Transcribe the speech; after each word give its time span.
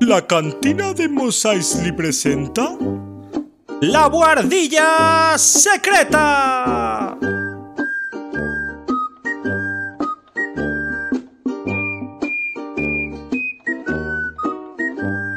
La 0.00 0.26
cantina 0.26 0.92
de 0.92 1.08
Mos 1.08 1.44
Eisley 1.44 1.92
presenta. 1.92 2.76
¡La 3.80 4.06
Guardilla 4.06 5.36
Secreta! 5.36 7.16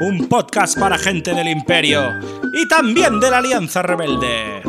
Un 0.00 0.26
podcast 0.28 0.78
para 0.78 0.96
gente 0.98 1.34
del 1.34 1.48
Imperio 1.48 2.18
y 2.52 2.68
también 2.68 3.20
de 3.20 3.30
la 3.30 3.38
Alianza 3.38 3.82
Rebelde. 3.82 4.62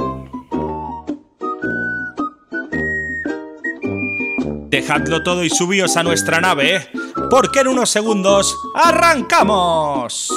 Dejadlo 4.70 5.24
todo 5.24 5.44
y 5.44 5.50
subíos 5.50 5.98
a 5.98 6.04
nuestra 6.04 6.40
nave, 6.40 6.88
porque 7.30 7.60
en 7.60 7.68
unos 7.68 7.90
segundos 7.90 8.58
arrancamos. 8.74 10.30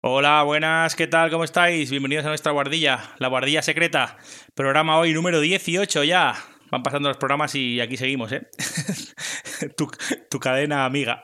Hola, 0.00 0.42
buenas, 0.44 0.94
¿qué 0.94 1.06
tal? 1.06 1.30
¿Cómo 1.30 1.44
estáis? 1.44 1.90
Bienvenidos 1.90 2.24
a 2.24 2.28
nuestra 2.28 2.52
guardilla, 2.52 3.14
la 3.18 3.28
guardilla 3.28 3.62
secreta. 3.62 4.16
Programa 4.54 4.98
hoy 4.98 5.12
número 5.12 5.40
18 5.40 6.04
ya. 6.04 6.34
Van 6.70 6.82
pasando 6.82 7.08
los 7.08 7.16
programas 7.16 7.54
y 7.54 7.80
aquí 7.80 7.96
seguimos, 7.96 8.30
¿eh? 8.32 8.48
tu, 10.30 10.38
cadena 10.38 10.84
amiga. 10.84 11.22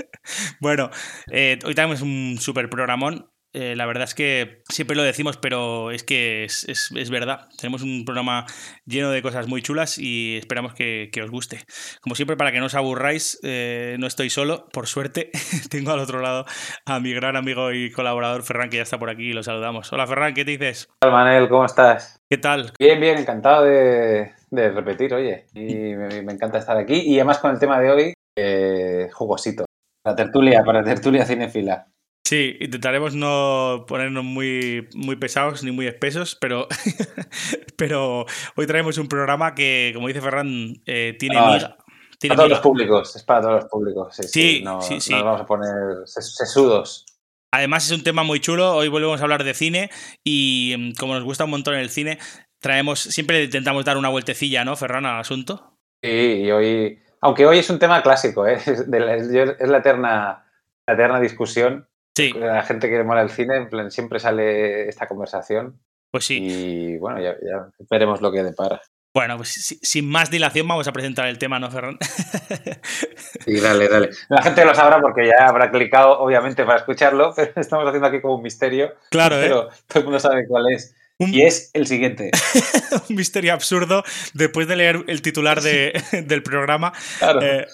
bueno, 0.60 0.90
eh, 1.30 1.58
hoy 1.64 1.74
tenemos 1.74 2.00
un 2.02 2.38
super 2.40 2.70
programón. 2.70 3.28
Eh, 3.58 3.74
la 3.74 3.86
verdad 3.86 4.04
es 4.04 4.14
que 4.14 4.60
siempre 4.68 4.94
lo 4.94 5.02
decimos, 5.02 5.38
pero 5.38 5.90
es 5.90 6.04
que 6.04 6.44
es, 6.44 6.68
es, 6.68 6.90
es, 6.94 7.08
verdad. 7.08 7.48
Tenemos 7.58 7.82
un 7.82 8.04
programa 8.04 8.44
lleno 8.84 9.10
de 9.10 9.22
cosas 9.22 9.48
muy 9.48 9.62
chulas 9.62 9.96
y 9.96 10.36
esperamos 10.36 10.74
que, 10.74 11.08
que 11.10 11.22
os 11.22 11.30
guste. 11.30 11.60
Como 12.02 12.14
siempre, 12.14 12.36
para 12.36 12.52
que 12.52 12.60
no 12.60 12.66
os 12.66 12.74
aburráis, 12.74 13.40
eh, 13.42 13.96
no 13.98 14.06
estoy 14.06 14.28
solo, 14.28 14.68
por 14.74 14.86
suerte. 14.86 15.30
Tengo 15.70 15.92
al 15.92 16.00
otro 16.00 16.20
lado 16.20 16.44
a 16.84 17.00
mi 17.00 17.14
gran 17.14 17.34
amigo 17.34 17.72
y 17.72 17.90
colaborador 17.90 18.42
Ferran, 18.42 18.68
que 18.68 18.76
ya 18.76 18.82
está 18.82 18.98
por 18.98 19.08
aquí 19.08 19.30
y 19.30 19.32
lo 19.32 19.42
saludamos. 19.42 19.90
Hola 19.90 20.06
Ferran, 20.06 20.34
¿qué 20.34 20.44
te 20.44 20.50
dices? 20.50 20.90
Hola 21.02 21.14
Manel, 21.14 21.48
¿cómo 21.48 21.64
estás? 21.64 22.20
¿Qué 22.28 22.36
tal? 22.36 22.74
Bien, 22.78 23.00
bien, 23.00 23.16
encantado 23.16 23.64
de, 23.64 24.32
de 24.50 24.70
repetir, 24.70 25.14
oye. 25.14 25.46
Y 25.54 25.94
me, 25.94 26.22
me, 26.22 26.32
encanta 26.34 26.58
estar 26.58 26.76
aquí. 26.76 27.00
Y 27.06 27.14
además 27.14 27.38
con 27.38 27.52
el 27.52 27.58
tema 27.58 27.80
de 27.80 27.90
hoy, 27.90 28.12
eh, 28.36 29.08
jugosito. 29.14 29.64
La 30.04 30.14
tertulia, 30.14 30.62
para 30.62 30.84
tertulia 30.84 31.24
cinefila. 31.24 31.86
Sí, 32.26 32.56
intentaremos 32.58 33.14
no 33.14 33.84
ponernos 33.86 34.24
muy, 34.24 34.88
muy 34.94 35.14
pesados 35.14 35.62
ni 35.62 35.70
muy 35.70 35.86
espesos, 35.86 36.36
pero, 36.40 36.66
pero 37.76 38.26
hoy 38.56 38.66
traemos 38.66 38.98
un 38.98 39.06
programa 39.06 39.54
que, 39.54 39.92
como 39.94 40.08
dice 40.08 40.20
Ferran, 40.20 40.74
eh, 40.86 41.14
tiene 41.20 41.36
No, 41.36 41.52
miga. 41.52 41.76
Tiene 42.18 42.34
Para 42.34 42.48
todos 42.48 42.50
los 42.50 42.60
públicos, 42.60 43.14
es 43.14 43.22
para 43.22 43.42
todos 43.42 43.54
los 43.62 43.64
públicos. 43.66 44.16
Sí, 44.16 44.22
sí, 44.24 44.28
Sí, 44.56 44.60
no, 44.64 44.80
sí, 44.82 45.00
sí. 45.00 45.12
no 45.12 45.18
nos 45.18 45.24
vamos 45.26 45.40
a 45.42 45.46
poner 45.46 45.70
ses- 46.06 46.34
sesudos. 46.34 47.06
Además 47.52 47.86
es 47.86 47.96
un 47.96 48.02
tema 48.02 48.24
muy 48.24 48.40
chulo, 48.40 48.74
hoy 48.74 48.88
volvemos 48.88 49.20
a 49.20 49.22
hablar 49.22 49.44
de 49.44 49.54
cine 49.54 49.90
y 50.24 50.74
mm, 50.76 50.92
como 50.98 51.14
nos 51.14 51.22
gusta 51.22 51.44
un 51.44 51.50
montón 51.50 51.76
el 51.76 51.90
cine, 51.90 52.18
traemos, 52.58 52.98
siempre 52.98 53.44
intentamos 53.44 53.84
dar 53.84 53.98
una 53.98 54.08
vueltecilla, 54.08 54.64
¿no, 54.64 54.74
Ferran, 54.74 55.06
al 55.06 55.20
asunto? 55.20 55.76
Sí, 56.02 56.08
y 56.10 56.50
hoy, 56.50 56.98
aunque 57.20 57.46
hoy 57.46 57.58
es 57.58 57.70
un 57.70 57.78
tema 57.78 58.02
clásico, 58.02 58.48
¿eh? 58.48 58.54
es, 58.66 58.90
de 58.90 58.98
la, 58.98 59.14
es 59.14 59.68
la 59.68 59.78
eterna, 59.78 60.44
la 60.88 60.94
eterna 60.94 61.20
discusión. 61.20 61.86
Sí, 62.16 62.32
La 62.32 62.62
gente 62.62 62.88
que 62.88 63.04
mola 63.04 63.20
el 63.22 63.28
cine, 63.30 63.56
en 63.56 63.68
plan, 63.68 63.90
siempre 63.90 64.18
sale 64.18 64.88
esta 64.88 65.06
conversación. 65.06 65.78
pues 66.10 66.24
sí. 66.24 66.38
Y 66.40 66.96
bueno, 66.98 67.20
ya, 67.20 67.32
ya 67.34 67.68
veremos 67.90 68.22
lo 68.22 68.32
que 68.32 68.42
depara. 68.42 68.80
Bueno, 69.14 69.36
pues 69.36 69.48
si- 69.50 69.78
sin 69.82 70.08
más 70.10 70.30
dilación 70.30 70.66
vamos 70.66 70.88
a 70.88 70.92
presentar 70.92 71.26
el 71.28 71.38
tema, 71.38 71.58
¿no, 71.58 71.70
Ferran? 71.70 71.98
Y 73.46 73.60
dale, 73.60 73.88
dale. 73.88 74.10
La 74.28 74.42
gente 74.42 74.64
lo 74.64 74.74
sabrá 74.74 75.00
porque 75.00 75.26
ya 75.26 75.46
habrá 75.46 75.70
clicado, 75.70 76.18
obviamente, 76.18 76.64
para 76.64 76.78
escucharlo, 76.78 77.32
pero 77.36 77.52
estamos 77.56 77.86
haciendo 77.86 78.08
aquí 78.08 78.20
como 78.20 78.36
un 78.36 78.42
misterio. 78.42 78.94
claro, 79.10 79.36
¿eh? 79.36 79.42
Pero 79.42 79.68
todo 79.86 79.98
el 80.00 80.04
mundo 80.04 80.18
sabe 80.20 80.46
cuál 80.48 80.72
es. 80.72 80.95
Un, 81.18 81.32
Y 81.32 81.42
es 81.42 81.70
el 81.72 81.86
siguiente. 81.86 82.30
un 83.08 83.16
misterio 83.16 83.54
absurdo 83.54 84.04
después 84.34 84.68
de 84.68 84.76
leer 84.76 85.04
el 85.06 85.22
titular 85.22 85.62
de- 85.62 85.92
del 86.26 86.42
programa. 86.42 86.92
Claro. 87.18 87.40
Eh, 87.42 87.66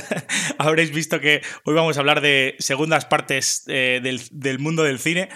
habréis 0.58 0.92
visto 0.92 1.20
que 1.20 1.42
hoy 1.64 1.74
vamos 1.74 1.96
a 1.96 2.00
hablar 2.00 2.20
de 2.20 2.56
segundas 2.58 3.04
partes 3.04 3.64
eh, 3.68 4.00
del, 4.02 4.20
del 4.30 4.58
mundo 4.58 4.82
del 4.84 4.98
cine, 4.98 5.28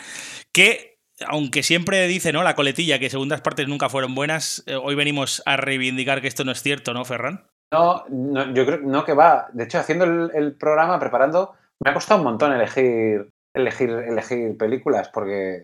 que 0.53 0.99
aunque 1.27 1.63
siempre 1.63 2.07
dice 2.09 2.33
¿no? 2.33 2.43
la 2.43 2.55
coletilla 2.57 2.99
que 2.99 3.11
segundas 3.11 3.43
partes 3.43 3.69
nunca 3.69 3.89
fueron 3.89 4.15
buenas, 4.15 4.65
eh, 4.67 4.75
hoy 4.75 4.95
venimos 4.95 5.43
a 5.47 5.57
reivindicar 5.57 6.21
que 6.21 6.29
esto 6.29 6.45
no 6.45 6.53
es 6.53 6.63
cierto, 6.63 6.95
¿no, 6.95 7.05
Ferran? 7.05 7.47
No, 7.73 8.05
no, 8.11 8.53
yo 8.55 8.67
creo 8.67 8.79
no 8.83 9.05
que 9.05 9.15
va. 9.15 9.49
De 9.53 9.65
hecho, 9.65 9.79
haciendo 9.79 10.05
el, 10.05 10.31
el 10.35 10.57
programa, 10.57 10.99
preparando, 10.99 11.55
me 11.85 11.91
ha 11.91 11.95
costado 11.95 12.21
un 12.21 12.25
montón 12.25 12.53
elegir, 12.53 13.29
elegir, 13.55 13.91
elegir 13.91 14.57
películas, 14.59 15.11
porque 15.13 15.63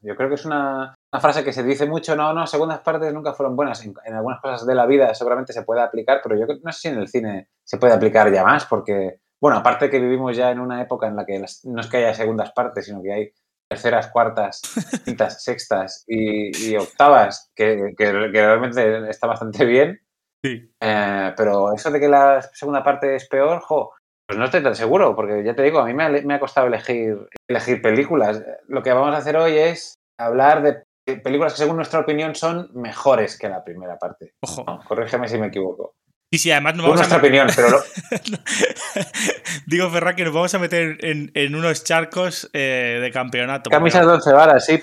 yo 0.00 0.16
creo 0.16 0.28
que 0.28 0.34
es 0.36 0.44
una, 0.44 0.94
una 1.14 1.20
frase 1.20 1.44
que 1.44 1.52
se 1.52 1.62
dice 1.62 1.86
mucho, 1.86 2.16
no, 2.16 2.32
no, 2.32 2.44
segundas 2.44 2.80
partes 2.80 3.14
nunca 3.14 3.34
fueron 3.34 3.54
buenas. 3.54 3.84
En, 3.86 3.94
en 4.04 4.14
algunas 4.14 4.40
cosas 4.40 4.66
de 4.66 4.74
la 4.74 4.84
vida 4.84 5.14
seguramente 5.14 5.52
se 5.52 5.62
puede 5.62 5.80
aplicar, 5.80 6.18
pero 6.20 6.36
yo 6.36 6.44
no 6.60 6.72
sé 6.72 6.80
si 6.80 6.88
en 6.88 6.98
el 6.98 7.06
cine 7.06 7.50
se 7.62 7.78
puede 7.78 7.92
aplicar 7.94 8.32
ya 8.32 8.42
más, 8.42 8.64
porque, 8.66 9.20
bueno, 9.40 9.56
aparte 9.58 9.88
que 9.90 10.00
vivimos 10.00 10.36
ya 10.36 10.50
en 10.50 10.58
una 10.58 10.82
época 10.82 11.06
en 11.06 11.14
la 11.14 11.24
que 11.24 11.38
las- 11.38 11.64
no 11.66 11.80
es 11.80 11.86
que 11.86 11.98
haya 11.98 12.14
segundas 12.14 12.50
partes, 12.50 12.86
sino 12.86 13.00
que 13.00 13.12
hay 13.12 13.32
terceras, 13.70 14.08
cuartas, 14.08 14.60
quintas, 15.04 15.40
sextas 15.44 16.02
y, 16.08 16.70
y 16.72 16.76
octavas, 16.76 17.52
que, 17.54 17.94
que, 17.96 18.06
que 18.32 18.46
realmente 18.46 19.08
está 19.08 19.28
bastante 19.28 19.64
bien. 19.64 20.00
Sí. 20.44 20.68
Eh, 20.80 21.32
pero 21.36 21.72
eso 21.74 21.92
de 21.92 22.00
que 22.00 22.08
la 22.08 22.42
segunda 22.42 22.82
parte 22.82 23.14
es 23.14 23.28
peor, 23.28 23.60
jo, 23.60 23.92
pues 24.26 24.36
no 24.36 24.46
estoy 24.46 24.64
tan 24.64 24.74
seguro, 24.74 25.14
porque 25.14 25.44
ya 25.44 25.54
te 25.54 25.62
digo, 25.62 25.78
a 25.78 25.84
mí 25.86 25.94
me 25.94 26.02
ha, 26.02 26.08
me 26.08 26.34
ha 26.34 26.40
costado 26.40 26.66
elegir, 26.66 27.28
elegir 27.48 27.80
películas. 27.80 28.42
Lo 28.66 28.82
que 28.82 28.92
vamos 28.92 29.14
a 29.14 29.18
hacer 29.18 29.36
hoy 29.36 29.56
es 29.56 29.94
hablar 30.18 30.62
de 30.62 30.82
películas 31.04 31.52
que 31.54 31.58
según 31.58 31.76
nuestra 31.76 32.00
opinión 32.00 32.34
son 32.34 32.70
mejores 32.74 33.38
que 33.38 33.48
la 33.48 33.62
primera 33.64 33.98
parte. 33.98 34.34
Ojo. 34.40 34.64
No, 34.66 34.80
corrígeme 34.86 35.28
si 35.28 35.38
me 35.38 35.48
equivoco. 35.48 35.94
Y 36.30 36.38
si 36.38 36.50
además 36.50 36.74
nos 36.74 36.84
vamos 36.86 36.96
a 36.98 37.02
nuestra 37.02 37.18
opinión, 37.18 37.46
pero 37.54 37.70
lo- 37.70 37.82
Digo, 39.66 39.90
Ferran, 39.90 40.16
que 40.16 40.24
nos 40.24 40.34
vamos 40.34 40.54
a 40.54 40.58
meter 40.58 40.98
en, 41.04 41.30
en 41.34 41.54
unos 41.54 41.84
charcos 41.84 42.50
eh, 42.52 42.98
de 43.00 43.10
campeonato. 43.12 43.70
camisas 43.70 44.06
de 44.06 44.12
once 44.12 44.32
varas, 44.32 44.64
sí. 44.66 44.80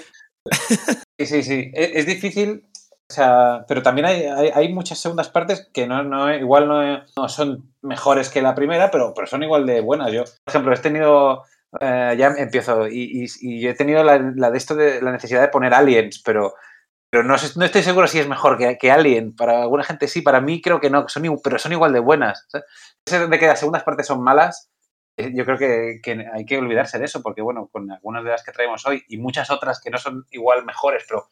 Sí, 1.20 1.26
sí, 1.26 1.44
sí. 1.44 1.72
Es, 1.74 1.92
es 1.96 2.06
difícil, 2.06 2.66
o 3.10 3.14
sea, 3.14 3.66
pero 3.68 3.82
también 3.84 4.06
hay, 4.08 4.24
hay, 4.24 4.50
hay 4.54 4.74
muchas 4.74 5.00
segundas 5.00 5.30
partes 5.30 5.70
que 5.74 5.88
no, 5.88 6.04
no 6.04 6.34
igual 6.34 6.68
no, 6.68 7.04
no 7.16 7.30
son 7.30 7.74
mejores 7.82 8.30
que 8.30 8.42
la 8.42 8.56
primera, 8.56 8.90
pero, 8.90 9.14
pero 9.14 9.28
son 9.28 9.44
igual 9.44 9.66
de 9.66 9.82
buenas. 9.82 10.12
Yo, 10.12 10.24
por 10.24 10.34
ejemplo, 10.48 10.74
he 10.74 10.78
tenido, 10.78 11.44
eh, 11.80 12.16
ya 12.18 12.28
empiezo, 12.38 12.88
y, 12.88 13.24
y, 13.24 13.28
y 13.42 13.68
he 13.68 13.74
tenido 13.74 14.04
la, 14.04 14.20
la 14.36 14.52
de 14.52 14.58
esto 14.58 14.76
de 14.76 15.02
la 15.02 15.12
necesidad 15.12 15.42
de 15.42 15.48
poner 15.48 15.74
aliens, 15.74 16.22
pero, 16.24 16.54
pero 17.10 17.24
no, 17.24 17.36
no 17.56 17.66
estoy 17.66 17.84
seguro 17.84 18.08
si 18.08 18.20
es 18.20 18.28
mejor 18.28 18.58
que, 18.58 18.78
que 18.78 18.92
Alien. 18.92 19.36
Para 19.36 19.62
alguna 19.62 19.84
gente 19.84 20.08
sí, 20.08 20.22
para 20.22 20.42
mí 20.42 20.62
creo 20.62 20.80
que 20.80 20.90
no, 20.90 21.08
son, 21.10 21.24
pero 21.44 21.60
son 21.60 21.72
igual 21.74 21.94
de 21.94 22.00
buenas. 22.00 22.48
Eso 23.06 23.28
de 23.28 23.40
que 23.40 23.48
las 23.48 23.60
segundas 23.60 23.84
partes 23.84 24.08
son 24.08 24.24
malas, 24.24 24.70
eh, 25.18 25.32
yo 25.34 25.44
creo 25.46 25.58
que, 25.58 26.00
que 26.02 26.26
hay 26.34 26.46
que 26.46 26.58
olvidarse 26.58 27.00
de 27.00 27.06
eso, 27.06 27.22
porque 27.22 27.42
bueno, 27.42 27.68
con 27.72 27.92
algunas 27.92 28.24
de 28.24 28.30
las 28.32 28.44
que 28.44 28.52
traemos 28.54 28.86
hoy 28.86 29.04
y 29.10 29.18
muchas 29.18 29.50
otras 29.52 29.82
que 29.82 29.90
no 29.90 29.98
son 29.98 30.26
igual 30.32 30.64
mejores, 30.66 31.04
pero 31.08 31.28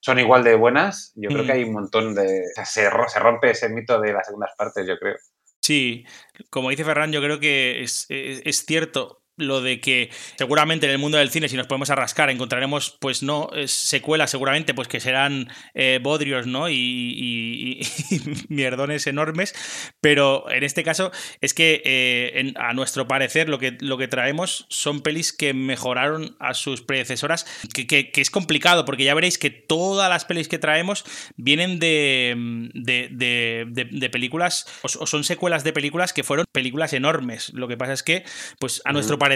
son 0.00 0.18
igual 0.18 0.44
de 0.44 0.54
buenas, 0.54 1.12
yo 1.16 1.28
creo 1.28 1.44
que 1.44 1.52
hay 1.52 1.64
un 1.64 1.72
montón 1.72 2.14
de... 2.14 2.22
o 2.22 2.54
sea, 2.54 2.64
se, 2.64 2.88
se 3.08 3.18
rompe 3.18 3.50
ese 3.50 3.68
mito 3.68 4.00
de 4.00 4.12
las 4.12 4.26
segundas 4.26 4.52
partes, 4.56 4.86
yo 4.86 4.96
creo. 4.98 5.16
Sí, 5.60 6.06
como 6.50 6.70
dice 6.70 6.84
Ferran, 6.84 7.10
yo 7.12 7.20
creo 7.20 7.40
que 7.40 7.82
es, 7.82 8.06
es- 8.08 8.40
es 8.44 8.64
cierto 8.64 9.22
lo 9.38 9.60
de 9.62 9.80
que 9.80 10.10
seguramente 10.36 10.86
en 10.86 10.92
el 10.92 10.98
mundo 10.98 11.16
del 11.18 11.30
cine, 11.30 11.48
si 11.48 11.56
nos 11.56 11.66
podemos 11.66 11.90
arrascar, 11.90 12.28
encontraremos, 12.30 12.96
pues 13.00 13.22
no, 13.22 13.48
eh, 13.54 13.66
secuelas 13.68 14.30
seguramente, 14.30 14.74
pues 14.74 14.88
que 14.88 15.00
serán 15.00 15.48
eh, 15.74 15.98
bodrios, 16.02 16.46
¿no? 16.46 16.68
Y, 16.68 17.80
mierdones 18.48 19.06
enormes, 19.06 19.54
pero 20.00 20.50
en 20.50 20.64
este 20.64 20.82
caso 20.84 21.10
es 21.40 21.54
que 21.54 21.82
eh, 21.84 22.52
a 22.56 22.72
nuestro 22.74 23.06
parecer 23.08 23.48
lo 23.48 23.58
que, 23.58 23.76
lo 23.80 23.96
que 23.98 24.08
traemos 24.08 24.66
son 24.68 25.00
pelis 25.00 25.32
que 25.32 25.54
mejoraron 25.54 26.36
a 26.40 26.54
sus 26.54 26.82
predecesoras, 26.82 27.46
que, 27.72 27.86
que- 27.86 28.10
es 28.18 28.30
complicado, 28.30 28.84
porque 28.84 29.04
ya 29.04 29.14
veréis 29.14 29.38
que 29.38 29.50
todas 29.50 30.10
las 30.10 30.24
pelis 30.24 30.48
que 30.48 30.58
traemos 30.58 31.04
vienen 31.36 31.78
de, 31.78 32.34
de, 32.74 33.66
de- 33.70 34.10
películas, 34.10 34.66
o, 34.82 35.06
son 35.06 35.22
secuelas 35.22 35.62
de 35.62 35.72
películas 35.72 36.12
que 36.12 36.24
fueron 36.24 36.46
películas 36.50 36.92
enormes. 36.92 37.52
Lo 37.54 37.68
que 37.68 37.76
pasa 37.76 37.92
es 37.92 38.02
que, 38.02 38.24
pues 38.58 38.82
a 38.84 38.92
nuestro 38.92 39.18
parecer, 39.18 39.27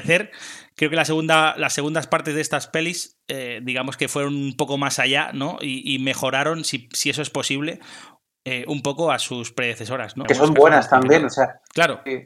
creo 0.74 0.90
que 0.90 0.96
la 0.96 1.04
segunda, 1.04 1.54
las 1.56 1.72
segundas 1.74 2.06
partes 2.06 2.34
de 2.34 2.40
estas 2.40 2.66
pelis, 2.66 3.18
eh, 3.28 3.60
digamos 3.62 3.96
que 3.96 4.08
fueron 4.08 4.34
un 4.34 4.56
poco 4.56 4.78
más 4.78 4.98
allá, 4.98 5.30
¿no? 5.32 5.58
Y, 5.60 5.94
y 5.94 5.98
mejoraron, 5.98 6.64
si, 6.64 6.88
si 6.92 7.10
eso 7.10 7.22
es 7.22 7.30
posible, 7.30 7.80
eh, 8.44 8.64
un 8.68 8.82
poco 8.82 9.12
a 9.12 9.18
sus 9.18 9.52
predecesoras, 9.52 10.16
¿no? 10.16 10.24
Que 10.24 10.34
son 10.34 10.54
buenas 10.54 10.88
también, 10.90 11.24
o 11.24 11.30
sea, 11.30 11.60
Claro. 11.72 12.00
sí. 12.04 12.18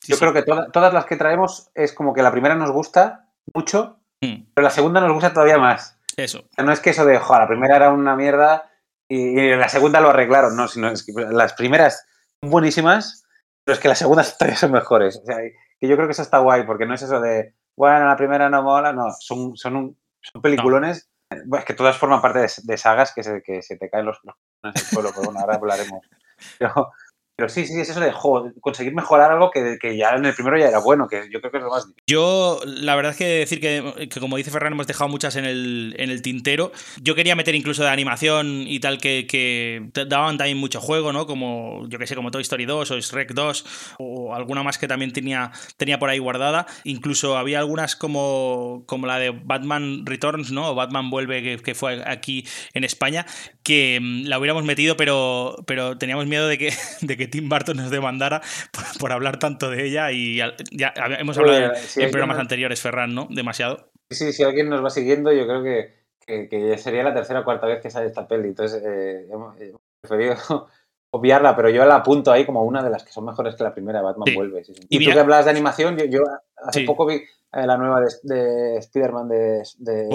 sí, 0.00 0.12
yo 0.12 0.16
sí. 0.16 0.20
creo 0.20 0.32
que 0.32 0.42
toda- 0.42 0.70
todas 0.70 0.92
las 0.94 1.06
que 1.06 1.16
traemos 1.16 1.70
es 1.74 1.92
como 1.92 2.12
que 2.14 2.22
la 2.22 2.30
primera 2.32 2.54
nos 2.54 2.70
gusta 2.70 3.30
mucho, 3.52 4.00
Mm, 4.22 4.52
pero 4.54 4.64
la 4.64 4.70
segunda 4.70 5.00
nos 5.00 5.12
gusta 5.12 5.32
todavía 5.34 5.58
más. 5.58 5.98
Eso. 6.16 6.38
O 6.38 6.48
sea, 6.54 6.64
no 6.64 6.72
es 6.72 6.80
que 6.80 6.90
eso 6.90 7.04
de, 7.04 7.18
joder, 7.18 7.42
la 7.42 7.48
primera 7.48 7.76
era 7.76 7.90
una 7.90 8.14
mierda 8.16 8.70
y, 9.08 9.38
y 9.38 9.56
la 9.56 9.68
segunda 9.68 10.00
lo 10.00 10.10
arreglaron, 10.10 10.56
no, 10.56 10.66
sino 10.68 10.88
es 10.88 11.02
que 11.04 11.12
las 11.12 11.52
primeras 11.54 12.06
buenísimas 12.40 13.24
Pero 13.64 13.74
es 13.74 13.80
que 13.80 13.88
las 13.88 13.98
segundas 13.98 14.38
todavía 14.38 14.56
son 14.56 14.72
mejores. 14.72 15.16
O 15.22 15.26
sea, 15.26 15.36
que 15.84 15.90
yo 15.90 15.96
creo 15.96 16.08
que 16.08 16.12
eso 16.12 16.22
está 16.22 16.38
guay, 16.38 16.64
porque 16.64 16.86
no 16.86 16.94
es 16.94 17.02
eso 17.02 17.20
de, 17.20 17.54
bueno, 17.76 18.06
la 18.06 18.16
primera 18.16 18.48
no 18.48 18.62
mola, 18.62 18.92
no, 18.92 19.10
son, 19.18 19.56
son, 19.56 19.76
un, 19.76 19.98
son 20.20 20.40
peliculones. 20.40 21.10
es 21.30 21.64
que 21.64 21.74
todas 21.74 21.98
forman 21.98 22.22
parte 22.22 22.46
de, 22.62 22.76
sagas 22.78 23.12
que 23.14 23.22
se, 23.22 23.42
que 23.42 23.60
se 23.60 23.76
te 23.76 23.90
caen 23.90 24.06
los, 24.06 24.18
los 24.24 24.34
en 24.62 24.70
el 24.70 24.80
suelo, 24.80 25.10
pero 25.14 25.26
bueno, 25.26 25.40
ahora 25.40 25.56
hablaremos. 25.56 26.00
Pero, 26.58 26.92
pero 27.36 27.48
sí, 27.48 27.66
sí, 27.66 27.80
es 27.80 27.90
eso 27.90 27.98
de 27.98 28.12
conseguir 28.60 28.94
mejorar 28.94 29.32
algo 29.32 29.50
que, 29.50 29.76
que, 29.80 29.96
ya 29.96 30.10
en 30.10 30.24
el 30.24 30.34
primero 30.34 30.56
ya 30.56 30.68
era 30.68 30.78
bueno, 30.78 31.08
que 31.08 31.28
yo 31.32 31.40
creo 31.40 31.50
que 31.50 31.58
es 31.58 31.64
lo 31.64 31.70
más 31.70 31.84
difícil. 31.84 32.04
Yo, 32.06 32.60
la 32.64 32.94
verdad 32.94 33.10
es 33.10 33.18
que 33.18 33.26
decir 33.26 33.60
que, 33.60 34.08
que, 34.08 34.20
como 34.20 34.36
dice 34.36 34.52
Ferran, 34.52 34.72
hemos 34.72 34.86
dejado 34.86 35.10
muchas 35.10 35.34
en 35.34 35.44
el, 35.44 35.96
en 35.98 36.10
el 36.10 36.22
tintero. 36.22 36.70
Yo 37.02 37.16
quería 37.16 37.34
meter 37.34 37.56
incluso 37.56 37.82
de 37.82 37.88
animación 37.88 38.64
y 38.68 38.78
tal, 38.78 38.98
que, 38.98 39.26
que 39.28 39.90
daban 40.06 40.38
también 40.38 40.58
mucho 40.58 40.80
juego, 40.80 41.12
¿no? 41.12 41.26
Como, 41.26 41.88
yo 41.88 41.98
que 41.98 42.06
sé, 42.06 42.14
como 42.14 42.30
Toy 42.30 42.42
Story 42.42 42.66
2 42.66 42.90
o 42.92 43.00
Shrek 43.00 43.32
2 43.32 43.96
o 43.98 44.32
alguna 44.32 44.62
más 44.62 44.78
que 44.78 44.86
también 44.86 45.12
tenía, 45.12 45.50
tenía 45.76 45.98
por 45.98 46.10
ahí 46.10 46.20
guardada. 46.20 46.66
Incluso 46.84 47.36
había 47.36 47.58
algunas 47.58 47.96
como, 47.96 48.84
como 48.86 49.08
la 49.08 49.18
de 49.18 49.30
Batman 49.30 50.06
Returns, 50.06 50.52
¿no? 50.52 50.70
O 50.70 50.74
Batman 50.76 51.10
Vuelve, 51.10 51.60
que, 51.60 51.74
fue 51.74 52.00
aquí 52.06 52.46
en 52.74 52.84
España, 52.84 53.26
que 53.64 53.98
mm, 54.00 54.26
la 54.26 54.38
hubiéramos 54.38 54.62
metido, 54.62 54.96
pero, 54.96 55.56
pero 55.66 55.98
teníamos 55.98 56.26
miedo 56.26 56.46
de 56.46 56.58
que 56.58 56.72
Tim 57.28 57.48
Burton 57.48 57.76
nos 57.76 57.90
demandara 57.90 58.42
por, 59.00 59.12
hablar 59.12 59.38
tanto 59.38 59.70
de 59.70 59.86
ella 59.86 60.12
y 60.12 60.36
ya 60.36 60.94
hemos 61.18 61.38
hablado 61.38 61.72
en 61.96 62.10
programas 62.10 62.38
anteriores, 62.38 62.80
Ferran, 62.80 63.14
¿no? 63.14 63.28
Demasiado. 63.30 63.90
Sí, 64.10 64.32
si 64.32 64.42
alguien 64.42 64.68
nos 64.68 64.84
va 64.84 64.90
siguiendo, 64.90 65.32
yo 65.32 65.46
creo 65.46 65.62
que, 65.62 66.78
sería 66.78 67.02
la 67.02 67.14
tercera 67.14 67.40
o 67.40 67.44
cuarta 67.44 67.66
vez 67.66 67.80
que 67.80 67.90
sale 67.90 68.06
esta 68.06 68.28
peli. 68.28 68.48
Entonces, 68.48 68.82
eh, 68.84 69.26
hemos, 69.30 69.56
preferido 70.00 70.36
obviarla, 71.12 71.56
pero 71.56 71.70
yo 71.70 71.84
la 71.84 71.96
apunto 71.96 72.32
ahí 72.32 72.44
como 72.44 72.62
una 72.64 72.82
de 72.82 72.90
las 72.90 73.04
que 73.04 73.12
son 73.12 73.24
mejores 73.24 73.54
que 73.54 73.64
la 73.64 73.74
primera, 73.74 74.02
Batman 74.02 74.34
Vuelve. 74.34 74.62
Y, 74.88 75.04
tú 75.04 75.12
que 75.12 75.18
hablabas 75.18 75.44
de 75.44 75.50
animación, 75.50 75.96
yo, 76.10 76.22
hace 76.56 76.84
poco 76.84 77.06
vi 77.06 77.14
eh, 77.14 77.66
la 77.66 77.76
nueva 77.76 78.00
de, 78.00 78.78
Spider-Man 78.78 79.28
de, 79.28 79.62
de 79.78 80.08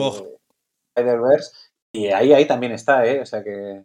Spider-Verse 0.95 1.51
y 1.93 2.07
ahí, 2.07 2.33
ahí 2.33 2.45
también 2.45 2.73
está, 2.73 3.05
¿eh? 3.05 3.21
O 3.21 3.25
sea 3.25 3.43
que, 3.43 3.83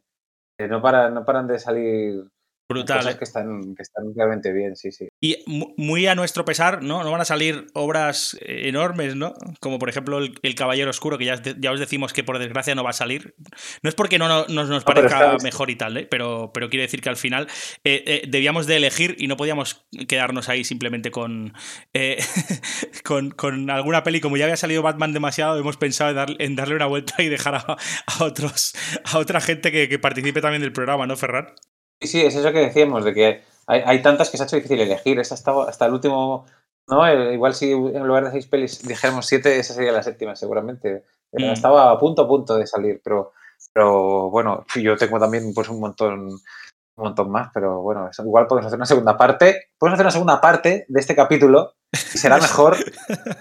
no, 0.59 0.81
no 0.81 1.25
paran 1.25 1.47
de 1.47 1.59
salir 1.59 2.25
Brutal. 2.67 3.07
¿eh? 3.07 3.19
que 3.19 3.25
están, 3.25 3.75
que 3.75 3.83
están 3.83 4.05
realmente 4.17 4.51
bien, 4.53 4.75
sí, 4.75 4.91
sí. 4.91 5.09
Y 5.21 5.37
muy 5.77 6.07
a 6.07 6.15
nuestro 6.15 6.47
pesar, 6.47 6.83
¿no? 6.83 7.05
No 7.05 7.11
van 7.11 7.21
a 7.21 7.27
salir 7.27 7.67
obras 7.75 8.39
eh, 8.41 8.69
enormes, 8.69 9.17
¿no? 9.17 9.35
Como 9.61 9.79
por 9.79 9.91
ejemplo 9.91 10.19
El, 10.19 10.55
Caballero 10.55 10.89
Oscuro, 10.89 11.19
que 11.19 11.27
ya, 11.27 11.43
ya, 11.43 11.73
os 11.73 11.81
decimos 11.81 12.15
que 12.15 12.25
por 12.25 12.39
desgracia 12.39 12.75
no 12.75 12.83
va 12.83 12.91
a 12.91 12.95
salir. 12.95 13.35
No 13.83 13.89
es 13.89 13.95
porque 13.95 14.19
no, 14.19 14.29
no 14.29 14.65
nos, 14.65 14.85
parezca 14.85 15.37
mejor 15.43 15.69
y 15.69 15.77
tal, 15.77 15.97
¿eh? 15.99 16.07
pero, 16.11 16.53
pero 16.55 16.71
quiere 16.71 16.85
decir 16.85 17.03
que 17.03 17.11
al 17.11 17.17
final 17.17 17.49
eh, 17.85 18.23
debíamos 18.29 18.67
de 18.67 18.77
elegir 18.77 19.17
y 19.19 19.27
no 19.27 19.37
podíamos 19.37 19.87
quedarnos 20.09 20.49
ahí 20.49 20.65
simplemente 20.65 21.11
con, 21.11 21.53
con, 23.05 23.31
con, 23.33 23.69
alguna 23.69 24.03
peli. 24.05 24.21
Como 24.21 24.39
ya 24.39 24.45
había 24.45 24.57
salido 24.57 24.81
Batman 24.81 25.13
demasiado, 25.13 25.59
hemos 25.59 25.77
pensado 25.77 26.27
en, 26.39 26.57
darle 26.57 26.77
una 26.77 26.87
vuelta 26.87 27.23
y 27.23 27.29
dejar 27.29 27.57
a, 27.57 27.77
otros, 28.21 28.75
a 29.05 29.19
otra 29.19 29.43
gente 29.43 29.71
que, 29.71 29.89
que 29.89 29.99
participe 29.99 30.41
también 30.41 30.63
del 30.63 30.73
programa, 30.73 31.07
¿no, 31.07 31.17
Ferran? 31.17 31.49
Sí, 32.07 32.23
es 32.23 32.35
eso 32.35 32.53
que 32.53 32.61
decíamos, 32.61 33.05
de 33.05 33.15
que 33.15 33.43
hay, 33.67 34.03
tantas 34.03 34.31
que 34.31 34.37
se 34.37 34.43
ha 34.43 34.47
hecho 34.47 34.57
difícil 34.57 34.81
elegir. 34.81 35.19
Esa 35.19 35.35
estaba 35.35 35.69
hasta 35.69 35.87
el 35.87 35.95
último. 35.95 36.47
¿no? 36.89 37.07
Eh, 37.07 37.35
igual 37.35 37.55
si 37.55 37.73
en 37.73 38.07
lugar 38.07 38.25
de 38.25 38.31
seis 38.31 38.47
pelis 38.47 38.87
dijéramos 38.87 39.27
siete, 39.27 39.59
esa 39.59 39.75
sería 39.75 39.93
la 39.93 40.03
séptima, 40.03 40.37
seguramente. 40.37 41.05
Mm. 41.33 41.45
Estaba 41.45 41.91
a 41.91 41.99
punto 41.99 42.23
a 42.23 42.29
punto 42.29 42.57
de 42.57 42.67
salir, 42.67 43.01
pero, 43.03 43.33
pero 43.73 44.31
bueno, 44.31 44.65
yo 44.75 44.97
tengo 44.97 45.19
también 45.19 45.53
pues 45.55 45.69
un 45.69 45.81
montón, 45.81 46.39
un 46.97 47.05
montón 47.05 47.31
más, 47.31 47.49
pero 47.53 47.83
bueno, 47.83 48.09
igual 48.19 48.47
podemos 48.47 48.67
hacer 48.67 48.79
una 48.79 48.87
segunda 48.87 49.17
parte. 49.17 49.71
Podemos 49.79 49.97
hacer 49.97 50.07
una 50.07 50.13
segunda 50.13 50.41
parte 50.41 50.87
de 50.89 51.01
este 51.01 51.17
capítulo 51.17 51.75
y 51.93 52.19
será 52.19 52.39
mejor 52.41 52.77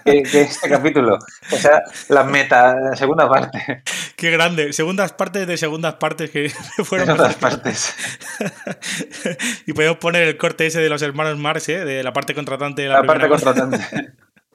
que, 0.04 0.22
este 0.32 0.68
capítulo. 0.68 1.18
O 1.52 1.56
sea, 1.56 1.82
la 2.08 2.24
meta, 2.24 2.74
la 2.74 2.96
segunda 2.96 3.28
parte. 3.28 3.82
Qué 4.16 4.30
grande. 4.30 4.72
Segundas 4.72 5.12
partes 5.12 5.46
de 5.46 5.56
segundas 5.56 5.94
partes 5.94 6.30
que 6.30 6.50
fueron. 6.84 7.06
Segundas 7.06 7.36
partes. 7.36 7.94
y 9.66 9.72
podemos 9.72 9.98
poner 9.98 10.22
el 10.24 10.36
corte 10.36 10.66
ese 10.66 10.80
de 10.80 10.88
los 10.88 11.02
hermanos 11.02 11.38
Mars, 11.38 11.68
¿eh? 11.68 11.84
de 11.84 12.02
la 12.02 12.12
parte 12.12 12.34
contratante 12.34 12.82
de 12.82 12.88
la, 12.88 13.00
la 13.00 13.06
parte 13.06 13.28
contratante. 13.28 13.78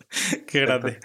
Qué 0.48 0.62
grande. 0.62 1.00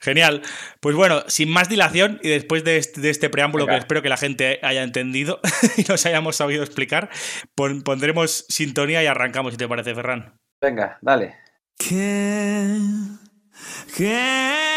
Genial. 0.00 0.42
Pues 0.80 0.96
bueno, 0.96 1.22
sin 1.28 1.50
más 1.50 1.68
dilación 1.68 2.20
y 2.22 2.28
después 2.30 2.64
de 2.64 2.76
este, 2.76 3.08
este 3.08 3.30
preámbulo 3.30 3.66
que 3.66 3.76
espero 3.76 4.02
que 4.02 4.08
la 4.08 4.16
gente 4.16 4.58
haya 4.62 4.82
entendido 4.82 5.40
y 5.76 5.82
nos 5.82 6.04
hayamos 6.06 6.36
sabido 6.36 6.62
explicar, 6.62 7.10
pondremos 7.54 8.44
sintonía 8.48 9.02
y 9.02 9.06
arrancamos, 9.06 9.52
si 9.52 9.58
te 9.58 9.68
parece, 9.68 9.94
Ferran. 9.94 10.38
Venga, 10.60 10.98
dale. 11.00 11.36
Can, 11.78 13.20
can. 13.96 14.67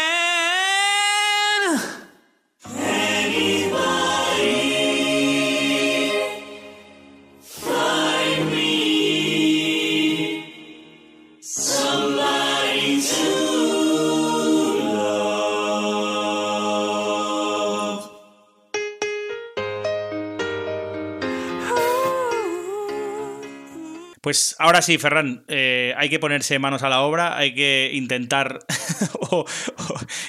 Pues 24.22 24.54
ahora 24.60 24.82
sí, 24.82 24.98
Ferran, 24.98 25.44
eh, 25.48 25.94
hay 25.96 26.08
que 26.08 26.20
ponerse 26.20 26.60
manos 26.60 26.84
a 26.84 26.88
la 26.88 27.02
obra, 27.02 27.36
hay 27.36 27.56
que 27.56 27.90
intentar, 27.92 28.60
o, 29.20 29.44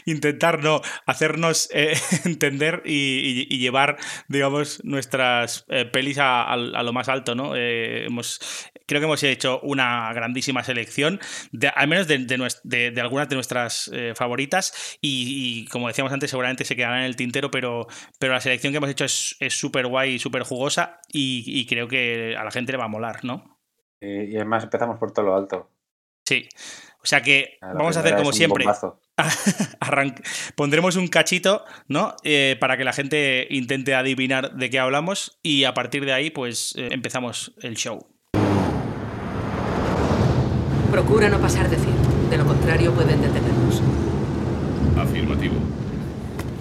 intentar 0.06 0.64
no, 0.64 0.82
hacernos 1.06 1.70
eh, 1.72 1.94
entender 2.26 2.82
y, 2.86 3.56
llevar, 3.60 3.98
digamos, 4.28 4.84
nuestras 4.84 5.66
eh, 5.70 5.86
pelis 5.86 6.18
a, 6.20 6.56
lo 6.58 6.92
más 6.92 7.08
alto, 7.08 7.36
¿no? 7.36 7.52
creo 7.52 9.00
que 9.00 9.06
hemos 9.06 9.22
hecho 9.22 9.60
una 9.62 10.12
grandísima 10.12 10.64
selección, 10.64 11.20
al 11.76 11.88
menos 11.88 12.08
de, 12.08 12.94
algunas 13.00 13.30
de 13.30 13.36
nuestras 13.36 13.92
favoritas, 14.16 14.98
y, 15.02 15.66
como 15.68 15.88
decíamos 15.88 16.12
antes, 16.12 16.32
seguramente 16.32 16.66
se 16.66 16.76
quedará 16.76 16.98
en 16.98 17.06
el 17.06 17.16
tintero, 17.16 17.52
pero, 17.52 17.86
pero 18.18 18.34
la 18.34 18.42
selección 18.42 18.74
que 18.74 18.78
hemos 18.78 18.90
hecho 18.90 19.06
es 19.06 19.38
súper 19.50 19.86
guay 19.86 20.16
y 20.16 20.20
súper 20.20 20.42
jugosa, 20.42 21.00
y 21.10 21.64
creo 21.68 21.88
que 21.88 22.36
a 22.36 22.44
la 22.44 22.50
gente 22.50 22.72
le 22.72 22.80
va 22.80 22.86
a 22.86 22.90
molar, 22.90 23.24
¿no? 23.24 23.53
Y, 24.04 24.36
además 24.36 24.64
empezamos 24.64 24.98
por 25.00 25.12
todo 25.12 25.26
lo 25.26 25.36
alto. 25.36 25.70
Sí. 26.26 26.50
O 27.02 27.06
sea 27.06 27.22
que 27.22 27.58
vamos 27.62 27.98
a 27.98 28.00
hacer 28.00 28.16
como 28.16 28.32
siempre. 28.32 28.66
Pondremos 30.56 30.96
un 30.96 31.08
cachito, 31.08 31.66
¿no? 31.88 32.16
Eh, 32.24 32.56
para 32.60 32.78
que 32.78 32.84
la 32.84 32.94
gente 32.94 33.48
intente 33.50 33.94
adivinar 33.94 34.54
de 34.54 34.70
qué 34.70 34.80
hablamos 34.80 35.40
y 35.44 35.66
a 35.66 35.74
partir 35.74 36.06
de 36.06 36.14
ahí, 36.14 36.30
pues 36.30 36.74
eh, 36.78 36.90
empezamos 36.92 37.54
el 37.62 37.76
show. 37.76 38.08
Procura 40.92 41.28
no 41.28 41.40
pasar 41.40 41.70
de 41.70 41.78
fin. 41.78 41.94
De 42.30 42.38
lo 42.38 42.46
contrario, 42.46 42.94
pueden 42.94 43.22
detenernos. 43.22 43.82
Afirmativo. 44.98 45.56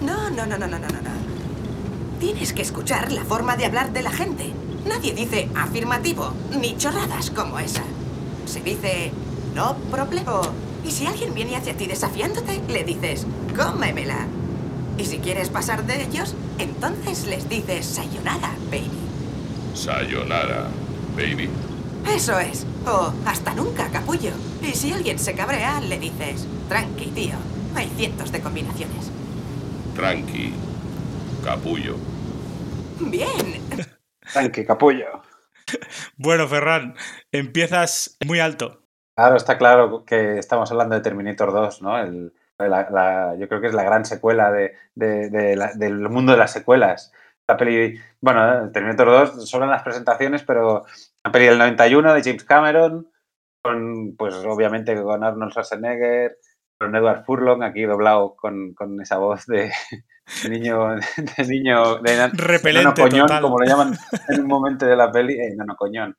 No, 0.01 0.29
no, 0.29 0.45
no, 0.45 0.57
no, 0.57 0.67
no, 0.67 0.79
no, 0.79 0.87
no. 0.87 2.19
Tienes 2.19 2.51
que 2.51 2.61
escuchar 2.61 3.11
la 3.11 3.23
forma 3.23 3.55
de 3.55 3.65
hablar 3.65 3.93
de 3.93 4.01
la 4.01 4.11
gente. 4.11 4.51
Nadie 4.85 5.13
dice 5.13 5.49
afirmativo, 5.55 6.33
ni 6.59 6.75
chorradas 6.77 7.31
como 7.31 7.59
esa. 7.59 7.83
Se 8.45 8.61
dice 8.61 9.11
no 9.53 9.75
problema. 9.91 10.41
Y 10.83 10.91
si 10.91 11.05
alguien 11.05 11.33
viene 11.33 11.55
hacia 11.55 11.77
ti 11.77 11.87
desafiándote, 11.87 12.61
le 12.67 12.83
dices, 12.83 13.25
cómemela. 13.55 14.27
Y 14.97 15.05
si 15.05 15.19
quieres 15.19 15.49
pasar 15.49 15.85
de 15.85 16.03
ellos, 16.03 16.35
entonces 16.59 17.25
les 17.25 17.47
dices 17.47 17.85
sayonara, 17.85 18.51
baby. 18.69 18.89
Sayonara, 19.73 20.67
baby. 21.15 21.49
Eso 22.13 22.37
es. 22.39 22.65
O 22.85 23.13
hasta 23.25 23.53
nunca, 23.55 23.89
capullo. 23.89 24.31
Y 24.61 24.73
si 24.75 24.91
alguien 24.91 25.17
se 25.17 25.33
cabrea, 25.33 25.79
le 25.79 25.97
dices, 25.99 26.45
tranqui, 26.67 27.05
tío. 27.07 27.35
Hay 27.75 27.89
cientos 27.95 28.31
de 28.31 28.41
combinaciones. 28.41 29.09
Tranqui, 29.95 30.53
capullo. 31.43 31.95
Bien. 32.99 33.61
Tanque, 34.33 34.65
capullo. 34.65 35.21
Bueno, 36.17 36.47
Ferran, 36.47 36.95
empiezas 37.31 38.17
muy 38.25 38.39
alto. 38.39 38.81
Claro, 39.15 39.35
está 39.35 39.57
claro 39.57 40.03
que 40.05 40.37
estamos 40.37 40.71
hablando 40.71 40.95
de 40.95 41.01
Terminator 41.01 41.53
2, 41.53 41.81
¿no? 41.81 42.05
yo 42.05 43.47
creo 43.47 43.61
que 43.61 43.67
es 43.67 43.73
la 43.73 43.83
gran 43.83 44.05
secuela 44.05 44.51
de, 44.51 44.75
del 44.95 46.09
mundo 46.09 46.31
de 46.31 46.37
las 46.37 46.51
secuelas. 46.51 47.13
La 47.47 47.57
peli, 47.57 47.99
bueno, 48.21 48.71
Terminator 48.71 49.07
2 49.35 49.49
solo 49.49 49.65
en 49.65 49.71
las 49.71 49.83
presentaciones, 49.83 50.43
pero 50.43 50.85
la 51.23 51.31
peli 51.31 51.45
del 51.45 51.57
91 51.57 52.13
de 52.13 52.23
James 52.23 52.43
Cameron, 52.43 53.09
con, 53.61 54.15
pues 54.17 54.33
obviamente 54.35 55.01
con 55.01 55.23
Arnold 55.23 55.51
Schwarzenegger, 55.51 56.37
con 56.79 56.95
Edward 56.95 57.25
Furlong, 57.25 57.63
aquí 57.63 57.83
doblado 57.83 58.35
con, 58.35 58.73
con 58.73 58.99
esa 59.01 59.17
voz 59.17 59.45
de, 59.45 59.71
niño, 60.49 60.95
de 60.95 61.45
niño, 61.47 61.97
de 61.97 62.27
Repelente, 62.33 63.01
coñón, 63.01 63.27
como 63.41 63.59
lo 63.59 63.65
llaman 63.65 63.97
en 64.29 64.41
un 64.41 64.47
momento 64.47 64.85
de 64.85 64.95
la 64.95 65.11
peli, 65.11 65.33
eh, 65.39 65.53
nano 65.55 65.75
coñón. 65.75 66.15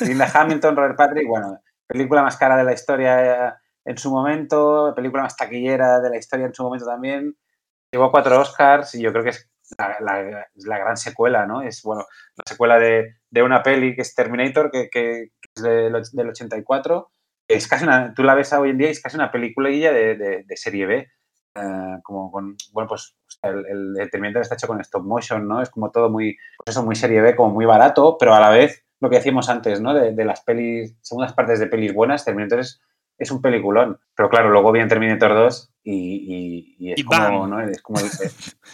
Linda 0.00 0.30
Hamilton, 0.32 0.76
Robert 0.76 0.96
Patrick, 0.96 1.26
bueno, 1.28 1.58
película 1.86 2.22
más 2.22 2.36
cara 2.36 2.56
de 2.56 2.64
la 2.64 2.72
historia 2.72 3.60
en 3.84 3.98
su 3.98 4.10
momento, 4.10 4.92
película 4.96 5.22
más 5.24 5.36
taquillera 5.36 6.00
de 6.00 6.10
la 6.10 6.16
historia 6.16 6.46
en 6.46 6.54
su 6.54 6.62
momento 6.62 6.86
también. 6.86 7.36
Llevó 7.92 8.10
cuatro 8.10 8.40
Oscars 8.40 8.94
y 8.94 9.02
yo 9.02 9.12
creo 9.12 9.22
que 9.24 9.30
es 9.30 9.50
la, 9.78 9.96
la- 10.00 10.46
la 10.54 10.78
gran 10.78 10.96
secuela, 10.96 11.46
¿no? 11.46 11.62
Es, 11.62 11.82
bueno, 11.82 12.04
la 12.36 12.42
secuela 12.46 12.78
de, 12.78 13.16
de 13.30 13.42
una 13.42 13.62
peli 13.62 13.94
que 13.94 14.02
es 14.02 14.14
Terminator, 14.14 14.70
que, 14.70 14.88
que 14.90 15.30
es 15.54 15.62
del, 15.62 15.92
del 16.12 16.28
84. 16.30 17.10
Es 17.46 17.68
casi 17.68 17.84
una, 17.84 18.14
tú 18.14 18.22
la 18.22 18.34
ves 18.34 18.52
hoy 18.54 18.70
en 18.70 18.78
día 18.78 18.88
y 18.88 18.92
es 18.92 19.02
casi 19.02 19.16
una 19.16 19.30
película 19.30 19.68
de, 19.68 20.16
de, 20.16 20.44
de 20.46 20.56
serie 20.56 20.86
B. 20.86 21.08
eh, 21.56 21.98
como 22.02 22.32
con, 22.32 22.56
bueno, 22.72 22.88
pues 22.88 23.16
el, 23.48 23.66
el- 23.66 23.96
el 24.00 24.10
Terminator 24.10 24.42
está 24.42 24.54
hecho 24.54 24.66
con 24.66 24.80
stop 24.80 25.04
motion, 25.04 25.46
¿no? 25.48 25.60
Es 25.62 25.70
como 25.70 25.90
todo 25.90 26.10
muy, 26.10 26.36
pues 26.64 26.74
eso, 26.76 26.84
muy 26.84 26.96
serie 26.96 27.20
B, 27.20 27.34
como 27.36 27.52
muy 27.54 27.64
barato, 27.66 28.16
pero 28.18 28.34
a 28.34 28.40
la 28.40 28.50
vez 28.50 28.84
lo 29.00 29.10
que 29.10 29.16
decíamos 29.16 29.48
antes, 29.48 29.80
¿no? 29.80 29.92
De, 29.94 30.12
de 30.12 30.24
las 30.24 30.40
pelis, 30.42 30.96
segundas 31.02 31.32
partes 31.34 31.58
de 31.60 31.66
pelis 31.66 31.92
buenas, 31.92 32.24
Terminator 32.24 32.60
es, 32.60 32.80
es 33.18 33.30
un 33.30 33.42
peliculón. 33.42 34.00
Pero 34.16 34.28
claro, 34.30 34.48
luego 34.50 34.72
viene 34.72 34.88
Terminator 34.88 35.34
2 35.34 35.72
y, 35.82 35.94
y- 35.94 36.76
y 36.78 36.92
es, 36.92 36.98
Y 37.00 37.04
como. 37.04 37.46
¿no? 37.46 37.60
es 37.60 37.82
como 37.82 38.00
el, 38.00 38.06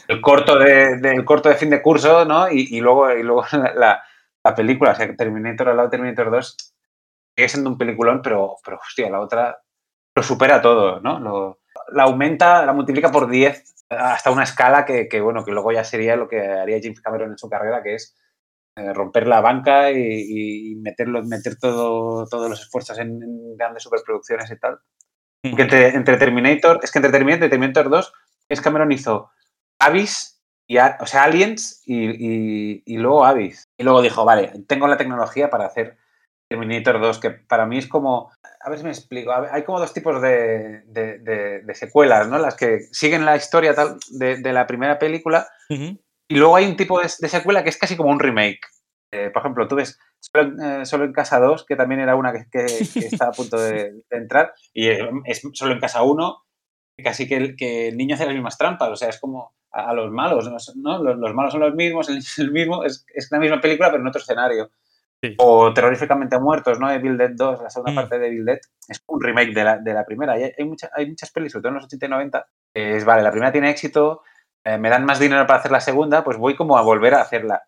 el 0.08 0.20
corto 0.20 0.58
de, 0.58 0.96
de- 0.98 1.12
el 1.14 1.24
corto 1.24 1.48
de 1.48 1.56
fin 1.56 1.70
de 1.70 1.82
curso, 1.82 2.24
¿no? 2.24 2.50
Y, 2.50 2.68
y 2.76 2.80
luego, 2.80 3.10
y 3.12 3.22
luego 3.22 3.44
la, 3.52 3.74
la- 3.74 4.02
la 4.44 4.54
película, 4.54 4.92
o 4.92 4.94
sea, 4.94 5.14
Terminator 5.16 5.68
al 5.68 5.76
lado 5.76 5.88
de 5.88 5.96
Terminator 5.96 6.30
2 6.30 6.56
sigue 7.36 7.48
siendo 7.48 7.68
un 7.70 7.76
peliculón, 7.78 8.22
pero, 8.22 8.56
pero 8.64 8.78
hostia, 8.78 9.10
la 9.10 9.20
otra 9.20 9.58
lo 10.14 10.22
supera 10.22 10.62
todo, 10.62 11.00
¿no? 11.00 11.18
Lo- 11.20 11.60
la 11.92 12.04
aumenta, 12.04 12.64
la 12.64 12.72
multiplica 12.72 13.10
por 13.10 13.28
10 13.28 13.79
hasta 13.90 14.30
una 14.30 14.44
escala 14.44 14.84
que, 14.84 15.08
que, 15.08 15.20
bueno, 15.20 15.44
que 15.44 15.52
luego 15.52 15.72
ya 15.72 15.84
sería 15.84 16.16
lo 16.16 16.28
que 16.28 16.40
haría 16.40 16.78
James 16.82 17.00
Cameron 17.00 17.32
en 17.32 17.38
su 17.38 17.48
carrera, 17.48 17.82
que 17.82 17.94
es 17.96 18.16
eh, 18.76 18.92
romper 18.92 19.26
la 19.26 19.40
banca 19.40 19.90
y, 19.92 20.72
y 20.72 20.76
meterlo, 20.76 21.22
meter 21.24 21.56
todo, 21.58 22.26
todos 22.26 22.48
los 22.50 22.60
esfuerzos 22.62 22.98
en, 22.98 23.22
en 23.22 23.56
grandes 23.56 23.82
superproducciones 23.82 24.50
y 24.50 24.58
tal. 24.58 24.78
Entre, 25.42 25.88
entre 25.88 26.16
Terminator, 26.18 26.80
es 26.82 26.90
que 26.92 26.98
entre 26.98 27.12
Terminator 27.12 27.46
y 27.46 27.50
Terminator 27.50 27.88
2, 27.90 28.12
es 28.48 28.60
Cameron 28.60 28.92
hizo 28.92 29.30
Abyss, 29.78 30.42
y, 30.68 30.78
A- 30.78 30.98
o 31.00 31.06
sea, 31.06 31.24
Aliens 31.24 31.82
y, 31.86 31.96
y- 32.10 32.82
y 32.84 32.98
luego 32.98 33.24
Abyss. 33.24 33.68
Y 33.78 33.84
luego 33.84 34.02
dijo, 34.02 34.24
vale, 34.24 34.52
tengo 34.68 34.86
la 34.86 34.96
tecnología 34.98 35.50
para 35.50 35.66
hacer 35.66 35.96
Terminator 36.60 37.00
2, 37.00 37.20
que 37.20 37.30
para 37.30 37.64
mí 37.64 37.78
es 37.78 37.86
como, 37.86 38.32
a 38.60 38.68
ver 38.70 38.78
si 38.78 38.84
me 38.84 38.90
explico, 38.90 39.30
ver, 39.40 39.50
hay 39.52 39.62
como 39.62 39.78
dos 39.78 39.94
tipos 39.94 40.20
de, 40.20 40.82
de- 40.86 41.18
de- 41.20 41.60
de 41.62 41.74
secuelas, 41.76 42.26
¿no? 42.28 42.38
Las 42.38 42.56
que 42.56 42.80
siguen 42.90 43.24
la 43.24 43.36
historia 43.36 43.72
tal 43.72 43.98
de, 44.10 44.36
la 44.52 44.66
primera 44.66 44.98
película 44.98 45.46
y 46.28 46.34
luego 46.36 46.56
hay 46.56 46.66
un 46.66 46.76
tipo 46.76 47.00
de, 47.00 47.08
secuela 47.08 47.62
que 47.62 47.68
es 47.70 47.76
casi 47.78 47.96
como 47.96 48.10
un 48.10 48.18
remake. 48.18 48.60
Eh, 49.12 49.30
por 49.32 49.42
ejemplo, 49.42 49.68
tú 49.68 49.76
ves 49.76 49.98
Solo 50.18 50.42
en, 50.48 50.60
eh, 50.82 50.86
Solo 50.86 51.04
en 51.04 51.12
Casa 51.12 51.38
2, 51.38 51.64
que 51.64 51.76
también 51.76 52.00
era 52.00 52.16
una 52.16 52.32
que, 52.32 52.46
que- 52.50 52.66
que 52.94 53.06
está 53.06 53.28
a 53.28 53.32
punto 53.32 53.56
de, 53.60 54.02
entrar, 54.10 54.52
y 54.74 54.88
es, 54.88 54.98
es 55.26 55.42
Solo 55.54 55.72
en 55.72 55.80
Casa 55.80 56.02
1, 56.02 56.36
que 56.96 57.04
casi 57.04 57.28
que 57.28 57.36
el, 57.36 57.54
que 57.56 57.88
el 57.88 57.96
niño 57.96 58.16
hace 58.16 58.26
las 58.26 58.34
mismas 58.34 58.58
trampas, 58.58 58.88
o 58.88 58.96
sea, 58.96 59.08
es 59.08 59.20
como 59.20 59.54
a, 59.72 59.90
a 59.90 59.94
los 59.94 60.10
malos, 60.10 60.50
¿no? 60.74 61.00
Los, 61.00 61.16
los 61.16 61.32
malos 61.34 61.52
son 61.52 61.60
los 61.60 61.74
mismos, 61.76 62.08
el 62.08 62.20
el 62.38 62.50
mismo, 62.50 62.82
es, 62.84 63.06
es 63.14 63.28
la 63.30 63.38
misma 63.38 63.60
película, 63.60 63.88
pero 63.90 64.02
en 64.02 64.08
otro 64.08 64.20
escenario. 64.20 64.70
Sí. 65.22 65.34
O 65.38 65.72
Terroríficamente 65.74 66.38
Muertos, 66.38 66.78
¿no? 66.80 66.88
De 66.88 66.98
Bill 66.98 67.18
Dead 67.18 67.32
2, 67.34 67.62
la 67.62 67.68
segunda 67.70 67.92
Mm. 67.92 67.94
parte 67.96 68.18
de 68.18 68.30
Bill 68.30 68.44
Dead, 68.44 68.58
es 68.88 69.02
un 69.06 69.20
remake 69.20 69.52
de 69.54 69.64
la, 69.64 69.76
de 69.78 69.92
la 69.94 70.04
primera. 70.04 70.38
Y 70.38 70.44
hay, 70.44 70.52
hay, 70.58 70.64
mucha- 70.64 70.90
hay 70.94 71.06
muchas 71.08 71.30
pelis, 71.30 71.52
sobre 71.52 71.62
todo 71.62 71.68
en 71.70 71.74
los 71.76 71.84
80 71.84 72.06
y 72.06 72.08
90, 72.08 72.46
que 72.74 72.96
es, 72.96 73.04
vale, 73.04 73.22
la 73.22 73.30
primera 73.30 73.52
tiene 73.52 73.70
éxito, 73.70 74.22
eh, 74.64 74.78
me 74.78 74.88
dan 74.88 75.04
más 75.04 75.18
dinero 75.18 75.46
para 75.46 75.58
hacer 75.58 75.72
la 75.72 75.80
segunda, 75.80 76.24
pues 76.24 76.36
voy 76.38 76.56
como 76.56 76.78
a 76.78 76.82
volver 76.82 77.14
a 77.14 77.20
hacerla. 77.22 77.62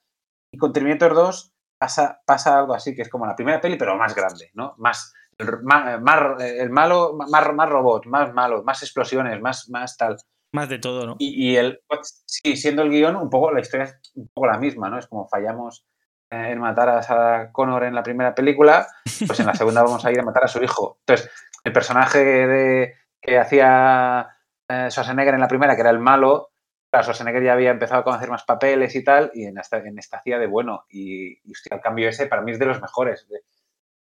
Y 0.52 0.59
con 0.59 0.73
Terminator 0.73 1.14
2 1.14 1.52
pasa, 1.78 2.21
pasa 2.26 2.59
algo 2.59 2.75
así, 2.75 2.94
que 2.94 3.02
es 3.02 3.09
como 3.09 3.26
la 3.26 3.35
primera 3.37 3.61
peli, 3.61 3.76
pero 3.76 3.97
más 3.97 4.14
grande, 4.14 4.50
¿no? 4.54 4.75
Más, 4.78 5.12
r- 5.38 5.59
ma- 5.62 5.99
más- 5.99 6.40
el 6.42 6.71
malo, 6.71 7.14
más, 7.14 7.52
más 7.54 7.68
robot, 7.68 8.06
más 8.06 8.32
malo, 8.32 8.62
más 8.62 8.82
explosiones, 8.82 9.40
más, 9.42 9.68
más 9.68 9.97
tal. 9.97 10.16
Más 10.54 10.68
de 10.68 10.78
todo, 10.78 11.06
¿no? 11.06 11.16
Y, 11.18 11.50
y 11.52 11.56
el, 11.56 11.80
sí, 12.26 12.56
siendo 12.56 12.82
el 12.82 12.90
guion, 12.90 13.16
un 13.16 13.30
poco 13.30 13.50
la 13.52 13.61
historia 13.61 13.85
es 13.85 13.99
un 14.14 14.28
poco 14.32 14.47
la 14.47 14.59
misma, 14.59 14.88
¿no? 14.90 14.99
Es 14.99 15.06
como 15.06 15.26
fallamos 15.28 15.85
eh, 15.85 15.92
en 16.33 16.59
matar 16.59 16.89
a 16.89 17.03
Sarah 17.03 17.53
Connor 17.53 17.85
en 17.85 17.95
la 17.95 18.03
primera 18.03 18.35
película, 18.35 18.87
pues 19.27 19.39
en 19.41 19.47
la 19.47 19.55
segunda 19.55 19.83
vamos 19.85 20.05
a 20.05 20.11
ir 20.11 20.19
a 20.21 20.25
matar 20.25 20.45
a 20.45 20.49
su 20.49 20.62
hijo. 20.62 20.99
Entonces, 21.01 21.31
el 21.65 21.73
personaje 21.73 22.25
de, 22.25 22.95
que 23.21 23.39
hacía 23.39 24.29
eh, 24.69 24.87
Schwarzenegger 24.91 25.35
en 25.35 25.41
la 25.41 25.49
primera, 25.49 25.75
que 25.75 25.83
era 25.83 25.91
el 25.91 25.99
malo, 25.99 26.51
claro, 26.91 27.05
Schwarzenegger 27.05 27.43
ya 27.45 27.53
había 27.53 27.71
empezado 27.71 28.01
a 28.01 28.05
conocer 28.05 28.31
más 28.31 28.45
papeles 28.45 28.95
y 28.97 29.05
tal, 29.05 29.31
y 29.35 29.45
en 29.45 29.59
esta, 29.59 29.79
en 29.79 29.99
esta 29.99 30.19
hacía 30.19 30.39
de 30.39 30.47
bueno. 30.47 30.85
Y, 30.89 31.39
y, 31.49 31.53
hostia, 31.53 31.77
el 31.77 31.83
cambio 31.83 32.09
ese 32.09 32.27
para 32.27 32.43
mí 32.43 32.53
es 32.53 32.59
de 32.59 32.67
los 32.67 32.81
mejores. 32.81 33.27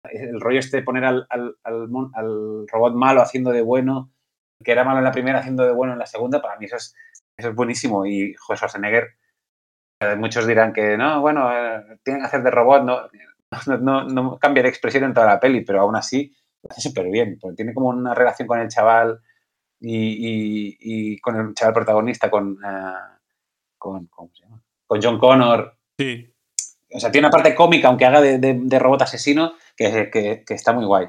El 0.03 0.41
rollo 0.41 0.59
este 0.59 0.77
de 0.77 0.83
poner 0.83 1.05
al, 1.05 1.27
al, 1.29 1.55
al 1.63 1.87
mon- 1.87 2.11
al 2.15 2.65
robot 2.67 2.93
malo 2.95 3.21
haciendo 3.21 3.51
de 3.51 3.61
bueno, 3.61 4.11
que 4.63 4.71
era 4.71 4.83
malo 4.83 4.97
en 4.99 5.03
la 5.05 5.11
primera 5.11 5.39
haciendo 5.39 5.63
de 5.63 5.71
bueno 5.73 5.93
en 5.93 5.99
la 5.99 6.05
segunda, 6.07 6.41
para 6.41 6.57
mí 6.57 6.65
eso 6.65 6.77
es, 6.77 6.95
eso 7.37 7.49
es 7.49 7.55
buenísimo. 7.55 8.05
Y 8.05 8.33
José 8.33 8.57
Schwarzenegger, 8.57 9.09
muchos 10.17 10.47
dirán 10.47 10.73
que 10.73 10.97
no, 10.97 11.21
bueno, 11.21 11.49
eh, 11.51 11.99
tienen 12.03 12.21
que 12.21 12.27
hacer 12.27 12.43
de 12.43 12.51
robot, 12.51 12.83
no, 12.83 13.01
no, 13.67 13.77
no, 13.77 14.03
no 14.05 14.37
cambia 14.39 14.63
de 14.63 14.69
expresión 14.69 15.03
en 15.03 15.13
toda 15.13 15.27
la 15.27 15.39
peli, 15.39 15.61
pero 15.61 15.81
aún 15.81 15.95
así 15.95 16.33
lo 16.63 16.69
hace 16.71 16.81
súper 16.81 17.07
bien, 17.09 17.37
porque 17.39 17.55
tiene 17.57 17.73
como 17.73 17.89
una 17.89 18.13
relación 18.13 18.47
con 18.47 18.59
el 18.59 18.67
chaval 18.69 19.19
y, 19.79 19.95
y- 19.97 20.77
y 20.79 21.17
con 21.19 21.35
el 21.39 21.53
chaval 21.53 21.73
protagonista, 21.73 22.29
con, 22.29 22.57
eh, 22.63 22.93
con, 23.77 24.05
¿cómo 24.07 24.29
se 24.33 24.43
llama? 24.43 24.61
con 24.85 25.01
John 25.01 25.17
Connor. 25.19 25.77
Sí. 25.97 26.27
O 26.93 26.99
sea, 26.99 27.11
tiene 27.11 27.27
una 27.27 27.31
parte 27.31 27.55
cómica, 27.55 27.87
aunque 27.87 28.05
haga 28.05 28.19
de, 28.21 28.37
de- 28.37 28.59
de 28.61 28.79
robot 28.79 29.03
asesino, 29.03 29.53
que, 29.75 30.09
que- 30.11 30.43
que 30.45 30.53
está 30.53 30.73
muy 30.73 30.85
guay. 30.85 31.07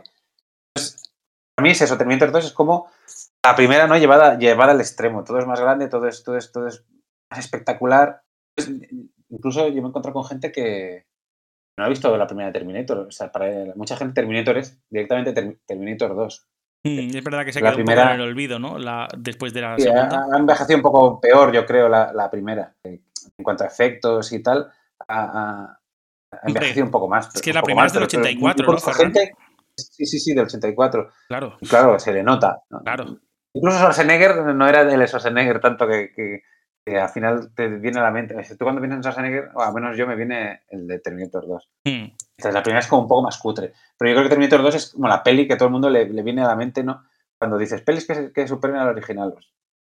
Entonces, 0.74 1.12
para 1.56 1.64
mí 1.64 1.70
es 1.72 1.82
eso, 1.82 1.98
Terminator 1.98 2.30
2 2.32 2.44
es 2.46 2.52
como 2.52 2.88
la 3.44 3.56
primera, 3.56 3.86
¿no? 3.88 3.96
Llevada, 3.98 4.38
llevada 4.38 4.72
al 4.72 4.80
extremo. 4.80 5.24
Todo 5.24 5.38
es 5.38 5.46
más 5.46 5.60
grande, 5.60 5.88
todo 5.88 6.06
es, 6.06 6.22
todo 6.22 6.36
es, 6.36 6.52
todo 6.52 6.68
es 6.68 6.84
más 7.30 7.40
espectacular. 7.40 8.22
Entonces, 8.56 8.90
incluso 9.30 9.68
yo 9.68 9.74
me 9.74 9.86
he 9.86 9.88
encontrado 9.88 10.14
con 10.14 10.24
gente 10.24 10.52
que 10.52 11.06
no 11.78 11.84
ha 11.84 11.88
visto 11.88 12.14
la 12.16 12.26
primera 12.26 12.52
Terminator. 12.52 12.98
O 12.98 13.10
sea, 13.10 13.32
para 13.32 13.46
mucha 13.76 13.96
gente 13.96 14.14
Terminator 14.14 14.58
es 14.58 14.78
directamente 14.90 15.32
Ter- 15.32 15.58
Terminator 15.66 16.14
2. 16.14 16.46
Mm, 16.84 17.16
es 17.16 17.24
verdad 17.24 17.44
que 17.44 17.52
se 17.52 17.60
La 17.60 17.70
quedó 17.70 17.80
un 17.80 17.86
poco 17.86 18.00
en 18.00 18.08
el 18.08 18.20
olvido, 18.20 18.58
¿no? 18.58 18.78
La, 18.78 19.08
después 19.16 19.54
de 19.54 19.60
la 19.60 19.76
Sí, 19.78 19.88
ha, 19.88 19.92
segunda. 20.10 20.26
ha 20.32 20.38
envejecido 20.38 20.76
un 20.76 20.82
poco 20.82 21.20
peor, 21.20 21.52
yo 21.52 21.64
creo, 21.64 21.88
la, 21.88 22.12
la 22.12 22.30
primera. 22.30 22.74
En 22.84 23.00
cuanto 23.42 23.64
a 23.64 23.68
efectos 23.68 24.32
y 24.32 24.42
tal, 24.42 24.68
ha, 25.06 25.22
ha- 25.24 25.80
ha 26.32 26.40
envejecido 26.48 26.84
un 26.84 26.90
poco 26.90 27.08
más. 27.08 27.32
es 27.34 27.40
que 27.40 27.52
la 27.52 27.62
primera 27.62 27.84
más, 27.84 27.92
es 27.94 27.98
del 28.00 28.08
pero- 28.08 28.22
pero 28.22 28.22
84, 28.22 28.56
yo 28.56 28.62
¿no, 28.62 28.66
conozco 28.66 28.92
Ferran? 28.92 29.12
gente- 29.14 29.34
Sí, 29.74 30.04
sí, 30.04 30.18
sí, 30.18 30.34
del 30.34 30.44
84. 30.44 31.08
Claro, 31.28 31.56
Y 31.60 31.66
claro, 31.66 31.98
se 31.98 32.12
le 32.12 32.22
nota. 32.22 32.62
¿no? 32.68 32.80
claro. 32.82 33.06
Incluso 33.54 33.78
Schwarzenegger 33.78 34.54
no 34.54 34.68
era 34.68 34.82
el 34.82 35.06
Schwarzenegger 35.08 35.60
tanto 35.60 35.86
que, 35.88 36.12
que- 36.14 36.42
que 36.84 36.98
al 36.98 37.08
final 37.10 37.50
te 37.54 37.68
viene 37.68 38.00
a 38.00 38.02
la 38.02 38.10
mente. 38.10 38.34
Tú 38.58 38.64
cuando 38.64 38.80
piensas 38.80 38.96
en 38.98 39.02
Schwarzenegger, 39.02 39.50
o 39.54 39.62
al 39.62 39.72
menos 39.72 39.96
yo 39.96 40.06
me 40.06 40.16
viene 40.16 40.62
el 40.68 40.86
de 40.86 40.98
Terminator 40.98 41.46
2. 41.46 41.68
Mm, 41.84 41.90
Entonces, 41.90 42.54
la 42.54 42.62
primera 42.62 42.80
es 42.80 42.86
como 42.88 43.02
un 43.02 43.08
poco 43.08 43.22
más 43.22 43.38
cutre. 43.38 43.72
Pero 43.98 44.10
yo 44.10 44.14
creo 44.16 44.22
que 44.24 44.30
Terminator 44.30 44.62
2 44.62 44.74
es 44.74 44.90
como 44.90 45.08
la 45.08 45.22
peli 45.22 45.46
que 45.46 45.56
todo 45.56 45.66
el 45.66 45.72
mundo 45.72 45.88
le, 45.90 46.08
le 46.08 46.22
viene 46.22 46.42
a 46.42 46.48
la 46.48 46.56
mente, 46.56 46.82
¿no? 46.82 47.04
Cuando 47.38 47.56
dices 47.58 47.82
pelis 47.82 48.06
que, 48.06 48.32
que 48.32 48.48
superen 48.48 48.76
al 48.76 48.88
original. 48.88 49.34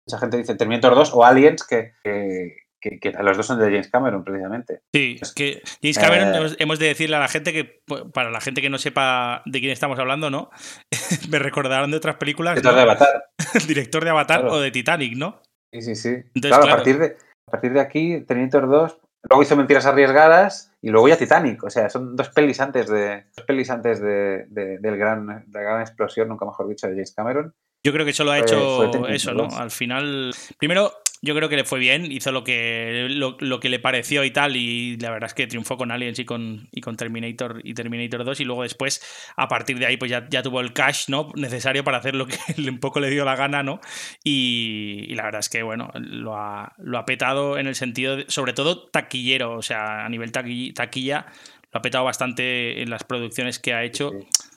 mucha 0.06 0.18
gente 0.18 0.36
dice 0.36 0.54
Terminator 0.54 0.94
2 0.94 1.12
o 1.14 1.24
Aliens, 1.24 1.64
que, 1.66 1.92
que, 2.02 2.56
que- 2.80 2.98
que 2.98 3.12
los 3.12 3.36
dos 3.36 3.46
son 3.46 3.58
de 3.60 3.66
James 3.66 3.88
Cameron, 3.88 4.24
precisamente. 4.24 4.82
Sí, 4.92 5.16
es 5.22 5.32
que 5.32 5.62
James 5.80 5.98
Cameron 5.98 6.34
Eh. 6.34 6.36
hemos, 6.38 6.56
hemos 6.58 6.78
de 6.78 6.86
decirle 6.88 7.16
a 7.16 7.20
la 7.20 7.28
gente 7.28 7.52
que, 7.52 7.80
para 8.12 8.30
la 8.30 8.40
gente 8.40 8.60
que 8.60 8.68
no 8.70 8.76
sepa 8.78 9.42
de 9.46 9.60
quién 9.60 9.70
estamos 9.72 9.98
hablando, 9.98 10.30
¿no? 10.30 10.50
Me 11.30 11.38
recordarán 11.38 11.90
de 11.90 11.96
otras 11.96 12.16
películas. 12.16 12.56
Director 12.56 12.72
¿no? 12.72 12.76
de 12.76 12.82
Avatar. 12.82 13.24
El 13.54 13.66
director 13.66 14.02
de 14.04 14.10
Avatar 14.10 14.40
Claro. 14.40 14.56
o 14.56 14.60
de 14.60 14.70
Titanic, 14.70 15.16
¿no? 15.16 15.40
Sí, 15.72 15.82
sí, 15.82 15.94
sí. 15.96 16.08
Entonces, 16.08 16.32
claro, 16.50 16.62
claro. 16.64 16.72
A, 16.72 16.76
partir 16.76 16.98
de, 16.98 17.16
a 17.46 17.50
partir 17.50 17.72
de 17.72 17.80
aquí, 17.80 18.20
Terminator 18.20 18.68
2, 18.68 18.98
luego 19.30 19.42
hizo 19.42 19.56
Mentiras 19.56 19.86
Arriesgadas 19.86 20.72
y 20.82 20.90
luego 20.90 21.08
ya 21.08 21.16
Titanic. 21.16 21.62
O 21.64 21.70
sea, 21.70 21.88
son 21.88 22.14
dos 22.16 22.28
pelis 22.30 22.60
antes 22.60 22.88
de 22.88 23.24
dos 23.36 23.46
pelis 23.46 23.70
antes 23.70 24.00
de, 24.00 24.46
de- 24.48 24.78
del 24.78 24.96
gran, 24.98 25.26
de 25.26 25.58
la 25.58 25.60
gran 25.62 25.80
explosión, 25.80 26.28
nunca 26.28 26.44
mejor 26.44 26.68
dicho, 26.68 26.86
de 26.86 26.92
James 26.94 27.14
Cameron. 27.14 27.54
Yo 27.84 27.92
creo 27.92 28.06
que 28.06 28.12
solo 28.12 28.30
ha 28.30 28.38
hecho 28.38 28.90
Terminator 28.90 29.10
eso, 29.14 29.32
¿no? 29.32 29.42
2. 29.44 29.54
Al 29.54 29.70
final, 29.70 30.32
primero, 30.58 30.92
yo 31.24 31.34
creo 31.36 31.48
que 31.48 31.56
le 31.56 31.64
fue 31.64 31.78
bien, 31.78 32.10
hizo 32.10 32.32
lo 32.32 32.42
que, 32.42 33.06
lo, 33.10 33.36
lo 33.38 33.60
que 33.60 33.68
le 33.68 33.78
pareció 33.78 34.24
y 34.24 34.32
tal, 34.32 34.56
y 34.56 34.96
la 34.96 35.10
verdad 35.10 35.28
es 35.28 35.34
que 35.34 35.46
triunfó 35.46 35.76
con 35.76 35.92
Aliens 35.92 36.18
y 36.18 36.24
con, 36.24 36.68
y 36.72 36.80
con 36.80 36.96
Terminator 36.96 37.60
y 37.62 37.74
Terminator 37.74 38.24
2, 38.24 38.40
y 38.40 38.44
luego 38.44 38.64
después, 38.64 39.00
a 39.36 39.46
partir 39.48 39.78
de 39.78 39.86
ahí, 39.86 39.96
pues 39.96 40.10
ya, 40.10 40.26
ya 40.28 40.42
tuvo 40.42 40.60
el 40.60 40.72
cash, 40.72 41.04
¿no? 41.08 41.30
Necesario 41.36 41.84
para 41.84 41.98
hacer 41.98 42.16
lo 42.16 42.26
que 42.26 42.36
un 42.68 42.78
poco 42.80 42.98
le 43.00 43.08
dio 43.10 43.24
la 43.24 43.36
gana, 43.36 43.62
¿no? 43.62 43.80
Y, 44.24 45.06
y 45.08 45.14
la 45.14 45.22
verdad 45.24 45.40
es 45.40 45.48
que, 45.48 45.62
bueno, 45.62 45.90
lo 45.94 46.36
ha, 46.36 46.72
lo 46.78 46.98
ha 46.98 47.04
petado 47.06 47.56
en 47.58 47.66
el 47.68 47.74
sentido, 47.76 48.16
de- 48.16 48.24
sobre 48.28 48.52
todo 48.52 48.88
taquillero, 48.88 49.56
o 49.56 49.62
sea, 49.62 50.04
a 50.04 50.08
nivel 50.08 50.32
taqui- 50.32 50.74
taquilla, 50.74 51.26
lo 51.72 51.78
ha 51.78 51.82
petado 51.82 52.04
bastante 52.04 52.82
en 52.82 52.90
las 52.90 53.04
producciones 53.04 53.58
que 53.58 53.74
ha 53.74 53.84
hecho. 53.84 54.10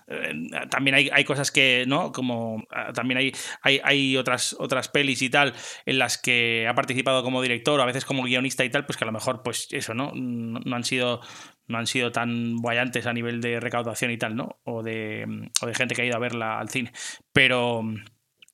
Eh, 0.08 0.34
también 0.70 0.96
hay, 0.96 1.10
hay 1.12 1.24
cosas 1.24 1.52
que, 1.52 1.86
¿no? 1.88 2.12
Como 2.12 2.64
ah, 2.70 2.94
también 2.94 3.18
hay, 3.18 3.32
hay, 3.62 3.82
hay 3.84 4.18
otras, 4.18 4.56
otras 4.60 4.88
pelis 4.88 5.22
y 5.22 5.30
tal 5.30 5.54
en 5.86 5.98
las 5.98 6.18
que 6.18 6.68
ha 6.68 6.76
participado 6.76 7.24
como 7.24 7.42
director 7.42 7.80
o 7.80 7.84
a 7.84 7.88
veces 7.88 8.06
como 8.06 8.24
guionista 8.24 8.64
y 8.64 8.70
tal, 8.70 8.86
pues 8.86 8.98
que 8.98 9.04
a 9.04 9.08
lo 9.08 9.14
mejor, 9.14 9.42
pues 9.44 9.68
eso, 9.72 9.94
¿no? 9.94 10.12
No, 10.14 10.76
han 10.76 10.84
sido 10.84 11.22
no 11.68 11.80
han 11.80 11.88
sido 11.88 12.12
tan 12.12 12.58
guayantes 12.58 13.08
a 13.08 13.14
nivel 13.14 13.42
de 13.42 13.60
recaudación 13.60 14.12
y 14.12 14.18
tal, 14.18 14.36
¿no? 14.36 14.60
O 14.64 14.84
de, 14.84 15.50
o 15.62 15.66
de 15.66 15.74
gente 15.74 15.96
que 15.96 16.04
ha 16.04 16.06
ido 16.06 16.16
a 16.16 16.20
verla 16.20 16.60
al 16.60 16.70
cine. 16.70 16.92
Pero, 17.34 17.82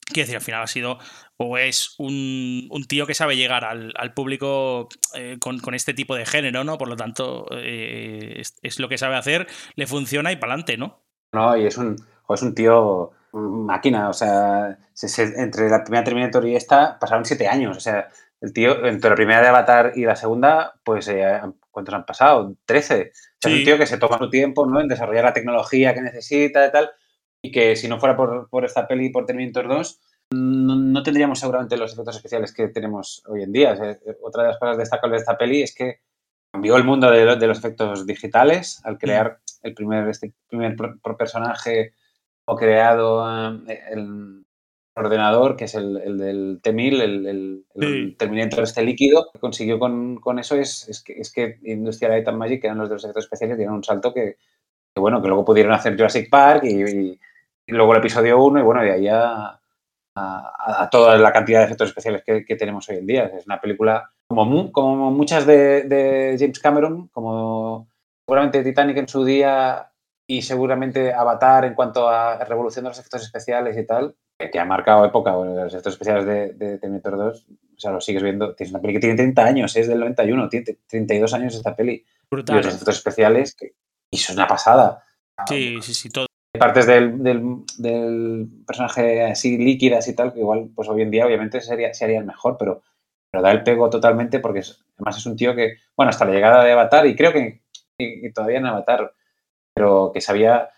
quiero 0.05 0.24
decir, 0.24 0.36
al 0.38 0.41
final 0.41 0.63
ha 0.63 0.67
sido 0.67 1.00
o 1.36 1.58
es 1.58 1.96
un, 1.98 2.67
un 2.70 2.86
tío 2.86 3.08
que 3.08 3.15
sabe 3.15 3.36
llegar 3.36 3.65
al, 3.65 3.93
al 3.98 4.13
público 4.13 4.88
eh, 5.15 5.38
con, 5.39 5.60
con, 5.60 5.74
este 5.74 5.93
tipo 5.93 6.15
de 6.15 6.25
género, 6.25 6.63
¿no? 6.63 6.77
Por 6.77 6.88
lo 6.88 6.96
tanto, 6.96 7.48
eh, 7.51 8.36
es, 8.38 8.58
es, 8.62 8.79
lo 8.79 8.88
que 8.88 8.98
sabe 9.00 9.15
hacer, 9.15 9.48
le 9.75 9.88
funciona 9.88 10.31
y 10.31 10.36
para 10.36 10.53
adelante, 10.53 10.77
¿no? 10.77 11.03
No, 11.34 11.56
y 11.56 11.66
es 11.66 11.78
un, 11.78 11.96
es 12.30 12.42
un 12.42 12.56
tío 12.56 13.12
máquina, 13.34 14.10
o 14.10 14.14
sea, 14.14 14.78
se, 14.94 15.08
se, 15.08 15.24
entre 15.42 15.70
la 15.70 15.84
primera 15.84 16.04
Terminator 16.04 16.46
y 16.46 16.56
esta 16.56 17.00
pasaron 17.00 17.26
siete 17.26 17.48
años, 17.48 17.78
o 17.78 17.80
sea, 17.80 18.10
el 18.42 18.54
tío, 18.54 18.86
entre 18.86 19.12
la 19.12 19.16
primera 19.16 19.42
de 19.42 19.48
Avatar 19.48 19.94
y 19.96 20.04
la 20.04 20.16
segunda, 20.16 20.74
pues, 20.84 21.08
eh, 21.08 21.40
¿cuántos 21.70 21.94
han 21.94 22.06
pasado? 22.06 22.56
Trece. 22.66 23.12
O 23.14 23.38
sea, 23.40 23.52
sí. 23.52 23.54
es 23.54 23.60
un 23.60 23.66
tío 23.66 23.78
que 23.78 23.86
se 23.86 23.98
toma 23.98 24.18
su 24.18 24.30
tiempo, 24.30 24.66
¿no? 24.66 24.82
En 24.82 24.88
desarrollar 24.88 25.26
la 25.26 25.34
tecnología 25.34 25.94
que 25.94 26.02
necesita 26.02 26.66
y 26.66 26.72
tal, 26.72 26.92
y 27.44 27.52
que 27.52 27.76
si 27.76 27.88
no 27.88 28.00
fuera 28.00 28.18
por, 28.18 28.50
por 28.50 28.66
esta 28.66 28.88
peli, 28.88 29.10
por 29.10 29.26
Terminator 29.26 29.68
2, 29.68 30.00
no, 30.34 30.76
no, 30.76 31.04
tendríamos 31.04 31.40
seguramente 31.40 31.78
los 31.78 31.94
efectos 31.94 32.16
especiales 32.16 32.54
que 32.54 32.70
tenemos 32.70 33.24
hoy 33.28 33.44
en 33.44 33.52
día. 33.52 33.74
O 33.74 33.76
sea, 33.76 33.98
otra 34.24 34.44
de 34.44 34.50
las 34.50 34.60
cosas 34.60 34.78
destacables 34.78 35.20
de 35.20 35.24
esta 35.24 35.38
peli 35.38 35.62
es 35.62 35.76
que 35.76 36.00
cambió 36.52 36.78
el 36.78 36.84
mundo 36.84 37.12
de, 37.12 37.36
de 37.36 37.48
los 37.48 37.60
efectos 37.60 38.06
digitales 38.06 38.82
al 38.86 38.98
crear 38.98 39.40
el 39.62 39.74
primer, 39.74 40.08
este 40.10 40.34
primer 40.48 40.75
personaje 41.18 41.94
o 42.46 42.56
creado 42.56 43.25
eh, 43.68 43.82
el 43.91 44.46
ordenador, 44.96 45.56
que 45.56 45.65
es 45.65 45.75
el, 45.75 45.98
el 45.98 46.18
del 46.18 46.60
T-1000, 46.62 47.01
el, 47.01 47.25
el, 47.25 47.65
el. 47.75 48.18
Terminator 48.18 48.63
este 48.63 48.84
líquido, 48.84 49.30
que 49.32 49.39
consiguió 49.39 49.80
con, 49.80 50.18
con 50.18 50.39
eso 50.39 50.56
es, 50.56 50.88
es, 50.89 51.03
que, 51.03 51.13
es 51.13 51.32
que 51.32 51.60
Industrial 51.63 52.12
Light 52.12 52.27
and 52.27 52.38
Magic, 52.38 52.62
que 52.62 52.68
eran 52.68 52.77
los 52.77 52.89
de 52.89 52.96
los 52.96 53.03
efectos 53.03 53.25
especiales, 53.25 53.58
dieron 53.58 53.75
un 53.75 53.84
salto 53.84 54.13
que, 54.13 54.38
que 54.94 55.00
bueno, 55.00 55.22
que 55.22 55.27
luego 55.27 55.46
pudieron 55.46 55.74
hacer 55.74 55.96
Jurassic 55.96 56.30
Park 56.30 56.63
y, 56.65 56.84
y, 56.84 57.20
y 57.68 57.72
luego 57.72 57.94
el 57.94 58.00
episodio 58.00 58.44
1 58.44 58.60
y 58.60 58.63
bueno, 58.63 58.82
de 58.82 58.91
ahí 58.91 59.08
a, 59.08 59.60
a, 60.15 60.84
a, 60.84 60.89
toda 60.89 61.18
la 61.18 61.32
cantidad 61.32 61.60
de 61.60 61.65
efectos 61.65 61.89
especiales 61.89 62.24
que, 62.25 62.44
que, 62.44 62.56
tenemos 62.56 62.88
hoy 62.89 62.98
en 62.98 63.08
día. 63.08 63.25
Es 63.25 63.46
una 63.46 63.62
película 63.62 64.12
como, 64.27 64.72
como 64.72 65.12
muchas 65.12 65.46
de, 65.46 65.84
de 65.84 66.36
James 66.38 66.60
Cameron, 66.60 67.08
como 67.08 67.88
seguramente 68.25 68.63
Titanic 68.63 68.98
en 68.98 69.08
su 69.08 69.24
día 69.25 69.92
y 70.28 70.42
seguramente 70.42 71.13
Avatar 71.13 71.66
en 71.66 71.74
cuanto 71.74 72.08
a 72.08 72.44
revolución 72.46 72.84
de 72.84 72.90
los 72.90 73.00
efectos 73.00 73.24
especiales 73.24 73.78
y 73.78 73.86
tal, 73.86 74.16
que 74.50 74.60
ha 74.60 74.66
marcado 74.66 75.06
época, 75.06 75.32
bueno, 75.34 75.54
los 75.56 75.74
efectos 75.74 75.94
especiales 75.94 76.25
de, 76.25 76.54
de, 76.54 76.78
Terminator 76.78 77.18
2, 77.18 77.48
o 77.50 77.80
sea, 77.80 77.92
lo 77.92 78.01
sigues 78.01 78.24
viendo, 78.24 78.56
tienes 78.56 78.72
una 78.72 78.82
peli 78.82 78.94
que 78.94 79.00
tiene 79.00 79.16
30 79.16 79.44
años, 79.44 79.75
es 79.75 79.88
del 79.88 80.00
91, 80.00 80.50
tiene 80.50 80.78
32 80.88 81.34
años 81.34 81.56
esta 81.56 81.75
peli. 81.75 82.06
Brutal. 82.30 82.56
Y 82.56 82.63
los 82.63 82.74
efectos 82.74 82.98
especiales, 82.98 83.56
que, 83.56 83.74
y 84.10 84.18
eso 84.18 84.32
es 84.32 84.38
una 84.38 84.48
pasada. 84.48 85.04
Sí, 85.48 85.80
sí, 85.82 85.94
sí, 85.94 86.10
todo. 86.10 86.28
Partes 86.58 86.86
del, 86.86 87.24
del, 87.24 87.63
del, 87.78 88.48
personaje 88.68 89.24
así 89.24 89.58
líquidas 89.58 90.08
y 90.08 90.16
tal, 90.16 90.34
que 90.34 90.40
igual, 90.40 90.70
pues 90.75 90.90
hoy 90.90 91.01
en 91.01 91.12
día 91.12 91.25
obviamente 91.25 91.62
sería, 91.62 91.94
se 91.94 92.04
harían 92.04 92.25
mejor, 92.25 92.58
pero, 92.60 92.82
pero 93.32 93.42
da 93.42 93.51
el 93.51 93.63
pego 93.63 93.90
totalmente 93.90 94.40
porque 94.40 94.60
es, 94.60 94.84
además 94.98 95.18
es 95.18 95.25
un 95.25 95.38
tío 95.38 95.56
que, 95.56 95.78
bueno, 95.96 96.10
hasta 96.10 96.25
la 96.25 96.34
llegada 96.34 96.63
de 96.63 96.74
Avatar, 96.74 97.08
y 97.08 97.16
creo 97.16 97.32
que, 97.32 97.62
que 98.22 98.31
todavía 98.34 98.60
en 98.60 98.65
Avatar, 98.65 99.13
pero 99.74 100.12
que 100.13 100.22
sabía 100.22 100.70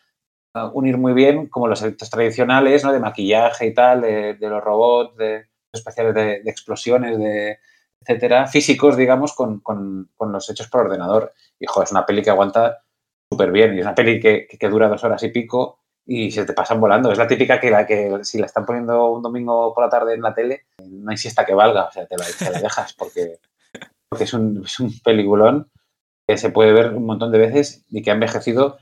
unir 0.73 0.97
muy 0.97 1.13
bien 1.13 1.47
como 1.47 1.67
los 1.67 1.81
efectos 1.81 2.09
tradicionales, 2.09 2.83
¿no? 2.83 2.91
De 2.91 2.99
maquillaje 2.99 3.67
y 3.67 3.73
tal, 3.73 4.01
de, 4.01 4.35
de 4.35 4.49
los 4.49 4.63
robots, 4.63 5.17
de 5.17 5.47
especiales 5.73 6.13
de, 6.13 6.41
de, 6.43 6.51
explosiones, 6.51 7.17
de 7.17 7.59
etcétera, 8.01 8.47
físicos, 8.47 8.95
digamos, 8.95 9.33
con, 9.33 9.61
con, 9.61 10.11
con, 10.15 10.31
los 10.31 10.49
hechos 10.49 10.67
por 10.67 10.81
ordenador. 10.81 11.33
Y, 11.59 11.65
joder, 11.65 11.85
es 11.85 11.91
una 11.91 12.05
peli 12.05 12.21
que 12.21 12.29
aguanta 12.29 12.83
súper 13.31 13.51
bien. 13.51 13.73
Y 13.73 13.79
es 13.79 13.85
una 13.85 13.95
peli 13.95 14.19
que, 14.19 14.45
que, 14.47 14.57
que, 14.57 14.69
dura 14.69 14.89
dos 14.89 15.03
horas 15.03 15.23
y 15.23 15.29
pico 15.29 15.79
y 16.05 16.29
se 16.31 16.45
te 16.45 16.53
pasan 16.53 16.79
volando. 16.79 17.11
Es 17.11 17.17
la 17.17 17.27
típica 17.27 17.59
que, 17.59 17.71
la 17.71 17.87
que 17.87 18.19
si 18.23 18.37
la 18.37 18.45
están 18.45 18.65
poniendo 18.65 19.11
un 19.11 19.23
domingo 19.23 19.73
por 19.73 19.83
la 19.83 19.89
tarde 19.89 20.13
en 20.13 20.21
la 20.21 20.33
tele, 20.33 20.65
no 20.79 21.09
hay 21.09 21.17
siesta 21.17 21.45
que 21.45 21.55
valga. 21.55 21.85
O 21.85 21.91
sea, 21.91 22.05
te 22.05 22.17
la, 22.17 22.25
te 22.37 22.51
la 22.51 22.59
dejas 22.59 22.93
porque, 22.93 23.39
porque 24.09 24.25
es, 24.25 24.33
un, 24.33 24.63
es 24.63 24.79
un 24.79 24.91
peliculón 24.99 25.71
que 26.27 26.37
se 26.37 26.49
puede 26.49 26.73
ver 26.73 26.93
un 26.93 27.05
montón 27.05 27.31
de 27.31 27.37
veces 27.37 27.85
y 27.89 28.01
que 28.01 28.11
ha 28.11 28.13
envejecido 28.13 28.77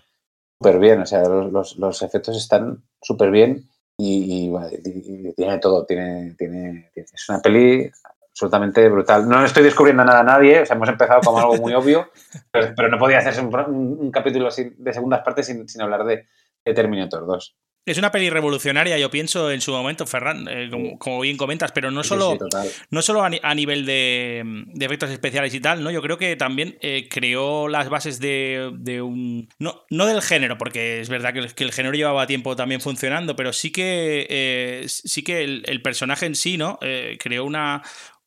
súper 0.58 0.80
bien, 0.80 1.02
o 1.02 1.06
sea, 1.06 1.24
los, 1.28 1.52
los, 1.52 1.78
los 1.78 2.02
efectos 2.02 2.38
están 2.38 2.84
súper 3.02 3.32
bien 3.32 3.68
y, 3.98 4.50
y, 4.50 5.30
y, 5.30 5.34
tiene 5.34 5.58
todo, 5.60 5.86
tiene, 5.86 6.36
tiene, 6.38 6.90
tiene, 6.94 7.10
es 7.14 7.30
una 7.30 7.42
peli 7.42 7.92
absolutamente 8.30 8.88
brutal. 8.90 9.28
No 9.28 9.44
estoy 9.44 9.64
descubriendo 9.64 10.04
nada 10.04 10.22
a 10.22 10.24
nadie, 10.24 10.62
o 10.62 10.66
sea, 10.66 10.76
hemos 10.76 10.90
empezado 10.90 11.22
como 11.22 11.40
algo 11.40 11.58
muy 11.58 11.74
obvio, 11.74 12.10
pero, 12.52 12.74
pero 12.76 12.90
no 12.90 12.98
podía 12.98 13.20
hacerse 13.20 13.42
un, 13.42 13.54
un, 13.54 13.98
un 14.00 14.12
capítulo 14.12 14.48
así 14.48 14.74
de 14.78 14.94
segundas 14.94 15.22
partes 15.24 15.48
sin, 15.48 15.68
sin 15.68 15.82
hablar 15.82 16.06
de, 16.06 16.28
de 16.64 16.74
Terminator 16.74 17.26
2. 17.26 17.56
Es 17.84 17.98
una 17.98 18.12
peli 18.12 18.30
revolucionaria, 18.30 19.00
yo 19.00 19.10
pienso, 19.10 19.50
en 19.50 19.60
su 19.60 19.72
momento, 19.72 20.06
Ferran, 20.06 20.48
eh, 20.48 20.70
como, 20.70 21.00
como, 21.00 21.22
bien 21.22 21.36
comentas, 21.36 21.72
pero 21.72 21.90
no 21.90 22.04
solo, 22.04 22.38
sí, 22.40 22.70
sí, 22.70 22.82
no 22.92 23.02
solo 23.02 23.24
a, 23.24 23.32
a 23.42 23.56
nivel 23.56 23.88
de, 23.88 24.44
de, 24.68 24.86
efectos 24.86 25.10
especiales 25.10 25.52
y 25.56 25.60
tal, 25.60 25.84
¿no? 25.84 25.90
Yo 25.90 26.00
creo 26.04 26.20
que 26.20 26.36
también 26.36 26.78
eh, 26.82 27.08
creó 27.10 27.68
las 27.68 27.90
bases 27.90 28.20
de, 28.20 28.72
de, 28.78 29.02
un. 29.02 29.50
No, 29.58 29.84
no 29.90 30.06
del 30.06 30.22
género, 30.22 30.60
porque 30.60 31.02
es 31.02 31.10
verdad 31.10 31.34
que 31.34 31.40
el, 31.40 31.56
que 31.56 31.64
el 31.64 31.72
género 31.72 31.96
llevaba 31.96 32.28
tiempo 32.28 32.56
también 32.56 32.82
funcionando, 32.82 33.36
pero 33.36 33.52
sí 33.52 33.72
que 33.72 34.28
eh, 34.30 34.86
sí 34.88 35.24
que 35.24 35.44
el, 35.44 35.64
el, 35.66 35.82
personaje 35.82 36.28
en 36.28 36.36
sí, 36.36 36.58
¿no? 36.60 36.78
Creó 37.18 37.46
una, 37.46 37.82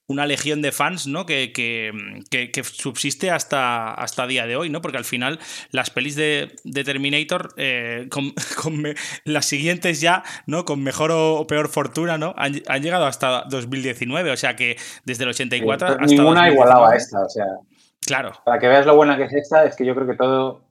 una 0.07 0.27
legión 0.27 0.61
de 0.61 0.71
fans, 0.73 1.07
¿no? 1.07 1.25
Que, 1.25 1.53
que, 1.53 1.93
que, 2.31 2.51
que, 2.51 2.65
subsiste 2.65 3.31
hasta, 3.31 3.93
hasta 3.95 4.27
día 4.27 4.47
de 4.47 4.57
hoy, 4.57 4.69
¿no? 4.69 4.83
Porque 4.83 4.99
al 4.99 5.05
final 5.05 5.39
las 5.71 5.91
pelis 5.91 6.15
de, 6.15 6.55
de 6.65 6.85
Terminator, 6.85 7.55
eh, 7.57 8.09
con, 8.11 8.33
con 8.63 8.81
me, 8.81 8.95
las 9.25 9.47
siguientes 9.47 10.01
ya, 10.01 10.23
¿no? 10.47 10.65
Con 10.65 10.83
mejor 10.83 11.11
o, 11.11 11.37
o 11.37 11.47
peor 11.47 11.69
fortuna, 11.69 12.19
¿no? 12.19 12.35
Han, 12.37 12.61
han, 12.69 12.83
llegado 12.83 13.07
hasta 13.07 13.45
2019, 13.49 14.31
o 14.31 14.37
sea 14.37 14.57
que 14.57 14.77
desde 15.05 15.25
el 15.25 15.31
84 15.31 15.87
sí, 15.87 15.93
hasta 15.93 16.07
Ninguna 16.07 16.41
2019, 16.47 16.53
igualaba 16.53 16.91
a 16.93 16.97
esta, 16.97 17.23
o 17.23 17.29
sea. 17.29 17.47
Claro. 18.07 18.33
Para 18.45 18.59
que 18.59 18.69
veas 18.69 18.85
lo 18.85 18.97
buena 18.97 19.17
que 19.17 19.25
es 19.25 19.33
esta, 19.33 19.65
es 19.65 19.75
que 19.77 19.87
yo 19.87 19.95
creo 19.95 20.07
que 20.07 20.17
todo 20.17 20.65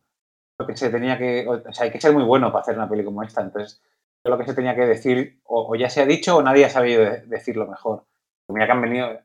lo 0.60 0.68
que 0.68 0.78
se 0.78 0.90
tenía 0.90 1.18
que. 1.18 1.48
O 1.48 1.74
sea, 1.74 1.86
hay 1.86 1.92
que 1.92 2.00
ser 2.00 2.14
muy 2.14 2.24
bueno 2.24 2.52
para 2.52 2.62
hacer 2.62 2.76
una 2.76 2.88
peli 2.88 3.04
como 3.04 3.24
esta. 3.24 3.42
Entonces, 3.42 3.82
lo 4.24 4.38
que 4.38 4.46
se 4.46 4.54
tenía 4.54 4.76
que 4.76 4.86
decir, 4.86 5.40
o, 5.44 5.72
o 5.72 5.76
ya 5.76 5.90
se 5.90 6.02
ha 6.02 6.06
dicho, 6.06 6.38
o 6.38 6.44
nadie 6.44 6.66
ha 6.66 6.70
sabido 6.70 7.04
de, 7.04 7.22
decirlo 7.22 7.66
mejor. 7.66 8.06
Mira 8.54 8.66
que 8.66 8.72
han 8.72 8.82
venido 8.82 9.20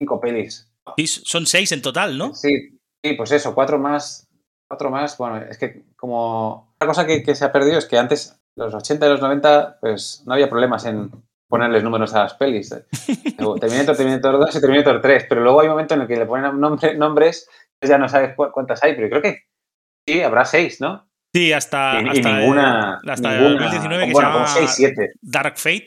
cinco 0.00 0.20
pelis. 0.20 0.72
Sí, 0.96 1.06
son 1.06 1.46
seis 1.46 1.72
en 1.72 1.82
total, 1.82 2.16
¿no? 2.16 2.34
Sí, 2.34 2.78
sí, 3.04 3.12
pues 3.14 3.32
eso, 3.32 3.54
cuatro 3.54 3.78
más. 3.78 4.28
Cuatro 4.68 4.90
más. 4.90 5.16
Bueno, 5.18 5.38
es 5.38 5.58
que 5.58 5.84
como. 5.96 6.74
Una 6.80 6.88
cosa 6.88 7.06
que, 7.06 7.22
que 7.22 7.34
se 7.34 7.44
ha 7.44 7.52
perdido 7.52 7.78
es 7.78 7.86
que 7.86 7.98
antes, 7.98 8.38
los 8.56 8.74
80 8.74 9.06
y 9.06 9.10
los 9.10 9.20
90, 9.20 9.78
pues 9.80 10.22
no 10.26 10.34
había 10.34 10.50
problemas 10.50 10.84
en 10.84 11.10
ponerles 11.48 11.82
números 11.82 12.14
a 12.14 12.24
las 12.24 12.34
pelis. 12.34 12.70
Terminator, 13.60 13.96
Terminator 13.96 14.38
2 14.38 14.56
y 14.56 14.60
Terminator 14.60 15.00
3, 15.00 15.26
pero 15.28 15.42
luego 15.42 15.60
hay 15.60 15.68
un 15.68 15.72
momento 15.72 15.94
en 15.94 16.02
el 16.02 16.06
que 16.06 16.16
le 16.16 16.26
ponen 16.26 16.58
nombre, 16.58 16.96
nombres, 16.96 17.48
ya 17.80 17.98
no 17.98 18.08
sabes 18.08 18.34
cuántas 18.52 18.82
hay, 18.82 18.94
pero 18.94 19.08
creo 19.08 19.22
que 19.22 19.44
sí, 20.06 20.22
habrá 20.22 20.44
seis, 20.44 20.80
¿no? 20.80 21.08
Sí, 21.34 21.52
hasta, 21.52 22.00
y, 22.00 22.08
hasta, 22.08 22.30
y 22.30 22.34
ninguna, 22.34 23.00
el, 23.02 23.10
hasta 23.10 23.30
ninguna, 23.30 23.64
2019 23.64 24.06
que 24.06 24.12
bueno, 24.12 24.28
se 24.30 24.34
llama 24.34 24.46
6, 24.46 24.70
7. 24.74 25.12
Dark 25.20 25.58
Fate, 25.58 25.86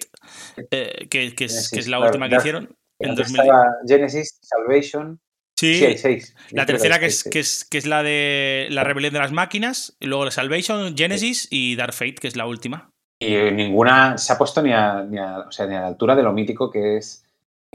eh, 0.71 1.07
que, 1.09 1.35
que, 1.35 1.45
es, 1.45 1.67
sí, 1.67 1.75
que, 1.75 1.79
es, 1.79 1.87
la 1.87 1.97
claro, 1.97 2.11
última 2.11 2.27
que 2.27 2.35
Dark, 2.35 2.41
hicieron. 2.41 2.75
En 2.99 3.15
2000... 3.15 3.41
Genesis, 3.87 4.39
Salvation. 4.41 5.19
Sí, 5.57 5.75
sí 5.75 5.85
hay 5.85 5.97
seis. 5.97 6.35
La 6.51 6.65
tercera 6.65 6.99
que 6.99 7.07
es, 7.07 7.23
que, 7.23 7.39
es, 7.39 7.65
que 7.65 7.77
es 7.77 7.85
la 7.85 8.01
de 8.01 8.67
la 8.69 8.83
rebelión 8.83 9.13
de 9.13 9.19
las 9.19 9.31
máquinas, 9.31 9.97
y 9.99 10.07
luego 10.07 10.25
la 10.25 10.31
Salvation, 10.31 10.95
Genesis 10.95 11.47
y 11.51 11.75
Dark 11.75 11.93
Fate, 11.93 12.15
que 12.15 12.27
es 12.27 12.35
la 12.35 12.45
última. 12.45 12.91
Y 13.21 13.35
ninguna 13.51 14.17
se 14.17 14.31
ha 14.31 14.37
puesto 14.37 14.61
ni 14.61 14.71
a, 14.71 15.03
ni 15.03 15.17
a, 15.17 15.39
o 15.39 15.51
sea, 15.51 15.67
ni 15.67 15.75
a 15.75 15.81
la 15.81 15.87
altura 15.87 16.15
de 16.15 16.23
lo 16.23 16.31
mítico 16.31 16.71
que 16.71 16.97
es 16.97 17.25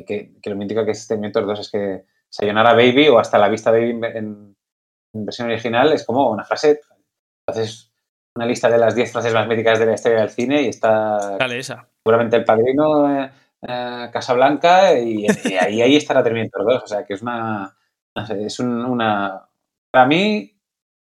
que, 0.07 0.33
que 0.43 0.51
lo 0.51 0.57
mítico 0.57 0.85
que 0.85 0.93
es 0.93 1.07
Terminator 1.07 1.47
2 1.47 1.61
es 1.61 1.71
que 1.71 2.05
Sayonara 2.31 2.73
Baby 2.73 3.09
o 3.09 3.19
hasta 3.19 3.39
la 3.39 3.49
vista 3.49 3.71
Baby 3.71 3.91
en, 3.91 4.57
en, 5.15 5.25
versión 5.25 5.49
original 5.49 5.93
es 5.93 6.05
como 6.05 6.31
una 6.31 6.45
frase. 6.45 6.81
Haces 7.47 7.93
una 8.35 8.47
lista 8.47 8.69
de 8.69 8.79
las 8.79 8.95
10 8.95 9.13
frases 9.13 9.35
más 9.35 9.47
míticas 9.47 9.79
de 9.79 9.87
la 9.87 9.95
historia 9.95 10.21
del 10.21 10.31
cine 10.31 10.63
y 10.63 10.69
está. 10.69 11.37
Dale 11.39 11.59
esa. 11.59 11.89
Seguramente 12.05 12.37
el 12.37 12.45
padrino, 12.45 13.19
eh, 13.19 13.31
eh, 13.67 14.11
Casablanca 14.13 14.93
y, 14.99 15.27
y, 15.27 15.55
ahí, 15.55 15.83
ahí 15.83 15.97
estará 15.97 16.23
Terminator 16.23 16.65
2. 16.65 16.83
O 16.83 16.87
sea 16.87 17.05
que 17.05 17.15
es 17.15 17.23
una. 17.23 17.75
No 18.15 18.27
sé, 18.27 18.45
es 18.45 18.61
un, 18.61 18.85
una. 18.85 19.49
Para 19.91 20.07
mí, 20.07 20.57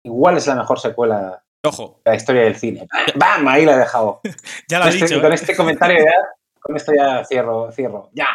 igual 0.04 0.38
es 0.38 0.48
la 0.48 0.56
mejor 0.56 0.80
secuela 0.80 1.42
Ojo. 1.64 2.02
La 2.04 2.16
historia 2.16 2.44
del 2.44 2.56
cine. 2.56 2.88
¡Bam! 3.16 3.48
Ahí 3.48 3.66
la 3.66 3.76
he 3.76 3.80
dejado. 3.80 4.22
ya 4.68 4.80
lo 4.80 4.86
he 4.86 4.90
este, 4.90 5.06
dicho. 5.06 5.22
Con 5.22 5.32
¿eh? 5.32 5.36
este 5.36 5.56
comentario 5.56 5.98
ya, 6.00 6.16
con 6.60 6.76
esto 6.76 6.92
ya 6.96 7.24
cierro, 7.24 7.72
cierro. 7.72 8.10
¡Ya! 8.14 8.30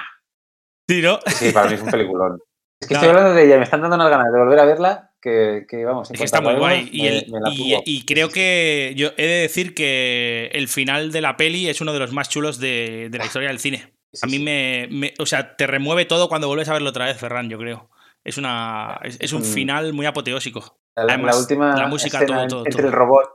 Sí, 0.88 1.02
¿no? 1.02 1.18
Sí, 1.26 1.50
para 1.50 1.68
mí 1.68 1.74
es 1.74 1.83
un 1.83 1.90
peliculón. 1.90 2.40
Es 2.81 2.87
que 2.87 2.94
estoy 2.94 3.09
hablando 3.09 3.35
de 3.35 3.44
ella, 3.44 3.57
me 3.57 3.64
están 3.64 3.81
dando 3.81 3.96
unas 3.96 4.11
ganas 4.11 4.33
de 4.33 4.38
volver 4.38 4.61
a 4.61 4.64
verla 4.64 5.12
que, 5.27 5.67
que 5.69 5.85
vamos. 5.85 6.09
Es 6.12 6.19
que 6.19 6.25
está 6.25 6.41
muy 6.41 6.55
guay. 6.55 6.89
Y, 6.93 7.07
el, 7.09 7.27
me 7.29 7.51
y, 7.53 7.77
y, 7.85 8.05
creo 8.07 8.29
que 8.29 8.95
yo 8.97 9.09
he 9.17 9.27
de 9.27 9.41
decir 9.43 9.75
que 9.75 10.51
el 10.53 10.69
final 10.69 11.11
de 11.11 11.21
la 11.21 11.37
peli 11.37 11.69
es 11.69 11.81
uno 11.81 11.93
de 11.93 11.99
los 11.99 12.12
más 12.12 12.29
chulos 12.29 12.61
de, 12.61 13.09
de 13.11 13.19
la 13.19 13.27
historia 13.27 13.49
del 13.49 13.59
cine. 13.59 13.93
A 14.23 14.27
mí 14.27 14.39
me, 14.39 14.87
me, 14.91 15.15
O 15.19 15.27
sea, 15.27 15.57
te 15.57 15.67
remueve 15.67 16.05
todo 16.05 16.29
cuando 16.29 16.47
vuelves 16.47 16.69
a 16.69 16.75
verlo 16.75 16.91
otra 16.91 17.07
vez, 17.07 17.19
Ferran, 17.19 17.51
yo 17.51 17.59
creo. 17.59 17.91
Es, 18.23 18.39
una, 18.39 19.01
es, 19.03 19.17
es 19.21 19.33
un 19.33 19.43
final 19.43 19.93
muy 19.93 20.07
apoteósico. 20.07 20.79
La, 20.95 21.17
última 21.37 21.77
la 21.77 21.89
música, 21.89 22.25
todo, 22.25 22.47
todo, 22.47 22.65
entre 22.65 22.83
todo. 22.83 22.87
el 22.87 22.93
robot, 22.93 23.31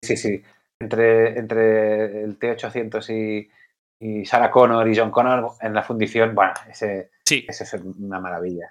sí, 0.00 0.16
sí, 0.16 0.42
entre, 0.80 1.38
entre 1.38 2.24
el 2.24 2.38
T800 2.38 3.10
y, 3.10 3.50
y 4.00 4.24
Sarah 4.24 4.50
Connor 4.50 4.88
y 4.88 4.96
John 4.96 5.10
Connor 5.10 5.52
en 5.60 5.74
la 5.74 5.82
fundición, 5.82 6.34
bueno, 6.34 6.54
ese, 6.70 7.10
Sí, 7.24 7.44
ese 7.48 7.64
es 7.64 7.74
una 7.74 8.20
maravilla. 8.20 8.70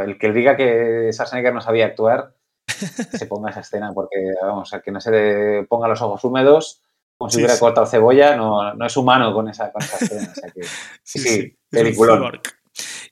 El 0.00 0.18
que 0.18 0.32
diga 0.32 0.56
que 0.56 1.10
Schwarzenegger 1.12 1.52
no 1.54 1.60
sabía 1.60 1.86
actuar, 1.86 2.34
que 2.66 3.18
se 3.18 3.26
ponga 3.26 3.50
esa 3.50 3.60
escena, 3.60 3.92
porque, 3.94 4.16
vamos, 4.42 4.72
el 4.72 4.82
que 4.82 4.90
no 4.92 5.00
se 5.00 5.10
le 5.10 5.62
ponga 5.64 5.88
los 5.88 6.00
ojos 6.02 6.24
húmedos, 6.24 6.82
como 7.18 7.30
si 7.30 7.34
Sí, 7.36 7.40
hubiera 7.40 7.54
sí. 7.54 7.60
cortado 7.60 7.86
cebolla, 7.86 8.36
no, 8.36 8.74
no 8.74 8.86
es 8.86 8.96
humano 8.96 9.32
con 9.34 9.48
esa, 9.48 9.70
con 9.72 9.82
esa 9.82 9.96
escena. 10.04 10.28
o 10.30 10.34
sea 10.34 10.50
que- 10.50 10.62
sí, 11.02 11.18
sí, 11.18 11.56
peliculón. 11.70 12.40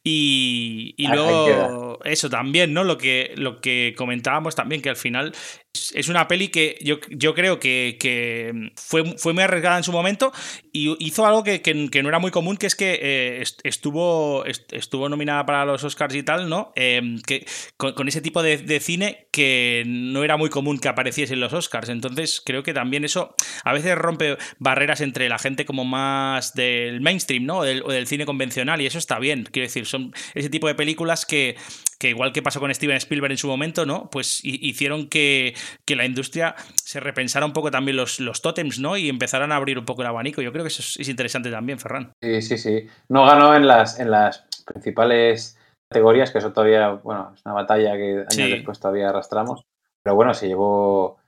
Y, 0.02 0.94
y 0.96 1.06
luego 1.08 1.98
eso 2.04 2.30
también, 2.30 2.72
¿no? 2.72 2.84
Lo 2.84 2.96
que, 2.96 3.32
lo 3.36 3.60
que 3.60 3.94
comentábamos 3.96 4.54
también, 4.54 4.80
que 4.80 4.88
al 4.88 4.96
final 4.96 5.32
es- 5.74 5.92
es 5.94 6.08
una 6.08 6.26
peli 6.26 6.48
que 6.48 6.78
yo, 6.80 6.96
yo 7.10 7.34
creo 7.34 7.60
que, 7.60 7.98
que 8.00 8.70
fue, 8.76 9.04
fue 9.18 9.34
muy 9.34 9.42
arriesgada 9.42 9.76
en 9.76 9.84
su 9.84 9.92
momento 9.92 10.32
y 10.72 10.94
hizo 11.04 11.26
algo 11.26 11.42
que, 11.44 11.62
que- 11.62 12.02
no 12.02 12.08
era 12.08 12.18
muy 12.18 12.30
común, 12.30 12.56
que 12.56 12.66
es 12.66 12.74
que 12.74 12.98
eh, 13.02 13.42
est- 13.42 13.60
estuvo, 13.64 14.44
est- 14.44 14.72
estuvo 14.72 15.08
nominada 15.08 15.44
para 15.46 15.64
los 15.64 15.82
Oscars 15.84 16.14
y 16.14 16.22
tal, 16.22 16.48
¿no? 16.48 16.72
Eh, 16.76 17.16
que, 17.26 17.46
con, 17.76 18.08
ese 18.08 18.20
tipo 18.20 18.42
de, 18.42 18.58
cine 18.80 19.26
que 19.30 19.82
no 19.86 20.24
era 20.24 20.36
muy 20.36 20.50
común 20.50 20.78
que 20.78 20.88
apareciese 20.88 21.34
en 21.34 21.40
los 21.40 21.52
Oscars. 21.52 21.88
Entonces 21.88 22.42
creo 22.44 22.62
que 22.62 22.72
también 22.74 23.04
eso 23.04 23.34
a 23.64 23.72
veces 23.72 23.96
rompe 23.96 24.36
barreras 24.58 25.00
entre 25.00 25.28
la 25.28 25.38
gente 25.38 25.64
como 25.64 25.84
más 25.84 26.54
del 26.54 27.00
mainstream, 27.00 27.44
¿no? 27.46 27.58
O 27.58 27.64
del 27.64 28.06
cine 28.06 28.26
convencional 28.26 28.80
y 28.80 28.86
eso 28.86 28.98
está 28.98 29.18
bien. 29.18 29.48
Quiero 29.50 29.66
decir, 29.66 29.86
son 29.86 30.12
ese 30.34 30.50
tipo 30.50 30.66
de 30.68 30.74
películas 30.74 31.26
que, 31.26 31.56
que 32.00 32.08
igual 32.08 32.32
que 32.32 32.42
pasó 32.42 32.58
con 32.58 32.74
Steven 32.74 32.96
Spielberg 32.96 33.32
en 33.32 33.38
su 33.38 33.46
momento, 33.46 33.84
¿no? 33.84 34.08
Pues 34.10 34.42
hi- 34.44 34.58
hicieron 34.62 35.08
que, 35.08 35.54
que 35.86 35.94
la 35.96 36.06
industria 36.06 36.56
se 36.74 36.98
repensara 36.98 37.44
un 37.46 37.52
poco 37.52 37.70
también 37.70 37.96
los, 37.98 38.18
los 38.20 38.40
tótems, 38.40 38.78
¿no? 38.80 38.96
Y 38.96 39.08
empezaran 39.10 39.52
a 39.52 39.56
abrir 39.56 39.78
un 39.78 39.84
poco 39.84 40.00
el 40.02 40.08
abanico. 40.08 40.40
Yo 40.42 40.50
creo 40.50 40.64
que 40.64 40.68
eso 40.68 40.80
es, 40.82 40.98
es 40.98 41.08
interesante 41.08 41.50
también, 41.50 41.78
Ferran. 41.78 42.12
Sí, 42.22 42.40
sí, 42.42 42.56
sí. 42.58 42.86
No 43.10 43.26
ganó 43.26 43.54
en 43.54 43.66
las, 43.68 44.00
en 44.00 44.10
las 44.10 44.46
principales 44.64 45.58
categorías, 45.90 46.30
que 46.30 46.38
eso 46.38 46.52
todavía, 46.52 46.88
bueno, 46.90 47.32
es 47.34 47.42
una 47.44 47.54
batalla 47.54 47.92
que 47.96 48.12
años 48.20 48.26
Sí. 48.32 48.50
después 48.50 48.80
todavía 48.80 49.10
arrastramos. 49.10 49.62
Pero 50.02 50.16
bueno, 50.16 50.32
se 50.32 50.48
llevó 50.48 51.18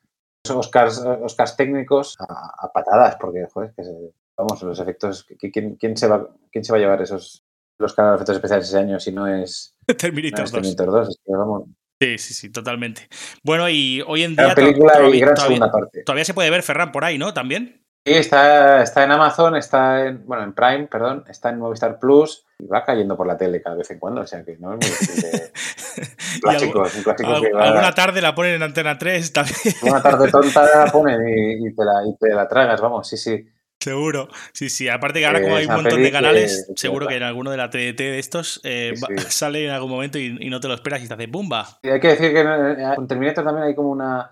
Oscars, 0.49 0.99
Oscars 1.23 1.57
técnicos 1.57 2.17
a, 2.19 2.65
a 2.65 2.73
patadas, 2.73 3.17
porque, 3.21 3.47
joder, 3.53 3.73
que 3.77 3.85
se- 3.85 4.13
vamos, 4.39 4.63
los 4.63 4.81
efectos, 4.81 5.27
¿qui- 5.29 5.51
¿quién, 5.53 5.77
quién, 5.77 5.97
se 5.97 6.09
va, 6.09 6.29
¿quién 6.51 6.65
se 6.65 6.73
va 6.73 6.79
a 6.79 6.81
llevar 6.81 7.03
esos 7.03 7.43
los 7.83 7.93
Oscars 7.93 8.09
de 8.11 8.15
efectos 8.17 8.37
especiales 8.37 8.69
ese 8.69 8.79
año 8.79 8.99
si 9.01 9.13
no 9.13 9.27
es, 9.27 9.75
no 9.89 9.95
Terminator 9.97 10.45
es 10.45 10.53
2. 10.53 10.61
Terminator 10.63 10.91
2? 10.91 11.09
Es 11.09 11.17
que, 11.25 11.33
vamos, 11.37 11.65
Sí, 12.01 12.19
sí, 12.19 12.35
sí, 12.35 12.51
totalmente. 12.51 13.09
Bueno, 13.45 13.69
y 13.69 14.03
hoy 14.07 14.25
en 14.25 14.35
día 14.35 14.47
gran 14.47 14.57
to- 14.57 14.61
película 14.63 14.93
y 14.95 14.97
todavía, 14.97 15.21
gran 15.21 15.35
todavía- 15.37 15.57
segunda 15.57 15.71
parte. 15.73 16.03
todavía 16.05 16.25
se 16.25 16.35
puede 16.35 16.51
ver 16.51 16.63
Ferran 16.65 16.91
por 16.91 17.05
ahí, 17.05 17.17
¿no? 17.17 17.33
También. 17.33 17.79
Sí, 18.05 18.15
está, 18.15 18.83
está 18.83 19.05
en 19.05 19.13
Amazon, 19.13 19.55
está 19.55 20.07
en, 20.07 20.27
bueno, 20.27 20.43
en 20.43 20.53
Prime, 20.53 20.89
perdón, 20.89 21.23
está 21.29 21.51
en 21.51 21.61
Movistar 21.61 22.01
Plus 22.01 22.45
y 22.59 22.67
va 22.67 22.85
cayendo 22.85 23.17
por 23.17 23.29
la 23.29 23.37
tele 23.37 23.63
cada 23.63 23.77
vez 23.77 23.89
en 23.93 24.01
cuando, 24.01 24.23
o 24.23 24.27
sea 24.27 24.45
que 24.45 24.57
no 24.59 24.75
es 24.75 24.81
muy 24.81 25.23
de... 25.23 25.53
Y 26.37 26.41
Clásico, 26.41 26.85
es 26.87 26.97
un 26.97 27.03
clásico 27.05 27.41
que 27.41 27.53
va- 27.53 27.65
alguna 27.69 27.95
tarde 27.95 28.21
la 28.21 28.35
ponen 28.35 28.55
en 28.55 28.63
Antena 28.65 28.99
3 28.99 29.33
también, 29.33 29.55
Una 29.83 30.03
tarde 30.03 30.29
tonta 30.33 30.69
la 30.85 30.91
ponen 30.91 31.21
y, 31.29 31.69
y 31.69 31.75
te 31.77 31.85
la, 31.85 31.93
y 32.05 32.17
te 32.19 32.35
la 32.35 32.49
tragas, 32.49 32.81
vamos, 32.81 33.07
sí, 33.09 33.17
sí. 33.17 33.47
Seguro. 33.83 34.29
Sí, 34.53 34.69
sí. 34.71 34.89
Aparte 34.89 35.21
que 35.21 35.27
ahora 35.27 35.39
Eh, 35.41 35.43
como 35.43 35.57
hay 35.57 35.67
un 35.67 35.75
montón 35.75 36.03
de 36.03 36.11
canales, 36.13 36.67
que- 36.69 36.75
seguro 36.81 37.07
que 37.07 37.17
en 37.17 37.23
alguno 37.23 37.51
de 37.51 37.57
la 37.57 37.71
TDT 37.71 37.99
de 37.99 38.19
estos 38.19 38.61
eh, 38.65 38.93
Sí, 38.97 39.05
sale 39.31 39.65
en 39.65 39.71
algún 39.71 39.91
momento 39.91 40.19
y, 40.19 40.37
y 40.41 40.51
no 40.51 40.61
te 40.61 40.69
lo 40.69 40.75
esperas 40.75 41.03
y 41.05 41.09
te 41.09 41.15
hace 41.15 41.27
¡bumba! 41.27 41.79
Y 41.83 41.89
hay 41.89 42.01
que 42.01 42.09
decir 42.09 42.33
que 42.33 42.41
eh, 42.41 42.93
con 42.97 43.07
Terminator 43.09 43.45
también 43.45 43.67
hay 43.67 43.75
como 43.75 43.91
una, 43.91 44.31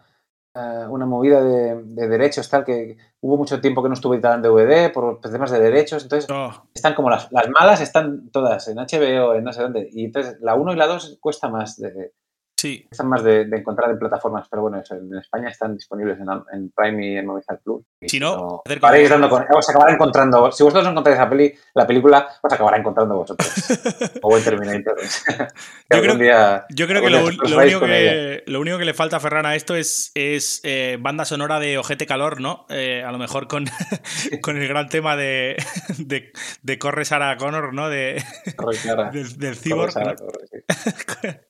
eh, 0.54 0.84
una 0.88 1.06
movida 1.06 1.42
de, 1.42 1.82
de 1.82 2.08
derechos, 2.08 2.48
tal, 2.48 2.64
que 2.64 2.96
hubo 3.20 3.36
mucho 3.36 3.60
tiempo 3.60 3.82
que 3.82 3.88
no 3.88 3.94
estuvo 3.94 4.14
editada 4.14 4.34
en 4.36 4.42
DVD 4.42 4.90
por 4.90 5.20
temas 5.20 5.50
de 5.50 5.60
derechos, 5.60 6.02
entonces 6.02 6.30
Oh, 6.30 6.68
están 6.74 6.94
como 6.94 7.10
las, 7.10 7.30
las 7.32 7.48
malas, 7.50 7.80
están 7.80 8.30
todas 8.30 8.66
en 8.68 8.78
HBO, 8.78 9.34
en 9.34 9.44
no 9.44 9.52
sé 9.52 9.62
dónde, 9.62 9.88
y 9.92 10.04
entonces 10.06 10.36
la 10.40 10.54
1 10.54 10.72
y 10.72 10.76
la 10.76 10.86
2 10.86 11.18
cuesta 11.20 11.48
más 11.48 11.76
de, 11.78 12.12
sí. 12.60 12.84
cuestan 12.88 13.08
más 13.08 13.22
de, 13.24 13.44
de 13.46 13.56
encontrar 13.56 13.90
en 13.90 13.98
plataformas, 13.98 14.46
pero 14.50 14.62
bueno, 14.62 14.78
eso, 14.80 14.94
en 14.94 15.16
España 15.18 15.48
están 15.48 15.74
disponibles 15.74 16.18
en, 16.20 16.26
en 16.52 16.70
Prime 16.70 17.06
y 17.06 17.16
en 17.16 17.26
Movistar 17.26 17.58
Plus. 17.64 17.82
Si 18.06 18.18
no, 18.20 18.62
hacer 18.64 18.78
acabaréis 18.78 19.08
como- 19.10 19.20
dando 19.28 19.36
con, 19.48 19.56
os 19.58 19.68
acabará 19.68 19.92
encontrando, 19.94 20.52
si 20.52 20.62
vosotros 20.62 20.84
no 20.84 20.90
encontráis 20.90 21.18
la, 21.18 21.28
peli, 21.30 21.54
la 21.74 21.86
película, 21.86 22.28
os 22.42 22.52
acabará 22.52 22.76
encontrando 22.78 23.16
vosotros. 23.16 23.48
o 24.22 24.36
el 24.36 24.44
Terminator. 24.44 24.96
Yo 25.00 25.46
creo- 25.88 26.02
algún 26.02 26.18
día- 26.18 26.66
Yo 26.70 26.86
creo 26.86 27.02
que 27.02 27.10
lo, 27.10 27.24
único 27.24 27.80
que 27.80 28.42
lo 28.46 28.60
único 28.60 28.78
que 28.78 28.84
le 28.84 28.94
falta 28.94 29.16
a 29.16 29.20
Ferran 29.20 29.46
a 29.46 29.54
esto 29.54 29.74
es, 29.74 30.12
es 30.14 30.60
eh, 30.64 30.96
banda 31.00 31.24
sonora 31.24 31.58
de 31.60 31.78
Ojete 31.78 32.06
Calor, 32.06 32.40
¿no? 32.40 32.66
Eh, 32.68 33.02
a 33.04 33.12
lo 33.12 33.18
mejor 33.18 33.48
con, 33.48 33.64
con 34.42 34.56
el 34.56 34.68
gran 34.68 34.88
tema 34.88 35.16
de, 35.16 35.56
de, 35.98 36.32
de 36.62 36.78
Corre 36.78 37.04
Sarah 37.04 37.36
Connor, 37.36 37.72
¿no? 37.74 37.88
De, 37.88 38.22
Corre, 38.56 38.76
Sara. 38.76 39.10
del, 39.10 39.36
del 39.38 39.56
Corre. 39.70 39.92
Sara, 39.92 40.14
¿no? 40.14 40.26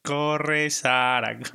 corre, 0.02 0.70
sí. 0.70 0.78
Sara. 1.00 1.38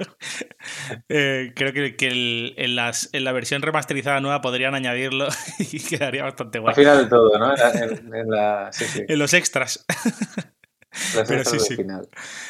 Eh, 1.10 1.54
creo 1.56 1.74
que, 1.74 1.96
que 1.96 2.08
el- 2.08 2.54
en, 2.58 2.76
las, 2.76 3.10
en 3.14 3.24
la 3.24 3.32
versión 3.32 3.62
remasterizada 3.62 4.20
nueva 4.20 4.42
podrían 4.42 4.74
añadirlo 4.76 5.28
y 5.60 5.80
quedaría 5.80 6.24
bastante 6.24 6.60
guay. 6.60 6.72
Al 6.72 6.76
final 6.76 6.98
de 7.04 7.06
todo, 7.10 7.38
¿no? 7.38 7.52
En 7.54 7.60
la, 7.60 7.72
en- 7.72 8.16
en 8.16 8.30
la- 8.30 8.70
sí, 8.72 8.86
sí. 8.86 9.02
En 9.08 9.20
los 9.20 9.34
extras. 9.34 9.86
Las 11.14 11.28
pero 11.28 11.42
extras 11.42 11.66
sí, 11.68 11.76
final. 11.76 12.08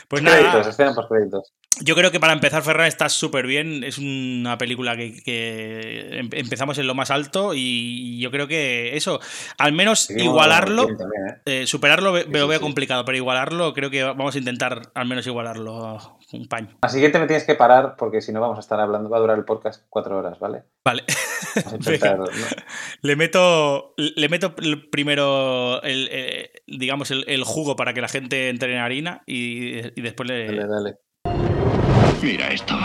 Pues 0.07 0.21
créditos, 0.21 0.77
nada, 0.79 0.93
por 0.93 1.07
créditos. 1.07 1.51
yo 1.81 1.95
creo 1.95 2.11
que 2.11 2.19
para 2.19 2.31
empezar, 2.31 2.61
Ferran 2.61 2.85
está 2.85 3.09
súper 3.09 3.47
bien. 3.47 3.83
Es 3.83 3.97
una 3.97 4.57
película 4.59 4.95
que, 4.95 5.21
que 5.23 6.19
em- 6.19 6.29
empezamos 6.31 6.77
en 6.77 6.85
lo 6.85 6.93
más 6.93 7.09
alto 7.09 7.53
y 7.55 8.19
yo 8.19 8.29
creo 8.29 8.47
que 8.47 8.95
eso, 8.95 9.19
al 9.57 9.73
menos 9.73 10.01
Seguimos 10.01 10.27
igualarlo, 10.33 10.85
también, 10.95 11.27
¿eh? 11.27 11.61
eh, 11.63 11.67
superarlo 11.67 12.15
Sí, 12.21 12.25
me 12.29 12.37
lo 12.37 12.47
veo 12.47 12.59
sí. 12.59 12.63
complicado, 12.63 13.03
pero 13.03 13.17
igualarlo 13.17 13.73
creo 13.73 13.89
que 13.89 14.03
vamos 14.03 14.35
a 14.35 14.37
intentar 14.37 14.91
al 14.93 15.07
menos 15.07 15.25
igualarlo 15.25 16.14
un 16.33 16.47
paño. 16.47 16.77
La 16.81 16.89
siguiente 16.89 17.19
me 17.19 17.27
tienes 17.27 17.43
que 17.43 17.55
parar 17.55 17.95
porque 17.97 18.21
si 18.21 18.31
no 18.31 18.41
vamos 18.41 18.57
a 18.57 18.61
estar 18.61 18.79
hablando, 18.79 19.09
va 19.09 19.17
a 19.17 19.21
durar 19.21 19.37
el 19.37 19.45
podcast 19.45 19.83
cuatro 19.89 20.17
horas, 20.17 20.39
¿vale? 20.39 20.63
Vale. 20.83 21.03
Le 23.01 23.15
meto, 23.15 23.93
le 23.97 24.29
meto 24.29 24.55
primero 24.91 25.81
el, 25.83 26.09
eh, 26.11 26.51
digamos 26.67 27.11
el, 27.11 27.23
el 27.27 27.43
jugo 27.43 27.75
para 27.75 27.93
que 27.93 28.01
la 28.01 28.07
gente 28.07 28.49
entre 28.49 28.73
en 28.73 28.79
harina 28.79 29.23
y, 29.25 29.77
y 29.97 30.01
después 30.01 30.27
le... 30.27 30.47
Dale, 30.47 30.67
dale. 30.67 30.97
Mira 32.21 32.47
esto. 32.47 32.75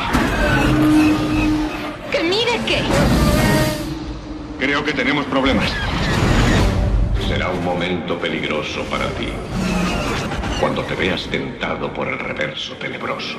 ¿Que 2.12 2.22
mire 2.22 2.60
qué? 2.66 2.82
Creo 4.58 4.84
que 4.84 4.92
tenemos 4.92 5.24
problemas. 5.26 5.72
Será 7.26 7.48
un 7.48 7.64
momento 7.64 8.18
peligroso 8.18 8.82
para 8.84 9.08
ti. 9.10 9.28
Cuando 10.60 10.84
te 10.84 10.94
veas 10.94 11.26
tentado 11.28 11.90
por 11.94 12.06
el 12.06 12.18
reverso 12.18 12.74
tenebroso. 12.74 13.38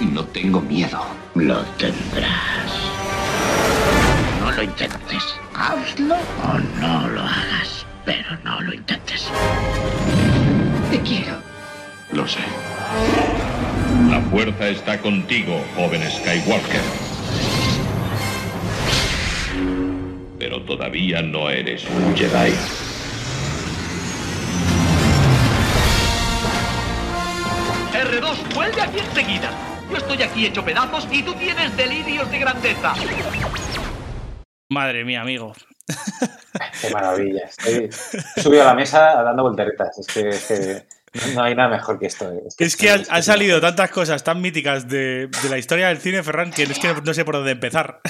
No 0.00 0.24
tengo 0.26 0.60
miedo. 0.60 1.02
Lo 1.34 1.62
tendrás. 1.78 2.70
No 4.40 4.52
lo 4.52 4.62
intentes. 4.62 5.22
Hazlo 5.54 6.16
o 6.16 6.58
no 6.78 7.08
lo 7.08 7.22
hagas. 7.22 7.86
Pero 8.04 8.36
no 8.44 8.60
lo 8.60 8.74
intentes. 8.74 9.30
Te 10.90 11.00
quiero. 11.00 11.38
Lo 12.12 12.28
sé. 12.28 12.40
La 14.10 14.20
fuerza 14.30 14.68
está 14.68 14.98
contigo, 15.00 15.64
joven 15.74 16.02
Skywalker. 16.10 16.82
Pero 20.38 20.60
todavía 20.62 21.22
no 21.22 21.48
eres 21.48 21.84
un 21.88 22.14
Jedi. 22.14 22.52
R2, 28.20 28.54
vuelve 28.54 28.80
aquí 28.82 28.98
enseguida. 28.98 29.50
Yo 29.90 29.96
estoy 29.96 30.22
aquí 30.22 30.46
hecho 30.46 30.64
pedazos 30.64 31.08
y 31.10 31.22
tú 31.22 31.34
tienes 31.34 31.76
delirios 31.76 32.30
de 32.30 32.38
grandeza. 32.38 32.94
Madre 34.70 35.04
mía, 35.04 35.22
amigo. 35.22 35.54
Qué 36.82 36.90
maravilla. 36.90 37.44
Estoy 37.46 37.90
subido 38.42 38.62
a 38.62 38.66
la 38.66 38.74
mesa 38.74 39.22
dando 39.22 39.42
volteretas. 39.44 39.98
Es 39.98 40.06
que, 40.06 40.28
es 40.28 40.44
que 40.46 40.86
no- 41.34 41.42
hay 41.42 41.54
nada 41.54 41.70
mejor 41.70 41.98
que 41.98 42.06
esto. 42.06 42.30
eh. 42.30 42.42
Es 42.58 42.76
que 42.76 42.90
han, 42.90 43.22
salido 43.22 43.60
tantas 43.60 43.90
cosas 43.90 44.22
tan 44.22 44.40
míticas 44.42 44.88
de, 44.88 45.28
de 45.42 45.48
la 45.48 45.56
historia 45.58 45.88
del 45.88 45.98
cine, 45.98 46.22
Ferran, 46.22 46.50
que 46.50 46.64
es 46.64 46.78
que 46.78 46.88
no, 46.88 47.00
no 47.00 47.14
sé 47.14 47.24
por 47.24 47.36
dónde 47.36 47.52
empezar. 47.52 48.00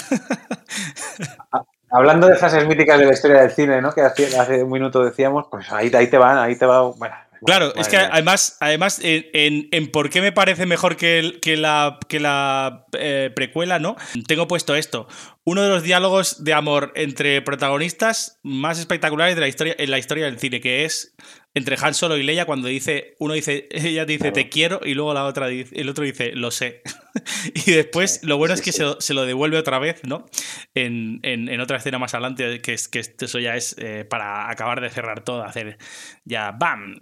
Hablando 1.91 2.27
de 2.27 2.35
frases 2.35 2.67
míticas 2.67 2.99
de 2.99 3.07
la 3.07 3.13
historia 3.13 3.41
del 3.43 3.51
cine, 3.53 3.81
¿no? 3.81 3.93
Que 3.93 4.03
hace, 4.03 4.37
hace 4.39 4.63
un 4.65 4.71
minuto 4.71 5.03
decíamos, 5.05 5.47
pues 5.51 5.71
ahí, 5.73 5.91
ahí 5.95 6.09
te 6.09 6.19
van, 6.19 6.37
ahí 6.39 6.57
te 6.57 6.67
va. 6.67 6.83
Bueno, 6.83 7.15
Claro, 7.45 7.75
es 7.77 7.89
que 7.89 7.97
además, 7.97 8.57
además 8.61 9.01
en, 9.03 9.27
en- 9.33 9.69
en 9.73 9.91
por 9.91 10.11
qué 10.11 10.21
me 10.21 10.33
parece 10.33 10.67
mejor 10.67 10.97
que, 10.97 11.19
el- 11.19 11.41
que 11.41 11.57
la, 11.57 11.99
que 12.09 12.21
la 12.21 12.87
eh, 12.99 13.31
precuela, 13.35 13.79
¿no? 13.79 13.97
Tengo 14.27 14.49
puesto 14.49 14.75
esto. 14.75 15.07
Uno 15.45 15.63
de 15.63 15.69
los 15.69 15.83
diálogos 15.83 16.45
de 16.45 16.53
amor 16.53 16.93
entre 16.95 17.41
protagonistas 17.43 18.39
más 18.43 18.79
espectaculares 18.79 19.35
de 19.35 19.41
la 19.41 19.49
historia, 19.49 19.75
en 19.79 19.91
la 19.91 19.99
historia 19.99 20.25
del 20.27 20.39
cine, 20.39 20.61
que 20.61 20.85
es 20.85 21.15
entre 21.55 21.77
Han 21.81 21.95
Solo 21.95 22.17
y 22.19 22.23
Leia 22.23 22.45
cuando 22.45 22.69
dice, 22.69 23.15
uno 23.19 23.35
dice, 23.35 23.67
ella 23.71 24.05
dice 24.05 24.19
Claro. 24.19 24.35
te 24.35 24.49
quiero 24.49 24.81
y 24.85 24.95
luego 24.95 25.15
la 25.15 25.25
otra 25.25 25.47
dice, 25.49 25.75
el 25.81 25.89
otro 25.89 26.05
dice 26.05 26.33
lo 26.35 26.51
sé. 26.51 26.83
y 27.55 27.73
después 27.73 28.21
lo 28.23 28.37
bueno 28.37 28.55
sí, 28.57 28.61
es 28.61 28.65
que 28.67 28.73
sí. 28.73 28.79
se, 28.79 28.85
lo- 28.85 29.01
se 29.01 29.15
lo 29.15 29.25
devuelve 29.27 29.57
otra 29.59 29.79
vez, 29.79 30.03
¿no? 30.05 30.27
En, 30.75 31.21
en- 31.23 31.49
en 31.49 31.61
otra 31.61 31.79
escena 31.79 31.99
más 31.99 32.15
adelante, 32.15 32.61
que, 32.61 32.75
es, 32.75 32.89
que 32.89 32.99
es- 33.01 33.15
eso 33.19 33.39
ya 33.39 33.57
es 33.57 33.75
eh, 33.79 34.05
para 34.05 34.51
acabar 34.51 34.81
de 34.81 34.91
cerrar 34.91 35.25
todo, 35.25 35.43
hacer 35.45 35.79
ya 36.25 36.53
¡bam! 36.53 36.99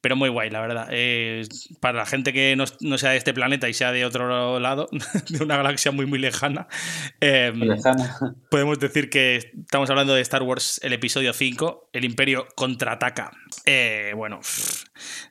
Pero 0.00 0.16
muy 0.16 0.28
guay, 0.28 0.50
la 0.50 0.60
verdad. 0.60 0.88
Eh, 0.90 1.42
para 1.80 1.98
la 1.98 2.06
gente 2.06 2.32
que 2.32 2.54
no, 2.56 2.64
no 2.80 2.98
sea 2.98 3.10
de 3.10 3.16
este 3.16 3.34
planeta 3.34 3.68
y 3.68 3.74
sea 3.74 3.92
de 3.92 4.04
otro 4.04 4.58
lado, 4.60 4.88
de 5.28 5.42
una 5.44 5.56
galaxia 5.56 5.92
muy, 5.92 6.06
muy 6.06 6.18
lejana, 6.18 6.66
eh, 7.20 7.52
Lejana. 7.54 8.16
podemos 8.50 8.78
decir 8.78 9.10
que 9.10 9.36
estamos 9.36 9.90
hablando 9.90 10.14
de 10.14 10.20
Star 10.22 10.42
Wars, 10.42 10.80
el 10.82 10.92
episodio 10.92 11.32
5, 11.32 11.90
el 11.92 12.04
Imperio 12.04 12.46
contraataca. 12.54 13.30
Eh, 13.66 14.12
bueno, 14.16 14.40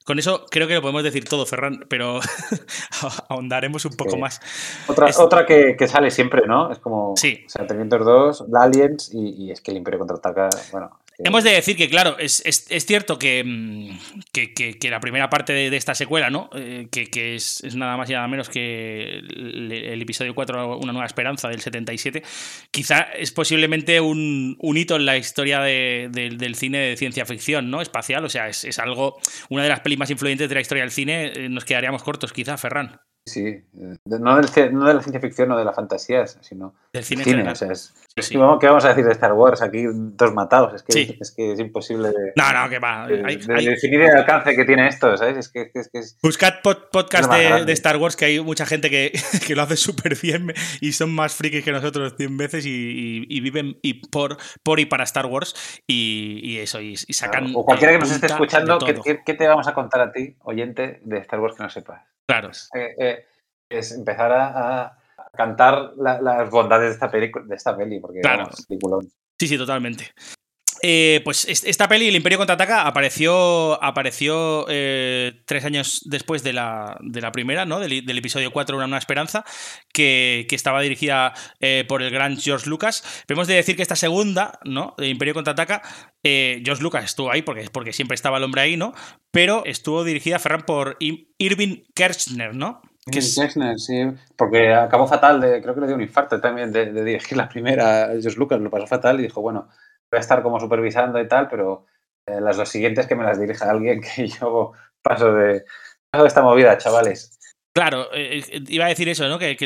con 0.06 0.20
eso 0.20 0.46
creo 0.50 0.68
que 0.68 0.76
lo 0.76 0.82
podemos 0.82 1.04
decir 1.04 1.26
todo, 1.26 1.46
Ferran, 1.46 1.86
pero 1.89 2.20
ahondaremos 3.30 3.86
un 3.86 3.94
poco 3.96 4.12
Sí. 4.12 4.18
más. 4.18 4.39
Otra, 4.88 5.08
Es- 5.10 5.20
otra 5.20 5.46
que, 5.46 5.76
que 5.78 5.88
sale 5.88 6.12
siempre, 6.12 6.44
¿no? 6.48 6.72
Es 6.72 6.80
como 6.80 7.13
Sí. 7.16 7.44
o 7.46 7.50
sea, 7.50 7.66
Terminator 7.68 8.04
2, 8.04 8.46
la 8.50 8.63
Aliens 8.63 9.12
y, 9.13 9.46
y 9.46 9.52
es 9.52 9.62
que 9.62 9.72
el 9.72 9.78
Imperio 9.78 10.00
contraataca. 10.00 10.50
Bueno, 10.72 11.00
Hemos 11.19 11.43
de 11.43 11.52
decir 11.52 11.78
que, 11.78 11.89
claro, 11.89 12.17
es, 12.17 12.41
es- 12.45 12.65
es 12.69 12.86
cierto 12.86 13.19
que, 13.19 13.43
mm, 13.45 13.99
que, 14.32 14.54
que- 14.54 14.80
que 14.80 14.89
la 14.89 14.99
primera 14.99 15.30
parte 15.30 15.54
de, 15.54 15.69
de 15.69 15.78
esta 15.78 15.93
secuela, 15.93 16.30
¿no? 16.30 16.49
Eh, 16.56 16.88
que, 16.91 17.36
es, 17.36 17.63
es 17.63 17.76
nada 17.76 17.97
más 17.97 18.10
y 18.10 18.13
nada 18.13 18.28
menos 18.28 18.49
que 18.49 19.19
el, 19.19 20.02
episodio 20.02 20.34
4, 20.34 20.78
Una 20.80 20.91
Nueva 20.91 21.06
Esperanza, 21.06 21.49
del 21.49 21.62
77, 21.62 22.23
quizá 22.71 23.02
es 23.02 23.32
posiblemente 23.32 24.02
un, 24.02 24.56
un 24.60 24.78
hito 24.78 24.95
en 24.95 25.06
la 25.06 25.15
historia 25.17 25.62
de- 25.62 26.10
del- 26.12 26.38
del 26.38 26.56
cine 26.56 26.80
de 26.80 26.97
ciencia 26.97 27.26
ficción, 27.26 27.69
¿no? 27.69 27.82
Espacial, 27.82 28.26
o 28.26 28.30
sea, 28.30 28.47
es, 28.47 28.63
es 28.63 28.80
algo, 28.80 29.19
una 29.49 29.63
de 29.63 29.69
las 29.69 29.82
pelis 29.82 29.99
más 29.99 30.10
influyentes 30.10 30.49
de 30.49 30.56
la 30.56 30.62
historia 30.62 30.84
del 30.84 30.91
cine, 30.91 31.32
eh, 31.36 31.49
nos 31.49 31.65
quedaríamos 31.65 32.02
cortos, 32.04 32.34
quizá, 32.34 32.58
Ferran. 32.58 32.99
Sí, 33.25 33.45
eh, 33.47 33.63
no, 34.05 34.41
del 34.41 34.73
no 34.73 34.86
de 34.86 34.93
la 34.95 35.01
ciencia 35.01 35.21
ficción 35.21 35.49
o 35.53 35.57
de 35.57 35.63
la 35.63 35.71
fantasía, 35.71 36.27
sino 36.27 36.75
Del 36.91 37.05
cine, 37.05 37.23
cine. 37.23 37.49
o 37.49 37.55
sea, 37.55 37.71
es- 37.71 37.93
Sí, 38.15 38.21
sí. 38.21 38.33
¿Qué 38.33 38.67
vamos 38.67 38.86
a 38.86 38.89
decir 38.89 39.05
de 39.05 39.12
Star 39.13 39.33
Wars? 39.33 39.62
Aquí 39.63 39.86
dos 39.89 40.33
matados. 40.33 40.73
Es 40.75 40.83
que, 40.83 40.91
Sí. 40.93 41.17
es, 41.19 41.31
que 41.31 41.53
es 41.53 41.59
imposible 41.59 42.09
de, 42.09 42.33
No, 42.36 42.53
no, 42.53 42.69
que 42.69 42.77
va. 42.79 43.07
de- 43.07 43.23
hay- 43.25 43.38
de 43.38 43.55
hay- 43.55 43.65
definir 43.65 44.01
el 44.01 44.12
alcance 44.17 44.55
que 44.55 44.65
tiene 44.65 44.88
esto, 44.88 45.15
¿sabes? 45.17 45.38
Es 45.38 45.49
que, 45.49 45.71
es 45.73 45.89
que- 45.89 45.99
es 45.99 46.17
Buscad 46.21 46.55
pod- 46.62 46.89
podcast 46.91 47.31
de, 47.31 47.71
Star 47.73 47.97
Wars, 47.97 48.15
que 48.17 48.25
hay 48.25 48.39
mucha 48.41 48.65
gente 48.67 48.89
que, 48.91 49.13
que 49.47 49.55
lo 49.55 49.62
hace 49.63 49.77
súper 49.77 50.15
bien 50.21 50.53
y 50.81 50.91
son 50.91 51.15
más 51.15 51.33
frikis 51.33 51.63
que 51.63 51.71
nosotros 51.71 52.13
100 52.17 52.38
veces 52.38 52.65
y, 52.65 52.69
y- 52.69 53.25
y 53.29 53.39
viven 53.39 53.79
y 53.81 54.05
por, 54.09 54.38
por 54.63 54.79
y 54.81 54.86
para 54.86 55.05
Star 55.05 55.25
Wars 55.27 55.55
y, 55.88 56.39
y 56.43 56.57
eso, 56.59 56.81
y, 56.81 56.97
sacan. 56.97 57.51
o 57.55 57.65
cualquiera 57.65 57.93
que 57.93 57.99
nos 57.99 58.12
esté 58.12 58.27
escuchando, 58.27 58.77
de 58.79 58.86
¿qué, 58.86 58.93
todo. 58.93 59.03
qué- 59.03 59.21
qué 59.25 59.33
te 59.33 59.47
vamos 59.47 59.67
a 59.67 59.73
contar 59.73 60.01
a 60.01 60.12
ti, 60.12 60.36
oyente, 60.43 60.99
de 61.05 61.17
Star 61.19 61.39
Wars 61.39 61.55
que 61.55 61.63
no 61.63 61.69
sepas? 61.69 62.01
Claro. 62.27 62.51
Eh, 62.73 62.95
eh, 62.97 63.25
es 63.69 63.91
empezar 63.91 64.31
a, 64.31 64.86
a 64.86 64.97
cantar 65.36 65.93
la- 65.97 66.21
las 66.21 66.49
bondades 66.49 66.89
de 66.89 66.93
esta, 66.93 67.12
pelicu- 67.12 67.45
de 67.45 67.55
esta 67.55 67.75
peli, 67.75 67.99
porque 67.99 68.21
Claro. 68.21 68.43
vamos. 68.79 69.13
Sí, 69.39 69.47
sí, 69.47 69.57
totalmente. 69.57 70.12
Eh, 70.86 71.22
pues 71.24 71.46
es- 71.48 71.63
esta 71.63 71.88
peli, 71.88 72.10
El 72.10 72.15
Imperio 72.17 72.38
Contraataca, 72.38 72.82
apareció, 72.86 73.82
apareció 73.82 74.65
eh, 74.67 75.41
tres 75.46 75.63
años 75.63 76.02
después 76.04 76.43
de 76.43 76.52
la, 76.52 76.98
de 77.00 77.22
la 77.22 77.32
primera, 77.32 77.65
¿no? 77.65 77.80
Del, 77.80 78.06
del 78.06 78.17
episodio 78.17 78.52
4, 78.52 78.76
Una 78.76 78.88
Nueva 78.88 78.98
Esperanza, 79.00 79.46
que, 79.93 80.46
que 80.50 80.56
estaba 80.58 80.82
dirigida 80.82 81.34
eh, 81.62 81.86
por 81.88 82.02
el 82.04 82.12
gran 82.12 82.38
George 82.38 82.69
Lucas. 82.69 83.24
Pero 83.26 83.38
hemos 83.38 83.48
de 83.48 83.54
decir 83.56 83.78
que 83.78 83.82
esta 83.82 83.96
segunda, 83.96 84.60
¿no? 84.65 84.93
El 84.98 85.06
Imperio 85.06 85.34
Contraataca, 85.34 85.82
George 86.22 86.84
Lucas 86.84 87.06
estuvo 87.06 87.32
ahí 87.32 87.41
porque, 87.43 87.69
porque 87.72 87.93
siempre 87.93 88.15
estaba 88.15 88.38
el 88.38 88.43
hombre 88.43 88.62
ahí, 88.62 88.76
¿no? 88.76 88.93
Pero 89.32 89.63
estuvo 89.65 90.04
dirigida, 90.04 90.38
Ferran, 90.38 90.63
por 90.63 90.98
Ir- 91.00 91.30
Irving 91.38 91.84
Kershner, 91.96 92.54
¿no? 92.56 92.82
Que 93.10 93.19
es- 93.19 93.36
Kirchner, 93.36 93.80
sí, 93.80 94.02
porque 94.38 94.74
acabó 94.74 95.08
fatal, 95.08 95.39
de, 95.39 95.62
creo 95.62 95.74
que 95.76 95.80
le 95.82 95.88
dio 95.88 95.96
un 95.96 96.02
infarto 96.02 96.41
también 96.41 96.74
de, 96.74 96.91
de 96.91 97.04
dirigir 97.06 97.38
la 97.38 97.48
primera. 97.48 98.10
George 98.22 98.38
Lucas 98.38 98.60
lo 98.60 98.69
pasó 98.69 98.86
fatal 98.86 99.19
y 99.22 99.24
dijo, 99.24 99.41
bueno, 99.41 99.69
a 100.17 100.21
estar 100.21 100.43
como 100.43 100.60
supervisando 100.60 101.19
y 101.19 101.28
tal, 101.28 101.47
pero 101.47 101.86
eh, 102.26 102.39
las 102.41 102.58
dos 102.58 102.69
siguientes 102.69 103.08
que 103.08 103.15
me 103.15 103.23
las 103.23 103.39
dirija 103.39 103.69
alguien 103.69 104.02
que 104.15 104.28
yo 104.28 104.73
paso 105.02 105.34
de, 105.34 105.65
paso 106.10 106.23
de 106.23 106.28
esta 106.28 106.41
movida, 106.41 106.78
chavales. 106.78 107.39
Claro, 107.75 108.13
eh, 108.13 108.43
eh, 108.51 108.63
iba 108.67 108.86
a 108.86 108.89
decir 108.89 109.09
eso, 109.09 109.27
¿no? 109.27 109.39
Que, 109.39 109.57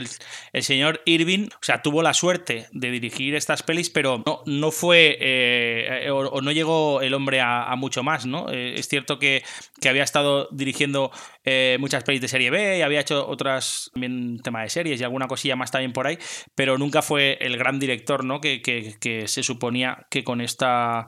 el, 0.53 0.63
señor 0.63 1.01
Irving, 1.05 1.49
o 1.51 1.57
sea, 1.61 1.81
tuvo 1.81 2.01
la 2.01 2.13
suerte 2.13 2.67
de 2.71 2.89
dirigir 2.89 3.35
estas 3.35 3.63
pelis, 3.63 3.89
pero 3.89 4.23
no, 4.25 4.43
no 4.45 4.71
fue, 4.71 5.17
eh, 5.19 6.05
eh, 6.05 6.09
o, 6.11 6.39
no 6.39 6.53
llegó 6.53 7.01
el 7.01 7.13
hombre 7.13 7.41
a, 7.41 7.75
mucho 7.75 8.03
más, 8.03 8.25
¿no? 8.25 8.49
Eh, 8.49 8.75
es 8.77 8.87
cierto 8.87 9.19
que, 9.19 9.43
que 9.81 9.89
había 9.89 10.03
estado 10.03 10.47
dirigiendo 10.53 11.11
eh, 11.43 11.75
muchas 11.81 12.05
pelis 12.05 12.21
de 12.21 12.29
serie 12.29 12.49
B 12.49 12.77
y 12.77 12.81
había 12.81 13.01
hecho 13.01 13.27
otras, 13.27 13.91
también 13.93 14.39
tema 14.41 14.61
de 14.61 14.69
series 14.69 15.01
y 15.01 15.03
alguna 15.03 15.27
cosilla 15.27 15.57
más 15.57 15.71
también 15.71 15.91
por 15.91 16.07
ahí, 16.07 16.17
pero 16.55 16.77
nunca 16.77 17.01
fue 17.01 17.37
el 17.41 17.57
gran 17.57 17.77
director, 17.77 18.23
¿no? 18.23 18.39
Que- 18.39 18.61
que 18.61 19.27
se 19.27 19.43
suponía 19.43 20.07
que 20.09 20.23
con 20.23 20.39
esta 20.39 21.07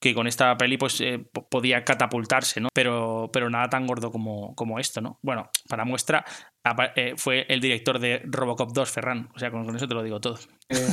que 0.00 0.14
con 0.14 0.26
esta 0.26 0.56
peli 0.56 0.76
pues 0.78 1.00
eh, 1.00 1.18
po- 1.32 1.48
podía 1.48 1.84
catapultarse, 1.84 2.60
¿no? 2.60 2.68
Pero, 2.74 3.30
pero 3.32 3.50
nada 3.50 3.68
tan 3.68 3.86
gordo 3.86 4.10
como, 4.12 4.54
como 4.54 4.78
esto, 4.78 5.00
¿no? 5.00 5.18
Bueno, 5.22 5.50
para 5.68 5.84
muestra, 5.84 6.24
eh, 6.94 7.14
fue 7.16 7.46
el 7.48 7.60
director 7.60 7.98
de 7.98 8.22
Robocop 8.24 8.70
2, 8.72 8.90
Ferran. 8.90 9.28
O 9.34 9.38
sea, 9.38 9.50
con, 9.50 9.64
con 9.64 9.74
eso 9.76 9.88
te 9.88 9.94
lo 9.94 10.02
digo 10.02 10.20
todo. 10.20 10.38
Eh, 10.68 10.86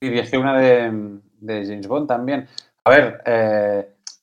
y 0.00 0.08
dirigió 0.10 0.40
una 0.40 0.58
de, 0.58 1.18
de 1.40 1.64
James 1.66 1.88
Bond 1.88 2.06
también. 2.08 2.46
A 2.84 2.90
ver, 2.90 3.20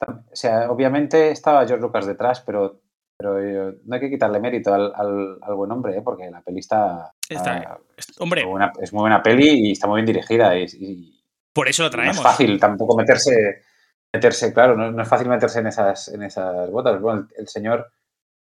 o 0.08 0.36
sea, 0.36 0.69
obviamente 0.71 1.32
estaba 1.32 1.65
George 1.65 1.82
Lucas 1.82 2.06
detrás, 2.06 2.41
pero, 2.41 2.82
pero 3.17 3.73
no 3.86 3.95
hay 3.95 3.99
que 4.02 4.10
quitarle 4.10 4.39
mérito 4.39 4.73
al, 4.73 4.91
al- 4.95 5.38
al 5.41 5.56
buen 5.56 5.71
hombre, 5.71 6.02
porque 6.02 6.30
la 6.30 6.41
peli 6.41 6.60
está, 6.60 7.13
Está- 7.28 7.80
está 7.97 8.23
Hombre, 8.23 8.43
es 8.82 8.93
muy 8.93 9.02
buena 9.02 9.23
peli 9.23 9.69
y 9.69 9.71
está 9.71 9.88
muy 9.88 10.02
bien 10.02 10.06
dirigida. 10.06 10.58
Y, 10.58 10.65
y 10.80 11.23
por 11.54 11.67
eso 11.67 11.84
lo 11.84 11.88
no 11.89 11.91
es 11.91 11.95
traemos. 11.95 12.21
fácil 12.23 12.60
tampoco 12.60 12.95
meterse, 12.97 13.63
meterse 14.13 14.54
claro, 14.54 14.76
no, 14.76 15.02
es 15.02 15.08
fácil 15.08 15.28
meterse 15.28 15.60
en 15.60 15.67
esas, 15.67 16.08
en 16.10 16.23
esas 16.23 16.69
botas. 16.69 17.02
Bueno, 17.02 17.28
el, 17.36 17.47
señor, 17.47 17.91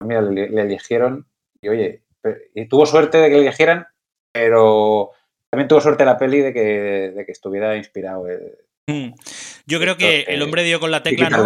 mira, 0.04 0.22
le, 0.22 0.46
eligieron 0.46 1.28
y 1.62 1.70
oye, 1.70 2.04
y 2.54 2.68
tuvo 2.68 2.86
suerte 2.86 3.20
de 3.20 3.30
que 3.30 3.36
le 3.36 3.42
eligieran, 3.42 3.88
pero 4.32 5.12
también 5.50 5.68
tuvo 5.68 5.82
suerte 5.82 6.06
la 6.06 6.18
peli 6.18 6.40
de 6.40 6.54
que, 6.54 7.12
de 7.16 7.26
que 7.26 7.32
estuviera 7.32 7.76
inspirado. 7.76 8.28
eh, 8.28 8.58
Mm. 8.90 9.14
Yo 9.70 9.80
creo 9.80 9.98
que 9.98 10.26
el 10.28 10.42
hombre 10.42 10.64
dio 10.64 10.80
con 10.80 10.90
la 10.92 11.04
tecla, 11.04 11.30
¿no? 11.30 11.38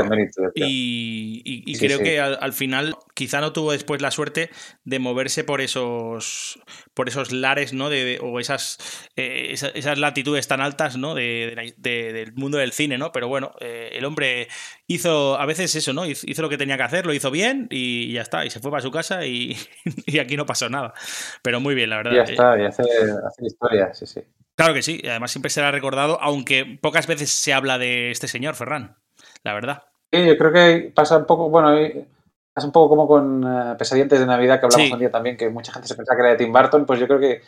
Y, 0.55 1.41
y- 1.45 1.63
y 1.71 1.75
Sí, 1.75 1.86
creo 1.86 1.97
sí. 1.97 2.03
que 2.05 2.19
al, 2.19 2.38
al 2.39 2.53
final 2.53 2.95
quizá 3.13 3.41
no 3.41 3.51
tuvo 3.53 3.71
después 3.73 4.01
la 4.01 4.12
suerte 4.12 4.49
de 4.86 4.99
moverse 4.99 5.43
por 5.43 5.62
esos 5.62 6.59
por 6.93 7.09
esos 7.09 7.31
lares, 7.31 7.73
¿no? 7.73 7.89
De, 7.89 8.05
de- 8.05 8.19
o 8.21 8.39
esas, 8.39 8.77
eh, 9.15 9.47
esa- 9.51 9.69
esas 9.69 9.97
latitudes 9.97 10.47
tan 10.47 10.62
altas, 10.62 10.95
¿no? 10.97 11.15
De, 11.15 11.73
del 11.77 12.33
mundo 12.33 12.57
del 12.57 12.71
cine, 12.71 12.97
¿no? 12.97 13.12
Pero 13.12 13.27
bueno, 13.27 13.53
eh, 13.59 13.89
el 13.93 14.05
hombre 14.05 14.47
hizo 14.88 15.39
a 15.39 15.45
veces 15.45 15.75
eso, 15.75 15.91
¿no? 15.93 16.05
Hizo, 16.05 16.25
hizo 16.29 16.41
lo 16.41 16.49
que 16.49 16.57
tenía 16.57 16.77
que 16.77 16.83
hacer, 16.83 17.05
lo 17.05 17.13
hizo 17.13 17.29
bien 17.31 17.67
y 17.71 18.13
ya 18.13 18.21
está. 18.21 18.45
Y 18.45 18.49
se 18.49 18.59
fue 18.59 18.71
para 18.71 18.81
su 18.81 18.91
casa 18.91 19.25
y, 19.25 19.57
y 20.05 20.19
aquí 20.19 20.38
no 20.38 20.45
pasó 20.45 20.69
nada. 20.69 20.93
Pero 21.41 21.59
muy 21.59 21.75
bien, 21.75 21.89
la 21.89 21.97
verdad. 21.97 22.13
Ya 22.13 22.21
Eh, 22.23 22.31
está, 22.31 22.57
y 22.62 22.65
hace, 22.65 22.83
hace 22.83 23.45
historia, 23.45 23.93
sí, 23.93 24.05
sí. 24.05 24.21
Claro 24.55 24.75
que 24.75 24.83
sí, 24.83 25.01
además 25.03 25.31
siempre 25.31 25.49
será 25.49 25.71
recordado, 25.71 26.21
aunque 26.21 26.77
pocas 26.79 27.07
veces 27.07 27.31
se 27.31 27.53
habla 27.53 27.79
de 27.79 28.12
este 28.13 28.28
señor, 28.30 28.56
Ferran, 28.56 28.95
la 29.43 29.54
verdad. 29.54 29.84
Sí, 30.12 30.26
yo 30.26 30.38
creo 30.38 30.52
que 30.54 30.91
pasa 30.95 31.17
un 31.17 31.26
poco, 31.26 31.49
bueno, 31.49 31.76
eh, 31.76 32.08
pasa 32.54 32.67
un 32.67 32.73
poco 32.73 32.89
como 32.89 33.08
con 33.08 33.43
eh, 33.43 33.76
Pesadillas 33.78 34.10
de 34.10 34.26
Navidad 34.26 34.60
que 34.60 34.67
hablamos 34.67 34.88
Sí. 34.88 34.93
un 34.93 34.99
día 34.99 35.12
también, 35.12 35.36
que 35.38 35.49
mucha 35.49 35.73
gente 35.73 35.88
se 35.88 35.95
pensaba 35.95 36.15
que 36.15 36.21
era 36.21 36.32
de 36.32 36.38
Tim 36.38 36.54
Burton, 36.54 36.86
pues 36.86 36.99
yo 36.99 37.08
creo 37.08 37.19
que 37.19 37.41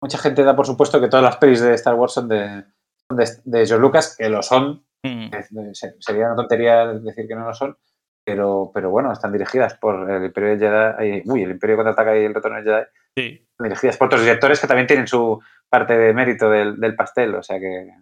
mucha 0.00 0.18
gente 0.18 0.42
da 0.44 0.56
por 0.56 0.66
supuesto 0.66 1.00
que 1.00 1.08
todas 1.08 1.24
las 1.24 1.36
pelis 1.36 1.60
de 1.60 1.74
Star 1.74 1.94
Wars 1.94 2.12
son 2.14 2.28
de, 2.28 2.64
de, 3.10 3.28
de 3.44 3.66
George 3.66 3.78
Lucas, 3.82 4.16
que 4.16 4.28
lo 4.28 4.42
son, 4.42 4.84
Mm. 5.04 5.30
eh, 5.34 5.74
se- 5.74 5.96
sería 5.98 6.26
una 6.26 6.36
tontería 6.36 6.86
decir 6.86 7.26
que 7.26 7.34
no 7.34 7.44
lo 7.44 7.52
son, 7.54 7.76
pero, 8.24 8.70
pero 8.72 8.88
bueno, 8.90 9.12
están 9.12 9.32
dirigidas 9.32 9.74
por 9.74 10.08
el 10.08 10.24
Imperio 10.26 10.56
Jedi, 10.56 11.22
uy, 11.26 11.42
el 11.42 11.50
Imperio 11.50 11.74
contraataca 11.74 12.16
y 12.16 12.24
el 12.24 12.32
Retorno 12.32 12.58
del 12.62 12.64
Jedi, 12.64 12.84
Sí. 13.16 13.46
dirigidas 13.58 13.96
por 13.96 14.06
otros 14.06 14.20
directores 14.22 14.60
que 14.60 14.68
también 14.68 14.86
tienen 14.86 15.08
su 15.08 15.40
parte 15.68 15.98
de 15.98 16.14
mérito 16.14 16.48
del, 16.48 16.78
del 16.78 16.94
pastel, 16.94 17.34
o 17.34 17.42
sea 17.42 17.58
que 17.58 17.92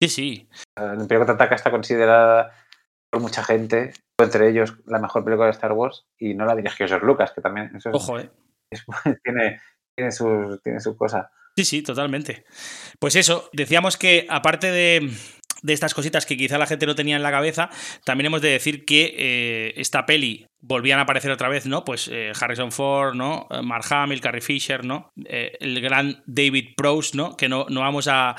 Sí, 0.00 0.08
sí. 0.08 0.48
el 0.76 1.00
Imperio 1.00 1.20
contraataca 1.20 1.54
está 1.54 1.70
considerada 1.70 2.52
por 3.10 3.20
mucha 3.22 3.42
gente, 3.42 3.92
entre 4.20 4.48
ellos 4.50 4.74
la 4.86 4.98
mejor 4.98 5.24
película 5.24 5.46
de 5.46 5.52
Star 5.52 5.72
Wars, 5.72 6.06
y 6.18 6.34
no 6.34 6.44
la 6.44 6.54
dirigió 6.54 6.86
George 6.86 7.06
Lucas, 7.06 7.32
que 7.32 7.40
también 7.40 7.74
eso 7.74 7.88
es- 7.90 7.94
Ojo, 7.96 8.18
eh. 8.18 8.30
es- 8.70 8.84
tiene, 9.24 9.60
tiene, 9.96 10.12
su, 10.12 10.60
tiene 10.62 10.80
su 10.80 10.96
cosa. 10.96 11.30
Sí, 11.56 11.64
sí, 11.64 11.82
totalmente. 11.82 12.44
Pues 13.00 13.16
eso, 13.16 13.48
decíamos 13.52 13.96
que 13.96 14.26
aparte 14.28 14.70
de 14.70 15.10
de 15.62 15.72
estas 15.72 15.94
cositas 15.94 16.26
que 16.26 16.36
quizá 16.36 16.58
la 16.58 16.66
gente 16.66 16.86
no 16.86 16.94
tenía 16.94 17.16
en 17.16 17.22
la 17.22 17.30
cabeza, 17.30 17.70
también 18.04 18.26
hemos 18.26 18.42
de 18.42 18.50
decir 18.50 18.84
que 18.84 19.14
eh, 19.16 19.74
esta 19.76 20.06
peli 20.06 20.46
volvían 20.60 20.98
a 20.98 21.02
aparecer 21.02 21.30
otra 21.30 21.48
vez, 21.48 21.66
¿no? 21.66 21.84
Pues 21.84 22.08
eh, 22.12 22.32
Harrison 22.38 22.72
Ford, 22.72 23.14
¿no? 23.14 23.46
Eh, 23.50 23.62
Mark 23.62 23.84
Hamill, 23.90 24.20
Carrie 24.20 24.40
Fisher, 24.40 24.84
¿no? 24.84 25.10
el 25.16 25.80
gran 25.80 26.22
David 26.26 26.74
Prowse, 26.76 27.16
¿no? 27.16 27.36
Que 27.36 27.48
no, 27.48 27.66
no 27.68 27.80
vamos 27.80 28.08
a, 28.10 28.34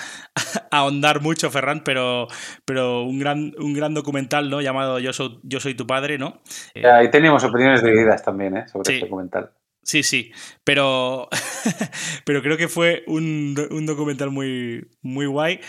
ahondar 0.72 1.22
mucho, 1.22 1.50
Ferran, 1.50 1.84
pero, 1.84 2.28
pero 2.66 3.04
un, 3.04 3.20
gran, 3.20 3.54
un 3.58 3.74
gran 3.74 3.94
documental, 3.94 4.50
¿no? 4.50 4.62
Llamado 4.62 5.00
Yo 5.00 5.14
soy, 5.14 5.40
Yo 5.44 5.60
soy 5.60 5.76
tu 5.76 5.88
padre, 5.88 6.18
¿no? 6.18 6.42
ahí 6.84 7.10
teníamos 7.10 7.44
opiniones 7.44 7.84
divididas 7.84 8.24
también, 8.24 8.58
¿eh? 8.58 8.68
Sobre 8.68 8.96
este 8.96 9.06
documental. 9.06 9.52
Sí, 9.90 10.04
sí, 10.04 10.32
pero, 10.64 11.30
pero 12.26 12.42
creo 12.44 12.58
que 12.58 12.68
fue 12.68 13.04
un, 13.08 13.56
un, 13.72 13.86
documental 13.86 14.30
muy, 14.30 14.88
muy 15.02 15.26
guay 15.26 15.62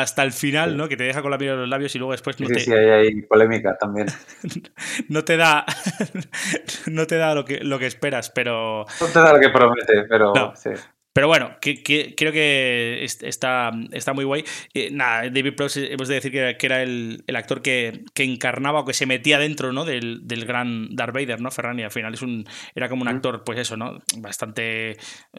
hasta 0.00 0.22
el 0.22 0.32
final, 0.32 0.76
¿no? 0.76 0.88
Que 0.88 0.96
te 0.96 1.04
deja 1.04 1.22
con 1.22 1.30
la 1.30 1.38
mira 1.38 1.52
en 1.52 1.60
los 1.60 1.68
labios 1.68 1.94
y 1.94 1.98
luego 1.98 2.12
después 2.12 2.40
no 2.40 2.46
sí, 2.48 2.54
te... 2.54 2.60
Sí, 2.60 2.72
hay, 2.72 3.22
polémica 3.22 3.76
también. 3.78 4.06
no 5.08 5.24
te 5.24 5.36
da 5.36 5.66
no 6.86 7.06
te 7.06 7.16
da 7.16 7.34
lo 7.34 7.44
que, 7.44 7.58
lo 7.58 7.78
que 7.78 7.86
esperas, 7.86 8.30
pero... 8.30 8.86
No 9.00 9.06
te 9.06 9.18
da 9.18 9.32
lo 9.34 9.40
que 9.40 9.50
promete, 9.50 10.04
pero 10.08 10.32
sí. 10.56 10.70
Pero 11.12 11.28
bueno, 11.28 11.56
que, 11.60 11.82
creo 12.16 12.32
que 12.32 13.04
está, 13.04 13.70
está 13.92 14.14
muy 14.14 14.24
guay. 14.24 14.44
Eh, 14.72 14.90
nada, 14.90 15.28
David 15.28 15.54
Prowse, 15.54 15.92
hemos 15.92 16.08
de 16.08 16.14
decir 16.14 16.32
que, 16.32 16.56
era 16.66 16.82
el, 16.82 17.22
actor 17.34 17.60
que, 17.60 18.04
encarnaba 18.16 18.80
o 18.80 18.84
que 18.86 18.94
se 18.94 19.04
metía 19.04 19.38
dentro 19.38 19.72
¿no? 19.72 19.84
del, 19.84 20.22
gran 20.46 20.88
Darth 20.96 21.14
Vader, 21.14 21.40
¿no? 21.40 21.50
Ferran, 21.50 21.78
y 21.78 21.82
al 21.82 21.90
final 21.90 22.14
es 22.14 22.22
un, 22.22 22.46
era 22.74 22.88
como 22.88 23.02
un 23.02 23.08
actor, 23.08 23.44
pues 23.44 23.58
eso, 23.58 23.76
¿no? 23.76 23.98
Bastante, 24.16 24.96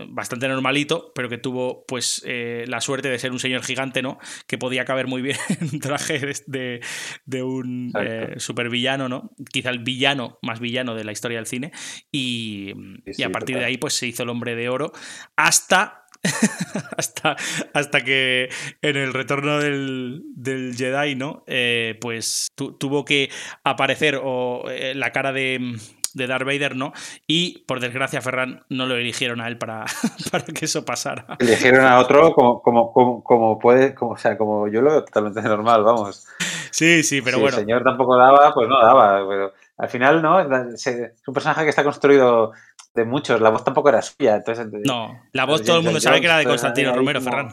bastante 0.09 0.47
normalito, 0.47 1.11
pero 1.15 1.27
que 1.27 1.39
tuvo 1.39 1.85
pues 1.87 2.21
eh, 2.25 2.65
la 2.67 2.79
suerte 2.79 3.09
de 3.09 3.17
ser 3.17 3.31
un 3.31 3.39
señor 3.39 3.63
gigante, 3.63 4.03
¿no? 4.03 4.19
Que 4.45 4.59
podía 4.59 4.85
caber 4.85 5.07
muy 5.07 5.23
bien 5.23 5.37
en 5.59 5.79
traje 5.79 6.19
de, 6.45 6.81
de 7.25 7.43
un 7.43 7.91
eh, 7.99 8.35
supervillano, 8.37 9.09
¿no? 9.09 9.31
Quizá 9.51 9.71
el 9.71 9.79
villano 9.79 10.37
más 10.43 10.59
villano 10.59 10.93
de 10.93 11.03
la 11.03 11.11
historia 11.11 11.39
del 11.39 11.47
cine. 11.47 11.71
Y, 12.11 12.73
y 13.05 13.23
a 13.23 13.31
partir 13.31 13.57
de 13.57 13.65
ahí, 13.65 13.77
pues 13.77 13.95
se 13.95 14.05
hizo 14.05 14.21
el 14.21 14.29
hombre 14.29 14.55
de 14.55 14.69
oro. 14.69 14.91
Hasta 15.35 15.62
hasta, 16.97 17.35
hasta, 17.73 18.01
que 18.01 18.49
en 18.81 18.95
el 18.95 19.13
retorno 19.13 19.59
del, 19.59 20.73
Jedi, 20.75 21.15
¿no? 21.15 21.43
Eh, 21.47 21.97
pues 21.99 22.47
tuvo 22.55 23.03
que 23.03 23.29
aparecer 23.63 24.19
o 24.23 24.63
eh, 24.69 24.93
la 24.95 25.11
cara 25.11 25.33
de, 25.33 25.77
de 26.13 26.27
Darth 26.27 26.45
Vader, 26.45 26.75
¿no? 26.75 26.93
Y 27.27 27.65
por 27.65 27.79
desgracia, 27.79 28.21
Ferran 28.21 28.63
no 28.69 28.85
lo 28.85 28.95
eligieron 28.95 29.41
a 29.41 29.47
él 29.47 29.57
para, 29.57 29.85
para 30.31 30.45
que 30.45 30.65
eso 30.65 30.85
pasara. 30.85 31.25
Eligieron 31.39 31.85
a 31.85 31.99
otro 31.99 32.33
como, 32.33 32.61
como, 32.61 32.93
como, 33.23 33.59
puede, 33.59 33.93
como, 33.93 34.13
o 34.13 34.17
sea, 34.17 34.37
como 34.37 34.67
yo 34.67 34.81
lo 34.81 34.91
veo 34.91 35.05
totalmente 35.05 35.41
normal, 35.43 35.83
vamos. 35.83 36.27
Sí, 36.71 37.03
sí, 37.03 37.21
pero 37.21 37.39
bueno. 37.39 37.55
Si 37.57 37.61
el 37.61 37.65
señor 37.65 37.83
tampoco 37.83 38.17
daba, 38.17 38.53
pues 38.53 38.67
no 38.67 38.79
daba, 38.81 39.27
pero 39.27 39.53
al 39.77 39.89
final, 39.89 40.21
¿no? 40.21 40.39
Es 40.39 40.87
un 41.27 41.33
personaje 41.33 41.63
que 41.63 41.69
está 41.69 41.83
construido 41.83 42.51
de 42.93 43.05
muchos. 43.05 43.41
La 43.41 43.49
voz 43.49 43.63
tampoco 43.63 43.89
era 43.89 44.01
suya. 44.01 44.35
Entonces, 44.35 44.67
no, 44.85 45.21
la 45.31 45.45
voz 45.45 45.63
todo 45.63 45.77
el 45.77 45.83
mundo 45.83 45.99
sabe 45.99 46.19
que 46.19 46.27
era 46.27 46.37
de 46.37 46.45
Constantino 46.45 46.93
Romero, 46.95 47.21
Ferran. 47.21 47.49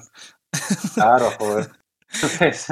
Claro, 0.94 1.30
joder. 1.38 1.68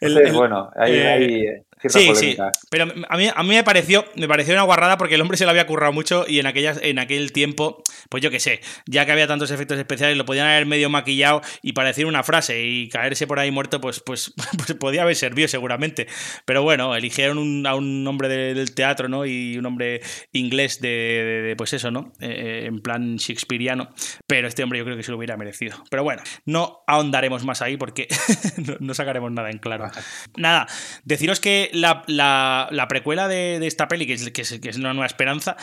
Entonces, 0.00 0.32
bueno, 0.34 0.70
ahí, 0.76 0.94
eh, 0.94 1.08
ahí 1.08 1.46
sí, 1.88 2.14
sí. 2.14 2.36
Pero 2.70 2.92
a 3.08 3.16
mí, 3.16 3.28
a 3.34 3.42
mí 3.42 3.48
me 3.48 3.64
pareció 3.64 4.02
me 4.16 4.28
pareció 4.28 4.54
una 4.54 4.62
guarrada 4.62 4.98
porque 4.98 5.14
el 5.14 5.20
hombre 5.20 5.36
se 5.36 5.44
lo 5.44 5.50
había 5.50 5.66
currado 5.66 5.92
mucho 5.92 6.24
y 6.28 6.38
en, 6.38 6.46
aquellas, 6.46 6.78
en 6.82 6.98
aquel 6.98 7.32
tiempo, 7.32 7.82
pues 8.08 8.22
yo 8.22 8.30
qué 8.30 8.40
sé, 8.40 8.60
ya 8.86 9.06
que 9.06 9.12
había 9.12 9.26
tantos 9.26 9.50
efectos 9.50 9.78
especiales, 9.78 10.16
lo 10.16 10.24
podían 10.24 10.46
haber 10.46 10.66
medio 10.66 10.88
maquillado 10.90 11.42
y 11.62 11.72
para 11.72 11.88
decir 11.88 12.06
una 12.06 12.22
frase 12.22 12.62
y 12.62 12.88
caerse 12.88 13.26
por 13.26 13.38
ahí 13.38 13.50
muerto, 13.50 13.80
pues, 13.80 14.00
pues, 14.00 14.32
pues 14.56 14.74
podía 14.74 15.02
haber 15.02 15.16
servido 15.16 15.48
seguramente. 15.48 16.06
Pero 16.44 16.62
bueno, 16.62 16.94
eligieron 16.94 17.66
a 17.66 17.74
un 17.74 18.06
hombre 18.06 18.28
del 18.28 18.74
teatro, 18.74 19.08
¿no? 19.08 19.26
Y 19.26 19.56
un 19.58 19.66
hombre 19.66 20.00
inglés 20.32 20.80
de, 20.80 21.54
pues 21.56 21.72
eso, 21.72 21.90
¿no? 21.90 22.12
Eh, 22.20 22.62
eh, 22.62 22.66
en 22.66 22.80
plan 22.80 23.16
shakespeariano. 23.16 23.90
Pero 24.26 24.48
este 24.48 24.62
hombre 24.62 24.78
yo 24.78 24.84
creo 24.84 24.96
que 24.96 25.02
se 25.02 25.10
lo 25.10 25.16
hubiera 25.16 25.36
merecido. 25.36 25.82
Pero 25.90 26.04
bueno, 26.04 26.22
no 26.44 26.82
ahondaremos 26.86 27.44
más 27.44 27.62
ahí 27.62 27.76
porque 27.76 28.08
no 28.80 28.94
sacaremos 28.94 29.32
nada 29.32 29.50
en 29.50 29.58
claro. 29.58 29.90
Nada, 30.36 30.66
deciros 31.04 31.40
que 31.40 31.70
la, 31.72 32.86
precuela 32.88 33.28
de, 33.28 33.66
esta 33.66 33.88
peli, 33.88 34.06
que 34.06 34.14
es, 34.14 34.30
que 34.30 34.68
es, 34.68 34.76
una 34.76 34.92
nueva 34.92 35.06
esperanza, 35.06 35.56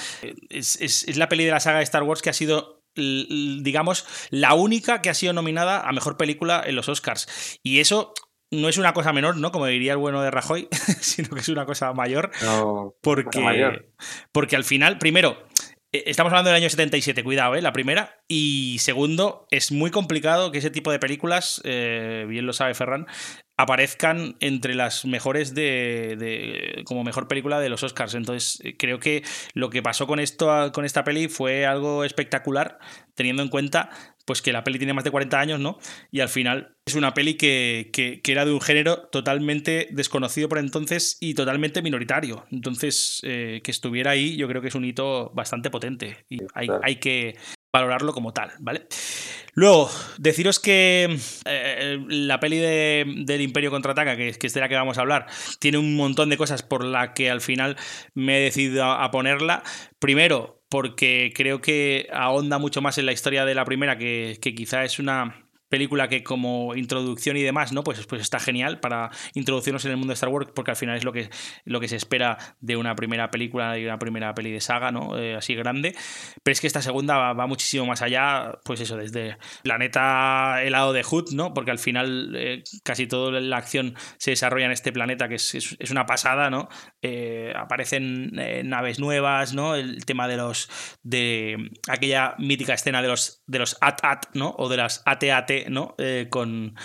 es, 0.50 1.18
la 1.18 1.30
peli 1.30 1.46
de 1.46 1.52
la 1.52 1.60
saga 1.60 1.78
de 1.78 1.84
Star 1.84 2.04
Wars 2.04 2.22
que 2.22 2.30
ha 2.30 2.34
sido 2.34 2.80
digamos, 2.96 4.06
la 4.30 4.56
única 4.56 5.02
que 5.02 5.10
ha 5.10 5.14
sido 5.14 5.32
nominada 5.32 5.88
a 5.88 5.92
mejor 5.94 6.18
película 6.18 6.62
en 6.66 6.76
los 6.76 6.90
Oscars. 6.90 7.60
Y 7.64 7.80
eso 7.80 8.14
no 8.52 8.68
es 8.68 8.78
una 8.78 8.94
cosa 8.94 9.14
menor, 9.14 9.38
¿no? 9.38 9.52
Como 9.52 9.68
diría 9.68 9.94
el 9.94 10.00
bueno 10.00 10.22
de 10.22 10.32
Rajoy, 10.32 10.68
sino 11.00 11.30
que 11.30 11.40
es 11.40 11.50
una 11.50 11.66
cosa 11.66 11.94
mayor. 11.94 12.32
porque, 13.02 13.86
porque 14.34 14.56
al 14.56 14.66
final, 14.66 14.98
primero, 14.98 15.46
e, 15.92 16.04
Estamos 16.06 16.32
hablando 16.32 16.50
del 16.50 16.58
año 16.58 16.70
77, 16.70 17.24
cuidado, 17.24 17.56
¿eh? 17.56 17.62
La 17.62 17.74
primera. 17.74 18.22
Y 18.28 18.78
segundo, 18.80 19.48
es 19.50 19.72
muy 19.72 19.92
complicado 19.92 20.52
que 20.52 20.60
ese 20.60 20.70
tipo 20.70 20.92
de 20.92 21.00
películas, 21.00 21.62
eh, 21.64 22.26
bien 22.28 22.46
lo 22.46 22.54
sabe 22.54 22.74
Ferran, 22.74 23.08
aparezcan 23.60 24.38
entre 24.40 24.74
las 24.74 25.04
mejores 25.04 25.54
de, 25.54 26.82
como 26.86 27.04
mejor 27.04 27.28
película 27.28 27.60
de 27.60 27.68
los 27.68 27.84
Oscars. 27.84 28.16
Entonces, 28.16 28.64
creo 28.78 29.02
que 29.02 29.22
lo 29.54 29.70
que 29.70 29.84
pasó 29.84 30.08
con 30.08 30.22
esto 30.22 30.72
con 30.72 30.86
esta 30.86 31.04
peli 31.04 31.28
fue 31.28 31.66
algo 31.66 32.06
espectacular, 32.06 32.80
teniendo 33.16 33.44
en 33.44 33.50
cuenta 33.50 33.90
pues 34.24 34.42
que 34.42 34.54
la 34.54 34.64
peli 34.64 34.78
tiene 34.78 34.94
más 34.94 35.04
de 35.04 35.12
40 35.12 35.40
años, 35.40 35.60
¿no? 35.60 35.78
Y 36.10 36.22
al 36.22 36.30
final 36.30 36.78
es 36.86 36.96
una 36.96 37.14
peli 37.14 37.34
que, 37.34 37.90
que, 37.92 38.22
era 38.32 38.46
de 38.46 38.54
un 38.54 38.62
género 38.62 39.10
totalmente 39.12 39.90
desconocido 39.92 40.48
por 40.48 40.60
entonces 40.60 41.18
y 41.20 41.34
totalmente 41.34 41.82
minoritario. 41.82 42.46
Entonces, 42.52 43.20
eh, 43.24 43.60
que 43.62 43.72
estuviera 43.72 44.12
ahí, 44.12 44.38
yo 44.38 44.48
creo 44.48 44.62
que 44.62 44.70
es 44.70 44.76
un 44.76 44.86
hito 44.86 45.32
bastante 45.34 45.70
potente. 45.70 46.26
Y 46.30 46.38
hay, 46.54 46.70
hay 46.84 46.96
que 46.98 47.36
valorarlo 47.72 48.14
como 48.14 48.34
tal, 48.34 48.52
¿vale? 48.60 48.88
Luego, 49.54 49.90
deciros 50.18 50.60
que 50.60 51.18
eh, 51.46 52.06
la 52.08 52.40
peli 52.40 52.58
de, 52.58 53.06
del 53.26 53.42
Imperio 53.42 53.72
Contraataca, 53.72 54.16
que, 54.16 54.32
que 54.34 54.48
es 54.48 54.54
de 54.54 54.62
la 54.62 54.70
que 54.70 54.76
vamos 54.76 54.98
a 54.98 55.02
hablar, 55.02 55.28
tiene 55.60 55.78
un 55.78 55.96
montón 55.96 56.30
de 56.30 56.38
cosas 56.38 56.64
por 56.64 56.86
la 56.86 57.14
que 57.14 57.30
al 57.30 57.42
final 57.42 57.76
me 58.14 58.38
he 58.38 58.42
decidido 58.42 58.86
a, 58.86 59.12
ponerla. 59.12 59.64
Primero, 60.00 60.64
porque 60.70 61.34
creo 61.36 61.62
que 61.62 62.08
ahonda 62.14 62.58
mucho 62.58 62.82
más 62.82 62.98
en 62.98 63.06
la 63.06 63.12
historia 63.12 63.46
de 63.46 63.56
la 63.56 63.66
primera, 63.66 63.98
que, 63.98 64.38
que 64.42 64.56
quizá 64.56 64.84
es 64.86 65.00
una 65.00 65.49
película 65.70 66.08
que 66.08 66.24
como 66.24 66.76
introducción 66.76 67.38
y 67.38 67.44
demás, 67.44 67.72
¿no? 67.72 67.84
Pues, 67.84 68.06
pues 68.08 68.22
está 68.22 68.40
genial 68.40 68.80
para 68.80 69.12
introducirnos 69.34 69.86
en 69.86 69.92
el 69.92 69.98
mundo 69.98 70.12
de 70.12 70.16
Star 70.16 70.30
Wars, 70.30 70.50
porque 70.54 70.72
al 70.72 70.78
final 70.78 70.98
es 70.98 71.04
lo 71.04 71.14
que, 71.14 71.30
lo 71.64 71.80
que 71.80 71.88
se 71.88 71.96
espera 71.96 72.38
de 72.60 72.76
una 72.76 72.96
primera 72.96 73.32
película 73.32 73.78
y 73.78 73.86
una 73.86 74.00
primera 74.00 74.34
peli 74.34 74.52
de 74.52 74.62
saga, 74.62 74.92
¿no? 74.92 75.18
Eh, 75.18 75.36
así 75.36 75.56
grande. 75.56 75.96
Pero 76.44 76.52
es 76.52 76.62
que 76.62 76.68
esta 76.68 76.82
segunda 76.82 77.34
va, 77.34 77.48
muchísimo 77.48 77.86
más 77.86 78.02
allá, 78.02 78.60
pues 78.66 78.82
eso, 78.82 78.98
desde 78.98 79.38
planeta 79.64 80.62
helado 80.64 80.94
de 80.94 81.04
Hood, 81.04 81.32
¿no? 81.34 81.54
Porque 81.54 81.72
al 81.72 81.80
final 81.80 82.34
eh, 82.36 82.64
casi 82.84 83.08
toda 83.08 83.40
la 83.40 83.58
acción 83.58 83.96
se 84.18 84.32
desarrolla 84.32 84.66
en 84.66 84.72
este 84.72 84.92
planeta, 84.92 85.28
que 85.28 85.36
es, 85.36 85.54
es, 85.56 85.92
una 85.92 86.06
pasada, 86.06 86.50
¿no? 86.50 86.70
Eh, 87.02 87.54
aparecen 87.56 88.32
naves 88.64 89.00
nuevas, 89.00 89.54
¿no? 89.54 89.76
El 89.76 90.06
tema 90.06 90.28
de 90.28 90.38
los. 90.38 90.70
de 91.04 91.72
aquella 91.88 92.36
mítica 92.40 92.74
escena 92.74 93.02
de 93.02 93.08
los, 93.08 93.44
de 93.48 93.60
los 93.60 93.78
AT-AT, 93.82 94.28
¿no? 94.34 94.56
O 94.58 94.70
de 94.70 94.78
las 94.78 95.04
AT-AT 95.06 95.52
¿no? 95.70 95.96
Eh, 95.98 96.28
con, 96.30 96.76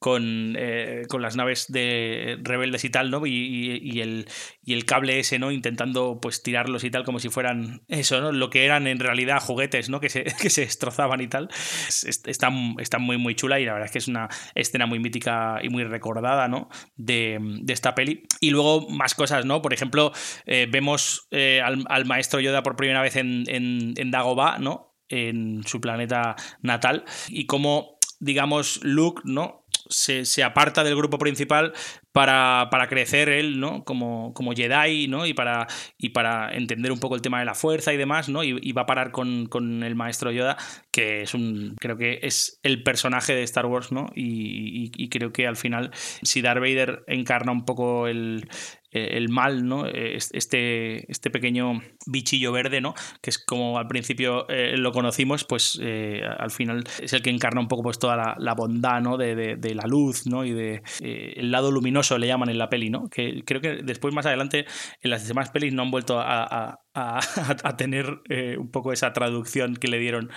con, 0.00 0.56
eh, 0.58 1.02
con, 1.10 1.20
las 1.20 1.36
naves 1.36 1.66
de 1.70 2.38
rebeldes 2.42 2.86
y 2.86 2.90
tal, 2.90 3.10
¿no? 3.10 3.26
Y, 3.26 4.00
el, 4.00 4.26
y, 4.62 4.72
el, 4.72 4.84
cable 4.86 5.18
ese, 5.18 5.38
¿no? 5.38 5.50
Intentando 5.50 6.20
pues 6.22 6.42
tirarlos 6.42 6.84
y 6.84 6.90
tal 6.90 7.04
como 7.04 7.18
si 7.18 7.28
fueran 7.28 7.82
eso, 7.86 8.18
¿no? 8.22 8.32
Lo 8.32 8.48
que 8.48 8.64
eran 8.64 8.86
en 8.86 8.98
realidad 8.98 9.42
juguetes, 9.42 9.90
¿no? 9.90 10.00
Que 10.00 10.08
se, 10.08 10.24
que 10.40 10.48
se 10.48 10.62
destrozaban 10.62 11.20
y 11.20 11.28
tal. 11.28 11.50
Está, 11.88 12.50
está, 12.78 12.98
muy, 12.98 13.18
muy 13.18 13.34
chula 13.34 13.60
y 13.60 13.66
la 13.66 13.74
verdad 13.74 13.86
es 13.86 13.92
que 13.92 13.98
es 13.98 14.08
una 14.08 14.30
escena 14.54 14.86
muy 14.86 14.98
mítica 14.98 15.58
y 15.62 15.68
muy 15.68 15.84
recordada, 15.84 16.48
¿no? 16.48 16.70
De, 16.96 17.38
de 17.38 17.72
esta 17.74 17.94
peli. 17.94 18.22
Y 18.40 18.50
luego 18.50 18.88
más 18.88 19.14
cosas, 19.14 19.44
¿no? 19.44 19.60
Por 19.60 19.74
ejemplo, 19.74 20.12
eh, 20.46 20.66
vemos 20.70 21.28
al, 21.30 21.84
al, 21.88 22.06
maestro 22.06 22.40
Yoda 22.40 22.62
por 22.62 22.74
primera 22.74 23.02
vez 23.02 23.16
en, 23.16 23.44
en, 23.48 23.92
en 23.98 24.10
Dagobah, 24.10 24.58
¿no? 24.58 24.96
En 25.10 25.62
su 25.66 25.80
planeta 25.82 26.36
natal 26.62 27.04
y 27.28 27.44
cómo 27.44 27.99
digamos, 28.20 28.80
Luke, 28.82 29.22
¿no? 29.24 29.64
Se, 29.88 30.44
aparta 30.44 30.84
del 30.84 30.94
grupo 30.94 31.18
principal 31.18 31.72
para, 32.12 32.68
para 32.70 32.86
crecer 32.88 33.28
él, 33.28 33.58
¿no? 33.58 33.82
Como, 33.84 34.32
como 34.34 34.52
Jedi, 34.52 35.08
¿no? 35.08 35.26
Y 35.26 35.34
para, 35.34 35.66
y 35.98 36.10
para 36.10 36.54
entender 36.54 36.92
un 36.92 37.00
poco 37.00 37.16
el 37.16 37.22
tema 37.22 37.40
de 37.40 37.44
la 37.44 37.54
fuerza 37.54 37.92
y 37.92 37.96
demás, 37.96 38.28
¿no? 38.28 38.44
Y, 38.44 38.72
va 38.72 38.82
a 38.82 38.86
parar 38.86 39.10
con, 39.10 39.46
con, 39.46 39.82
el 39.82 39.96
maestro 39.96 40.30
Yoda, 40.30 40.56
que 40.90 41.22
es 41.22 41.34
un, 41.34 41.76
creo 41.78 41.96
que 41.96 42.20
es 42.22 42.58
el 42.62 42.82
personaje 42.82 43.34
de 43.34 43.42
Star 43.42 43.66
Wars, 43.66 43.92
¿no? 43.92 44.10
Y, 44.14 45.08
creo 45.08 45.32
que 45.32 45.46
al 45.46 45.56
final, 45.56 45.90
si 46.22 46.40
Darth 46.40 46.60
Vader 46.60 47.04
encarna 47.06 47.52
un 47.52 47.64
poco 47.64 48.06
el, 48.06 48.48
eh, 48.92 49.10
el 49.12 49.28
mal, 49.28 49.66
¿no? 49.66 49.86
Eh, 49.86 50.16
este, 50.16 51.10
este 51.10 51.30
pequeño 51.30 51.80
bichillo 52.06 52.52
verde, 52.52 52.80
¿no? 52.80 52.94
Que 53.20 53.30
es 53.30 53.38
como 53.38 53.78
al 53.78 53.88
principio 53.88 54.48
eh, 54.48 54.76
lo 54.76 54.92
conocimos, 54.92 55.44
pues 55.44 55.80
al 56.38 56.50
final 56.50 56.84
es 57.00 57.12
el 57.12 57.22
que 57.22 57.30
encarna 57.30 57.60
un 57.60 57.68
poco 57.68 57.82
pues 57.82 57.98
toda 57.98 58.36
la, 58.36 58.54
bondad, 58.54 59.00
¿no? 59.00 59.16
De, 59.16 59.74
la 59.74 59.86
luz, 59.86 60.26
¿no? 60.26 60.44
Y 60.44 60.52
de 60.52 60.82
el 61.00 61.50
lado 61.50 61.70
luminoso 61.70 62.18
le 62.18 62.26
llaman 62.26 62.50
en 62.50 62.58
la 62.58 62.68
peli, 62.68 62.90
¿no? 62.90 63.08
Que 63.08 63.42
creo 63.44 63.60
que 63.60 63.82
después 63.82 64.14
más 64.14 64.26
adelante 64.26 64.66
en 65.02 65.10
las 65.10 65.26
demás 65.26 65.50
pelis 65.50 65.72
no 65.72 65.82
han 65.82 65.90
vuelto 65.90 66.20
a, 66.20 66.80
a, 66.94 67.76
tener 67.76 68.20
eh, 68.28 68.56
un 68.58 68.70
poco 68.70 68.92
esa 68.92 69.12
traducción 69.12 69.76
que 69.76 69.88
le 69.88 69.98
dieron 69.98 70.30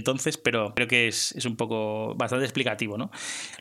entonces, 0.00 0.36
pero 0.36 0.74
creo 0.74 0.88
que 0.88 1.08
es, 1.08 1.34
un 1.44 1.56
poco 1.56 2.14
bastante 2.16 2.44
explicativo, 2.44 2.98
¿no? 2.98 3.10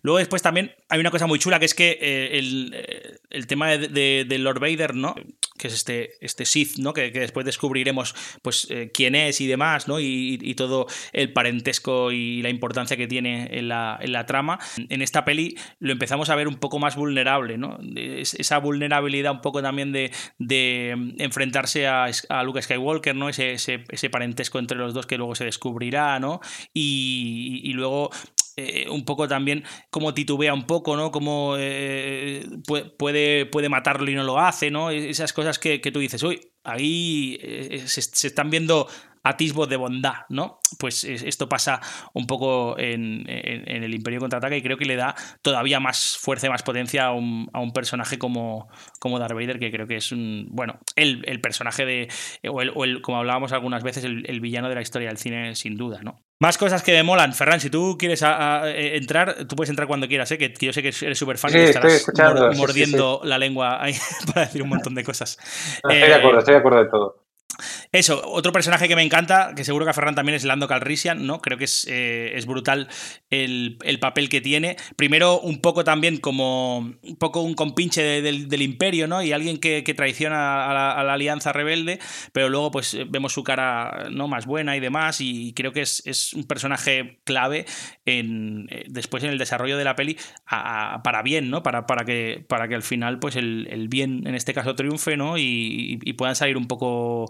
Luego 0.02 0.18
después 0.18 0.42
también 0.42 0.74
hay 0.90 1.00
una 1.00 1.12
cosa 1.12 1.28
muy 1.28 1.40
chula 1.40 1.60
que 1.60 1.66
es 1.66 1.76
que 1.76 1.92
eh, 1.92 2.40
eh, 2.40 3.18
el, 3.30 3.48
tema 3.48 3.70
de, 3.70 4.38
Lord 4.40 4.60
Vader, 4.60 4.96
¿no? 4.96 5.16
Que 5.58 5.68
es 5.68 5.74
este, 5.74 6.12
este 6.22 6.46
Sith, 6.46 6.78
¿no? 6.78 6.94
Que, 6.94 7.12
después 7.12 7.46
descubriremos 7.46 8.16
pues 8.42 8.68
quién 8.94 9.16
es 9.16 9.42
y 9.42 9.48
demás, 9.48 9.88
¿no? 9.88 10.00
Y, 10.00 10.56
todo 10.60 10.88
el 11.14 11.32
parentesco 11.32 12.12
y 12.12 12.42
la 12.42 12.50
importancia 12.50 12.98
que 12.98 13.08
tiene 13.08 13.48
en 13.58 13.70
la, 13.70 13.98
en 14.02 14.12
la, 14.12 14.26
trama. 14.26 14.60
En 14.90 15.02
esta 15.02 15.24
peli 15.24 15.56
lo 15.80 15.94
empezamos 15.94 16.30
a 16.30 16.36
ver 16.36 16.48
un 16.48 16.56
poco 16.56 16.80
más 16.80 16.96
vulnerable, 16.96 17.58
¿no? 17.58 17.80
esa 17.96 18.58
vulnerabilidad 18.58 19.32
un 19.32 19.42
poco 19.42 19.62
también 19.62 19.94
de, 19.94 20.12
de 20.38 21.14
enfrentarse 21.18 21.88
a 21.88 22.10
a 22.30 22.44
Luke 22.44 22.62
Skywalker, 22.62 23.16
¿no? 23.16 23.30
Ese, 23.30 23.54
ese, 23.54 24.10
parentesco 24.10 24.60
entre 24.60 24.78
los 24.78 24.94
dos 24.94 25.06
que 25.06 25.18
luego 25.18 25.36
se 25.36 25.46
descubrirá, 25.46 26.20
¿no? 26.20 26.29
Y, 26.74 27.72
luego 27.74 28.10
eh, 28.56 28.88
un 28.90 29.06
poco 29.06 29.28
también 29.28 29.64
como 29.90 30.14
titubea 30.14 30.54
un 30.54 30.66
poco, 30.66 30.96
¿no? 30.96 31.12
Como 31.12 31.56
eh, 31.58 32.46
puede, 32.98 33.46
puede 33.46 33.70
matarlo 33.70 34.10
y 34.12 34.16
no 34.16 34.24
lo 34.24 34.40
hace, 34.40 34.70
¿no? 34.70 34.92
Esas 34.92 35.34
cosas 35.34 35.60
que, 35.60 35.80
tú 35.80 36.00
dices, 36.00 36.22
uy, 36.24 36.40
ahí 36.64 37.38
eh, 37.42 37.84
se, 37.88 38.28
están 38.28 38.50
viendo 38.50 38.88
atisbos 39.24 39.70
de 39.70 39.78
bondad, 39.78 40.26
¿no? 40.30 40.60
Pues 40.78 41.04
esto 41.04 41.50
pasa 41.50 41.82
un 42.14 42.28
poco 42.28 42.78
en, 42.78 43.26
el 43.28 43.94
Imperio 43.94 44.20
Contraataca 44.20 44.56
y 44.56 44.62
creo 44.62 44.78
que 44.78 44.86
le 44.86 44.96
da 44.96 45.16
todavía 45.42 45.80
más 45.80 46.18
fuerza 46.18 46.48
y 46.48 46.50
más 46.50 46.64
potencia 46.64 47.06
a 47.06 47.12
un, 47.12 47.50
personaje 47.74 48.18
como, 48.18 48.70
como 49.00 49.20
Darth 49.20 49.34
Vader, 49.34 49.60
que 49.60 49.72
creo 49.72 49.88
que 49.88 49.98
es 49.98 50.12
un, 50.12 50.48
bueno, 50.50 50.80
el, 50.96 51.42
personaje 51.42 51.86
de, 51.86 52.08
o 52.50 52.62
el, 52.62 53.02
como 53.02 53.18
hablábamos 53.18 53.52
algunas 53.52 53.84
veces, 53.84 54.04
el, 54.04 54.40
villano 54.40 54.70
de 54.70 54.76
la 54.76 54.82
historia 54.82 55.10
del 55.10 55.18
cine, 55.18 55.56
sin 55.56 55.76
duda, 55.76 56.02
¿no? 56.04 56.22
Más 56.42 56.58
cosas 56.58 56.84
que 56.84 56.94
me 56.94 57.04
molan. 57.04 57.34
Ferran, 57.34 57.60
si 57.60 57.70
tú 57.70 57.98
quieres 58.00 58.24
eh, 58.24 58.96
entrar, 58.96 59.46
tú 59.46 59.58
puedes 59.58 59.70
entrar 59.70 59.90
cuando 59.90 60.08
quieras, 60.08 60.32
¿eh? 60.32 60.38
que 60.38 60.54
yo 60.60 60.72
sé 60.72 60.82
que 60.82 60.94
eres 61.06 61.18
súper 61.18 61.38
fan 61.38 61.52
y 61.54 61.58
estarás 61.58 62.08
mordiendo 62.56 63.20
la 63.26 63.38
lengua 63.38 63.82
para 64.34 64.46
decir 64.46 64.64
un 64.64 64.70
montón 64.70 64.96
de 64.96 65.04
cosas. 65.04 65.38
estoy 65.84 65.98
de 65.98 66.14
acuerdo, 66.14 66.38
eh, 66.38 66.40
estoy 66.40 66.54
de 66.54 66.60
acuerdo 66.60 66.80
de 66.80 66.90
todo. 66.90 67.30
Eso, 67.92 68.22
otro 68.24 68.52
personaje 68.52 68.88
que 68.88 68.96
me 68.96 69.02
encanta, 69.02 69.54
que 69.56 69.64
seguro 69.64 69.84
que 69.84 69.90
a 69.90 69.94
Ferran 69.94 70.14
también 70.14 70.36
es 70.36 70.44
Lando 70.44 70.68
Calrissian, 70.68 71.26
¿no? 71.26 71.42
Creo 71.42 71.58
que 71.58 71.64
es, 71.64 71.88
eh, 71.90 72.34
es 72.36 72.46
brutal 72.46 72.88
el, 73.32 73.80
papel 74.00 74.30
que 74.30 74.42
tiene. 74.42 74.78
Primero, 74.96 75.40
un 75.40 75.60
poco 75.60 75.84
también 75.84 76.18
como 76.18 76.78
un 76.78 77.16
poco 77.18 77.42
un 77.42 77.56
compinche 77.56 78.22
del, 78.22 78.62
imperio, 78.62 79.08
¿no? 79.08 79.24
Y 79.24 79.32
alguien 79.32 79.58
que, 79.58 79.82
traiciona 79.96 80.70
a 80.70 81.04
la, 81.04 81.14
alianza 81.14 81.52
rebelde, 81.52 82.00
pero 82.32 82.50
luego 82.50 82.70
pues 82.70 82.96
vemos 83.10 83.34
su 83.34 83.44
cara 83.44 84.08
¿no? 84.12 84.28
más 84.28 84.46
buena 84.46 84.78
y 84.78 84.80
demás, 84.80 85.20
y 85.20 85.54
creo 85.54 85.74
que 85.74 85.82
es, 85.82 86.34
un 86.36 86.44
personaje 86.44 87.20
clave 87.24 87.66
en, 88.06 88.68
eh, 88.70 88.86
después 88.88 89.24
en 89.24 89.32
el 89.32 89.40
desarrollo 89.40 89.78
de 89.78 89.84
la 89.84 89.96
peli 89.96 90.16
para 90.48 91.24
bien, 91.24 91.50
¿no? 91.50 91.64
Para, 91.64 91.88
para, 91.88 92.06
que, 92.06 92.46
para 92.48 92.68
que 92.68 92.76
al 92.76 92.84
final 92.84 93.18
pues 93.18 93.36
el, 93.36 93.88
bien 93.90 94.28
en 94.28 94.36
este 94.36 94.54
caso 94.54 94.76
triunfe, 94.76 95.18
¿no? 95.18 95.40
Y, 95.40 95.98
puedan 96.20 96.36
salir 96.36 96.58
un 96.58 96.68
poco 96.68 97.30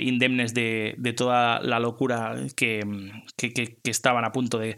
indemnes 0.00 0.54
de, 0.54 0.96
toda 1.16 1.60
la 1.60 1.78
locura 1.78 2.34
que, 2.56 2.80
estaban 3.84 4.24
a 4.24 4.32
punto 4.32 4.58
de, 4.58 4.76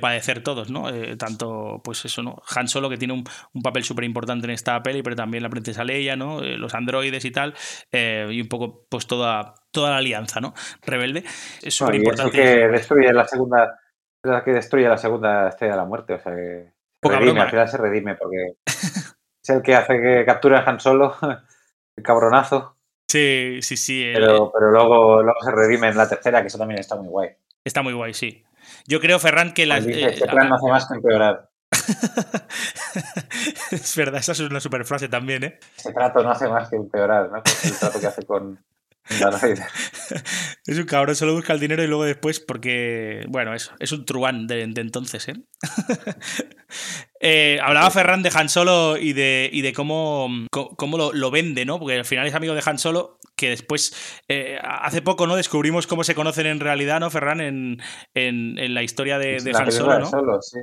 padecer 0.00 0.42
todos, 0.42 0.70
¿no? 0.70 0.88
Eh, 0.90 1.16
tanto, 1.16 1.80
pues 1.82 2.04
eso, 2.04 2.22
¿no? 2.22 2.42
Han 2.54 2.68
Solo, 2.68 2.88
que 2.88 2.96
tiene 2.96 3.14
un, 3.14 3.24
papel 3.62 3.84
súper 3.84 4.04
importante 4.04 4.46
en 4.46 4.52
esta 4.52 4.82
peli, 4.82 5.02
pero 5.02 5.16
también 5.16 5.42
la 5.42 5.48
princesa 5.48 5.84
Leia, 5.84 6.16
¿no? 6.16 6.42
Eh, 6.42 6.56
los 6.56 6.74
androides 6.74 7.24
y 7.24 7.30
tal, 7.30 7.54
y 7.92 8.40
un 8.40 8.48
poco, 8.48 8.86
pues 8.88 9.06
toda, 9.06 9.54
toda 9.70 9.90
la 9.90 9.96
alianza, 9.98 10.40
¿no? 10.40 10.54
Rebelde. 10.82 11.24
Es 11.62 11.74
súper 11.74 11.96
importante. 11.96 12.32
que 12.32 12.68
destruye 12.68 13.12
la 13.12 13.26
segunda, 13.26 13.78
la 14.22 14.44
que 14.44 14.52
destruye 14.52 14.88
la 14.88 14.98
segunda 14.98 15.48
estrella 15.48 15.74
de 15.74 15.78
la 15.78 15.84
muerte, 15.84 16.14
o 16.14 16.18
sea 16.18 16.34
que... 16.34 16.72
redime, 17.02 17.40
al 17.40 17.50
final 17.50 17.68
se 17.68 17.76
redime 17.76 18.14
porque 18.16 18.56
es 18.66 19.50
el 19.50 19.62
que 19.62 19.74
hace 19.74 20.00
que 20.00 20.24
capture 20.24 20.56
a 20.56 20.64
Han 20.64 20.80
Solo, 20.80 21.14
el 21.96 22.02
cabronazo. 22.02 22.75
Sí, 23.08 23.58
sí, 23.62 23.76
sí. 23.76 24.10
Pero, 24.12 24.50
pero 24.52 24.70
luego, 24.70 25.22
luego 25.22 25.40
se 25.42 25.52
redime 25.52 25.88
en 25.88 25.96
la 25.96 26.08
tercera, 26.08 26.40
que 26.40 26.48
eso 26.48 26.58
también 26.58 26.80
está 26.80 26.96
muy 26.96 27.08
guay. 27.08 27.30
Está 27.64 27.82
muy 27.82 27.92
guay, 27.92 28.14
sí. 28.14 28.44
Yo 28.86 29.00
creo, 29.00 29.18
Ferran, 29.18 29.52
que 29.52 29.66
la. 29.66 29.80
Dice, 29.80 30.08
este 30.08 30.26
plan 30.26 30.48
no 30.48 30.56
hace 30.56 30.68
más 30.68 30.88
que 30.88 30.96
empeorar. 30.96 31.48
es 33.70 33.96
verdad, 33.96 34.20
esa 34.20 34.32
es 34.32 34.40
una 34.40 34.60
super 34.60 34.84
frase 34.84 35.08
también, 35.08 35.44
¿eh? 35.44 35.58
Este 35.76 35.92
trato 35.92 36.22
no 36.22 36.30
hace 36.30 36.48
más 36.48 36.68
que 36.68 36.76
empeorar, 36.76 37.30
¿no? 37.30 37.38
el 37.38 37.78
trato 37.78 38.00
que 38.00 38.06
hace 38.06 38.24
con, 38.24 38.64
es 40.66 40.78
un 40.78 40.84
cabrón, 40.84 41.14
solo 41.14 41.34
busca 41.34 41.52
el 41.52 41.60
dinero 41.60 41.82
y 41.82 41.86
luego 41.86 42.04
después, 42.04 42.40
porque, 42.40 43.24
bueno, 43.28 43.54
eso, 43.54 43.72
es 43.78 43.92
un 43.92 44.04
truán 44.04 44.46
de, 44.46 44.62
entonces, 44.62 45.28
¿eh? 45.28 45.34
¿eh? 47.20 47.58
Hablaba 47.62 47.90
Ferran 47.90 48.22
de 48.22 48.32
Han 48.34 48.48
Solo 48.48 48.96
y 48.96 49.12
de, 49.12 49.48
y 49.52 49.62
de 49.62 49.72
cómo, 49.72 50.28
cómo 50.50 51.12
lo, 51.12 51.30
vende, 51.30 51.64
¿no? 51.64 51.78
Porque 51.78 51.94
al 51.94 52.04
final 52.04 52.26
es 52.26 52.34
amigo 52.34 52.54
de 52.54 52.62
Han 52.64 52.78
Solo, 52.78 53.18
que 53.36 53.50
después, 53.50 53.94
eh, 54.28 54.58
hace 54.62 55.02
poco, 55.02 55.26
¿no? 55.26 55.36
Descubrimos 55.36 55.86
cómo 55.86 56.02
se 56.02 56.14
conocen 56.14 56.46
en 56.46 56.60
realidad, 56.60 56.98
¿no, 56.98 57.10
Ferran? 57.10 57.40
En, 57.40 57.78
en, 58.14 58.74
la 58.74 58.82
historia 58.82 59.18
de, 59.18 59.40
de 59.40 59.52
Han 59.56 59.70
Solo, 59.70 59.98
¿no? 60.00 60.06
Solo, 60.06 60.42
sí. 60.42 60.58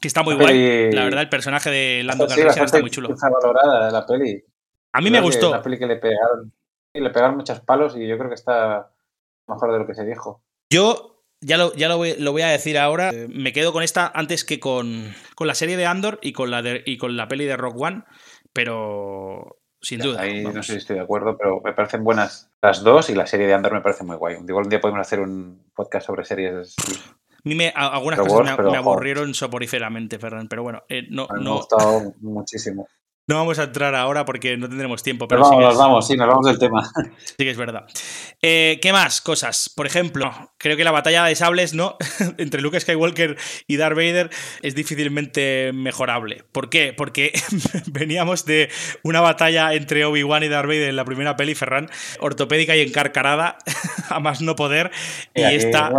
Que 0.00 0.08
está 0.08 0.22
muy 0.22 0.36
guay. 0.36 0.92
La 0.92 1.04
verdad, 1.04 1.22
el 1.22 1.28
personaje 1.28 1.70
de 1.70 2.02
Lando 2.04 2.28
sí, 2.28 2.40
está 2.40 2.80
muy 2.80 2.90
chulo. 2.90 3.08
valorada 3.42 3.90
la 3.90 4.06
peli. 4.06 4.42
A 4.92 5.00
mí 5.00 5.10
me 5.10 5.20
gustó. 5.20 5.50
La 5.50 5.62
peli 5.62 5.78
que 5.78 5.86
le 5.86 5.96
pegaron 5.96 6.52
le 7.00 7.10
pegaron 7.10 7.36
muchos 7.36 7.60
palos 7.60 7.96
y 7.96 8.06
yo 8.06 8.16
creo 8.18 8.28
que 8.28 8.34
está 8.34 8.92
mejor 9.46 9.72
de 9.72 9.78
lo 9.78 9.86
que 9.86 9.94
se 9.94 10.04
dijo. 10.04 10.42
Yo 10.70 11.24
ya 11.40 11.56
lo, 11.56 11.74
ya 11.74 11.88
lo, 11.88 11.98
voy, 11.98 12.42
a 12.42 12.48
decir 12.48 12.78
ahora. 12.78 13.10
Eh, 13.10 13.28
me 13.28 13.52
quedo 13.52 13.72
con 13.72 13.82
esta 13.82 14.10
antes 14.14 14.44
que 14.44 14.58
con, 14.60 15.14
con 15.34 15.46
la 15.46 15.54
serie 15.54 15.76
de 15.76 15.86
Andor 15.86 16.18
y 16.22 16.32
con 16.32 16.50
la, 16.50 16.62
y 16.84 16.98
con 16.98 17.16
la 17.16 17.28
peli 17.28 17.44
de 17.44 17.56
Rock 17.56 17.80
One, 17.80 18.04
pero 18.52 19.58
sin 19.80 20.00
duda. 20.00 20.22
Ahí 20.22 20.42
no 20.42 20.62
sé 20.62 20.72
si 20.72 20.78
estoy 20.78 20.96
de 20.96 21.02
acuerdo, 21.02 21.36
pero 21.36 21.60
me 21.64 21.72
parecen 21.72 22.02
buenas 22.02 22.50
las 22.60 22.82
dos 22.82 23.10
y 23.10 23.14
la 23.14 23.26
serie 23.26 23.46
de 23.46 23.54
Andor 23.54 23.74
me 23.74 23.80
parece 23.80 24.04
muy 24.04 24.16
guay. 24.16 24.36
Igual 24.46 24.64
un 24.64 24.70
día 24.70 24.80
podemos 24.80 25.00
hacer 25.00 25.20
un 25.20 25.70
podcast 25.74 26.06
sobre 26.06 26.24
series. 26.24 26.74
A 26.78 27.40
mí 27.44 27.54
me, 27.54 27.72
algunas 27.74 28.18
cosas 28.18 28.58
me, 28.58 28.76
aburrieron 28.76 29.32
soporíferamente, 29.32 30.18
Ferran, 30.18 30.48
pero 30.48 30.64
bueno, 30.64 30.82
eh, 30.88 31.06
no, 31.08 31.28
me 31.32 31.48
ha 31.48 31.54
gustado 31.54 32.14
muchísimo. 32.20 32.88
No 33.28 33.34
vamos 33.34 33.58
a 33.58 33.64
entrar 33.64 33.94
ahora 33.94 34.24
porque 34.24 34.56
no 34.56 34.68
tendremos 34.68 35.02
tiempo. 35.02 35.28
Pero, 35.28 35.42
vamos, 35.42 35.60
nos 35.62 35.76
vamos, 35.76 36.06
sí, 36.06 36.16
nos 36.16 36.26
vamos 36.26 36.46
del 36.46 36.58
tema. 36.58 36.90
Sí 37.18 37.44
que 37.44 37.50
es 37.50 37.58
verdad. 37.58 37.86
Eh, 38.40 38.78
¿Qué 38.80 38.92
más 38.92 39.20
cosas? 39.20 39.68
Por 39.68 39.86
ejemplo, 39.86 40.32
creo 40.56 40.76
que 40.76 40.82
la 40.82 40.92
batalla 40.92 41.24
de 41.24 41.36
sables, 41.36 41.74
¿no? 41.74 41.96
Entre 42.38 42.62
Luke 42.62 42.80
Skywalker 42.80 43.36
y 43.66 43.76
Darth 43.76 43.96
Vader 43.96 44.30
es 44.62 44.74
difícilmente 44.74 45.72
mejorable. 45.74 46.44
¿Por 46.52 46.70
qué? 46.70 46.94
Porque 46.96 47.32
veníamos 47.86 48.46
de 48.46 48.70
una 49.02 49.20
batalla 49.20 49.74
entre 49.74 50.06
Obi-Wan 50.06 50.42
y 50.42 50.48
Darth 50.48 50.66
Vader 50.66 50.88
en 50.88 50.96
la 50.96 51.04
primera 51.04 51.36
peli, 51.36 51.54
Ferran, 51.54 51.90
ortopédica 52.20 52.76
y 52.76 52.80
encarcarada, 52.80 53.58
a 54.08 54.20
más 54.20 54.40
no 54.40 54.56
poder. 54.56 54.90
Y, 55.34 55.42
esta. 55.42 55.92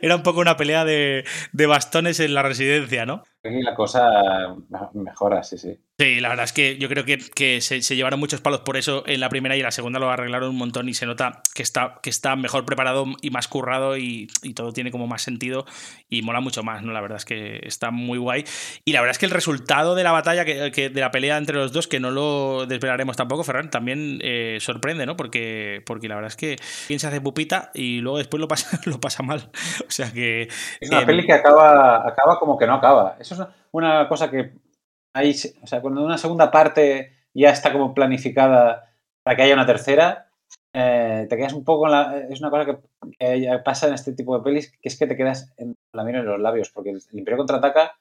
era, 0.00 0.16
un 0.16 0.22
poco 0.22 0.40
una 0.40 0.56
pelea 0.56 0.84
de, 0.84 1.24
de 1.52 1.66
bastones 1.66 2.20
en 2.20 2.32
la 2.32 2.42
residencia, 2.42 3.06
¿no? 3.06 3.24
La 3.44 3.74
cosa 3.74 4.56
mejora, 4.94 5.42
sí, 5.42 5.58
sí. 5.58 5.78
Sí, 5.96 6.18
la 6.18 6.28
verdad 6.28 6.44
es 6.44 6.52
que 6.52 6.76
yo 6.76 6.88
creo 6.88 7.04
que, 7.04 7.18
que 7.18 7.60
se, 7.60 7.80
se, 7.80 7.94
llevaron 7.94 8.18
muchos 8.18 8.40
palos 8.40 8.62
por 8.62 8.76
eso 8.76 9.04
en 9.06 9.20
la 9.20 9.28
primera 9.28 9.54
y 9.54 9.60
en 9.60 9.64
la 9.64 9.70
segunda 9.70 10.00
lo 10.00 10.10
arreglaron 10.10 10.48
un 10.50 10.56
montón 10.56 10.88
y 10.88 10.94
se 10.94 11.06
nota 11.06 11.40
que 11.54 11.62
está, 11.62 12.00
que 12.02 12.10
está 12.10 12.34
mejor 12.34 12.64
preparado 12.64 13.04
y 13.22 13.30
más 13.30 13.46
currado 13.46 13.96
y, 13.96 14.26
y, 14.42 14.54
todo 14.54 14.72
tiene 14.72 14.90
como 14.90 15.06
más 15.06 15.22
sentido 15.22 15.66
y 16.08 16.22
mola 16.22 16.40
mucho 16.40 16.64
más, 16.64 16.82
¿no? 16.82 16.92
La 16.92 17.00
verdad 17.00 17.18
es 17.18 17.24
que 17.24 17.60
está 17.62 17.92
muy 17.92 18.18
guay. 18.18 18.44
Y 18.84 18.92
la 18.92 19.02
verdad 19.02 19.12
es 19.12 19.18
que 19.18 19.26
el 19.26 19.30
resultado 19.30 19.94
de 19.94 20.02
la 20.02 20.10
batalla, 20.10 20.44
que, 20.44 20.72
que 20.72 20.90
de 20.90 21.00
la 21.00 21.12
pelea 21.12 21.36
entre 21.36 21.58
los 21.58 21.72
dos, 21.72 21.86
que 21.86 22.00
no 22.00 22.10
lo 22.10 22.66
desvelaremos 22.66 23.16
tampoco, 23.16 23.44
Ferran, 23.44 23.70
también 23.70 24.18
eh, 24.20 24.58
sorprende, 24.60 25.06
¿no? 25.06 25.16
Porque, 25.16 25.80
porque 25.86 26.08
la 26.08 26.16
verdad 26.16 26.32
es 26.32 26.36
que 26.36 26.56
quien 26.88 26.98
se 26.98 27.06
hace 27.06 27.20
pupita 27.20 27.70
y 27.72 28.00
luego 28.00 28.18
después 28.18 28.40
lo 28.40 28.48
pasa, 28.48 28.80
lo 28.86 28.98
pasa 28.98 29.22
mal. 29.22 29.48
O 29.86 29.90
sea 29.92 30.12
que... 30.12 30.48
Es 30.80 30.90
una 30.90 31.02
eh, 31.02 31.06
peli 31.06 31.24
que 31.24 31.34
acaba, 31.34 32.08
acaba 32.08 32.40
como 32.40 32.58
que 32.58 32.66
no 32.66 32.74
acaba. 32.74 33.16
Eso 33.20 33.40
es 33.40 33.48
una 33.70 34.08
cosa 34.08 34.28
que 34.28 34.63
Ahí, 35.14 35.34
o 35.62 35.66
sea, 35.66 35.80
cuando 35.80 36.04
una 36.04 36.18
segunda 36.18 36.50
parte 36.50 37.12
ya 37.32 37.50
está 37.50 37.72
como 37.72 37.94
planificada 37.94 38.92
para 39.22 39.36
que 39.36 39.42
haya 39.42 39.54
una 39.54 39.66
tercera, 39.66 40.28
eh, 40.72 41.26
te 41.30 41.36
quedas 41.36 41.52
un 41.52 41.64
poco 41.64 41.86
en 41.86 41.92
la, 41.92 42.18
Es 42.28 42.40
una 42.40 42.50
cosa 42.50 42.66
que, 42.66 43.60
pasa 43.64 43.86
en 43.86 43.94
este 43.94 44.12
tipo 44.12 44.36
de 44.36 44.42
pelis, 44.42 44.72
que 44.72 44.88
es 44.88 44.98
que 44.98 45.06
te 45.06 45.16
quedas 45.16 45.54
en 45.56 45.76
la 45.92 46.02
mira 46.02 46.18
en 46.18 46.26
los 46.26 46.40
labios, 46.40 46.70
porque 46.70 46.90
el, 46.90 47.00
Imperio 47.12 47.38
contraataca, 47.38 47.92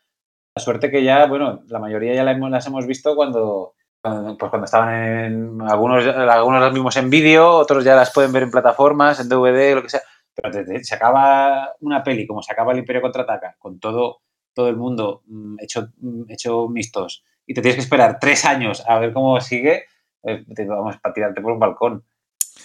la 0.55 0.63
suerte 0.63 0.89
que 0.89 1.03
ya, 1.03 1.27
bueno, 1.27 1.63
la 1.67 1.79
mayoría 1.79 2.15
ya 2.15 2.23
las 2.23 2.67
hemos 2.67 2.87
visto 2.87 3.15
cuando, 3.15 3.75
pues 4.01 4.49
cuando 4.49 4.65
estaban 4.65 4.93
en. 4.93 5.61
Algunos, 5.61 6.05
algunos 6.07 6.61
las 6.61 6.73
mismos 6.73 6.97
en 6.97 7.11
vídeo, 7.11 7.51
otros 7.51 7.83
ya 7.83 7.95
las 7.95 8.11
pueden 8.11 8.31
ver 8.31 8.43
en 8.43 8.51
plataformas, 8.51 9.19
en 9.19 9.29
DVD, 9.29 9.75
lo 9.75 9.83
que 9.83 9.89
sea. 9.89 10.01
Pero 10.33 10.51
se 10.83 10.95
acaba 10.95 11.75
una 11.81 12.03
peli 12.03 12.25
como 12.25 12.41
se 12.41 12.51
acaba 12.53 12.71
el 12.71 12.79
Imperio 12.79 13.03
contraataca, 13.03 13.55
con 13.59 13.79
todo 13.79 14.21
todo 14.53 14.69
el 14.69 14.77
mundo 14.77 15.23
mm, 15.25 15.55
hecho, 15.59 15.89
mm, 15.97 16.23
hecho 16.29 16.67
mixtos 16.69 17.23
y 17.45 17.53
te 17.53 17.61
tienes 17.61 17.75
que 17.75 17.83
esperar 17.83 18.19
tres 18.19 18.45
años 18.45 18.83
a 18.87 18.99
ver 18.99 19.13
cómo 19.13 19.39
sigue, 19.41 19.85
eh, 20.23 20.45
te, 20.55 20.65
vamos 20.65 20.95
a 21.01 21.13
tirarte 21.13 21.41
por 21.41 21.53
un 21.53 21.59
balcón. 21.59 22.03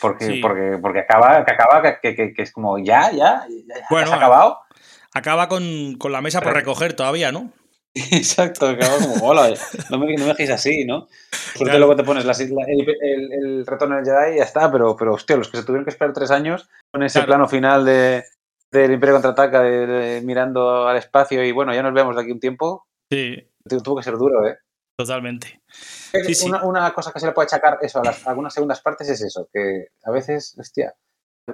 Porque, 0.01 0.39
porque, 0.41 0.79
porque 0.81 1.01
acaba, 1.01 1.45
que 1.45 1.53
acaba, 1.53 1.83
que, 2.01 2.15
que, 2.15 2.33
que, 2.33 2.43
es 2.43 2.53
como 2.53 2.79
ya, 2.79 3.11
ya, 3.11 3.47
ya, 3.49 3.75
bueno, 3.91 4.07
has 4.07 4.13
acabado. 4.13 4.59
Acaba 5.13 5.49
con, 5.49 5.97
con 5.99 6.13
la 6.13 6.21
mesa 6.21 6.41
por 6.41 6.53
recoger 6.53 6.93
todavía, 6.93 7.33
¿no? 7.33 7.51
Exacto, 7.95 8.69
acaba 8.69 8.99
como, 8.99 9.27
hola, 9.27 9.53
no 9.91 9.99
me, 9.99 10.15
no 10.15 10.25
me 10.25 10.29
dejéis 10.29 10.51
así, 10.51 10.85
¿no? 10.85 11.09
Porque 11.55 11.71
claro. 11.71 11.79
luego 11.79 11.97
te 11.97 12.05
pones 12.05 12.25
la, 12.25 12.33
el, 12.33 12.87
el, 13.01 13.33
el, 13.33 13.67
retorno 13.67 13.97
del 13.97 14.05
Jedi 14.05 14.35
y 14.35 14.39
ya 14.39 14.45
está, 14.45 14.71
pero, 14.71 14.95
pero 14.95 15.15
hostia, 15.15 15.37
los 15.37 15.49
que 15.49 15.57
se 15.57 15.65
tuvieron 15.65 15.85
que 15.85 15.91
esperar 15.91 16.13
tres 16.13 16.31
años 16.31 16.69
con 16.93 17.03
ese 17.03 17.19
claro. 17.21 17.27
plano 17.27 17.49
final 17.49 17.85
de, 17.85 18.25
del 18.71 18.93
Imperio 18.93 19.15
Contraataca, 19.15 19.63
de, 19.63 19.87
de, 19.87 20.21
mirando 20.23 20.87
al 20.87 20.97
espacio 20.97 21.45
y 21.45 21.53
bueno, 21.53 21.75
ya 21.75 21.83
nos 21.83 21.95
vemos 21.95 22.15
de 22.17 22.23
aquí 22.23 22.33
un 22.33 22.41
tiempo. 22.41 22.87
Sí. 23.11 23.37
Tuvo 23.83 23.97
que 23.97 24.03
ser 24.03 24.17
duro, 24.17 24.47
¿eh? 24.47 24.59
Totalmente. 24.97 25.63
Sí, 25.71 26.35
sí. 26.35 26.49
Una, 26.49 26.65
una, 26.65 26.93
cosa 26.93 27.13
que 27.13 27.21
se 27.21 27.27
le 27.27 27.33
puede 27.33 27.47
achacar 27.47 27.79
eso 27.83 28.01
a 28.01 28.05
las, 28.05 28.27
a 28.27 28.31
algunas 28.31 28.53
segundas 28.53 28.81
partes 28.81 29.09
es 29.09 29.21
eso, 29.23 29.49
que 29.53 29.89
a 30.05 30.11
veces, 30.11 30.57
hostia, 30.59 30.95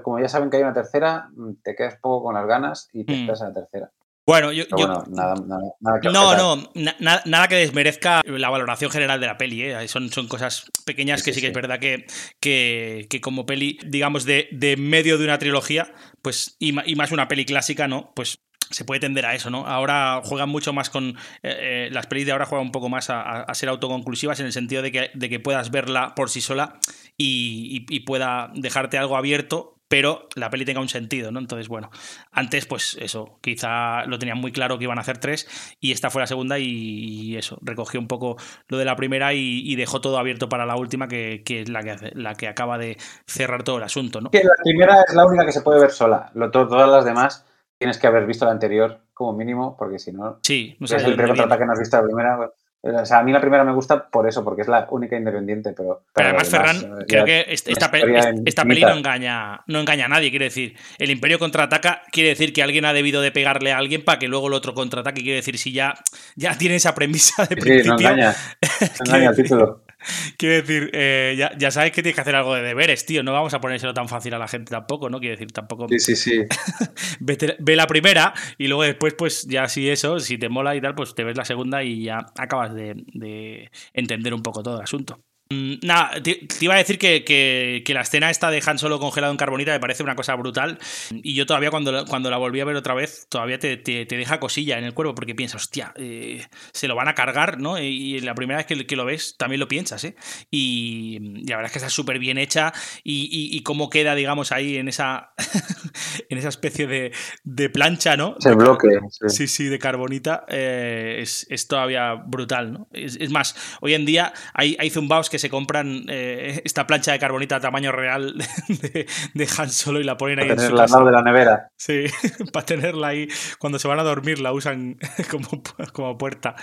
como 0.02 0.18
ya 0.18 0.28
saben 0.28 0.48
que 0.48 0.56
hay 0.56 0.62
una 0.62 0.72
tercera, 0.72 1.28
te 1.62 1.74
quedas 1.74 1.96
poco 2.00 2.24
con 2.24 2.34
las 2.34 2.46
ganas 2.46 2.88
y 2.92 3.04
te 3.04 3.12
mm. 3.12 3.16
esperas 3.16 3.42
a 3.42 3.48
la 3.48 3.54
tercera. 3.54 3.92
Bueno, 4.27 4.53
yo, 4.53 4.64
Pero 4.70 4.87
bueno, 4.87 5.05
yo... 5.07 5.14
Nada, 5.14 5.35
nada, 5.47 5.62
nada 5.81 6.01
que 6.01 6.09
no, 6.09 6.37
no, 6.37 6.70
na, 6.75 7.22
nada 7.27 7.49
que 7.49 7.57
desmerezca 7.57 8.22
la 8.25 8.49
valoración 8.49 8.91
general 8.91 9.20
de 9.20 9.27
la 9.27 9.37
peli. 9.37 9.62
¿eh? 9.62 9.89
Son, 9.89 10.11
son 10.11 10.29
cosas 10.29 10.70
pequeñas 10.87 11.22
que 11.22 11.33
sí, 11.33 11.37
sí 11.37 11.41
que 11.43 11.49
es 11.49 11.53
verdad 11.55 11.79
que, 11.79 12.07
que, 12.41 13.07
que, 13.11 13.20
como 13.20 13.45
peli, 13.45 13.79
digamos, 13.85 14.25
de, 14.25 14.49
de 14.53 14.77
medio 14.79 15.18
de 15.18 15.25
una 15.25 15.39
trilogía, 15.39 15.93
pues, 16.22 16.57
y, 16.59 16.75
y 16.91 16.97
más 16.97 17.12
una 17.12 17.29
peli 17.29 17.45
clásica, 17.45 17.87
¿no? 17.87 18.12
Pues 18.16 18.39
se 18.70 18.85
puede 18.85 19.01
tender 19.01 19.27
a 19.27 19.35
eso, 19.35 19.51
¿no? 19.51 19.66
Ahora 19.66 20.20
juegan 20.25 20.49
mucho 20.49 20.72
más 20.72 20.91
con. 20.91 21.11
Eh, 21.43 21.87
eh, 21.87 21.89
las 21.93 22.07
pelis 22.07 22.27
de 22.27 22.33
ahora 22.33 22.47
juegan 22.47 22.66
un 22.66 22.72
poco 22.72 22.89
más 22.89 23.11
a, 23.11 23.43
a, 23.43 23.55
ser 23.55 23.68
autoconclusivas 23.68 24.41
en 24.41 24.47
el 24.47 24.53
sentido 24.53 24.83
de 24.83 24.91
que, 24.91 25.11
de 25.14 25.29
que 25.29 25.41
puedas 25.41 25.70
verla 25.70 26.14
por 26.14 26.31
sí 26.31 26.41
sola 26.41 26.79
y, 27.16 27.87
y, 27.89 27.97
y, 27.97 28.01
pueda 28.01 28.51
dejarte 28.55 28.99
algo 28.99 29.16
abierto 29.16 29.74
pero 29.89 30.28
la 30.35 30.51
peli 30.51 30.64
tenga 30.64 30.80
un 30.80 30.89
sentido, 30.89 31.30
¿no? 31.30 31.39
Entonces, 31.39 31.68
bueno, 31.68 31.91
antes, 32.32 32.66
pues 32.66 32.97
eso, 33.01 33.39
quizá 33.41 34.05
lo 34.07 34.18
tenían 34.18 34.39
muy 34.39 34.53
claro 34.53 34.78
que 34.78 34.85
iban 34.85 34.99
a 34.99 35.03
hacer 35.03 35.18
tres 35.18 35.76
y 35.80 35.93
esta 35.93 36.11
fue 36.11 36.22
la 36.22 36.26
segunda 36.26 36.59
y, 36.59 36.64
y 36.64 37.37
eso, 37.37 37.59
recogió 37.62 38.01
un 38.01 38.09
poco 38.09 38.37
lo 38.68 38.78
de 38.78 38.85
la 38.85 38.97
primera 38.97 39.35
y, 39.35 39.62
y 39.64 39.76
dejó 39.76 40.01
todo 40.01 40.18
abierto 40.18 40.49
para 40.49 40.66
la 40.66 40.76
última, 40.76 41.09
que, 41.09 41.43
que 41.45 41.62
es 41.62 41.68
la 41.68 41.82
que, 41.82 41.91
hace, 41.91 42.12
la 42.14 42.35
que 42.35 42.49
acaba 42.49 42.78
de 42.78 42.97
cerrar 43.26 43.62
todo 43.62 43.78
el 43.78 43.82
asunto, 43.85 44.20
¿no? 44.20 44.30
Que 44.30 44.43
la 44.43 44.55
primera 44.62 45.03
es 45.07 45.14
la 45.14 45.26
única 45.26 45.45
que 45.45 45.53
se 45.53 45.61
puede 45.62 45.80
ver 45.80 45.91
sola, 45.91 46.30
lo, 46.35 46.51
todas 46.51 46.89
las 46.89 47.05
demás 47.05 47.47
tienes 47.78 47.99
que 47.99 48.07
haber 48.07 48.26
visto 48.26 48.45
la 48.45 48.53
anterior 48.53 49.01
como 49.12 49.32
mínimo, 49.32 49.76
porque 49.76 49.99
si 49.99 50.12
no, 50.12 50.39
sí, 50.43 50.76
no 50.80 50.87
sé, 50.87 50.97
es 50.97 51.05
el 51.05 51.14
primer 51.16 51.35
que 51.35 51.66
no 51.66 51.72
has 51.72 51.78
visto 51.78 51.97
la 51.97 52.03
primera, 52.03 52.51
o 52.87 53.07
sea, 53.07 53.20
a 53.20 53.22
mí 53.22 53.32
la 53.32 53.41
primera 53.41 53.64
me 53.64 53.72
gusta 53.72 54.09
por 54.09 54.28
eso, 54.28 54.45
porque 54.45 54.62
es 54.62 54.68
la 54.68 54.87
única 54.91 55.16
independiente, 55.16 55.72
pero... 55.74 56.03
Pero, 56.12 56.28
además, 56.28 56.49
Ferran, 56.51 56.76
eh, 56.76 57.05
creo 57.09 57.24
que 57.24 57.47
esta, 57.49 57.70
esta, 57.70 57.91
peli, 57.91 58.14
esta 58.45 58.64
peli 58.64 58.82
no 58.82 58.93
engaña, 58.93 59.62
no 59.66 59.80
engaña 59.80 60.05
a 60.05 60.09
nadie, 60.09 60.28
quiere 60.28 60.47
decir, 60.47 60.76
el 60.99 61.11
Imperio 61.11 61.39
contraataca 61.39 62.03
quiere 62.12 62.30
decir 62.30 62.53
que 62.53 62.62
alguien 62.62 62.85
ha 62.85 62.93
debido 62.93 63.22
de 63.22 63.32
pegarle 63.32 63.72
a 63.72 63.78
alguien 63.78 64.05
para 64.05 64.18
que 64.18 64.28
luego 64.28 64.49
el 64.49 64.53
otro 64.53 64.74
contraataque, 64.74 65.22
quiere 65.22 65.37
decir, 65.37 65.57
si 65.57 65.72
ya, 65.72 65.95
ya 66.37 66.59
tiene 66.59 66.74
esa 66.74 66.95
premisa 66.95 67.47
de 67.47 67.57
principio... 67.57 67.82
Sí, 67.82 67.89
no 67.89 67.99
engaña, 67.99 68.35
no 69.01 69.07
engaña 69.07 69.30
el 69.30 69.37
título. 69.37 69.84
Quiero 70.38 70.55
decir, 70.57 70.90
eh, 70.92 71.34
ya, 71.36 71.52
ya, 71.57 71.70
sabes 71.70 71.92
que 71.92 72.02
tienes 72.02 72.14
que 72.14 72.20
hacer 72.20 72.34
algo 72.34 72.55
de 72.55 72.62
deberes, 72.62 73.07
tío. 73.07 73.22
No 73.22 73.32
vamos 73.32 73.55
a 73.55 73.61
ponérselo 73.61 73.94
tan 73.94 74.09
fácil 74.09 74.34
a 74.34 74.38
la 74.38 74.48
gente 74.48 74.70
tampoco, 74.70 75.11
¿no? 75.11 75.20
Quiero 75.20 75.36
decir, 75.36 75.52
tampoco. 75.52 75.86
Sí, 75.88 75.98
sí, 75.98 76.16
sí. 76.16 76.40
Vete, 77.20 77.57
ve 77.59 77.76
la 77.76 77.86
primera 77.86 78.34
y 78.59 78.68
luego 78.68 78.82
después, 78.82 79.14
pues 79.16 79.46
ya 79.48 79.68
si 79.68 79.88
eso, 79.88 80.20
si 80.20 80.38
te 80.38 80.48
mola 80.48 80.74
y 80.76 80.80
tal, 80.80 80.94
pues 80.94 81.14
te 81.14 81.24
ves 81.24 81.36
la 81.36 81.44
segunda 81.44 81.82
y 81.82 82.05
ya 82.05 82.26
acabas 82.38 82.74
de, 82.74 82.94
de 83.14 83.70
entender 83.92 84.34
un 84.34 84.42
poco 84.42 84.62
todo 84.62 84.76
el 84.76 84.82
asunto. 84.82 85.20
Mm, 85.51 85.74
nada, 85.82 86.22
te, 86.22 86.36
te, 86.36 86.64
iba 86.64 86.74
a 86.74 86.78
decir 86.78 86.99
que, 86.99 87.22
que, 87.22 87.82
que, 87.84 87.92
la 87.92 88.01
escena 88.01 88.30
esta 88.30 88.51
de 88.51 88.62
Han 88.64 88.78
solo 88.78 88.99
congelado 88.99 89.30
en 89.30 89.36
carbonita 89.36 89.72
me 89.72 89.80
parece 89.80 90.03
una 90.03 90.16
cosa 90.16 90.34
brutal. 90.36 90.78
Y 91.11 91.34
yo 91.34 91.45
todavía 91.45 91.70
cuando, 91.70 92.07
cuando 92.07 92.30
la 92.30 92.38
volví 92.38 92.61
a 92.61 92.64
ver 92.64 92.76
otra 92.76 92.95
vez, 92.95 93.26
todavía 93.28 93.59
te, 93.59 93.76
te, 93.76 94.07
te 94.07 94.16
deja 94.16 94.40
cosilla 94.40 94.78
en 94.78 94.84
el 94.84 94.95
cuerpo 94.95 95.14
porque 95.14 95.34
piensas, 95.34 95.62
hostia, 95.62 95.92
eh, 95.97 96.47
se 96.72 96.88
lo 96.88 96.95
van 96.95 97.09
a 97.09 97.14
cargar, 97.14 97.61
¿no? 97.61 97.78
Y, 97.78 98.20
la 98.20 98.34
primera 98.34 98.59
vez 98.59 98.66
que, 98.66 98.86
que, 98.86 98.97
lo 98.97 99.05
ves 99.05 99.36
también 99.36 99.61
lo 99.61 99.68
piensas, 99.68 100.03
¿eh? 100.05 100.16
Y, 100.51 101.18
y 101.20 101.47
la 101.47 101.57
verdad 101.57 101.66
es 101.66 101.72
que 101.72 101.78
está 101.78 101.90
súper 101.90 102.18
bien 102.18 102.38
hecha 102.38 102.72
y, 103.03 103.28
y, 103.53 103.62
cómo 103.62 103.90
queda, 103.90 104.14
digamos, 104.14 104.51
ahí 104.51 104.78
en 104.78 104.88
esa, 104.88 105.34
en 106.30 106.38
esa 106.38 106.49
especie 106.49 106.86
de, 106.86 107.12
de 107.42 107.68
plancha, 107.68 108.16
¿no? 108.16 108.36
Ese 108.38 108.55
bloque. 108.55 108.88
Sí, 109.11 109.28
sí, 109.28 109.47
sí 109.47 109.64
de 109.64 109.78
carbonita, 109.78 110.47
eh, 110.49 111.18
es, 111.20 111.47
es, 111.51 111.68
todavía 111.68 112.14
brutal, 112.14 112.72
¿no? 112.72 112.88
Es, 112.92 113.16
es, 113.16 113.30
más, 113.30 113.55
hoy 113.80 113.95
en 113.95 114.07
día 114.07 114.32
hay, 114.55 114.76
hay 114.78 114.88
zumbaos 114.88 115.28
que 115.28 115.34
se 115.39 115.51
compran 115.51 116.05
eh, 116.09 116.62
esta 116.64 116.87
plancha 116.87 117.12
de 117.12 117.18
carbonita 117.18 117.57
a 117.57 117.61
tamaño 117.61 117.93
real 117.93 118.35
de, 118.68 119.07
de 119.35 119.49
Han 119.59 119.70
Solo 119.70 120.01
y 120.01 120.05
la 120.05 120.16
ponen 120.16 120.41
ahí 120.41 120.49
para 120.49 120.62
en 120.62 120.70
su 120.70 120.76
casa. 120.76 121.05
de 121.05 121.12
la 121.12 121.22
nevera. 121.22 121.68
Sí, 121.76 122.05
para 122.53 122.66
tenerla 122.66 123.09
ahí. 123.09 123.28
Cuando 123.59 123.78
se 123.78 123.89
van 123.89 123.99
a 123.99 124.03
dormir 124.03 124.41
la 124.41 124.53
usan 124.53 124.97
como, 125.30 125.49
como 125.93 126.18
puerta 126.18 126.55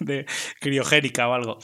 de 0.00 0.26
criogénica 0.60 1.28
o 1.28 1.34
algo. 1.34 1.58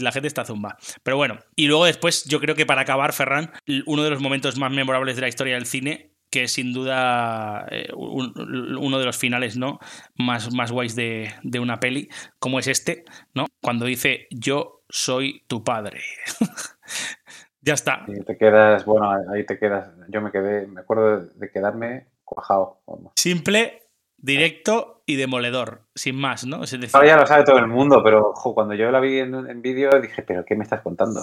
La 0.00 0.12
gente 0.12 0.28
está 0.28 0.44
zumba. 0.44 0.76
Pero 1.02 1.16
bueno, 1.16 1.38
y 1.56 1.66
luego 1.66 1.84
después 1.84 2.24
yo 2.24 2.40
creo 2.40 2.54
que 2.54 2.66
para 2.66 2.82
acabar, 2.82 3.12
Ferran, 3.12 3.52
uno 3.86 4.02
de 4.02 4.10
los 4.10 4.20
momentos 4.20 4.58
más 4.58 4.72
memorables 4.72 5.16
de 5.16 5.22
la 5.22 5.28
historia 5.28 5.54
del 5.54 5.66
cine 5.66 6.14
que 6.34 6.42
es 6.42 6.52
sin 6.52 6.72
duda 6.72 7.64
eh, 7.70 7.90
un, 7.94 8.32
uno 8.80 8.98
de 8.98 9.04
los 9.04 9.16
finales 9.16 9.56
¿no? 9.56 9.78
más, 10.16 10.52
más 10.52 10.72
guays 10.72 10.96
de, 10.96 11.32
de, 11.44 11.60
una 11.60 11.78
peli, 11.78 12.08
como 12.40 12.58
es 12.58 12.66
este, 12.66 13.04
¿no? 13.34 13.46
Cuando 13.62 13.84
dice 13.84 14.26
yo 14.32 14.73
soy 14.88 15.42
tu 15.46 15.62
padre. 15.64 16.00
ya 17.60 17.74
está. 17.74 18.04
Y 18.06 18.22
te 18.24 18.36
quedas, 18.36 18.84
bueno, 18.84 19.10
ahí 19.32 19.44
te 19.44 19.58
quedas. 19.58 19.90
Yo 20.08 20.20
me 20.20 20.30
quedé, 20.30 20.66
me 20.66 20.80
acuerdo 20.80 21.20
de 21.20 21.50
quedarme 21.50 22.06
cuajado. 22.24 22.80
Simple, 23.16 23.82
directo 24.16 25.02
y 25.06 25.16
demoledor, 25.16 25.82
sin 25.94 26.16
más, 26.16 26.46
¿no? 26.46 26.64
Es 26.64 26.70
decir, 26.70 26.90
Ahora 26.94 27.08
ya 27.08 27.16
lo 27.16 27.26
sabe 27.26 27.44
todo 27.44 27.58
el 27.58 27.66
mundo, 27.66 28.02
pero 28.02 28.30
ojo, 28.30 28.54
cuando 28.54 28.74
yo 28.74 28.90
la 28.90 29.00
vi 29.00 29.18
en, 29.18 29.34
en 29.34 29.62
vídeo 29.62 30.00
dije, 30.00 30.22
¿pero 30.22 30.44
qué 30.44 30.56
me 30.56 30.64
estás 30.64 30.80
contando? 30.80 31.20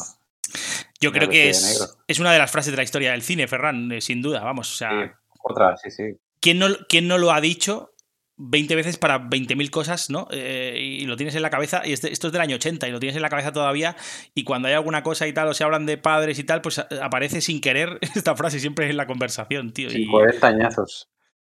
Yo 1.00 1.12
creo 1.12 1.30
que 1.30 1.50
es, 1.50 1.98
es, 2.08 2.20
una 2.20 2.32
de 2.32 2.38
las 2.38 2.52
frases 2.52 2.72
de 2.72 2.78
la 2.78 2.84
historia 2.84 3.12
del 3.12 3.24
cine, 3.24 3.48
Ferran, 3.48 3.92
eh, 3.92 4.02
sin 4.02 4.22
duda, 4.22 4.44
vamos. 4.44 4.72
O 4.72 4.76
sea, 4.76 4.90
sí, 4.90 5.12
otra, 5.42 5.76
sí, 5.78 5.90
sí. 5.90 6.18
¿quién 6.40 6.60
no, 6.60 6.68
¿Quién 6.88 7.08
no 7.08 7.18
lo 7.18 7.32
ha 7.32 7.42
dicho 7.42 7.94
20 8.44 8.76
veces 8.76 8.98
para 8.98 9.20
20.000 9.20 9.70
cosas, 9.70 10.10
¿no? 10.10 10.28
Eh, 10.32 10.78
y 10.80 11.06
lo 11.06 11.16
tienes 11.16 11.36
en 11.36 11.44
la 11.44 11.50
cabeza, 11.50 11.82
y 11.86 11.94
este, 11.94 12.12
esto 12.12 12.28
es 12.28 12.34
del 12.34 12.42
año 12.42 12.56
80, 12.56 12.88
y 12.88 12.92
lo 12.92 13.00
tienes 13.00 13.16
en 13.16 13.22
la 13.22 13.30
cabeza 13.30 13.52
todavía, 13.52 13.96
y 14.34 14.44
cuando 14.44 14.68
hay 14.68 14.74
alguna 14.74 15.04
cosa 15.04 15.28
y 15.28 15.34
tal, 15.34 15.48
o 15.48 15.54
se 15.54 15.64
hablan 15.64 15.86
de 15.86 15.98
padres 15.98 16.40
y 16.40 16.44
tal, 16.44 16.62
pues 16.62 16.80
eh, 16.80 16.86
aparece 17.02 17.42
sin 17.42 17.62
querer 17.62 18.00
esta 18.16 18.36
frase 18.36 18.60
siempre 18.60 18.90
en 18.90 18.98
la 18.98 19.06
conversación, 19.06 19.72
tío. 19.72 19.90
Sí, 19.90 20.08
40 20.08 20.48
añazos. 20.48 21.10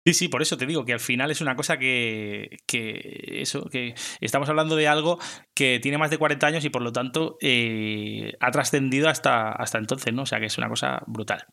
Sí, 0.06 0.14
sí, 0.14 0.28
por 0.28 0.40
eso 0.40 0.56
te 0.56 0.66
digo 0.66 0.84
que 0.84 0.92
al 0.92 1.00
final 1.00 1.32
es 1.32 1.40
una 1.40 1.56
cosa 1.56 1.78
que, 1.78 2.58
que 2.64 3.40
eso, 3.42 3.64
que 3.68 3.96
estamos 4.20 4.48
hablando 4.48 4.76
de 4.76 4.86
algo 4.86 5.18
que 5.52 5.80
tiene 5.80 5.98
más 5.98 6.10
de 6.10 6.18
40 6.18 6.46
años 6.46 6.64
y 6.64 6.70
por 6.70 6.82
lo 6.82 6.92
tanto 6.92 7.36
eh, 7.40 8.34
ha 8.38 8.52
trascendido 8.52 9.08
hasta, 9.08 9.50
hasta 9.50 9.78
entonces, 9.78 10.14
¿no? 10.14 10.22
O 10.22 10.26
sea 10.26 10.38
que 10.38 10.46
es 10.46 10.58
una 10.58 10.68
cosa 10.68 11.02
brutal. 11.08 11.44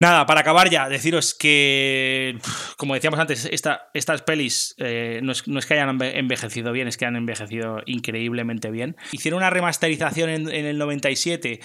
Nada, 0.00 0.26
para 0.26 0.40
acabar 0.40 0.70
ya, 0.70 0.88
deciros 0.88 1.34
que, 1.34 2.38
como 2.76 2.94
decíamos 2.94 3.18
antes, 3.18 3.48
esta, 3.50 3.90
estas 3.94 4.22
pelis 4.22 4.76
eh, 4.78 5.18
no, 5.24 5.32
es, 5.32 5.48
no, 5.48 5.58
es, 5.58 5.66
que 5.66 5.74
hayan 5.74 6.00
envejecido 6.00 6.70
bien, 6.70 6.86
es 6.86 6.96
que 6.96 7.04
han 7.04 7.16
envejecido 7.16 7.82
increíblemente 7.84 8.70
bien. 8.70 8.96
Hicieron 9.10 9.38
una 9.38 9.50
remasterización 9.50 10.30
en, 10.30 10.48
en 10.50 10.66
el 10.66 10.78
97 10.78 11.58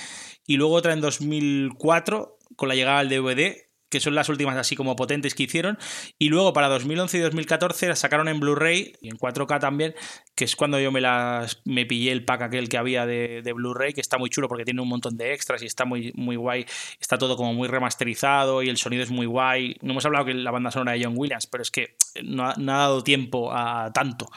y 0.48 0.58
luego 0.58 0.74
otra 0.74 0.94
en 0.94 1.02
2004 1.02 2.40
con 2.56 2.70
la 2.70 2.76
llegada 2.76 3.04
del 3.04 3.10
DVD 3.10 3.73
que 3.94 4.00
son 4.00 4.16
las 4.16 4.28
últimas 4.28 4.58
así 4.58 4.76
como 4.76 4.96
potentes 4.96 5.36
que 5.36 5.44
hicieron. 5.44 5.78
Y 6.18 6.30
luego 6.30 6.52
para 6.52 6.68
2011 6.68 7.16
y 7.16 7.22
2014 7.22 7.90
las 7.90 8.00
sacaron 8.00 8.28
en 8.28 8.40
Blu-ray 8.40 8.94
y 9.02 9.10
en 9.10 9.20
4K 9.20 9.60
también, 9.60 9.94
que 10.34 10.46
es 10.46 10.56
cuando 10.56 10.80
yo 10.80 10.92
me 10.92 11.00
las 11.00 11.62
me 11.64 11.86
pillé 11.86 12.12
el 12.12 12.26
pack 12.26 12.42
aquel 12.42 12.70
que 12.70 12.80
había 12.80 13.06
de, 13.06 13.44
Blu-ray, 13.54 13.94
que 13.94 14.02
está 14.02 14.18
muy 14.18 14.32
chulo 14.32 14.48
porque 14.48 14.66
tiene 14.66 14.82
un 14.82 14.90
montón 14.90 15.16
de 15.16 15.32
extras 15.36 15.62
y 15.62 15.68
está 15.68 15.86
muy, 15.86 16.12
muy 16.16 16.38
guay. 16.38 16.66
Está 17.00 17.20
todo 17.20 17.38
como 17.38 17.54
muy 17.54 17.68
remasterizado 17.68 18.64
y 18.64 18.70
el 18.70 18.78
sonido 18.78 19.04
es 19.04 19.12
muy 19.12 19.28
guay. 19.28 19.76
No 19.82 19.92
hemos 19.92 20.06
hablado 20.08 20.26
que 20.26 20.34
la 20.34 20.50
banda 20.50 20.72
sonora 20.72 20.94
de 20.94 21.04
John 21.04 21.14
Williams, 21.16 21.46
pero 21.46 21.62
es 21.62 21.70
que 21.70 21.96
no 22.24 22.50
ha 22.50 22.56
dado 22.58 23.04
tiempo 23.04 23.54
a 23.54 23.92
tanto. 23.94 24.28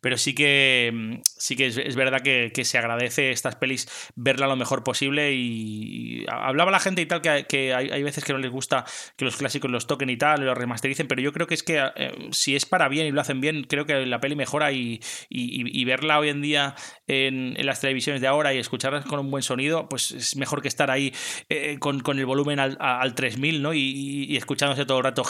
Pero 0.00 0.16
sí 0.16 0.34
que, 0.34 1.20
sí 1.24 1.56
que 1.56 1.66
es, 1.66 1.96
verdad 1.96 2.20
que, 2.22 2.52
que, 2.54 2.64
se 2.64 2.78
agradece 2.78 3.30
estas 3.30 3.56
pelis 3.56 3.88
verla 4.14 4.46
lo 4.46 4.56
mejor 4.56 4.82
posible. 4.82 5.32
Y, 5.32 6.24
hablaba 6.28 6.70
la 6.70 6.80
gente 6.80 7.02
y 7.02 7.06
tal 7.06 7.20
que, 7.20 7.46
que 7.48 7.74
hay, 7.74 7.90
hay, 7.90 8.02
veces 8.02 8.24
que 8.24 8.32
no 8.32 8.38
les 8.38 8.50
gusta 8.50 8.84
que 9.16 9.24
los 9.24 9.36
clásicos 9.36 9.70
los 9.70 9.86
toquen 9.86 10.10
y 10.10 10.16
tal, 10.16 10.44
los 10.44 10.56
remastericen, 10.56 11.08
pero 11.08 11.20
yo 11.20 11.32
creo 11.32 11.46
que 11.46 11.54
es 11.54 11.62
que 11.62 11.82
eh, 11.96 12.12
si 12.30 12.56
es 12.56 12.66
para 12.66 12.88
bien 12.88 13.06
y 13.06 13.10
lo 13.10 13.20
hacen 13.20 13.40
bien, 13.40 13.64
creo 13.64 13.86
que 13.86 14.06
la 14.06 14.20
peli 14.20 14.36
mejora 14.36 14.72
y, 14.72 15.00
y, 15.28 15.80
y 15.80 15.84
verla 15.84 16.18
hoy 16.18 16.28
en 16.28 16.42
día 16.42 16.74
en, 17.06 17.54
en, 17.56 17.66
las 17.66 17.80
televisiones 17.80 18.20
de 18.20 18.26
ahora 18.26 18.54
y 18.54 18.58
escucharla 18.58 19.02
con 19.02 19.20
un 19.20 19.30
buen 19.30 19.42
sonido, 19.42 19.88
pues 19.88 20.12
es 20.12 20.36
mejor 20.36 20.62
que 20.62 20.68
estar 20.68 20.90
ahí 20.90 21.12
eh, 21.48 21.78
con, 21.78 22.00
con, 22.00 22.18
el 22.18 22.26
volumen 22.26 22.58
al, 22.58 22.76
al 22.80 23.14
3000 23.14 23.62
¿no? 23.62 23.74
y, 23.74 24.36
escuchándose 24.36 24.84
todo 24.84 24.98
el 24.98 25.04
rato 25.04 25.22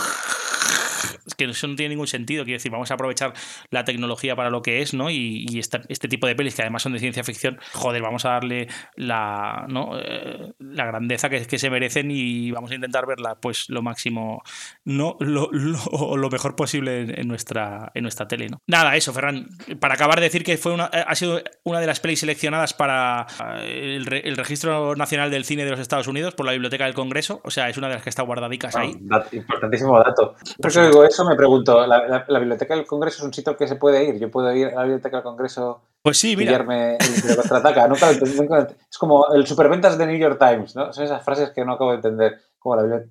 que 1.34 1.44
eso 1.44 1.66
no 1.66 1.76
tiene 1.76 1.90
ningún 1.90 2.06
sentido. 2.06 2.44
Quiero 2.44 2.56
decir, 2.56 2.70
vamos 2.70 2.90
a 2.90 2.94
aprovechar 2.94 3.32
la 3.70 3.84
tecnología 3.84 4.36
para 4.36 4.50
lo 4.50 4.62
que 4.62 4.82
es, 4.82 4.94
¿no? 4.94 5.10
Y, 5.10 5.46
y 5.48 5.58
esta, 5.58 5.82
este 5.88 6.08
tipo 6.08 6.26
de 6.26 6.34
pelis, 6.34 6.54
que 6.54 6.62
además 6.62 6.82
son 6.82 6.92
de 6.92 6.98
ciencia 6.98 7.24
ficción, 7.24 7.58
joder, 7.72 8.02
vamos 8.02 8.24
a 8.24 8.30
darle 8.30 8.68
la, 8.96 9.66
¿no? 9.68 9.98
Eh, 9.98 10.52
la 10.58 10.86
grandeza 10.86 11.28
que, 11.28 11.46
que, 11.46 11.58
se 11.58 11.70
merecen 11.70 12.10
y 12.10 12.50
vamos 12.50 12.70
a 12.70 12.74
intentar 12.74 13.06
verla, 13.06 13.36
pues, 13.40 13.68
lo 13.68 13.82
máximo, 13.82 14.42
no 14.84 15.16
lo, 15.20 15.48
lo, 15.52 16.16
lo 16.16 16.30
mejor 16.30 16.56
posible 16.56 17.02
en, 17.02 17.20
en, 17.20 17.28
nuestra, 17.28 17.90
en 17.94 18.02
nuestra 18.02 18.26
tele, 18.26 18.48
¿no? 18.48 18.58
Nada, 18.66 18.96
eso, 18.96 19.12
Ferran. 19.12 19.48
Para 19.80 19.94
acabar 19.94 20.16
de 20.16 20.24
decir 20.24 20.44
que 20.44 20.56
fue 20.56 20.72
una, 20.72 20.84
ha 20.84 21.14
sido 21.14 21.40
una 21.64 21.80
de 21.80 21.86
las 21.86 22.00
pelis 22.00 22.20
seleccionadas 22.20 22.74
para 22.74 23.26
eh, 23.60 23.96
el, 23.96 24.12
el, 24.12 24.36
Registro 24.36 24.96
Nacional 24.96 25.30
del 25.30 25.44
Cine 25.44 25.64
de 25.64 25.70
los 25.70 25.80
Estados 25.80 26.06
Unidos 26.06 26.34
por 26.34 26.46
la 26.46 26.52
Biblioteca 26.52 26.84
del 26.84 26.94
Congreso. 26.94 27.40
O 27.44 27.50
sea, 27.50 27.68
es 27.68 27.76
una 27.76 27.88
de 27.88 27.94
las 27.94 28.02
que 28.02 28.10
está 28.10 28.22
guardadicas 28.22 28.76
ahí. 28.76 28.92
importantísimo 29.32 29.98
dato. 29.98 30.34
Por 30.60 30.70
eso 30.70 30.82
digo 30.84 31.04
eso, 31.04 31.19
me 31.24 31.36
pregunto, 31.36 31.86
¿la, 31.86 32.06
la, 32.06 32.24
la, 32.26 32.38
Biblioteca 32.38 32.74
del 32.74 32.86
Congreso 32.86 33.18
es 33.18 33.24
un 33.24 33.32
sitio 33.32 33.56
que 33.56 33.66
se 33.66 33.76
puede 33.76 34.04
ir? 34.04 34.18
¿Yo 34.18 34.30
puedo 34.30 34.52
ir 34.52 34.68
a 34.68 34.76
la 34.76 34.82
Biblioteca 34.82 35.18
del 35.18 35.24
Congreso? 35.24 35.82
Pues 36.02 36.18
sí, 36.18 36.36
mira. 36.36 36.56
el 36.56 37.36
contraataca. 37.36 37.88
Nunca, 37.88 38.12
nunca, 38.36 38.68
es 38.90 38.98
como 38.98 39.32
el 39.34 39.46
superventas 39.46 39.98
de 39.98 40.06
New 40.06 40.18
York 40.18 40.38
Times, 40.38 40.74
¿no? 40.76 40.92
Son 40.92 41.04
esas 41.04 41.24
frases 41.24 41.50
que 41.50 41.64
no 41.64 41.72
acabo 41.72 41.90
de 41.90 41.96
entender. 41.96 42.40
Como 42.58 42.76
la 42.76 42.82
biblioteca 42.82 43.10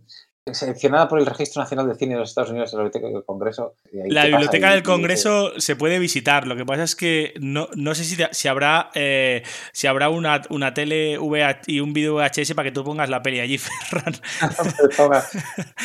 seleccionada 0.54 1.08
por 1.08 1.20
el 1.20 1.26
Registro 1.26 1.62
Nacional 1.62 1.88
de 1.88 1.96
Cine 1.96 2.14
de 2.14 2.20
los 2.20 2.30
Estados 2.30 2.52
Unidos, 2.52 2.74
la 2.74 2.84
Biblioteca 2.84 3.08
del 3.08 3.24
Congreso. 3.24 3.74
la 3.92 4.26
Biblioteca 4.26 4.72
del 4.72 4.84
Congreso 4.84 5.60
se 5.60 5.76
puede 5.76 6.00
visitar. 6.00 6.48
Lo 6.48 6.56
que 6.56 6.66
pasa 6.66 6.84
es 6.84 6.96
que 6.96 7.34
no, 7.40 7.68
no 7.76 7.96
sé 7.96 8.04
si, 8.04 8.18
si 8.32 8.48
habrá 8.48 8.90
eh, 8.96 9.44
si 9.72 9.88
habrá 9.88 10.10
una, 10.10 10.42
una 10.50 10.74
tele 10.74 11.18
VH 11.18 11.64
y 11.68 11.80
un 11.80 11.94
video 11.94 12.16
VHS 12.16 12.54
para 12.54 12.70
que 12.70 12.72
tú 12.72 12.84
pongas 12.84 13.10
la 13.10 13.22
peli 13.22 13.40
allí, 13.40 13.58
Ferran. 13.60 14.14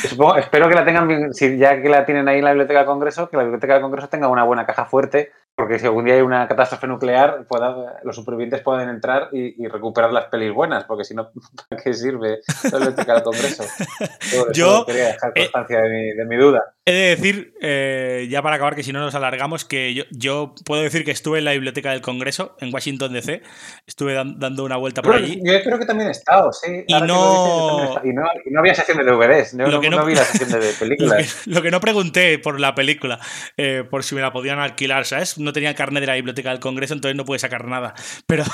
Supongo, 0.08 0.36
espero 0.36 0.68
que 0.68 0.74
la 0.74 0.84
tengan, 0.84 1.32
si 1.34 1.56
ya 1.58 1.80
que 1.80 1.88
la 1.88 2.04
tienen 2.04 2.28
ahí 2.28 2.38
en 2.38 2.44
la 2.44 2.50
Biblioteca 2.50 2.80
del 2.80 2.86
Congreso, 2.86 3.28
que 3.28 3.36
la 3.36 3.44
Biblioteca 3.44 3.74
del 3.74 3.82
Congreso 3.82 4.08
tenga 4.08 4.28
una 4.28 4.44
buena 4.44 4.66
caja 4.66 4.84
fuerte 4.84 5.32
porque 5.56 5.78
si 5.78 5.86
algún 5.86 6.04
día 6.04 6.14
hay 6.14 6.20
una 6.20 6.48
catástrofe 6.48 6.86
nuclear, 6.86 7.46
pueda, 7.46 8.00
los 8.02 8.16
supervivientes 8.16 8.60
pueden 8.62 8.88
entrar 8.88 9.28
y, 9.32 9.62
y, 9.62 9.68
recuperar 9.68 10.12
las 10.12 10.26
pelis 10.26 10.52
buenas, 10.52 10.84
porque 10.84 11.04
si 11.04 11.14
no, 11.14 11.30
¿para 11.68 11.82
qué 11.82 11.94
sirve 11.94 12.40
biblioteca 12.64 13.14
del 13.14 13.22
Congreso? 13.22 13.64
yo 14.52 14.84
quería 14.84 15.06
dejar 15.06 15.32
constancia 15.32 15.78
eh, 15.78 15.82
de, 15.82 15.88
mi, 15.88 16.12
de, 16.12 16.24
mi, 16.24 16.36
duda. 16.36 16.73
He 16.86 16.92
de 16.92 17.16
decir, 17.16 17.54
eh, 17.62 18.26
ya 18.28 18.42
para 18.42 18.56
acabar, 18.56 18.74
que 18.74 18.82
si 18.82 18.92
no 18.92 19.00
nos 19.00 19.14
alargamos, 19.14 19.64
que 19.64 19.94
yo, 19.94 20.04
yo, 20.10 20.54
puedo 20.66 20.82
decir 20.82 21.02
que 21.02 21.12
estuve 21.12 21.38
en 21.38 21.46
la 21.46 21.52
biblioteca 21.52 21.92
del 21.92 22.02
Congreso, 22.02 22.56
en 22.60 22.74
Washington 22.74 23.10
DC, 23.14 23.40
estuve 23.86 24.12
dan, 24.12 24.38
dando 24.38 24.64
una 24.64 24.76
vuelta 24.76 25.00
por 25.00 25.14
Pero 25.14 25.24
allí. 25.24 25.40
Yo 25.42 25.62
creo 25.62 25.78
que 25.78 25.86
también 25.86 26.08
he 26.08 26.12
estado, 26.12 26.52
sí. 26.52 26.84
Y 26.86 26.92
no... 26.92 27.80
Dices, 27.80 28.02
y 28.04 28.12
no... 28.12 28.26
y 28.44 28.50
no... 28.50 28.60
había 28.60 28.74
sección 28.74 28.98
de 28.98 29.04
DVDs, 29.04 29.54
no, 29.54 29.66
lo 29.68 29.80
que 29.80 29.88
no, 29.88 30.00
había 30.00 30.24
sección 30.24 30.60
de 30.60 30.72
películas. 30.78 31.46
lo, 31.46 31.52
que, 31.52 31.56
lo 31.56 31.62
que 31.62 31.70
no 31.70 31.80
pregunté 31.80 32.38
por 32.38 32.60
la 32.60 32.74
película, 32.74 33.18
eh, 33.56 33.84
por 33.90 34.04
si 34.04 34.14
me 34.14 34.20
la 34.20 34.30
podían 34.30 34.58
alquilar, 34.58 35.06
¿sabes? 35.06 35.38
No 35.38 35.54
tenía 35.54 35.74
carnet 35.74 36.02
de 36.02 36.06
la 36.06 36.14
biblioteca 36.16 36.50
del 36.50 36.60
Congreso, 36.60 36.92
entonces 36.92 37.16
no 37.16 37.24
pude 37.24 37.38
sacar 37.38 37.66
nada. 37.66 37.94
Pero, 38.26 38.44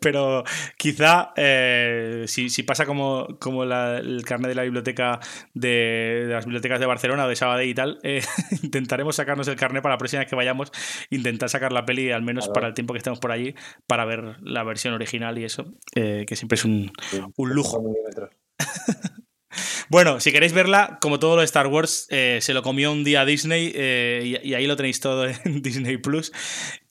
pero 0.00 0.44
quizá 0.76 1.32
eh, 1.36 2.24
si, 2.26 2.48
si, 2.48 2.62
pasa 2.62 2.86
como, 2.86 3.38
como 3.38 3.64
la, 3.64 3.98
el 3.98 4.24
carnet 4.24 4.48
de 4.48 4.54
la 4.54 4.62
biblioteca 4.62 5.20
de, 5.54 6.24
de, 6.26 6.32
las 6.32 6.46
bibliotecas 6.46 6.80
de 6.80 6.86
Barcelona 6.86 7.21
de 7.28 7.36
Sabadell 7.36 7.68
y 7.68 7.74
tal, 7.74 7.98
eh, 8.02 8.22
intentaremos 8.62 9.16
sacarnos 9.16 9.48
el 9.48 9.56
carnet 9.56 9.82
para 9.82 9.94
la 9.94 9.98
próxima 9.98 10.20
vez 10.20 10.28
que 10.28 10.36
vayamos, 10.36 10.72
intentar 11.10 11.48
sacar 11.48 11.72
la 11.72 11.84
peli, 11.84 12.10
al 12.10 12.22
menos 12.22 12.44
claro. 12.44 12.54
para 12.54 12.68
el 12.68 12.74
tiempo 12.74 12.94
que 12.94 12.98
estemos 12.98 13.18
por 13.18 13.32
allí, 13.32 13.54
para 13.86 14.04
ver 14.04 14.36
la 14.42 14.62
versión 14.64 14.94
original 14.94 15.38
y 15.38 15.44
eso, 15.44 15.74
eh, 15.94 16.24
que 16.26 16.36
siempre 16.36 16.56
es 16.56 16.64
un, 16.64 16.92
sí, 17.10 17.20
un 17.36 17.50
lujo. 17.50 17.82
Bueno, 19.92 20.20
si 20.20 20.32
queréis 20.32 20.54
verla, 20.54 20.98
como 21.02 21.18
todo 21.18 21.34
lo 21.36 21.40
de 21.40 21.44
Star 21.44 21.66
Wars, 21.66 22.06
eh, 22.08 22.38
se 22.40 22.54
lo 22.54 22.62
comió 22.62 22.90
un 22.90 23.04
día 23.04 23.26
Disney 23.26 23.72
eh, 23.74 24.38
y, 24.42 24.48
y, 24.48 24.54
ahí 24.54 24.66
lo 24.66 24.74
tenéis 24.74 25.00
todo 25.00 25.26
en 25.26 25.34
Disney 25.62 25.98
Plus 25.98 26.32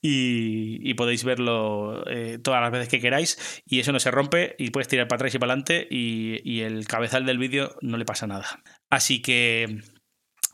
y, 0.00 0.78
y 0.88 0.94
podéis 0.94 1.24
verlo 1.24 2.04
eh, 2.08 2.38
todas 2.40 2.60
las 2.60 2.70
veces 2.70 2.88
que 2.88 3.00
queráis 3.00 3.62
y 3.66 3.80
eso 3.80 3.90
no 3.90 3.98
se 3.98 4.12
rompe 4.12 4.54
y 4.56 4.70
puedes 4.70 4.86
tirar 4.86 5.08
para 5.08 5.16
atrás 5.16 5.34
y 5.34 5.38
para 5.40 5.52
adelante 5.52 5.88
y, 5.90 6.40
y 6.44 6.60
el 6.60 6.86
cabezal 6.86 7.26
del 7.26 7.38
vídeo 7.38 7.76
no 7.80 7.96
le 7.96 8.04
pasa 8.04 8.28
nada. 8.28 8.62
Así 8.88 9.20
que 9.20 9.82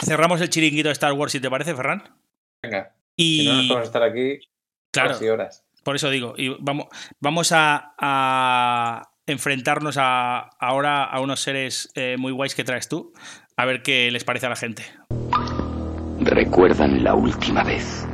cerramos 0.04 0.40
el 0.40 0.50
chiringuito 0.50 0.88
de 0.88 0.92
Star 0.92 1.12
Wars, 1.12 1.32
si 1.32 1.40
te 1.40 1.50
parece, 1.50 1.74
Ferran. 1.74 2.02
Venga. 2.62 2.94
Y... 3.16 3.40
Si 3.40 3.46
no, 3.46 3.54
nos 3.54 3.66
podemos 3.66 3.86
estar 3.86 4.02
aquí 4.02 4.38
claro, 4.92 5.10
horas 5.10 5.22
y 5.22 5.28
horas. 5.28 5.64
Por 5.82 5.96
eso 5.96 6.10
digo, 6.10 6.34
y 6.36 6.54
vamos, 6.60 6.86
vamos 7.20 7.52
a, 7.52 7.94
a 7.98 9.10
enfrentarnos 9.26 9.96
a, 9.98 10.40
ahora 10.58 11.04
a 11.04 11.20
unos 11.20 11.40
seres 11.40 11.90
eh, 11.94 12.16
muy 12.18 12.32
guays 12.32 12.54
que 12.54 12.64
traes 12.64 12.88
tú, 12.88 13.12
a 13.56 13.64
ver 13.64 13.82
qué 13.82 14.10
les 14.10 14.24
parece 14.24 14.46
a 14.46 14.50
la 14.50 14.56
gente. 14.56 14.84
¿Recuerdan 16.20 17.04
la 17.04 17.14
última 17.14 17.62
vez? 17.62 18.06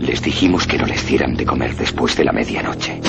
Les 0.00 0.20
dijimos 0.22 0.66
que 0.66 0.78
no 0.78 0.86
les 0.86 1.06
dieran 1.06 1.36
de 1.36 1.46
comer 1.46 1.74
después 1.74 2.16
de 2.16 2.24
la 2.24 2.32
medianoche. 2.32 3.00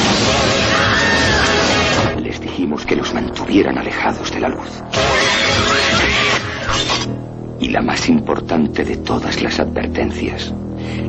Les 2.57 2.61
dijimos 2.63 2.87
que 2.87 2.95
los 2.95 3.13
mantuvieran 3.13 3.77
alejados 3.77 4.31
de 4.31 4.39
la 4.39 4.49
luz. 4.49 4.83
Y 7.59 7.69
la 7.69 7.81
más 7.83 8.09
importante 8.09 8.83
de 8.83 8.97
todas 8.97 9.43
las 9.43 9.59
advertencias, 9.59 10.51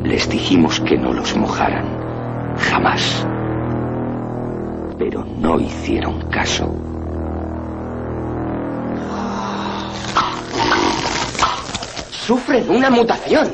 les 0.03 0.29
dijimos 0.29 0.79
que 0.81 0.95
no 0.95 1.11
los 1.11 1.35
mojaran. 1.35 1.87
Jamás 2.69 3.25
pero 4.99 5.23
no 5.23 5.59
hicieron 5.59 6.21
caso. 6.29 6.71
Sufren 12.11 12.69
una 12.69 12.91
mutación. 12.91 13.51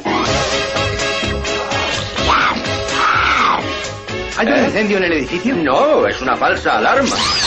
¿Hay 4.38 4.48
un 4.48 4.66
incendio 4.66 4.98
en 4.98 5.04
el 5.06 5.14
edificio? 5.14 5.56
No, 5.56 6.06
es 6.08 6.22
una 6.22 6.36
falsa 6.36 6.80
alarma. 6.80 7.45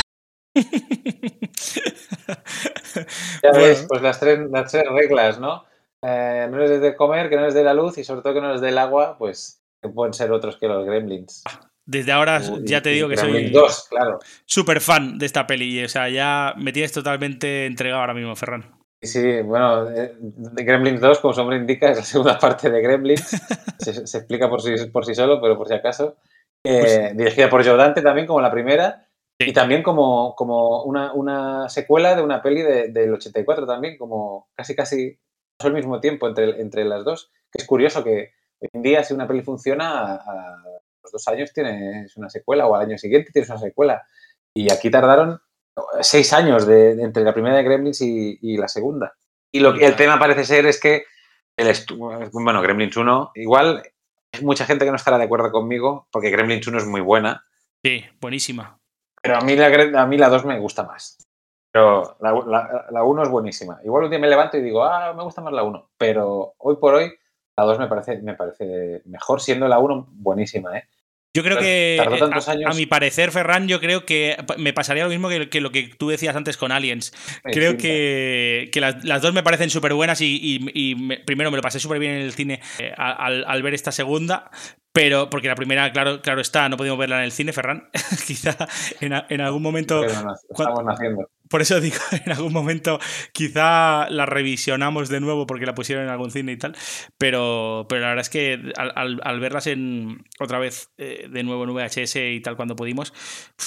ya 3.43 3.53
ves, 3.53 3.87
pues 3.89 4.03
las 4.03 4.21
tres, 4.21 4.41
las 4.51 4.71
tres 4.71 4.85
reglas, 4.91 5.39
¿no? 5.39 5.65
Eh, 6.03 6.47
no 6.51 6.59
les 6.59 6.81
de 6.81 6.95
comer, 6.95 7.29
que 7.29 7.37
no 7.37 7.43
les 7.43 7.55
dé 7.55 7.65
la 7.65 7.75
luz 7.75 7.99
y 7.99 8.05
sobre 8.05 8.23
todo 8.23 8.35
que 8.35 8.41
no 8.41 8.53
les 8.53 8.61
dé 8.61 8.69
el 8.69 8.79
agua, 8.79 9.17
pues 9.19 9.63
que 9.83 9.89
pueden 9.89 10.13
ser 10.13 10.33
otros 10.33 10.57
que 10.57 10.69
los 10.69 10.85
gremlins. 10.85 11.43
Desde 11.85 12.13
ahora 12.13 12.41
Uy, 12.41 12.63
ya 12.65 12.83
te 12.83 12.91
digo 12.91 13.09
que 13.09 13.17
soy 13.17 13.51
dos, 13.51 13.87
claro. 13.89 14.19
súper 14.45 14.81
fan 14.81 15.19
de 15.19 15.27
esta 15.27 15.47
peli. 15.47 15.85
O 15.85 15.89
sea, 15.89 16.09
ya 16.09 16.55
me 16.57 16.73
tienes 16.73 16.93
totalmente 16.93 17.67
entregado 17.67 18.01
ahora 18.01 18.15
mismo, 18.15 18.37
Ferran. 18.37 18.79
Sí, 19.01 19.43
bueno, 19.43 19.89
eh, 19.91 20.17
Gremlins 20.19 21.01
2, 21.01 21.21
como 21.21 21.33
su 21.33 21.41
nombre 21.41 21.57
indica, 21.57 21.91
es 21.91 21.99
la 21.99 22.05
segunda 22.05 22.39
parte 22.39 22.69
de 22.69 22.83
Gremlins. 22.83 23.41
se, 23.79 24.07
se, 24.07 24.19
explica 24.19 24.51
por 24.51 24.61
sí, 24.61 24.75
por 24.93 25.07
sí 25.07 25.15
solo, 25.15 25.41
pero 25.41 25.57
por 25.57 25.69
si 25.69 25.75
acaso. 25.75 26.17
Eh, 26.65 26.79
pues... 26.81 27.17
Dirigida 27.17 27.49
por 27.49 27.65
Joe 27.65 27.77
Dante 27.77 28.03
también, 28.03 28.27
como 28.27 28.41
la 28.41 28.51
primera. 28.51 29.08
Sí. 29.39 29.51
Y 29.51 29.53
también 29.53 29.83
como, 29.83 30.35
como 30.35 30.83
una, 30.83 31.13
una, 31.13 31.69
secuela 31.69 32.17
de 32.17 32.23
una 32.23 32.43
peli 32.43 32.63
de, 32.63 32.89
del 32.89 33.15
84 33.15 33.67
también, 33.67 33.97
como 33.97 34.49
casi 34.55 34.75
casi 34.75 35.19
al 35.61 35.73
mismo 35.73 36.01
tiempo 36.01 36.29
entre, 36.29 36.61
entre 36.61 36.85
las 36.85 37.05
dos. 37.05 37.31
Que 37.53 37.63
es 37.63 37.67
curioso 37.67 38.03
que 38.03 38.33
hoy 38.61 38.69
en 38.73 38.83
día 38.83 39.05
si 39.05 39.15
una 39.15 39.29
peli 39.29 39.43
funciona, 39.43 39.91
a, 39.91 40.15
a 40.17 40.63
los 41.03 41.13
dos 41.13 41.29
años 41.29 41.53
tienes 41.53 42.17
una 42.17 42.29
secuela 42.29 42.67
o 42.67 42.75
al 42.75 42.83
año 42.83 42.99
siguiente 42.99 43.31
tienes 43.33 43.49
una 43.51 43.61
secuela. 43.61 44.07
Y 44.53 44.73
aquí 44.73 44.91
tardaron 44.91 45.41
seis 46.01 46.33
años 46.33 46.67
de, 46.67 46.97
de 46.97 47.03
entre 47.05 47.23
la 47.23 47.33
primera 47.33 47.57
de 47.57 47.63
Gremlins 47.63 48.01
y, 48.01 48.39
y 48.43 48.57
la 48.57 48.67
segunda. 48.67 49.15
Y 49.53 49.61
lo 49.61 49.73
que 49.73 49.87
el 49.87 49.95
tema 49.95 50.19
parece 50.19 50.45
ser 50.45 50.67
es 50.67 50.81
que 50.81 51.05
el 51.57 51.75
bueno, 52.33 52.61
Gremlins 52.61 52.97
1, 52.97 53.33
igual 53.37 53.83
hay 54.33 54.43
mucha 54.43 54.65
gente 54.65 54.85
que 54.85 54.91
no 54.91 54.97
estará 54.97 55.19
de 55.19 55.25
acuerdo 55.25 55.51
conmigo, 55.51 56.09
porque 56.11 56.31
Gremlins 56.31 56.67
1 56.67 56.79
es 56.79 56.87
muy 56.87 57.01
buena, 57.01 57.45
Sí, 57.85 58.05
buenísima. 58.21 58.78
Pero 59.23 59.37
a 59.37 59.41
mí 59.41 59.57
la, 59.57 60.03
a 60.03 60.07
mí 60.07 60.19
la 60.19 60.29
2 60.29 60.45
me 60.45 60.59
gusta 60.59 60.85
más. 60.85 61.19
Pero 61.73 62.17
la, 62.21 62.33
la, 62.33 62.87
la 62.91 63.05
1 63.05 63.23
es 63.23 63.29
buenísima. 63.29 63.81
Igual 63.85 64.05
un 64.05 64.11
día 64.11 64.19
me 64.19 64.29
levanto 64.29 64.57
y 64.57 64.63
digo, 64.63 64.85
ah, 64.85 65.13
me 65.15 65.23
gusta 65.23 65.43
más 65.43 65.53
la 65.53 65.63
1. 65.63 65.91
Pero 65.99 66.55
hoy 66.59 66.77
por 66.77 66.95
hoy, 66.95 67.13
la 67.57 67.65
2 67.65 67.79
me 67.79 67.89
parece, 67.89 68.19
me 68.23 68.35
parece 68.35 69.03
mejor, 69.05 69.41
siendo 69.41 69.69
la 69.69 69.79
1 69.79 70.09
buenísima, 70.13 70.79
¿eh? 70.79 70.89
Yo 71.39 71.45
creo 71.45 71.59
que, 71.59 71.97
eh, 71.97 72.65
a, 72.67 72.75
mi 72.75 72.87
parecer, 72.87 73.31
Ferran, 73.31 73.69
yo 73.69 73.81
creo 73.81 74.05
que 74.05 74.37
me 74.59 74.73
pasaría 74.73 75.05
lo 75.05 75.11
mismo 75.11 75.29
que, 75.29 75.49
que 75.49 75.61
lo 75.61 75.71
que 75.71 75.85
tú 75.97 76.09
decías 76.09 76.35
antes 76.35 76.57
con 76.57 76.73
Aliens. 76.73 77.13
Creo 77.45 77.73
Distinta. 77.73 77.83
que, 77.83 78.69
que 78.73 78.81
las, 78.81 79.05
las 79.05 79.23
dos 79.23 79.33
me 79.33 79.43
parecen 79.43 79.71
súper 79.71 79.95
buenas 79.95 80.21
y, 80.21 80.39
y- 80.43 80.91
y 80.91 80.95
me- 80.97 81.19
primero 81.19 81.51
me 81.51 81.57
lo 81.57 81.63
pasé 81.63 81.79
súper 81.81 81.99
bien 81.99 82.13
en 82.15 82.23
el 82.23 82.33
cine 82.33 82.61
eh, 82.79 82.93
al, 82.97 83.45
al 83.47 83.63
ver 83.63 83.75
esta 83.75 83.93
segunda, 83.93 84.51
pero 84.93 85.31
porque 85.31 85.49
la 85.49 85.55
primera, 85.55 85.93
claro, 85.93 86.21
claro 86.23 86.41
está, 86.41 86.69
no 86.69 86.77
pudimos 86.77 86.99
verla 86.99 87.19
en 87.19 87.25
el 87.25 87.33
cine, 87.33 87.53
Ferran. 87.53 87.89
Quizá 88.27 88.57
en, 89.01 89.13
a- 89.13 89.27
en 89.29 89.41
algún 89.41 89.63
momento... 89.63 90.01
Pero 90.01 90.23
no, 90.23 90.35
estamos 90.51 90.85
naciendo. 90.85 91.31
Por 91.49 91.63
eso 91.63 91.81
digo, 91.81 91.97
en 92.25 92.33
algún 92.33 92.53
momento 92.53 92.99
quizá 93.33 94.09
la 94.11 94.27
revisionamos 94.27 95.09
de 95.09 95.21
nuevo 95.21 95.47
porque 95.47 95.67
la 95.67 95.75
pusieron 95.75 96.05
en 96.05 96.11
algún 96.11 96.31
cine 96.31 96.53
y 96.53 96.57
tal, 96.59 96.77
pero, 97.17 97.87
pero 97.89 98.03
la 98.03 98.09
verdad 98.09 98.23
es 98.23 98.31
que 98.31 98.61
al, 98.77 99.21
al- 99.23 99.41
verlas 99.41 99.67
en 99.67 100.25
otra 100.41 100.59
vez 100.59 100.91
eh, 100.99 101.29
de 101.31 101.43
nuevo 101.43 101.65
en 101.65 101.71
VHS 101.71 102.17
y 102.17 102.41
tal 102.41 102.57
cuando 102.57 102.77
pudimos, 102.77 103.13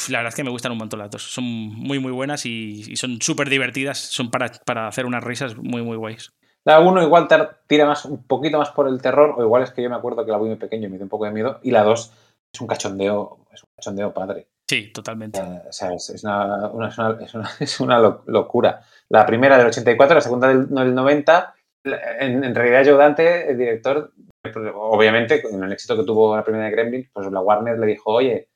la 0.10 0.20
verdad 0.20 0.30
es 0.30 0.36
que 0.36 0.44
me 0.44 0.52
gustan 0.52 0.72
un 0.72 0.78
montón 0.78 1.00
las 1.00 1.10
dos. 1.10 1.24
Son 1.24 1.44
muy 1.44 2.00
muy 2.00 2.12
buenas 2.12 2.46
y, 2.46 2.96
son 2.96 3.22
súper 3.22 3.50
divertidas, 3.50 3.98
son 3.98 4.30
para, 4.32 4.52
para 4.66 4.88
hacer 4.88 5.06
unas 5.06 5.24
risas 5.24 5.56
muy 5.58 5.82
muy 5.82 5.98
guays. 5.98 6.32
La 6.64 6.80
1 6.80 7.02
igual 7.02 7.28
tira 7.68 7.86
más, 7.88 8.06
un 8.06 8.24
poquito 8.28 8.60
más 8.60 8.70
por 8.70 8.88
el 8.88 9.02
terror, 9.02 9.34
o 9.36 9.42
igual 9.44 9.64
es 9.64 9.72
que 9.72 9.82
yo 9.82 9.90
me 9.90 9.96
acuerdo 9.96 10.24
que 10.24 10.32
la 10.32 10.38
vi 10.38 10.46
muy 10.46 10.58
pequeño 10.58 10.88
y 10.88 10.92
me 10.92 10.98
dio 10.98 11.06
un 11.06 11.10
poco 11.10 11.26
de 11.26 11.32
miedo. 11.32 11.60
Y 11.64 11.72
la 11.72 11.84
2 11.84 12.14
es 12.54 12.62
un 12.62 12.68
cachondeo, 12.68 13.48
es 13.52 13.64
un 13.64 13.70
cachondeo 13.76 14.14
padre. 14.14 14.48
Sí, 14.72 14.89
totalmente. 14.93 15.38
O 15.41 15.69
sea, 15.74 15.93
es, 15.93 16.24
una, 16.24 16.72
es 16.88 16.97
una- 16.97 17.17
es 17.59 17.80
una- 17.82 18.22
locura. 18.28 18.80
La 19.09 19.26
primera 19.26 19.57
del 19.57 19.67
84, 19.67 20.15
la 20.15 20.22
segunda 20.22 20.47
del, 20.47 20.69
del 20.69 20.95
90. 20.95 21.53
La- 21.84 22.17
En, 22.22 22.55
realidad, 22.55 22.84
Joe 22.86 22.97
Dante, 22.97 23.51
el 23.51 23.57
director, 23.57 24.13
obviamente, 24.76 25.41
con 25.41 25.61
el 25.61 25.74
éxito 25.74 25.97
que 25.97 26.05
tuvo 26.05 26.38
la 26.38 26.45
primera 26.45 26.63
de 26.67 26.72
Gremlins, 26.72 27.09
pues 27.11 27.30
la 27.30 27.41
Warner 27.41 27.78
le 27.80 27.86
dijo, 27.86 28.11
oye, 28.13 28.47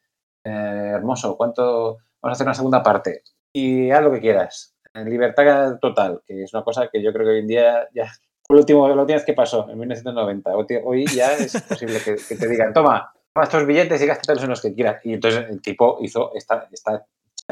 eh, 0.46 0.92
hermoso, 0.96 1.36
¿cuánto? 1.36 1.98
Vamos 2.22 2.30
a 2.30 2.32
hacer 2.32 2.48
una 2.48 2.54
segunda 2.54 2.82
parte. 2.82 3.22
Y 3.54 3.92
haz 3.92 4.02
lo 4.02 4.14
que 4.14 4.22
quieras. 4.22 4.74
Libertad 4.94 5.80
total, 5.82 6.22
que 6.26 6.44
es 6.44 6.54
una 6.54 6.64
cosa 6.64 6.88
que 6.90 7.04
yo 7.04 7.12
creo 7.12 7.26
que 7.26 7.32
hoy 7.34 7.40
en 7.40 7.48
día 7.48 7.90
ya 7.94 8.10
lo 8.48 8.60
último, 8.60 8.88
la 8.88 9.02
última 9.02 9.20
que 9.20 9.34
pasó, 9.34 9.70
en 9.70 9.78
1990. 9.78 10.52
Hoy- 10.86 11.06
ya 11.14 11.34
es 11.34 11.62
posible 11.62 12.00
que, 12.00 12.16
te 12.38 12.48
digan, 12.48 12.72
toma 12.72 13.12
estos 13.44 13.66
billetes 13.66 14.02
y 14.02 14.06
gástatelos 14.06 14.44
en 14.44 14.50
los 14.50 14.62
que 14.62 14.74
quieras. 14.74 15.06
Y 15.06 15.14
entonces 15.14 15.46
el 15.50 15.62
tipo 15.62 15.98
hizo 16.02 16.32
esta, 16.36 16.68
esta 16.72 17.06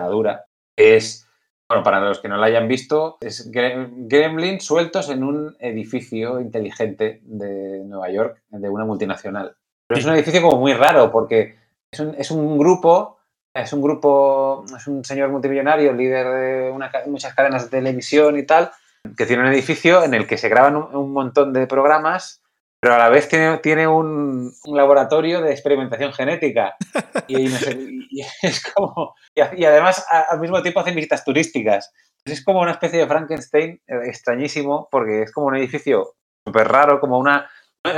dura. 0.07 0.45
Es, 0.75 1.27
bueno, 1.69 1.83
para 1.83 1.99
los 1.99 2.19
que 2.19 2.27
no 2.29 2.37
la 2.37 2.47
hayan 2.47 2.67
visto, 2.67 3.17
es 3.21 3.51
gre- 3.51 3.89
gremlins 4.07 4.63
sueltos 4.63 5.09
en 5.09 5.23
un 5.23 5.55
edificio 5.59 6.39
inteligente 6.39 7.19
de 7.23 7.83
Nueva 7.85 8.09
York, 8.09 8.41
de 8.49 8.69
una 8.69 8.85
multinacional. 8.85 9.55
Pero 9.87 9.99
es 9.99 10.05
un 10.05 10.13
edificio 10.13 10.41
como 10.41 10.57
muy 10.57 10.73
raro 10.73 11.11
porque 11.11 11.57
es 11.91 11.99
un, 11.99 12.15
es 12.17 12.31
un 12.31 12.57
grupo, 12.57 13.19
es 13.53 13.73
un 13.73 13.81
grupo, 13.81 14.65
es 14.75 14.87
un 14.87 15.03
señor 15.03 15.29
multimillonario, 15.29 15.93
líder 15.93 16.27
de 16.27 16.71
una 16.71 16.91
muchas 17.07 17.33
cadenas 17.35 17.65
de 17.65 17.77
televisión 17.77 18.37
y 18.37 18.43
tal, 18.43 18.71
que 19.17 19.25
tiene 19.25 19.43
un 19.43 19.49
edificio 19.49 20.03
en 20.03 20.13
el 20.13 20.25
que 20.25 20.37
se 20.37 20.49
graban 20.49 20.75
un, 20.75 20.95
un 20.95 21.11
montón 21.13 21.53
de 21.53 21.67
programas, 21.67 22.41
pero 22.83 22.95
a 22.95 22.99
la 22.99 23.09
vez 23.09 23.27
tiene, 23.29 23.57
tiene 23.59 23.87
un, 23.87 24.53
un 24.65 24.77
laboratorio 24.77 25.41
de 25.41 25.51
experimentación 25.51 26.13
genética. 26.13 26.75
Y, 27.27 27.45
no 27.45 27.57
sé, 27.57 27.77
y 27.79 28.21
es 28.41 28.61
como. 28.73 29.15
Y, 29.33 29.39
a- 29.41 29.51
y 29.55 29.63
además, 29.65 30.05
a- 30.09 30.25
al 30.33 30.39
mismo 30.41 30.61
tiempo, 30.61 30.81
hacen 30.81 30.93
visitas 30.95 31.23
turísticas. 31.23 31.91
Es 32.25 32.43
como 32.43 32.59
una 32.61 32.71
especie 32.71 32.99
de 32.99 33.07
Frankenstein 33.07 33.81
eh, 33.87 33.99
extrañísimo, 34.05 34.87
porque 34.91 35.23
es 35.23 35.31
como 35.31 35.47
un 35.47 35.55
edificio 35.55 36.15
súper 36.45 36.67
raro, 36.67 36.99
como 36.99 37.17
una. 37.17 37.49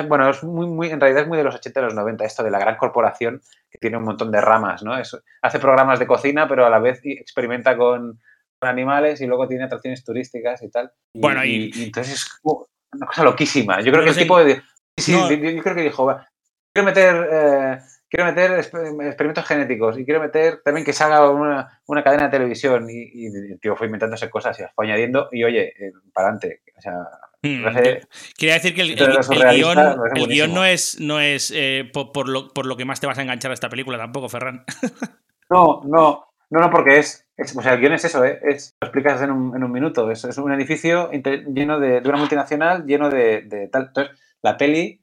Bueno, 0.08 0.30
es 0.30 0.44
muy, 0.44 0.68
muy, 0.68 0.90
en 0.92 1.00
realidad 1.00 1.24
es 1.24 1.28
muy 1.28 1.38
de 1.38 1.44
los 1.44 1.56
80 1.56 1.80
y 1.80 1.84
los 1.84 1.94
90, 1.96 2.24
esto 2.26 2.44
de 2.44 2.50
la 2.52 2.60
gran 2.60 2.76
corporación 2.78 3.42
que 3.70 3.78
tiene 3.80 3.98
un 3.98 4.04
montón 4.04 4.32
de 4.32 4.42
ramas, 4.42 4.84
¿no? 4.84 4.98
Es- 4.98 5.18
hace 5.42 5.60
programas 5.60 6.00
de 6.00 6.08
cocina, 6.08 6.48
pero 6.48 6.66
a 6.66 6.70
la 6.70 6.80
vez 6.80 7.02
experimenta 7.04 7.76
con, 7.78 8.20
con 8.60 8.70
animales 8.70 9.22
y 9.22 9.26
luego 9.28 9.48
tiene 9.48 9.64
atracciones 9.66 10.04
turísticas 10.04 10.62
y 10.64 10.70
tal. 10.70 10.92
Bueno, 11.16 11.44
y- 11.44 11.72
entonces 11.84 12.14
es 12.16 12.26
como 12.42 12.68
una 12.94 13.08
cosa 13.08 13.24
loquísima. 13.24 13.80
Yo 13.82 13.92
creo 13.92 14.04
que 14.04 14.10
el 14.10 14.16
sé- 14.16 14.22
tipo 14.22 14.38
de. 14.44 14.62
Sí, 14.98 15.12
No. 15.14 15.30
yo, 15.30 15.36
yo 15.50 15.64
creo 15.64 15.76
que 15.76 15.82
dijo, 15.84 16.06
"Va, 16.06 16.28
quiero 16.74 16.86
meter, 16.86 17.30
eh, 17.32 17.80
quiero 18.10 18.26
meter 18.26 18.52
exper- 18.52 19.06
experimentos 19.08 19.46
genéticos 19.46 19.98
y 20.00 20.06
quiero 20.06 20.22
meter 20.22 20.62
también 20.64 20.86
que 20.86 20.94
salga 20.94 21.30
una, 21.30 21.82
una 21.88 22.04
cadena 22.04 22.26
de 22.26 22.30
televisión. 22.32 22.90
Y, 22.90 23.10
y 23.14 23.26
el 23.28 23.60
tío 23.60 23.76
fue 23.76 23.88
inventándose 23.88 24.30
cosas 24.30 24.58
y 24.60 24.62
las 24.62 24.74
fue 24.74 24.86
añadiendo 24.86 25.28
y 25.32 25.44
oye, 25.44 25.74
eh, 25.78 25.92
para 26.14 26.28
adelante. 26.30 26.62
O 26.78 26.82
sea, 26.82 26.94
Mm, 27.42 27.64
Quería 28.40 28.56
decir 28.56 28.74
que 28.74 28.82
el, 28.82 28.92
el- 28.92 29.56
guion, 29.56 29.78
el 30.16 30.54
no 30.54 30.66
es, 30.66 31.00
no 31.00 31.20
es 31.20 31.54
eh, 31.56 31.88
po- 31.94 32.12
por, 32.12 32.28
lo, 32.28 32.52
por 32.52 32.66
lo 32.66 32.76
que 32.76 32.86
más 32.86 33.00
te 33.00 33.06
vas 33.06 33.20
a 33.20 33.22
enganchar 33.22 33.52
a 33.52 33.54
esta 33.54 33.70
película 33.70 34.00
tampoco, 34.00 34.30
Ferran. 34.30 34.66
No, 35.52 35.82
no, 35.86 36.26
no, 36.50 36.60
no, 36.60 36.72
porque 36.72 36.98
es, 36.98 37.28
es- 37.38 37.56
o 37.56 37.62
sea, 37.62 37.74
el 37.74 37.82
guion 37.82 37.94
es 37.94 38.04
eso, 38.06 38.26
¿eh? 38.26 38.40
es, 38.42 38.76
lo 38.82 38.88
explicas 38.88 39.22
en 39.22 39.30
un, 39.30 39.56
en 39.56 39.64
un 39.64 39.72
minuto, 39.72 40.10
es, 40.10 40.24
es 40.26 40.40
un 40.40 40.52
edificio 40.54 41.12
lleno 41.12 41.80
de, 41.80 42.02
de 42.02 42.10
una 42.10 42.18
multinacional, 42.18 42.84
lleno 42.88 43.12
de, 43.12 43.44
de 43.44 43.68
tal. 43.68 43.90
Entonces, 43.90 44.18
la 44.46 44.58
peli, 44.58 45.02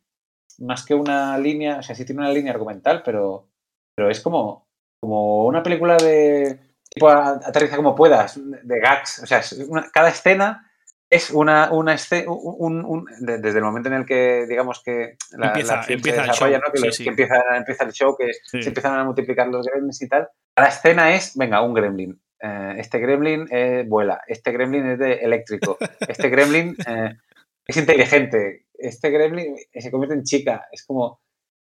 más 0.58 0.84
que 0.86 0.94
una 0.94 1.36
línea, 1.38 1.78
o 1.78 1.82
sea, 1.82 1.94
sí 1.94 2.04
tiene 2.04 2.20
una 2.22 2.30
línea 2.32 2.52
argumental, 2.52 3.02
pero, 3.04 3.48
pero 3.96 4.08
es 4.10 4.20
como, 4.20 4.66
como 5.00 5.44
una 5.46 5.62
película 5.62 5.96
de 5.96 6.58
tipo 6.88 7.08
aterriza 7.08 7.76
como 7.76 7.94
puedas, 7.94 8.38
de 8.40 8.78
gags, 8.80 9.20
o 9.22 9.26
sea, 9.26 9.38
es 9.40 9.52
una- 9.68 9.90
cada 9.92 10.08
escena 10.10 10.68
es 11.10 11.30
una, 11.30 11.70
una 11.72 11.92
escena, 11.92 12.30
un, 12.30 12.84
un- 12.86 13.04
de- 13.20 13.36
desde 13.38 13.58
el 13.58 13.64
momento 13.64 13.88
en 13.90 13.94
el 13.96 14.06
que, 14.06 14.46
digamos 14.48 14.82
que 14.82 15.16
la, 15.36 15.48
Empieza- 15.48 15.76
la 15.76 15.86
empieza 15.88 16.22
se 16.24 16.28
el 16.30 16.34
show, 16.36 16.48
¿no? 16.50 16.72
que, 16.72 16.78
sí, 16.78 16.86
los- 16.86 16.96
sí. 16.96 17.04
que 17.04 17.10
empieza, 17.10 17.34
empieza 17.54 17.84
el 17.84 17.92
show, 17.92 18.16
que 18.16 18.28
Sí. 18.44 18.62
se 18.62 18.68
empiezan 18.68 18.94
a 18.98 19.04
multiplicar 19.04 19.48
los 19.48 19.66
gremlins 19.66 20.00
y 20.00 20.08
tal. 20.08 20.28
Cada 20.56 20.68
escena 20.68 21.14
es, 21.14 21.36
venga, 21.36 21.60
un 21.62 21.74
gremlin. 21.74 22.18
Eh, 22.40 22.74
este 22.78 22.98
gremlin 22.98 23.46
eh, 23.50 23.84
vuela, 23.86 24.22
este 24.26 24.52
gremlin 24.52 24.86
es 24.92 24.98
de 24.98 25.12
eléctrico, 25.14 25.76
este 26.08 26.28
gremlin 26.30 26.76
eh, 26.86 27.18
es 27.66 27.76
inteligente, 27.76 28.66
este 28.82 29.10
gremlin 29.10 29.56
se 29.72 29.90
convierte 29.90 30.14
en 30.16 30.24
chica. 30.24 30.66
Es 30.72 30.84
como, 30.84 31.20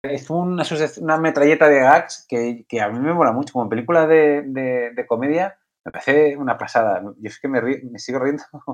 es 0.03 0.25
como 0.27 0.41
una, 0.41 0.63
una 1.01 1.17
metralleta 1.17 1.67
de 1.67 1.79
gags 1.79 2.25
que, 2.27 2.65
que 2.67 2.81
a 2.81 2.89
mí 2.89 2.99
me 2.99 3.13
mola 3.13 3.31
mucho. 3.31 3.53
Como 3.53 3.69
película 3.69 4.07
de, 4.07 4.43
de- 4.43 4.91
de 4.91 5.07
comedia, 5.07 5.57
me 5.85 5.91
parece 5.91 6.37
una 6.37 6.57
pasada. 6.57 7.01
Yo 7.01 7.13
es 7.29 7.39
que 7.39 7.47
me, 7.47 7.61
río- 7.61 7.79
me 7.91 7.99
sigo 7.99 8.19
riendo 8.19 8.43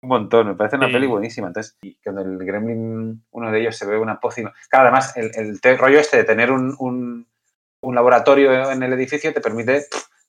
un 0.00 0.08
montón, 0.08 0.46
me 0.48 0.54
parece 0.54 0.76
una 0.76 0.86
Sí. 0.86 0.92
peli 0.92 1.06
buenísima. 1.06 1.48
Entonces, 1.48 1.76
cuando 2.04 2.22
el 2.22 2.38
gremlin, 2.38 3.24
uno 3.30 3.50
de 3.50 3.60
ellos 3.60 3.76
se 3.76 3.86
ve 3.86 3.98
una 3.98 4.20
pócima. 4.20 4.52
Claro, 4.70 4.86
además, 4.88 5.16
el, 5.16 5.58
el 5.62 5.78
rollo 5.78 5.98
este 5.98 6.18
de 6.18 6.24
tener 6.24 6.50
un, 6.52 6.74
un- 6.78 7.26
un 7.80 7.94
laboratorio 7.94 8.70
en 8.72 8.82
el 8.82 8.92
edificio 8.92 9.32
te 9.32 9.40
permite 9.40 9.84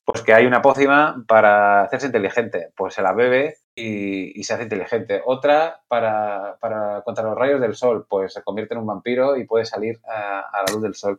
pues 0.06 0.22
que 0.24 0.34
hay 0.34 0.46
una 0.48 0.62
pócima 0.62 1.24
para 1.28 1.82
hacerse 1.84 2.08
inteligente. 2.08 2.72
Pues 2.76 2.96
se 2.96 3.02
la 3.04 3.14
bebe 3.14 3.58
y, 3.80 4.40
y 4.40 4.44
se 4.44 4.54
hace 4.54 4.64
inteligente. 4.64 5.22
Otra 5.26 5.82
para, 5.88 6.58
para 6.60 7.02
contra 7.04 7.24
los 7.24 7.36
rayos 7.38 7.62
del 7.62 7.76
sol, 7.76 8.06
pues 8.10 8.34
se 8.34 8.44
convierte 8.44 8.74
en 8.74 8.82
un 8.82 8.88
vampiro 8.88 9.38
y 9.38 9.46
puede 9.46 9.66
salir 9.66 10.00
a, 10.08 10.40
a 10.42 10.64
la 10.68 10.74
luz 10.74 10.82
del 10.82 10.96
sol. 10.96 11.18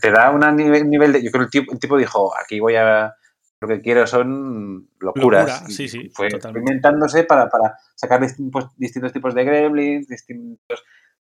Te 0.00 0.10
da 0.10 0.30
un 0.30 0.40
nivel, 0.56 0.88
nivel 0.88 1.12
de... 1.12 1.22
Yo 1.22 1.30
creo 1.30 1.42
que 1.48 1.58
el 1.58 1.62
tipo, 1.64 1.72
el 1.72 1.78
tipo 1.78 1.96
dijo, 1.96 2.32
aquí 2.36 2.60
voy 2.60 2.76
a... 2.76 3.14
Lo 3.60 3.66
que 3.66 3.80
quiero 3.80 4.06
son 4.06 4.88
locuras. 5.00 5.46
Locura, 5.62 5.68
sí, 5.68 5.88
sí, 5.88 6.10
Fue 6.10 6.28
totalmente. 6.28 6.70
inventándose 6.70 7.24
para, 7.24 7.48
para 7.48 7.76
sacar 7.96 8.20
distintos, 8.20 8.68
distintos 8.76 9.12
tipos 9.12 9.34
de 9.34 9.44
gremlins, 9.44 10.06
distintos 10.06 10.84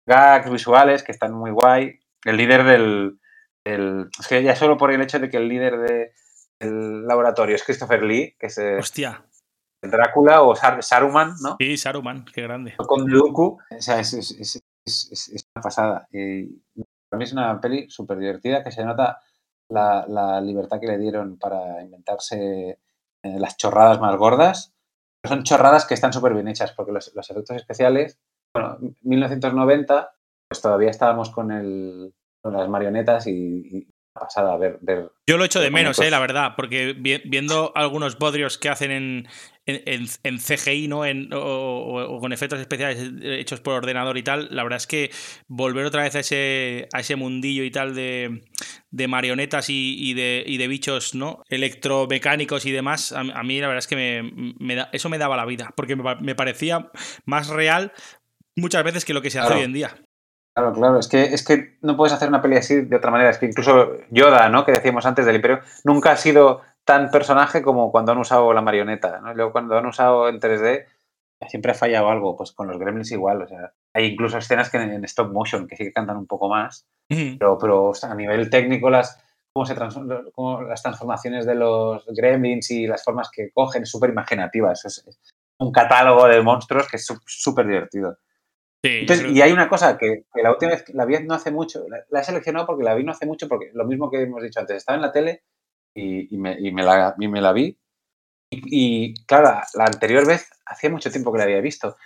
gags 0.06 0.52
visuales 0.52 1.02
que 1.04 1.14
están 1.14 1.34
muy 1.34 1.52
guay. 1.52 1.98
El 2.26 2.36
líder 2.36 2.66
del, 2.66 3.20
del- 3.64 4.10
Es 4.20 4.28
que 4.28 4.44
ya 4.44 4.54
solo 4.58 4.76
por 4.76 4.92
el 4.92 5.02
hecho 5.02 5.20
de 5.20 5.30
que 5.30 5.38
el 5.38 5.48
líder 5.48 5.78
de- 5.80 6.12
del 6.60 7.08
laboratorio 7.08 7.56
es 7.56 7.64
Christopher 7.64 8.04
Lee, 8.04 8.36
que 8.38 8.48
es 8.48 8.58
eh, 8.58 8.76
Hostia. 8.76 9.24
Drácula 9.82 10.42
o 10.44 10.56
Sar- 10.56 10.84
Saruman, 10.84 11.34
¿no? 11.42 11.56
Sí, 11.60 11.78
Saruman, 11.78 12.26
qué 12.26 12.42
grande. 12.42 12.74
O 12.78 12.86
Conde 12.86 13.14
Dooku. 13.16 13.58
O 13.70 13.82
sea, 13.82 14.00
es, 14.00 14.14
es- 14.14 14.32
es- 14.32 14.64
es- 15.12 15.46
una 15.56 15.62
pasada. 15.64 16.08
Y 16.12 16.46
para 17.10 17.18
mí 17.18 17.24
es 17.24 17.34
una 17.34 17.60
peli 17.62 17.90
súper 17.90 18.18
divertida 18.18 18.64
que 18.64 18.72
se 18.72 18.84
nota 18.86 19.20
la, 19.70 20.06
la 20.08 20.42
libertad 20.42 20.80
que 20.80 20.88
le 20.88 20.98
dieron 20.98 21.38
para 21.38 21.82
inventarse 21.84 22.80
eh, 23.24 23.40
las 23.40 23.58
chorradas 23.58 24.00
más 24.00 24.16
gordas. 24.18 24.74
Son 25.26 25.44
chorradas 25.44 25.86
que 25.86 25.94
están 25.94 26.14
súper 26.14 26.34
bien 26.34 26.48
hechas 26.48 26.72
porque 26.74 26.92
los, 26.92 27.14
los 27.14 27.30
efectos 27.30 27.56
especiales, 27.58 28.20
bueno, 28.54 28.78
1990, 29.02 30.12
pues 30.50 30.62
todavía 30.62 30.90
estábamos 30.90 31.30
con, 31.30 31.52
el, 31.52 32.14
con 32.42 32.54
las 32.54 32.68
marionetas 32.70 33.28
y, 33.28 33.32
y 33.34 33.88
pasada 34.14 34.58
ver. 34.58 34.78
ver 34.82 35.10
Yo 35.28 35.38
lo 35.38 35.46
echo 35.46 35.60
de 35.62 35.72
menos, 35.72 36.00
eh, 36.00 36.10
la 36.12 36.20
verdad, 36.20 36.54
porque 36.56 36.94
vi- 36.98 37.22
viendo 37.26 37.72
algunos 37.76 38.18
bodrios 38.18 38.58
que 38.58 38.68
hacen 38.70 38.92
en, 38.92 39.28
en, 39.66 40.40
CGI, 40.40 40.88
¿no? 40.88 41.06
En, 41.06 41.32
o, 41.34 41.38
o- 41.40 42.16
o 42.16 42.20
con 42.20 42.34
efectos 42.34 42.60
especiales 42.60 43.12
hechos 43.22 43.62
por 43.62 43.76
ordenador 43.76 44.18
y 44.18 44.24
tal, 44.24 44.48
la 44.52 44.64
verdad 44.64 44.78
es 44.78 44.88
que 44.88 45.12
volver 45.48 45.86
otra 45.86 46.04
vez 46.04 46.16
a 46.16 46.20
ese, 46.20 46.88
a 46.94 47.00
ese 47.02 47.16
mundillo 47.16 47.64
y 47.64 47.72
tal 47.72 47.94
de, 47.96 48.42
de 48.90 49.08
marionetas 49.08 49.70
y, 49.70 49.96
y 50.00 50.14
de, 50.16 50.44
y 50.46 50.58
de 50.58 50.68
bichos, 50.68 51.14
¿no? 51.16 51.44
Electromecánicos 51.50 52.66
y 52.66 52.72
demás, 52.72 53.12
a, 53.12 53.20
a 53.20 53.44
mí 53.44 53.60
la 53.60 53.68
verdad 53.68 53.80
es 53.80 53.88
que 53.88 53.96
me, 53.96 54.54
me 54.60 54.76
da- 54.76 54.90
eso 54.92 55.10
me 55.10 55.18
daba 55.20 55.38
la 55.38 55.46
vida, 55.46 55.72
porque 55.78 55.96
me, 55.96 56.04
pa- 56.04 56.16
me 56.20 56.36
parecía 56.36 56.90
más 57.26 57.48
real 57.50 57.94
muchas 58.56 58.84
veces 58.84 59.06
que 59.06 59.14
lo 59.14 59.22
que 59.22 59.30
se 59.30 59.40
hace 59.40 59.48
Claro. 59.48 59.60
hoy 59.60 59.66
en 59.66 59.74
día. 59.74 59.96
Claro, 60.56 60.74
claro, 60.74 61.00
es 61.00 61.08
que, 61.08 61.24
es 61.24 61.46
que 61.46 61.78
no 61.82 61.96
puedes 61.96 62.14
hacer 62.14 62.28
una 62.28 62.42
peli 62.42 62.58
así 62.58 62.82
de 62.82 62.96
otra 62.98 63.12
manera. 63.12 63.30
Es 63.30 63.38
que 63.38 63.46
incluso 63.46 63.94
Yoda, 64.10 64.50
¿no? 64.50 64.66
Que 64.66 64.72
decíamos 64.74 65.06
antes 65.06 65.26
del 65.26 65.36
Imperio, 65.38 65.60
nunca 65.84 66.12
ha 66.12 66.18
sido 66.18 66.62
tan 66.84 67.12
personaje 67.12 67.62
como 67.62 67.92
cuando 67.92 68.12
han 68.12 68.18
usado 68.18 68.52
la 68.54 68.62
marioneta, 68.62 69.22
¿no? 69.22 69.34
Luego 69.34 69.52
cuando 69.52 69.78
han 69.78 69.86
usado 69.86 70.28
en 70.28 70.40
3D, 70.40 70.86
siempre 71.48 71.72
ha 71.72 71.76
fallado 71.76 72.10
algo. 72.10 72.36
Pues 72.36 72.52
con 72.52 72.68
los 72.68 72.78
Gremlins 72.78 73.12
igual, 73.12 73.42
o 73.44 73.48
sea, 73.48 73.72
hay 73.94 74.08
incluso 74.08 74.38
escenas 74.38 74.70
que 74.70 74.78
en, 74.78 75.06
stop 75.06 75.32
motion 75.32 75.68
que 75.68 75.78
sí 75.78 75.86
que 75.86 75.94
cantan 75.94 76.18
un 76.18 76.28
poco 76.28 76.50
más, 76.50 76.86
Ujú. 77.10 77.38
pero, 77.40 77.58
pero 77.58 77.84
o 77.86 77.94
sea, 77.94 78.12
a 78.12 78.16
nivel 78.16 78.50
técnico 78.50 78.90
las, 78.90 79.24
cómo 79.54 79.66
se 79.66 79.76
cómo 80.34 80.62
las 80.64 80.82
transformaciones 80.82 81.46
de 81.46 81.56
los 81.56 82.06
Gremlins 82.08 82.70
y 82.72 82.86
las 82.88 83.04
formas 83.04 83.30
que 83.32 83.52
cogen 83.54 83.84
es 83.84 83.90
súper 83.92 84.10
imaginativa. 84.10 84.74
Eso 84.74 84.90
es, 84.90 85.06
es 85.08 85.20
un 85.60 85.72
catálogo 85.72 86.28
de 86.28 86.42
monstruos 86.42 86.88
que 86.90 86.98
es 86.98 87.06
sú- 87.06 87.22
súper 87.26 87.68
divertido. 87.68 88.18
Sí, 88.82 89.00
Entonces, 89.02 89.32
y 89.32 89.42
hay 89.42 89.52
una 89.52 89.68
cosa 89.68 89.98
que, 89.98 90.24
que 90.34 90.42
la 90.42 90.52
última 90.52 90.72
vez 90.72 90.84
que 90.84 90.94
la 90.94 91.06
vi 91.06 91.18
no 91.26 91.34
hace 91.34 91.52
mucho, 91.52 91.86
la, 91.90 91.98
la 92.10 92.22
he 92.22 92.24
seleccionado 92.24 92.66
porque 92.66 92.84
la 92.86 92.96
vi 92.96 93.04
no 93.04 93.12
hace 93.12 93.26
mucho, 93.26 93.48
porque 93.50 93.72
lo 93.74 93.86
mismo 93.86 94.10
que 94.10 94.22
hemos 94.22 94.42
dicho 94.42 94.60
antes, 94.62 94.78
estaba 94.78 94.96
en 94.96 95.02
la 95.02 95.12
tele 95.12 95.44
y, 95.94 96.34
y 96.34 96.38
me, 96.38 96.58
y 96.60 96.72
me 96.72 96.84
la, 96.84 97.14
y 97.20 97.28
me 97.28 97.42
la 97.42 97.52
vi. 97.52 97.78
Y, 98.52 99.14
claro, 99.26 99.60
la 99.76 99.86
anterior 99.86 100.26
vez 100.26 100.50
hacía 100.66 100.90
mucho 100.90 101.12
tiempo 101.12 101.32
que 101.32 101.38
la 101.40 101.44
había 101.44 101.62
visto. 101.62 101.98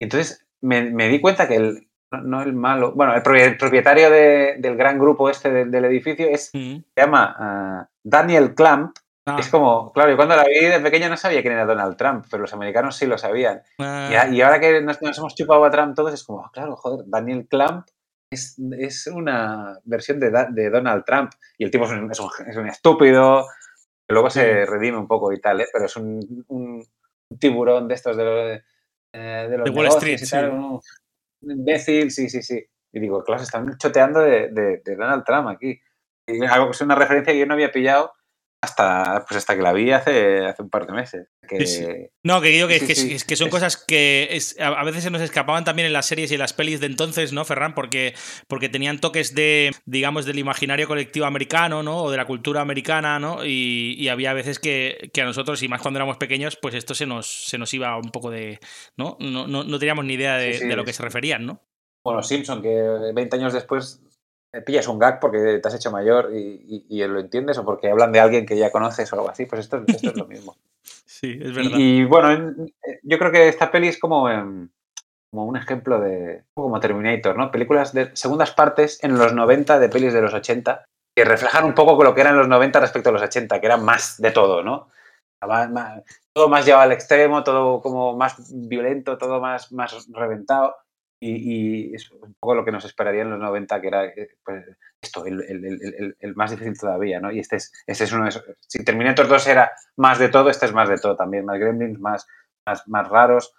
Entonces 0.00 0.46
me, 0.60 0.82
me 0.90 1.08
di 1.08 1.20
cuenta 1.20 1.46
que 1.48 1.56
el, 1.56 1.88
no, 2.12 2.20
no 2.22 2.42
el 2.42 2.52
malo, 2.52 2.92
bueno, 2.94 3.14
el 3.14 3.22
propie- 3.22 3.42
el 3.46 3.56
propietario 3.56 4.08
de- 4.10 4.56
del 4.58 4.76
gran 4.76 4.98
grupo 4.98 5.28
este 5.28 5.50
del, 5.50 5.70
del 5.70 5.84
edificio 5.86 6.26
es, 6.28 6.50
Ujú. 6.54 6.82
se 6.94 7.00
llama 7.00 7.34
ah, 7.38 7.88
Daniel 8.02 8.54
Clamp. 8.54 8.96
Ah, 9.26 9.36
Es 9.40 9.48
como, 9.48 9.90
claro, 9.92 10.10
yo 10.10 10.16
cuando 10.16 10.36
la 10.36 10.44
vi 10.44 10.66
de 10.66 10.80
pequeño 10.80 11.08
no 11.08 11.16
sabía 11.16 11.40
quién 11.40 11.54
era 11.54 11.64
Donald 11.64 11.96
Trump, 11.96 12.26
pero 12.30 12.42
los 12.42 12.52
americanos 12.52 12.96
sí 12.96 13.06
lo 13.06 13.16
sabían. 13.16 13.62
ah, 13.78 14.08
Y, 14.10 14.14
a- 14.16 14.28
y 14.28 14.42
ahora 14.42 14.60
que 14.60 14.82
nos, 14.82 15.00
nos 15.00 15.16
hemos 15.18 15.34
chupado 15.34 15.64
a 15.64 15.70
Trump 15.70 15.94
todos, 15.96 16.12
es 16.12 16.22
como, 16.24 16.44
ah, 16.44 16.50
claro, 16.52 16.76
joder, 16.76 17.04
Daniel 17.08 17.46
Clamp 17.48 17.86
es, 18.30 18.58
es 18.78 19.06
una 19.06 19.78
versión 19.84 20.20
de, 20.20 20.30
de 20.50 20.68
Donald 20.70 21.04
Trump. 21.06 21.32
Y 21.56 21.64
el 21.64 21.70
tipo 21.70 21.84
es 21.84 21.92
un, 21.92 22.10
es 22.10 22.20
un- 22.20 22.30
es 22.46 22.56
un 22.56 22.68
estúpido, 22.68 23.46
que 24.06 24.12
luego 24.12 24.28
se 24.28 24.66
redime 24.66 24.98
un 24.98 25.06
poco 25.08 25.32
y 25.32 25.40
tal, 25.40 25.60
¿eh? 25.62 25.66
pero 25.72 25.86
es 25.86 25.96
un, 25.96 26.44
un- 26.48 26.84
tiburón 27.38 27.88
de 27.88 27.94
estos 27.94 28.16
de 28.18 28.24
los, 28.24 28.60
eh, 29.14 29.46
de 29.50 29.56
los 29.58 29.64
De 29.64 29.70
Wall 29.70 29.86
Street, 29.88 30.20
y 30.22 30.28
tal, 30.28 30.50
sí. 30.50 30.56
un, 30.56 30.80
un 31.42 31.50
imbécil, 31.50 32.10
sí, 32.10 32.28
sí, 32.28 32.42
sí. 32.42 32.62
Y 32.92 33.00
digo, 33.00 33.24
claro, 33.24 33.38
se 33.38 33.44
están 33.46 33.76
choteando 33.78 34.20
de, 34.20 34.50
de- 34.52 34.96
Donald 34.96 35.24
Trump 35.24 35.48
aquí. 35.48 35.80
Y 36.28 36.44
es 36.44 36.80
una 36.82 36.94
referencia 36.94 37.32
que 37.32 37.38
yo 37.38 37.46
no 37.46 37.54
había 37.54 37.72
pillado 37.72 38.12
hasta, 38.64 39.24
pues 39.28 39.38
hasta 39.38 39.54
que 39.54 39.62
la 39.62 39.72
vi 39.72 39.92
hace, 39.92 40.44
hace 40.44 40.62
un 40.62 40.70
par 40.70 40.86
de 40.86 40.92
meses. 40.92 41.28
Que, 41.48 41.66
Sí, 41.66 41.84
sí. 41.84 41.86
No, 42.22 42.40
que 42.40 42.48
digo 42.48 42.66
que, 42.66 42.80
Sí, 42.80 43.16
que- 43.26 43.36
son 43.36 43.50
cosas 43.50 43.76
que 43.76 44.28
es- 44.32 44.58
a 44.60 44.82
veces 44.82 45.04
se 45.04 45.10
nos 45.10 45.22
escapaban 45.22 45.64
también 45.64 45.86
en 45.86 45.92
las 45.92 46.06
series 46.06 46.30
y 46.30 46.34
en 46.34 46.40
las 46.40 46.52
pelis 46.52 46.80
de 46.80 46.86
entonces, 46.86 47.32
¿no, 47.32 47.44
Ferran? 47.44 47.74
Porque, 47.74 48.14
porque 48.48 48.68
tenían 48.68 48.98
toques 48.98 49.34
de, 49.34 49.70
digamos, 49.84 50.26
del 50.26 50.38
imaginario 50.38 50.88
colectivo 50.88 51.26
americano, 51.26 51.82
¿no? 51.82 52.02
O 52.04 52.10
de 52.10 52.16
la 52.16 52.24
cultura 52.26 52.60
americana, 52.60 53.18
¿no? 53.18 53.44
Y, 53.44 53.94
y 53.98 54.08
había 54.08 54.32
veces 54.32 54.58
que, 54.58 55.10
que 55.12 55.22
a 55.22 55.24
nosotros, 55.24 55.62
y 55.62 55.68
más 55.68 55.80
cuando 55.80 55.98
éramos 55.98 56.16
pequeños, 56.16 56.56
pues 56.60 56.74
esto 56.74 56.94
se 56.94 57.06
nos, 57.06 57.26
se 57.46 57.58
nos 57.58 57.72
iba 57.74 57.96
un 57.96 58.10
poco 58.10 58.30
de. 58.30 58.58
¿No? 58.96 59.16
No, 59.20 59.46
no, 59.46 59.64
no 59.64 59.78
teníamos 59.78 60.04
ni 60.04 60.14
idea 60.14 60.36
de, 60.36 60.74
lo 60.74 60.84
que 60.84 60.92
se 60.92 61.02
referían, 61.02 61.46
¿no? 61.46 61.60
Bueno, 62.04 62.22
Simpson, 62.22 62.60
que 62.60 63.12
20 63.14 63.36
años 63.36 63.52
después 63.52 64.00
pillas 64.62 64.88
un 64.88 64.98
gag 64.98 65.20
porque 65.20 65.58
te 65.60 65.68
has 65.68 65.74
hecho 65.74 65.90
mayor 65.90 66.30
y, 66.34 66.84
y- 66.88 67.02
y 67.02 67.06
lo 67.06 67.18
entiendes 67.20 67.58
o 67.58 67.64
porque 67.64 67.90
hablan 67.90 68.12
de 68.12 68.20
alguien 68.20 68.46
que 68.46 68.56
ya 68.56 68.70
conoces 68.70 69.12
o 69.12 69.16
algo 69.16 69.30
así, 69.30 69.46
pues 69.46 69.60
esto, 69.62 69.82
esto 69.86 70.10
es 70.10 70.16
lo 70.16 70.26
mismo. 70.26 70.56
Sí, 71.06 71.38
es 71.40 71.54
verdad. 71.54 71.78
Y, 71.78 72.00
y, 72.00 72.04
bueno, 72.04 72.30
en- 72.32 72.72
eh, 72.86 72.98
yo 73.02 73.18
creo 73.18 73.30
que 73.32 73.48
esta 73.48 73.70
peli 73.70 73.88
es 73.88 73.98
como, 73.98 74.28
em, 74.28 74.68
como 75.30 75.46
un 75.46 75.56
ejemplo 75.56 75.98
de, 76.00 76.44
como 76.54 76.78
Terminator, 76.80 77.36
¿no? 77.36 77.50
Películas 77.50 77.92
de 77.94 78.14
segundas 78.14 78.50
partes 78.50 79.02
en 79.02 79.16
los 79.16 79.32
90 79.32 79.78
de 79.78 79.88
pelis 79.88 80.12
de 80.12 80.20
los 80.20 80.34
80 80.34 80.84
que 81.16 81.24
reflejan 81.24 81.64
un 81.64 81.74
poco 81.74 82.02
lo 82.02 82.14
que 82.14 82.20
eran 82.20 82.36
los 82.36 82.48
90 82.48 82.80
respecto 82.80 83.08
a 83.08 83.12
los 83.12 83.22
80, 83.22 83.60
que 83.60 83.66
eran 83.66 83.84
más 83.84 84.20
de 84.20 84.30
todo, 84.32 84.62
¿no? 84.62 84.88
Más- 85.46 85.70
más- 85.70 86.02
todo 86.34 86.48
más 86.48 86.66
llevado 86.66 86.84
al 86.84 86.92
extremo, 86.92 87.44
todo 87.44 87.80
como 87.80 88.16
más 88.16 88.36
violento, 88.50 89.16
todo 89.16 89.40
más, 89.40 89.70
más 89.72 90.06
reventado. 90.10 90.76
Y, 91.26 91.90
y 91.90 91.94
es 91.94 92.10
un 92.10 92.34
poco 92.38 92.54
lo 92.54 92.64
que 92.64 92.72
nos 92.72 92.84
esperaría 92.84 93.22
en 93.22 93.30
los 93.30 93.38
90, 93.40 93.80
que 93.80 93.88
era 93.88 94.04
eh, 94.04 94.28
pues, 94.44 94.64
esto, 95.00 95.24
el, 95.24 95.42
el- 95.42 95.64
el- 95.64 96.16
el- 96.18 96.34
más 96.36 96.50
difícil 96.50 96.78
todavía, 96.78 97.18
¿no? 97.20 97.30
Y 97.32 97.38
este 97.38 97.56
es, 97.56 97.72
este 97.86 98.04
es 98.04 98.12
uno 98.12 98.24
de 98.24 98.28
esos. 98.30 98.44
Si 98.66 98.84
Terminator 98.84 99.26
2 99.28 99.46
era 99.46 99.70
más 99.96 100.18
de 100.18 100.28
todo, 100.28 100.50
este 100.50 100.66
es 100.66 100.72
más 100.74 100.88
de 100.88 100.98
todo 100.98 101.16
también. 101.16 101.44
Más 101.46 101.58
gremlins, 101.58 101.98
más, 101.98 102.26
más, 102.66 102.86
más 102.88 103.08
raros, 103.08 103.54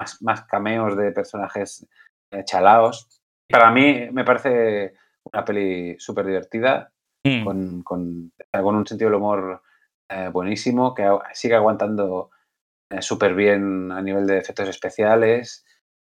más, 0.00 0.22
más 0.22 0.42
cameos 0.46 0.96
de 0.96 1.12
personajes 1.12 1.86
eh, 2.32 2.44
chalaos. 2.44 3.20
Para 3.50 3.70
mí 3.70 4.08
me 4.12 4.24
parece 4.24 4.94
una 5.32 5.44
peli 5.44 5.96
súper 5.98 6.26
divertida, 6.26 6.90
Mm. 7.22 7.44
con, 7.44 7.82
con, 7.82 8.32
con 8.50 8.76
un 8.76 8.86
sentido 8.86 9.10
del 9.10 9.18
humor 9.18 9.60
eh, 10.08 10.30
buenísimo, 10.32 10.94
que 10.94 11.06
sigue 11.34 11.54
aguantando 11.54 12.30
eh, 12.90 13.02
súper 13.02 13.34
bien 13.34 13.92
a 13.92 14.00
nivel 14.00 14.26
de 14.26 14.38
efectos 14.38 14.70
especiales. 14.70 15.66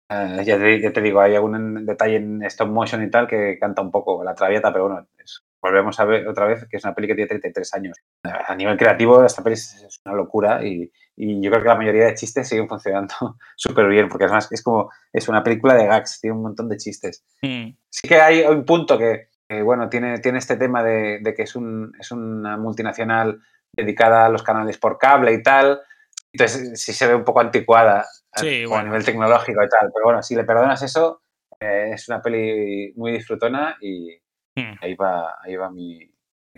Eh, 0.09 0.43
ya, 0.45 0.57
te, 0.57 0.81
ya 0.81 0.91
te 0.93 1.01
digo, 1.01 1.21
hay 1.21 1.35
algún 1.35 1.85
detalle 1.85 2.17
en 2.17 2.43
stop 2.43 2.69
motion 2.69 3.03
y 3.03 3.09
tal 3.09 3.27
que 3.27 3.57
canta 3.59 3.81
un 3.81 3.91
poco 3.91 4.23
la 4.23 4.35
traviata, 4.35 4.71
pero 4.71 4.87
bueno, 4.87 5.07
es- 5.17 5.43
volvemos 5.61 5.97
a 5.99 6.03
ver 6.05 6.27
otra 6.27 6.45
vez 6.45 6.67
que 6.69 6.75
es 6.75 6.83
una 6.83 6.93
peli 6.93 7.07
que 7.07 7.15
tiene 7.15 7.29
33 7.29 7.73
años. 7.73 7.97
A 8.23 8.53
nivel 8.53 8.77
creativo, 8.77 9.23
esta 9.23 9.41
peli 9.41 9.53
es, 9.53 9.73
es 9.81 10.01
una 10.05 10.13
locura 10.13 10.61
y, 10.63 10.91
y 11.15 11.41
yo 11.41 11.49
creo 11.49 11.63
que 11.63 11.69
la 11.69 11.75
mayoría 11.77 12.05
de 12.05 12.15
chistes 12.15 12.49
siguen 12.49 12.67
funcionando 12.67 13.13
súper 13.55 13.87
bien, 13.87 14.09
porque 14.09 14.25
además 14.25 14.49
es 14.51 14.61
como, 14.61 14.91
es 15.13 15.29
una 15.29 15.41
película 15.41 15.73
de 15.75 15.85
gags, 15.87 16.19
tiene 16.19 16.35
un 16.35 16.43
montón 16.43 16.67
de 16.69 16.77
chistes 16.77 17.23
Mm. 17.41 17.69
sí 17.89 18.07
que 18.07 18.15
hay 18.21 18.41
un 18.43 18.65
punto 18.65 18.97
que, 18.97 19.29
que, 19.47 19.61
bueno, 19.61 19.87
tiene, 19.89 20.19
tiene 20.19 20.37
este 20.39 20.57
tema 20.57 20.83
de, 20.83 21.19
de 21.21 21.33
que 21.33 21.43
es, 21.43 21.55
un, 21.55 21.93
es 21.97 22.11
una 22.11 22.57
multinacional 22.57 23.39
dedicada 23.75 24.25
a 24.25 24.29
los 24.29 24.43
canales 24.43 24.77
por 24.77 24.97
cable 24.97 25.31
y 25.33 25.41
tal. 25.43 25.79
Entonces 26.33 26.81
sí 26.81 26.91
se 26.93 27.07
ve 27.07 27.15
un 27.15 27.23
poco 27.23 27.39
anticuada 27.39 28.05
Sí, 28.35 28.65
bueno. 28.65 28.81
a 28.81 28.83
nivel 28.83 29.05
tecnológico 29.05 29.63
y 29.63 29.69
tal. 29.69 29.89
Pero 29.93 30.05
bueno, 30.05 30.23
si 30.23 30.35
le 30.35 30.43
perdonas 30.43 30.81
eso, 30.81 31.21
eh, 31.59 31.91
es 31.93 32.07
una 32.09 32.21
peli 32.21 32.93
muy 32.95 33.11
disfrutona 33.13 33.77
y 33.81 34.09
Mm. 34.55 34.73
ahí 34.81 34.93
va, 34.95 35.37
ahí 35.43 35.55
va 35.55 35.71
mi, 35.71 35.99
ahí 36.01 36.09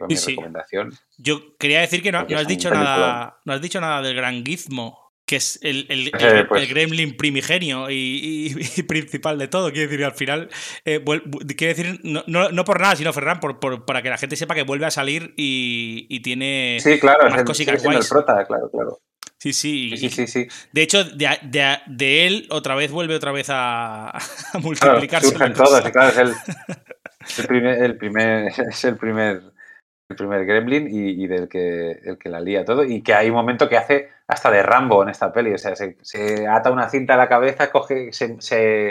va 0.01 0.07
Sí, 0.09 0.13
mi 0.13 0.17
sí. 0.17 0.31
recomendación. 0.31 0.93
Yo 1.17 1.55
quería 1.57 1.79
decir 1.79 2.01
que 2.03 2.11
no, 2.11 2.23
no 2.23 2.35
has 2.35 2.41
es 2.41 2.47
dicho 2.49 2.69
nada. 2.69 3.39
No 3.45 3.53
has 3.53 3.61
dicho 3.61 3.79
nada 3.79 4.01
del 4.01 4.15
gran 4.15 4.43
Gizmo. 4.45 5.03
Que 5.27 5.37
es 5.37 5.57
el, 5.63 5.87
el- 5.89 6.11
el- 6.19 6.47
pues- 6.47 6.61
el 6.61 6.67
gremlin 6.69 7.17
primigenio 7.17 7.89
y, 7.89 7.95
y- 7.95 8.79
y 8.79 8.83
principal 8.83 9.39
de 9.39 9.47
todo. 9.47 9.71
Quiero 9.71 9.89
decir, 9.89 10.05
al 10.05 10.11
final. 10.13 10.49
eh, 10.85 11.03
quiero 11.03 11.73
decir, 11.75 11.99
no, 12.03 12.23
no- 12.27 12.49
no 12.51 12.63
por 12.63 12.79
nada, 12.79 12.95
sino 12.95 13.11
Ferran, 13.11 13.39
por, 13.39 13.59
por- 13.59 13.85
para 13.85 14.03
que 14.03 14.09
la 14.11 14.17
gente 14.19 14.35
sepa 14.35 14.53
que 14.53 14.61
vuelve 14.61 14.85
a 14.85 14.91
salir 14.91 15.33
y, 15.35 16.05
y 16.09 16.19
tiene 16.19 16.77
Sí, 16.79 16.99
claro, 16.99 17.25
es 17.25 17.31
más 17.31 17.39
el, 17.39 17.45
cositas 17.47 17.83
el 17.83 18.07
prota, 18.07 18.45
claro, 18.45 18.69
claro. 18.69 18.99
Sí, 19.37 19.53
sí. 19.53 19.95
Sí, 19.97 20.09
sí, 20.09 20.27
sí. 20.27 20.47
De 20.71 20.81
hecho, 20.81 21.03
de, 21.03 21.29
de- 21.43 21.77
de 21.87 22.25
él 22.27 22.47
otra 22.49 22.73
vez 22.75 22.91
vuelve 22.91 23.15
otra 23.15 23.31
vez 23.31 23.47
a, 23.49 24.09
a 24.09 24.19
Claro, 24.51 24.61
multiplicarse. 24.63 25.27
surgen 25.29 25.53
todos, 25.53 25.87
y 25.87 25.91
claro, 25.91 26.09
es 26.09 26.17
el, 26.17 26.33
el 27.39 27.47
primer, 27.47 27.83
el 27.83 27.97
primer, 27.97 28.47
es 28.69 28.85
el 28.85 28.97
primer, 28.97 29.41
el 30.09 30.15
primer 30.15 30.45
gremlin 30.45 30.87
y, 30.87 31.23
y 31.23 31.27
del 31.27 31.47
que, 31.49 31.91
el 31.91 32.17
que 32.17 32.29
la 32.29 32.39
lía 32.39 32.63
todo. 32.65 32.83
Y 32.83 33.01
que 33.03 33.13
hay 33.13 33.29
un 33.29 33.35
momento 33.35 33.67
que 33.69 33.77
hace 33.77 34.09
hasta 34.27 34.49
de 34.49 34.63
Rambo 34.63 35.03
en 35.03 35.09
esta 35.09 35.31
peli. 35.33 35.53
O 35.53 35.57
sea, 35.57 35.75
se, 35.75 35.97
se 36.01 36.47
ata 36.47 36.71
una 36.71 36.89
cinta 36.89 37.13
a 37.15 37.17
la 37.17 37.27
cabeza, 37.29 37.71
coge, 37.71 38.11
se, 38.13 38.37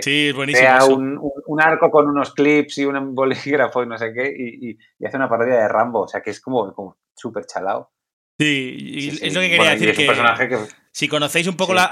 Sí, 0.03 0.30
crea 0.34 0.84
un, 0.84 1.18
un- 1.18 1.32
un 1.47 1.61
arco 1.61 1.90
con 1.90 2.09
unos 2.09 2.34
clips 2.34 2.78
y 2.78 2.84
un 2.84 3.14
bolígrafo 3.14 3.82
y 3.82 3.86
no 3.88 3.97
sé 3.99 4.12
qué, 4.12 4.32
y, 4.36 4.70
y- 4.70 4.78
y 4.99 5.07
hace 5.07 5.16
una 5.16 5.28
parodia 5.28 5.55
de 5.55 5.68
Rambo. 5.68 6.03
O 6.03 6.09
sea, 6.09 6.20
que 6.20 6.30
es 6.30 6.40
como, 6.40 6.72
como 6.74 6.99
súper 7.16 7.47
chalado. 7.47 7.90
Sí, 8.39 8.76
y 8.78 9.01
Sí, 9.03 9.11
sí. 9.18 9.26
es 9.26 9.35
lo 9.35 9.41
que 9.41 9.47
quería 9.47 9.59
Bueno, 9.59 9.72
decir 9.72 9.89
es 9.91 9.99
un 9.99 10.03
que. 10.03 10.07
personaje 10.09 10.49
que 10.49 10.59
Si 10.97 11.09
conocéis 11.09 11.49
un 11.49 11.57
poco 11.57 11.72
Sí, 11.72 11.76
la- 11.76 11.87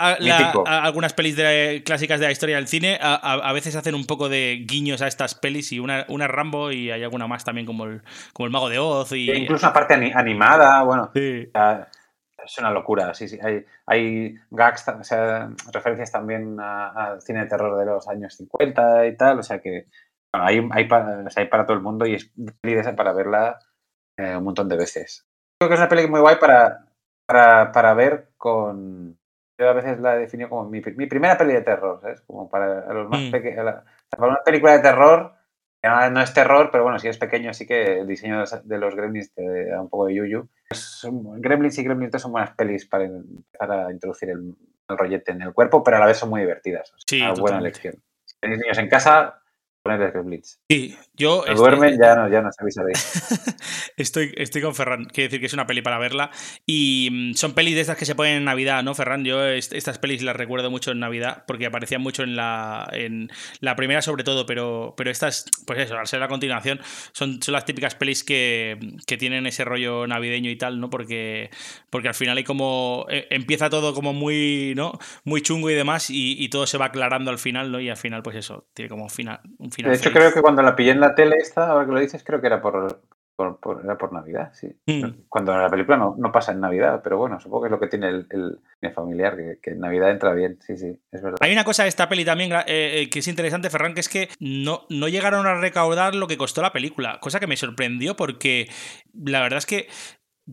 a- 0.64 0.84
algunas 0.84 1.12
pelis 1.12 1.34
de- 1.34 1.82
clásicas 1.84 2.20
de 2.20 2.26
la 2.26 2.32
historia 2.32 2.56
del 2.56 2.68
cine, 2.68 2.98
a, 3.00 3.14
a- 3.14 3.48
a 3.48 3.52
veces 3.52 3.74
hacen 3.74 3.96
un 3.96 4.06
poco 4.06 4.28
de 4.28 4.64
guiños 4.64 5.02
a 5.02 5.08
estas 5.08 5.34
pelis 5.34 5.72
y 5.72 5.80
una, 5.80 6.04
una 6.08 6.28
Rambo 6.28 6.70
y 6.70 6.90
hay 6.92 7.02
alguna 7.02 7.26
más 7.26 7.44
también 7.44 7.66
como 7.66 7.84
el, 7.86 8.02
como 8.32 8.46
el 8.46 8.52
Mago 8.52 8.68
de 8.68 8.78
Oz 8.78 9.10
y... 9.12 9.28
incluso 9.32 9.66
una 9.66 9.72
parte 9.72 9.94
ani- 9.94 10.12
animada, 10.14 10.82
bueno, 10.84 11.10
es 12.44 12.58
una 12.58 12.70
locura, 12.70 13.12
sí, 13.14 13.26
sí. 13.28 13.38
Hay, 13.42 13.64
hay 13.86 14.34
gags, 14.50 14.86
o 14.88 15.02
sea, 15.04 15.48
referencias 15.72 16.12
también 16.12 16.58
a- 16.60 16.88
al 16.90 17.22
cine 17.22 17.40
de 17.40 17.46
terror 17.46 17.76
de 17.78 17.86
los 17.86 18.06
años 18.08 18.36
50 18.36 19.06
y 19.06 19.16
tal, 19.16 19.40
o 19.40 19.42
sea 19.42 19.60
que 19.60 19.86
bueno, 20.32 20.46
hay, 20.46 20.68
hay, 20.72 20.84
para, 20.88 21.24
o 21.26 21.30
sea, 21.30 21.42
hay 21.42 21.48
para 21.48 21.66
todo 21.66 21.76
el 21.76 21.82
mundo 21.82 22.06
y 22.06 22.14
es 22.14 22.30
para 22.96 23.12
verla 23.12 23.58
eh, 24.16 24.36
un 24.36 24.44
montón 24.44 24.68
de 24.68 24.76
veces. 24.76 25.26
Creo 25.62 25.68
que 25.68 25.74
es 25.74 25.80
una 25.80 25.88
peli 25.88 26.08
muy 26.08 26.18
guay 26.20 26.36
para, 26.40 26.86
para, 27.24 27.70
para 27.70 27.94
ver 27.94 28.30
con... 28.36 29.16
Yo 29.56 29.68
a 29.68 29.74
veces 29.74 30.00
la 30.00 30.16
defino 30.16 30.48
como 30.48 30.68
mi, 30.68 30.80
mi 30.96 31.06
primera 31.06 31.38
peli 31.38 31.52
de 31.52 31.60
terror, 31.62 32.00
¿sabes? 32.00 32.20
Como 32.22 32.50
para 32.50 32.92
los 32.92 33.08
más 33.08 33.20
Mm. 33.20 33.30
pequeños. 33.30 33.74
Para 34.10 34.28
una 34.32 34.42
película 34.44 34.72
de 34.72 34.80
terror, 34.80 35.34
que 35.80 35.88
no, 35.88 36.10
no 36.10 36.20
es 36.20 36.34
terror, 36.34 36.70
pero 36.72 36.82
bueno, 36.82 36.98
si 36.98 37.06
es 37.06 37.16
pequeño, 37.16 37.50
así 37.50 37.64
que 37.64 38.00
el 38.00 38.08
diseño 38.08 38.34
de 38.34 38.40
los, 38.40 38.68
de 38.68 38.78
los 38.78 38.96
Gremlins 38.96 39.32
te 39.32 39.66
da 39.70 39.80
un 39.80 39.88
poco 39.88 40.06
de 40.06 40.14
yuyu. 40.16 40.48
Pues 40.68 41.06
Gremlins 41.38 41.78
y 41.78 41.84
Gremlins 41.84 42.10
2 42.10 42.22
son 42.22 42.32
buenas 42.32 42.56
pelis 42.56 42.86
para 42.86 43.04
empezar 43.04 43.70
a 43.70 43.92
introducir 43.92 44.30
el, 44.30 44.56
el 44.88 44.98
rollete 44.98 45.30
en 45.30 45.42
el 45.42 45.52
cuerpo, 45.54 45.84
pero 45.84 45.98
a 45.98 46.00
la 46.00 46.06
vez 46.06 46.16
son 46.16 46.30
muy 46.30 46.40
divertidas. 46.40 46.90
O 46.92 46.98
sea, 46.98 47.04
Sí, 47.06 47.22
una 47.22 47.34
buena 47.34 47.58
elección. 47.58 47.94
Si 48.24 48.36
tenéis 48.40 48.60
niños 48.62 48.78
en 48.78 48.88
casa, 48.88 49.41
ponerles 49.82 50.12
Gremlins. 50.12 50.60
Sí, 50.70 50.96
yo 51.14 51.40
estoy- 51.44 51.56
duermen, 51.56 51.98
ya 52.00 52.14
no, 52.14 52.28
ya 52.30 52.40
no 52.40 52.50
sabéis 52.52 52.78
a 52.78 52.84
ver. 52.84 52.96
Estoy, 53.96 54.32
estoy 54.36 54.62
con 54.62 54.74
Ferran, 54.74 55.04
quiere 55.06 55.28
decir 55.28 55.40
que 55.40 55.46
es 55.46 55.52
una 55.54 55.66
peli 55.66 55.82
para 55.82 55.98
verla. 55.98 56.30
Y 56.66 57.08
mm, 57.10 57.34
son 57.34 57.54
pelis 57.54 57.74
de 57.74 57.80
estas 57.82 57.96
que 57.96 58.04
se 58.06 58.14
ponen 58.14 58.36
en 58.36 58.44
Navidad, 58.44 58.82
¿no, 58.82 58.94
Ferran? 58.94 59.24
Yo 59.24 59.44
est- 59.46 59.72
estas 59.72 59.98
pelis 59.98 60.22
las 60.22 60.36
recuerdo 60.36 60.70
mucho 60.70 60.92
en 60.92 61.00
Navidad 61.00 61.44
porque 61.46 61.66
aparecían 61.66 62.00
mucho 62.00 62.22
en 62.22 62.36
la, 62.36 62.88
en 62.92 63.30
la 63.60 63.76
primera, 63.76 64.02
sobre 64.02 64.24
todo, 64.24 64.46
pero, 64.46 64.94
pero 64.96 65.10
estas, 65.10 65.46
pues 65.66 65.78
eso, 65.80 65.98
al 65.98 66.06
ser 66.06 66.20
la 66.20 66.28
continuación, 66.28 66.80
son, 67.12 67.42
son 67.42 67.52
las 67.52 67.64
típicas 67.64 67.94
pelis 67.94 68.24
que, 68.24 68.78
que 69.06 69.16
tienen 69.16 69.46
ese 69.46 69.64
rollo 69.64 70.06
navideño 70.06 70.50
y 70.50 70.56
tal, 70.56 70.80
¿no? 70.80 70.90
Porque, 70.90 71.50
porque 71.90 72.08
al 72.08 72.14
final 72.14 72.36
hay 72.38 72.44
como. 72.44 73.06
eh, 73.10 73.26
empieza 73.30 73.68
todo 73.70 73.94
como 73.94 74.12
muy, 74.12 74.74
¿no? 74.76 74.98
Muy 75.24 75.42
chungo 75.42 75.70
y 75.70 75.74
demás, 75.74 76.10
y, 76.10 76.36
y 76.42 76.48
todo 76.48 76.66
se 76.66 76.78
va 76.78 76.86
aclarando 76.86 77.30
al 77.30 77.38
final, 77.38 77.70
¿no? 77.72 77.80
Y 77.80 77.88
al 77.90 77.96
final, 77.96 78.22
pues 78.22 78.36
eso, 78.36 78.68
tiene 78.74 78.88
como 78.88 79.08
final. 79.08 79.40
Un 79.58 79.71
final 79.72 79.90
De 79.92 79.96
hecho, 79.96 80.04
feliz. 80.10 80.18
creo 80.18 80.32
que 80.34 80.42
cuando 80.42 80.62
la 80.62 80.76
pillé 80.76 80.90
en 80.92 81.00
la 81.00 81.14
tele 81.14 81.36
esta, 81.38 81.70
ahora 81.70 81.86
que 81.86 81.92
lo 81.92 82.00
dices, 82.00 82.22
creo 82.24 82.40
que 82.40 82.46
era 82.46 82.60
por, 82.62 83.00
por, 83.36 83.58
por- 83.60 83.84
era 83.84 83.96
por 83.98 84.12
Navidad, 84.12 84.52
sí. 84.54 84.68
Mm. 84.86 85.22
Cuando 85.28 85.56
la 85.56 85.68
película 85.70 85.96
no, 85.96 86.14
no 86.18 86.30
pasa 86.30 86.52
en 86.52 86.60
Navidad, 86.60 87.00
pero 87.02 87.18
bueno, 87.18 87.40
supongo 87.40 87.62
que 87.62 87.66
es 87.68 87.70
lo 87.72 87.80
que 87.80 87.88
tiene 87.88 88.08
el, 88.08 88.26
el 88.30 88.92
familiar, 88.94 89.36
que, 89.36 89.58
que 89.62 89.70
en 89.70 89.80
Navidad 89.80 90.10
entra 90.10 90.32
bien, 90.34 90.58
sí, 90.60 90.76
sí, 90.76 90.98
es 91.10 91.22
verdad. 91.22 91.38
Hay 91.40 91.52
una 91.52 91.64
cosa 91.64 91.84
de 91.84 91.88
esta 91.88 92.08
peli 92.08 92.24
también 92.24 92.52
eh, 92.52 92.64
eh, 92.66 93.10
que 93.10 93.20
es 93.20 93.28
interesante, 93.28 93.70
Ferran, 93.70 93.94
que 93.94 94.00
es 94.00 94.08
que 94.08 94.28
no, 94.38 94.82
no 94.90 95.08
llegaron 95.08 95.46
a 95.46 95.54
recaudar 95.54 96.14
lo 96.14 96.26
que 96.26 96.36
costó 96.36 96.60
la 96.62 96.72
película, 96.72 97.18
cosa 97.20 97.40
que 97.40 97.46
me 97.46 97.56
sorprendió 97.56 98.16
porque 98.16 98.68
la 99.14 99.40
verdad 99.40 99.58
es 99.58 99.66
que 99.66 99.88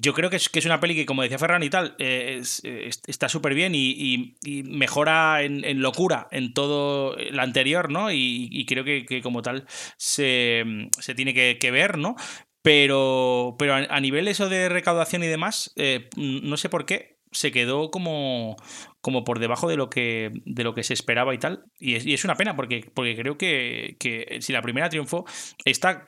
yo 0.02 0.14
creo 0.14 0.30
que 0.30 0.36
es, 0.38 0.50
que 0.50 0.60
es 0.60 0.66
una 0.66 0.80
peli 0.80 0.96
que, 0.96 1.06
como 1.06 1.22
decía 1.24 1.38
Ferran 1.40 1.64
y 1.64 1.70
tal, 1.70 1.96
eh, 2.00 2.38
es- 2.42 2.62
está 3.08 3.30
súper 3.30 3.54
bien 3.54 3.74
y, 3.76 4.36
mejora 4.64 5.44
en, 5.44 5.82
locura 5.82 6.28
en 6.32 6.54
todo 6.54 7.16
la 7.32 7.44
anterior, 7.44 7.90
¿no? 7.92 8.12
Y, 8.12 8.66
creo 8.68 8.84
que, 8.84 9.22
como 9.22 9.42
tal 9.42 9.66
se, 9.98 10.64
se 11.00 11.16
tiene 11.16 11.34
que, 11.34 11.58
que 11.60 11.72
ver, 11.72 11.98
¿no? 11.98 12.16
Pero, 12.62 13.56
pero 13.58 13.74
a, 13.76 13.78
a 13.90 14.00
nivel 14.02 14.28
eso 14.28 14.50
de 14.50 14.70
recaudación 14.70 15.24
y 15.24 15.28
demás, 15.28 15.72
eh, 15.76 16.10
no 16.18 16.58
sé 16.58 16.70
por 16.70 16.86
qué 16.86 17.19
se 17.32 17.52
quedó 17.52 17.92
como, 17.92 18.56
como 19.02 19.24
por 19.24 19.40
debajo 19.40 19.68
de 19.70 19.78
lo 19.78 19.90
que, 19.90 20.32
de 20.46 20.64
lo 20.64 20.74
que 20.74 20.84
se 20.84 20.94
esperaba 20.94 21.34
y 21.34 21.38
tal. 21.38 21.64
Y 21.80 21.96
es, 21.96 22.06
y 22.06 22.14
es 22.14 22.24
una 22.26 22.36
pena 22.36 22.56
porque, 22.56 22.90
porque 22.94 23.16
creo 23.16 23.38
que, 23.38 23.96
que 24.00 24.40
si 24.42 24.54
la 24.54 24.62
primera 24.62 24.90
triunfó, 24.90 25.26
esta 25.66 26.08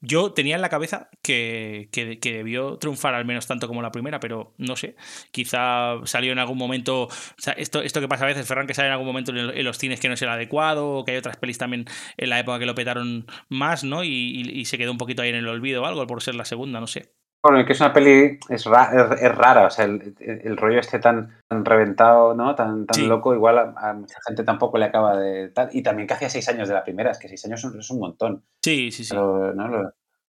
yo 0.00 0.32
tenía 0.32 0.56
en 0.56 0.62
la 0.62 0.68
cabeza 0.68 1.08
que, 1.22 1.88
que, 1.92 2.18
que 2.18 2.32
debió 2.32 2.78
triunfar 2.78 3.14
al 3.14 3.24
menos 3.24 3.46
tanto 3.46 3.68
como 3.68 3.82
la 3.82 3.90
primera, 3.92 4.20
pero 4.20 4.54
no 4.58 4.76
sé. 4.76 4.96
Quizá 5.30 5.96
salió 6.04 6.32
en 6.32 6.38
algún 6.38 6.58
momento. 6.58 7.04
O 7.04 7.08
sea, 7.38 7.52
esto, 7.54 7.82
esto 7.82 8.00
que 8.00 8.08
pasa 8.08 8.24
a 8.24 8.28
veces, 8.28 8.46
Ferran, 8.46 8.66
que 8.66 8.74
sale 8.74 8.88
en 8.88 8.92
algún 8.92 9.06
momento 9.06 9.32
en 9.32 9.64
los 9.64 9.78
cines 9.78 10.00
que 10.00 10.08
no 10.08 10.14
es 10.14 10.22
el 10.22 10.28
adecuado, 10.28 10.88
o 10.90 11.04
que 11.04 11.12
hay 11.12 11.18
otras 11.18 11.36
pelis 11.36 11.58
también 11.58 11.84
en 12.16 12.30
la 12.30 12.40
época 12.40 12.58
que 12.58 12.66
lo 12.66 12.74
petaron 12.74 13.26
más, 13.48 13.84
¿no? 13.84 14.04
Y, 14.04 14.08
y- 14.10 14.60
y 14.60 14.64
se 14.66 14.78
quedó 14.78 14.92
un 14.92 14.98
poquito 14.98 15.22
ahí 15.22 15.30
en 15.30 15.36
el 15.36 15.48
olvido 15.48 15.82
o 15.82 15.86
algo 15.86 16.06
por 16.06 16.22
ser 16.22 16.34
la 16.34 16.44
segunda, 16.44 16.80
no 16.80 16.86
sé. 16.86 17.12
Bueno, 17.44 17.66
que 17.66 17.72
es 17.72 17.80
una 17.80 17.92
peli, 17.92 18.38
es, 18.48 18.64
ra- 18.66 18.90
es, 19.14 19.22
es 19.22 19.34
rara, 19.34 19.66
o 19.66 19.70
sea, 19.70 19.84
el, 19.84 20.56
rollo 20.56 20.78
este 20.78 21.00
tan, 21.00 21.40
tan 21.48 21.64
reventado, 21.64 22.34
¿no? 22.34 22.54
Tan, 22.54 22.86
tan 22.86 22.94
Sí. 22.94 23.06
loco, 23.06 23.34
igual 23.34 23.58
a, 23.58 23.74
a 23.76 23.92
mucha 23.94 24.18
gente 24.24 24.44
tampoco 24.44 24.78
le 24.78 24.84
acaba 24.84 25.16
de 25.16 25.48
tal. 25.48 25.68
Y 25.72 25.82
también 25.82 26.06
que 26.06 26.14
hacía 26.14 26.30
seis 26.30 26.48
años 26.48 26.68
de 26.68 26.74
la 26.74 26.84
primera, 26.84 27.10
es 27.10 27.18
que 27.18 27.26
seis 27.28 27.44
años 27.46 27.64
es 27.64 27.90
un 27.90 27.98
montón. 27.98 28.44
Sí, 28.62 28.92
sí, 28.92 29.02
sí. 29.02 29.10
Pero, 29.10 29.52
¿no? 29.54 29.68
Lo- 29.68 29.92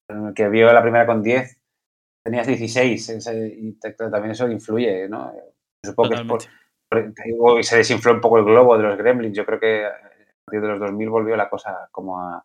el 0.09 0.33
que 0.33 0.47
vio 0.49 0.71
la 0.73 0.81
primera 0.81 1.05
con 1.05 1.21
10, 1.23 1.59
tenías 2.25 2.45
16, 2.47 3.07
ese- 3.09 3.55
y 3.57 3.73
te- 3.79 3.91
también 3.93 4.31
eso 4.31 4.49
influye, 4.49 5.07
¿no? 5.07 5.31
Supongo 5.85 6.09
que 6.09 6.15
es 6.15 6.21
por, 6.23 7.63
se 7.63 7.77
desinfló 7.77 8.13
un 8.13 8.21
poco 8.21 8.37
el 8.39 8.45
globo 8.45 8.77
de 8.77 8.83
los 8.83 8.97
gremlins. 8.97 9.35
Yo 9.35 9.45
creo 9.45 9.59
que 9.59 9.85
a 9.85 9.91
partir 10.45 10.61
de 10.61 10.67
los 10.67 10.79
2000 10.79 11.09
volvió 11.09 11.35
la 11.37 11.49
cosa 11.49 11.87
como 11.91 12.19
a. 12.21 12.43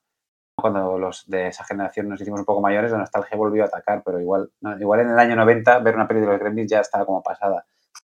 Cuando 0.62 0.98
los 0.98 1.28
de 1.28 1.48
esa 1.48 1.64
generación 1.64 2.08
nos 2.08 2.20
hicimos 2.20 2.40
un 2.40 2.46
poco 2.46 2.62
mayores, 2.62 2.90
la 2.92 2.98
nostalgia 2.98 3.36
volvió 3.36 3.64
a 3.64 3.66
atacar, 3.66 4.02
pero 4.04 4.18
igual, 4.20 4.50
no, 4.62 4.78
igual 4.80 5.00
en 5.00 5.10
el 5.10 5.18
año 5.18 5.36
90 5.36 5.78
ver 5.80 5.94
una 5.96 6.08
peli 6.08 6.20
de 6.20 6.26
los 6.26 6.38
gremlins 6.40 6.70
ya 6.70 6.80
estaba 6.80 7.04
como 7.04 7.22
pasada. 7.22 7.66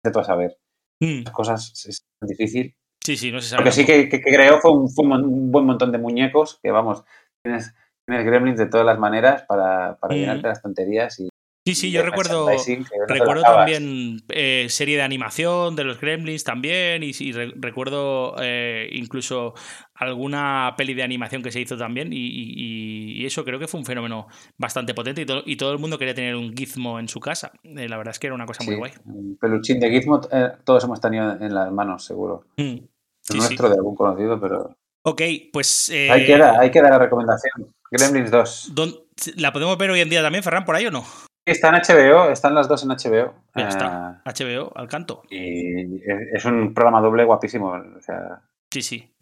De 0.02 0.10
todo 0.10 0.22
a 0.22 0.26
saber. 0.26 0.58
Mm, 1.00 1.22
Las 1.24 1.32
cosas 1.34 1.72
es 1.86 2.02
difícil. 2.22 2.74
Sí, 3.04 3.16
sí, 3.16 3.30
no 3.30 3.40
se 3.40 3.50
sabe. 3.50 3.60
Lo 3.60 3.64
que 3.66 3.72
sí 3.72 3.86
que, 3.86 4.08
que- 4.08 4.20
que 4.20 4.32
creó 4.34 4.58
fue, 4.60 4.72
un, 4.72 4.88
fue 4.90 5.06
un 5.06 5.52
buen 5.52 5.64
montón 5.66 5.92
de 5.92 5.98
muñecos 5.98 6.58
que, 6.62 6.70
vamos, 6.72 7.04
tienes, 7.44 7.74
tienes 8.06 8.26
gremlins 8.26 8.58
de 8.58 8.66
todas 8.66 8.84
las 8.86 8.98
maneras 8.98 9.42
para, 9.46 9.96
para 10.00 10.14
Mm. 10.14 10.18
llenarte 10.18 10.48
las 10.48 10.62
tonterías 10.62 11.20
y, 11.20 11.28
Sí, 11.68 11.74
sí, 11.74 11.90
yo 11.90 12.02
recuerdo, 12.02 12.46
que 12.64 12.82
recuerdo 13.06 13.42
también 13.42 14.22
eh, 14.30 14.66
serie 14.70 14.96
de 14.96 15.02
animación 15.02 15.76
de 15.76 15.84
los 15.84 16.00
Gremlins 16.00 16.42
también 16.42 17.02
y, 17.02 17.12
re- 17.32 17.52
recuerdo 17.56 18.36
eh, 18.40 18.88
incluso 18.92 19.52
alguna 19.94 20.72
peli 20.78 20.94
de 20.94 21.02
animación 21.02 21.42
que 21.42 21.50
se 21.52 21.60
hizo 21.60 21.76
también 21.76 22.10
y, 22.10 22.16
y- 22.16 23.20
y 23.22 23.26
eso 23.26 23.44
creo 23.44 23.58
que 23.58 23.68
fue 23.68 23.80
un 23.80 23.84
fenómeno 23.84 24.28
bastante 24.56 24.94
potente 24.94 25.20
y, 25.20 25.26
to- 25.26 25.42
y 25.44 25.56
todo 25.56 25.72
el 25.72 25.78
mundo 25.78 25.98
quería 25.98 26.14
tener 26.14 26.36
un 26.36 26.56
gizmo 26.56 26.98
en 26.98 27.06
su 27.08 27.20
casa. 27.20 27.52
Eh, 27.62 27.86
la 27.86 27.98
verdad 27.98 28.12
es 28.12 28.18
que 28.18 28.28
era 28.28 28.34
una 28.34 28.46
cosa 28.46 28.64
muy 28.64 28.76
guay. 28.76 28.92
un 29.04 29.36
peluchín 29.38 29.78
de 29.78 29.90
Gizmo, 29.90 30.22
todos 30.64 30.84
hemos 30.84 31.02
tenido 31.02 31.32
en 31.32 31.52
las 31.54 31.70
manos, 31.70 32.02
seguro. 32.02 32.44
Mm, 32.56 32.76
sí. 33.20 33.36
nuestro 33.36 33.68
de 33.68 33.74
algún 33.74 33.94
conocido, 33.94 34.40
pero 34.40 34.74
Ok, 35.02 35.20
pues... 35.52 35.90
eh, 35.90 36.10
ahí 36.10 36.24
queda, 36.24 36.58
ahí 36.58 36.70
queda 36.70 36.88
la 36.88 36.98
recomendación. 36.98 37.74
Gremlins 37.90 38.30
2. 38.30 38.72
¿dón- 38.74 39.04
¿La 39.36 39.52
podemos 39.52 39.76
ver 39.76 39.90
hoy 39.90 40.00
en 40.00 40.08
día 40.08 40.22
también, 40.22 40.42
Ferran, 40.42 40.64
por 40.64 40.74
ahí 40.74 40.86
o 40.86 40.90
no? 40.90 41.04
Está 41.50 41.68
en 41.68 41.74
HBO, 41.76 42.30
están 42.30 42.54
las 42.54 42.68
dos 42.68 42.82
en 42.84 42.90
HBO. 42.90 43.34
Ya 43.54 43.64
eh, 43.64 43.68
está, 43.68 44.22
HBO, 44.24 44.72
al 44.76 44.88
canto. 44.88 45.22
Y 45.30 46.00
es, 46.34 46.44
un 46.44 46.74
programa 46.74 47.00
doble 47.00 47.24
guapísimo. 47.24 47.68
O 47.70 48.00
sea, 48.00 48.42
Sí, 48.70 48.82
sí. 48.82 49.14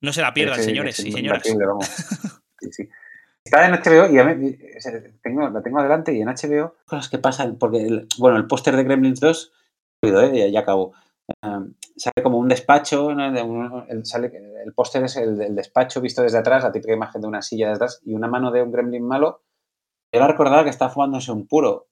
No 0.00 0.12
se 0.12 0.22
la 0.22 0.32
pierdan, 0.34 0.54
es- 0.54 0.60
es- 0.60 0.66
señores 0.66 0.98
es 0.98 1.06
y 1.06 1.12
señoras. 1.12 1.42
vamos. 1.66 1.86
Sí, 2.60 2.72
sí. 2.72 2.88
Está 3.44 3.66
en 3.66 3.74
HBO 3.74 4.10
y 4.12 4.18
a 4.18 4.24
mí, 4.24 4.56
o 4.76 4.80
sea, 4.80 4.92
tengo, 5.22 5.48
la 5.50 5.62
tengo 5.62 5.78
adelante 5.78 6.12
y 6.12 6.20
en 6.22 6.28
HBO 6.28 6.74
cosas 6.86 7.08
que 7.10 7.18
pasan, 7.18 7.58
porque, 7.58 7.78
el- 7.82 8.08
bueno, 8.18 8.38
el 8.38 8.46
póster 8.46 8.74
de 8.74 8.82
Gremlins 8.84 9.20
2, 9.20 9.52
cuido, 10.02 10.22
¿eh? 10.22 10.50
ya, 10.50 10.60
acabó. 10.60 10.92
Um, 11.42 11.74
sale 11.96 12.22
como 12.22 12.38
un 12.38 12.48
despacho, 12.48 13.12
¿no? 13.14 13.30
De 13.32 13.42
un- 13.42 13.84
el, 13.88 14.04
sale- 14.06 14.32
el 14.64 14.72
póster 14.72 15.04
es 15.04 15.16
el, 15.16 15.54
despacho 15.54 16.00
visto 16.00 16.22
desde 16.22 16.38
atrás, 16.38 16.64
la 16.64 16.72
típica 16.72 16.94
imagen 16.94 17.20
de 17.20 17.28
una 17.28 17.42
silla 17.42 17.68
desde 17.68 17.76
atrás 17.84 18.00
y 18.04 18.14
una 18.14 18.26
mano 18.26 18.50
de 18.50 18.62
un 18.62 18.72
gremlin 18.72 19.06
malo. 19.06 19.42
Yo 20.12 20.20
la 20.20 20.28
recordaba 20.28 20.64
que 20.64 20.70
está 20.70 20.88
fumándose 20.88 21.32
un 21.32 21.46
puro, 21.46 21.88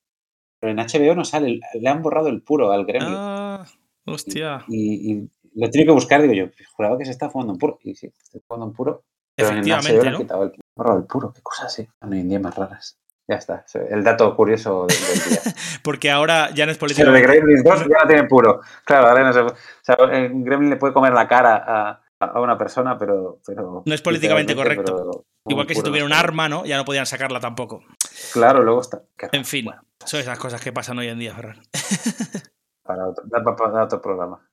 pero 0.61 0.73
en 0.73 0.79
HBO 0.79 1.15
no 1.15 1.25
sale, 1.25 1.61
le 1.75 1.89
han 1.89 2.03
borrado 2.03 2.29
el 2.29 2.43
puro 2.43 2.73
al 2.73 2.87
gremlin. 2.87 3.15
Ah, 3.17 3.65
hostia. 4.07 4.65
Y, 4.69 5.13
y 5.13 5.31
lo 5.55 5.71
tengo 5.71 5.87
que 5.87 5.93
buscar, 5.93 6.23
digo 6.23 6.35
yo, 6.35 6.47
juraba 6.75 6.99
que 6.99 7.05
se 7.05 7.11
está 7.11 7.29
fumando 7.31 7.53
un 7.53 7.59
puro. 7.59 7.79
Y 7.83 7.95
sí, 7.95 8.07
estoy 8.07 8.41
fumando 8.47 8.67
un 8.67 8.73
puro. 8.73 9.05
Pero 9.37 9.49
en 9.51 9.55
Efectivamente, 9.59 9.93
HBO 9.99 10.03
le 10.03 10.09
han 10.09 10.13
¿no? 10.15 10.19
quitado 10.21 10.43
el, 10.45 10.53
borrado 10.77 10.99
el 10.99 11.05
puro, 11.07 11.33
qué 11.33 11.43
cosas 11.43 11.67
así. 11.67 11.89
Hoy 12.01 12.21
en 12.21 12.29
día 12.29 12.41
más 12.41 12.55
raras. 12.57 12.99
Ya 13.27 13.37
está, 13.37 13.65
el 13.89 14.05
dato 14.05 14.37
curioso 14.37 14.87
del, 14.87 14.99
del 14.99 15.31
día. 15.31 15.41
Porque 15.83 16.11
ahora 16.11 16.51
ya 16.55 16.67
no 16.67 16.73
es 16.73 16.79
Pero 16.79 17.11
de. 17.13 17.23
Gremlins 17.23 17.65
2 17.65 17.81
ya 17.81 18.03
no 18.03 18.09
tiene 18.09 18.25
puro. 18.25 18.61
Claro, 18.85 19.09
ahora 19.09 19.25
no 19.25 19.33
se, 19.33 19.41
o 19.41 19.55
sea, 19.81 19.97
el 20.13 20.45
Gremlin 20.45 20.71
le 20.71 20.77
puede 20.77 20.93
comer 20.93 21.15
la 21.15 21.27
cara 21.27 21.65
a, 21.67 22.03
a 22.21 22.41
una 22.41 22.59
persona, 22.59 22.99
pero, 22.99 23.41
pero 23.47 23.83
No 23.87 23.95
es 23.95 24.03
políticamente 24.03 24.55
correcto. 24.55 24.97
pero 24.97 25.25
Igual 25.47 25.67
que 25.67 25.75
si 25.75 25.83
tuviera 25.83 26.07
un 26.07 26.13
arma, 26.13 26.49
¿no? 26.49 26.65
Ya 26.65 26.77
no 26.77 26.85
podían 26.85 27.07
sacarla 27.07 27.39
tampoco. 27.39 27.85
Claro, 28.33 28.63
luego 28.63 28.81
está. 28.81 29.03
En 29.33 29.45
fin, 29.45 29.67
Bueno, 29.67 29.83
son 30.05 30.21
esas 30.21 30.39
cosas 30.39 30.61
que 30.61 30.73
pasan 30.73 30.99
hoy 30.99 31.09
en 31.09 31.19
día, 31.19 31.35
Ferran. 31.35 31.61
para 32.83 33.09
otro, 33.09 33.25
para 33.29 34.01
programa. 34.01 34.49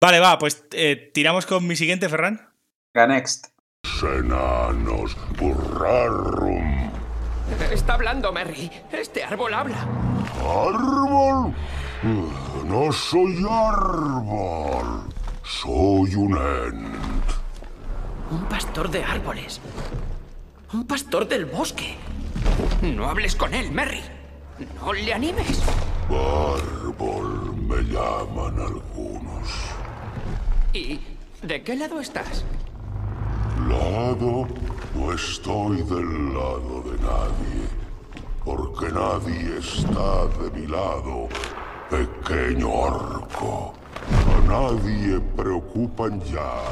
Vale, 0.00 0.18
va, 0.18 0.36
pues 0.36 0.66
eh, 0.72 1.12
tiramos 1.14 1.46
con 1.46 1.64
mi 1.64 1.76
siguiente, 1.76 2.08
Ferran. 2.08 2.52
Venga, 2.92 3.06
next. 3.06 3.46
Enanos 4.02 5.16
burrarum. 5.38 6.90
Está 7.70 7.94
hablando, 7.94 8.32
Merry. 8.32 8.68
Este 8.90 9.22
árbol 9.22 9.54
habla. 9.54 9.86
¿Árbol? 10.40 11.54
No 12.64 12.92
soy 12.92 13.46
árbol. 13.48 15.08
Soy 15.44 16.14
un 16.16 16.36
ent. 16.36 17.41
Un 18.32 18.44
pastor 18.48 18.90
de 18.90 19.04
árboles. 19.04 19.60
Un 20.72 20.86
pastor 20.86 21.28
del 21.28 21.44
bosque. 21.44 21.96
No 22.82 23.08
hables 23.10 23.36
con 23.36 23.52
él, 23.52 23.70
Merry. 23.70 24.00
No 24.80 24.92
le 24.92 25.12
animes. 25.12 25.60
Árbol 26.08 27.54
me 27.56 27.82
llaman 27.92 28.58
algunos. 28.58 29.48
¿Y 30.72 30.98
de 31.42 31.62
qué 31.62 31.76
lado 31.76 32.00
estás? 32.00 32.44
Lado, 33.68 34.48
no 34.94 35.12
estoy 35.12 35.82
del 35.82 36.34
lado 36.34 36.82
de 36.86 36.96
nadie. 37.02 37.68
porque 38.44 38.88
nadie 38.90 39.58
está 39.58 40.26
de 40.42 40.50
mi 40.50 40.66
lado, 40.66 41.28
pequeño 41.88 42.68
orco. 42.68 43.74
A 44.10 44.40
nadie 44.48 45.20
preocupan 45.36 46.20
ya 46.22 46.62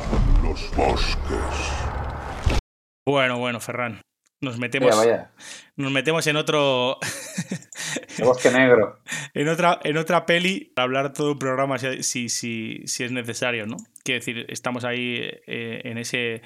los 0.43 0.71
bosques. 0.77 2.61
Bueno, 3.07 3.39
bueno, 3.39 3.61
Ferran. 3.61 4.01
Nos 4.43 4.59
metemos, 4.59 4.97
Vaya, 4.97 5.11
vaya. 5.13 5.31
nos 5.77 5.93
metemos 5.93 6.27
en 6.27 6.37
otro. 6.37 6.99
El 8.19 8.25
bosque 8.25 8.51
negro. 8.51 8.99
en 9.35 9.49
otra, 9.49 9.79
en 9.85 9.97
otra 9.99 10.25
peli 10.25 10.73
para 10.75 10.85
hablar 10.85 11.13
todo 11.13 11.33
un 11.33 11.39
programa 11.39 11.79
si, 11.79 12.03
si, 12.03 12.29
si, 12.29 12.83
si 12.87 13.05
es 13.05 13.13
necesario, 13.13 13.67
¿no? 13.67 13.77
Quiero 14.03 14.21
decir, 14.21 14.47
estamos 14.49 14.85
ahí 14.85 15.19
eh, 15.47 15.83
en 15.85 15.99
ese, 15.99 16.43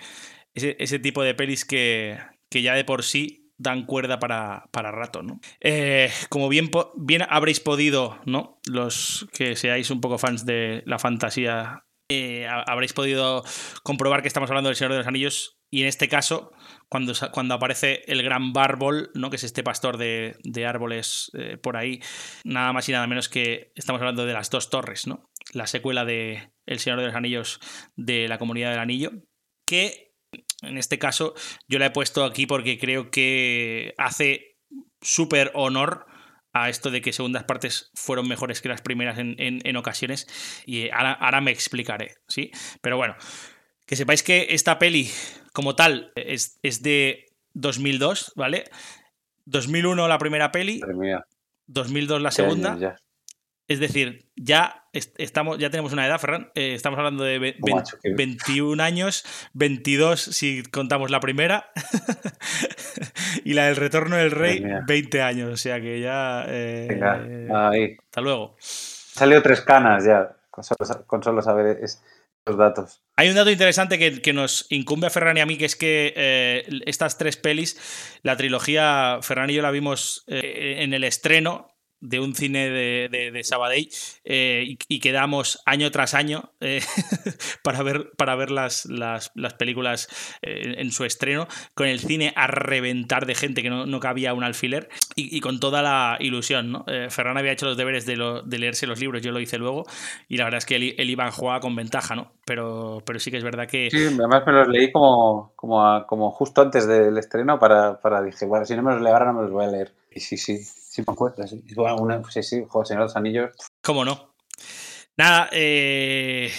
ese, 0.54 0.76
ese 0.80 0.98
tipo 0.98 1.22
de 1.22 1.34
pelis 1.34 1.64
que, 1.64 2.18
que 2.50 2.62
ya 2.62 2.74
de 2.74 2.84
por 2.84 3.04
sí 3.04 3.43
dan 3.58 3.86
cuerda 3.86 4.18
para, 4.18 4.64
para 4.72 4.90
rato, 4.90 5.22
¿no? 5.22 5.40
Eh, 5.60 6.10
como 6.28 6.48
bien, 6.48 6.70
bien 6.96 7.22
habréis 7.28 7.60
podido, 7.60 8.18
¿no? 8.26 8.58
Los 8.66 9.26
que 9.32 9.56
seáis 9.56 9.90
un 9.90 10.00
poco 10.00 10.18
fans 10.18 10.44
de 10.44 10.82
la 10.86 10.98
fantasía, 10.98 11.84
eh, 12.10 12.46
ha- 12.46 12.62
habréis 12.66 12.92
podido 12.92 13.44
comprobar 13.82 14.22
que 14.22 14.28
estamos 14.28 14.50
hablando 14.50 14.68
del 14.68 14.76
Señor 14.76 14.92
de 14.92 14.98
los 14.98 15.06
Anillos 15.06 15.58
y 15.70 15.82
en 15.82 15.88
este 15.88 16.08
caso, 16.08 16.52
cuando, 16.88 17.14
cuando 17.32 17.54
aparece 17.54 18.02
el 18.06 18.22
gran 18.22 18.52
Bárbol, 18.52 19.10
¿no? 19.14 19.30
Que 19.30 19.36
es 19.36 19.44
este 19.44 19.62
pastor 19.64 19.96
de, 19.96 20.36
de 20.44 20.66
árboles 20.66 21.30
eh, 21.34 21.56
por 21.56 21.76
ahí, 21.76 22.00
nada 22.44 22.72
más 22.72 22.88
y 22.88 22.92
nada 22.92 23.06
menos 23.06 23.28
que 23.28 23.72
estamos 23.74 24.00
hablando 24.00 24.26
de 24.26 24.32
las 24.34 24.50
dos 24.50 24.70
torres, 24.70 25.06
¿no? 25.06 25.30
La 25.52 25.66
secuela 25.66 26.04
de 26.04 26.52
El 26.66 26.78
Señor 26.78 27.00
de 27.00 27.06
los 27.06 27.14
Anillos 27.14 27.60
de 27.96 28.28
la 28.28 28.38
Comunidad 28.38 28.70
del 28.70 28.80
Anillo, 28.80 29.10
que 29.66 30.03
en 30.66 30.78
este 30.78 30.98
caso 30.98 31.34
yo 31.68 31.78
la 31.78 31.86
he 31.86 31.90
puesto 31.90 32.24
aquí 32.24 32.46
porque 32.46 32.78
creo 32.78 33.10
que 33.10 33.94
hace 33.98 34.56
súper 35.00 35.50
honor 35.54 36.06
a 36.52 36.68
esto 36.70 36.90
de 36.90 37.00
que 37.02 37.12
segundas 37.12 37.44
partes 37.44 37.90
fueron 37.94 38.28
mejores 38.28 38.60
que 38.62 38.68
las 38.68 38.80
primeras 38.80 39.18
en, 39.18 39.34
en- 39.38 39.60
en 39.64 39.76
ocasiones 39.76 40.26
y 40.66 40.88
ahora, 40.90 41.12
ahora 41.12 41.40
me 41.40 41.50
explicaré, 41.50 42.14
¿sí? 42.28 42.50
Pero 42.80 42.96
bueno, 42.96 43.16
que 43.86 43.96
sepáis 43.96 44.22
que 44.22 44.46
esta 44.50 44.78
peli 44.78 45.10
como 45.52 45.74
tal 45.74 46.12
es, 46.14 46.58
es 46.62 46.82
de 46.82 47.26
2002, 47.54 48.32
¿vale? 48.36 48.64
2001 49.46 50.08
la 50.08 50.18
primera 50.18 50.50
peli, 50.52 50.78
Madre 50.80 50.94
mía. 50.94 51.26
2002 51.66 52.22
la 52.22 52.30
segunda. 52.30 52.70
Es 53.66 53.80
decir, 53.80 54.26
ya 54.36 54.84
est- 54.92 55.18
estamos, 55.18 55.58
ya 55.58 55.70
tenemos 55.70 55.92
una 55.94 56.06
edad, 56.06 56.20
Ferran. 56.20 56.50
eh, 56.54 56.74
estamos 56.74 56.98
hablando 56.98 57.24
de 57.24 57.38
ve- 57.38 57.56
Oh, 57.60 57.64
vein- 57.66 57.76
macho, 57.76 57.96
qué- 58.02 58.12
21 58.14 58.82
años, 58.82 59.24
22 59.54 60.20
si 60.20 60.62
contamos 60.64 61.10
la 61.10 61.20
primera. 61.20 61.70
y 63.44 63.54
la 63.54 63.66
del 63.66 63.76
retorno 63.76 64.16
del 64.16 64.30
rey, 64.30 64.60
mía. 64.60 64.82
20 64.86 65.22
años. 65.22 65.50
O 65.52 65.56
sea 65.56 65.80
que 65.80 66.00
ya. 66.00 66.44
eh, 66.48 66.86
Venga, 66.90 67.70
ahí. 67.70 67.96
hasta 68.04 68.20
luego. 68.20 68.56
Salió 68.58 69.42
tres 69.42 69.60
canas 69.62 70.04
ya, 70.04 70.36
con 70.50 70.64
solo, 70.64 70.84
sa- 70.84 71.02
con 71.06 71.22
solo 71.22 71.42
saber 71.42 71.78
es- 71.82 72.02
los 72.46 72.58
datos. 72.58 73.00
Hay 73.16 73.30
un 73.30 73.36
dato 73.36 73.50
interesante 73.50 73.98
que, 73.98 74.20
que 74.20 74.34
nos 74.34 74.66
incumbe 74.68 75.06
a 75.06 75.10
Ferran 75.10 75.38
y 75.38 75.40
a 75.40 75.46
mí, 75.46 75.56
que 75.56 75.64
es 75.64 75.76
que 75.76 76.12
eh, 76.14 76.66
estas 76.84 77.16
tres 77.16 77.38
pelis, 77.38 78.18
la 78.22 78.36
trilogía, 78.36 79.20
Ferran 79.22 79.48
y 79.48 79.54
yo 79.54 79.62
la 79.62 79.70
vimos 79.70 80.24
en 80.26 80.92
el 80.92 81.04
estreno 81.04 81.73
de 82.04 82.20
un 82.20 82.34
cine 82.34 82.68
de, 82.70 83.08
de, 83.10 83.30
de 83.30 83.44
Sabadell 83.44 83.88
eh, 84.24 84.76
y, 84.88 85.00
quedamos 85.00 85.60
año 85.66 85.90
tras 85.90 86.14
año 86.14 86.50
eh, 86.60 86.80
para 87.62 87.82
ver, 87.82 88.10
para 88.16 88.34
ver 88.36 88.50
las, 88.50 88.86
las, 88.86 89.30
las 89.34 89.54
películas 89.54 90.08
eh, 90.42 90.74
en 90.78 90.92
su 90.92 91.04
estreno, 91.04 91.48
con 91.74 91.86
el 91.86 92.00
cine 92.00 92.32
a 92.36 92.46
reventar 92.46 93.26
de 93.26 93.34
gente 93.34 93.62
que 93.62 93.70
no, 93.70 93.86
no 93.86 94.00
cabía 94.00 94.34
un 94.34 94.44
alfiler 94.44 94.88
y, 95.16 95.40
con 95.40 95.60
toda 95.60 95.82
la 95.82 96.16
ilusión. 96.20 96.72
¿no? 96.72 96.84
Eh, 96.88 97.08
Ferran 97.10 97.36
había 97.38 97.52
hecho 97.52 97.66
los 97.66 97.76
deberes 97.76 98.06
de, 98.06 98.16
lo- 98.16 98.42
de 98.42 98.58
leerse 98.58 98.86
los 98.86 99.00
libros, 99.00 99.22
yo 99.22 99.32
lo 99.32 99.40
hice 99.40 99.58
luego 99.58 99.84
y 100.28 100.36
la 100.36 100.44
verdad 100.44 100.58
es 100.58 100.66
que 100.66 100.76
él, 100.76 101.10
iba 101.10 101.26
a 101.26 101.32
jugar 101.32 101.60
con 101.60 101.74
ventaja, 101.76 102.14
¿no? 102.14 102.32
pero, 102.44 103.02
pero 103.06 103.18
sí 103.18 103.30
que 103.30 103.38
es 103.38 103.44
verdad 103.44 103.66
que... 103.68 103.88
Sí, 103.90 103.96
además 104.04 104.42
me 104.46 104.52
los 104.52 104.68
leí 104.68 104.92
como, 104.92 105.52
como, 105.56 105.86
a- 105.86 106.06
como 106.06 106.30
justo 106.30 106.60
antes 106.62 106.86
del 106.86 107.16
estreno 107.18 107.58
para, 107.58 108.00
para 108.00 108.22
dije, 108.22 108.44
bueno, 108.46 108.64
si 108.66 108.74
no 108.76 108.82
me 108.82 108.92
los 108.92 109.02
leo 109.02 109.12
ahora 109.12 109.26
no 109.26 109.34
me 109.34 109.42
los 109.42 109.50
voy 109.52 109.64
a 109.64 109.68
leer. 109.68 109.92
Y 110.10 110.20
sí, 110.20 110.36
sí, 110.36 110.58
sí 110.94 111.02
me 111.06 111.12
acuerdo, 111.12 111.46
sí. 111.46 111.60
Bueno, 111.74 111.96
una- 111.96 112.22
sí, 112.30 112.42
sí, 112.42 112.62
Juego 112.68 112.84
Señor 112.84 113.02
de 113.02 113.06
los 113.06 113.16
Anillos. 113.16 113.50
¿Cómo 113.82 114.04
no? 114.04 114.34
Nada, 115.16 115.48
eh, 115.52 116.50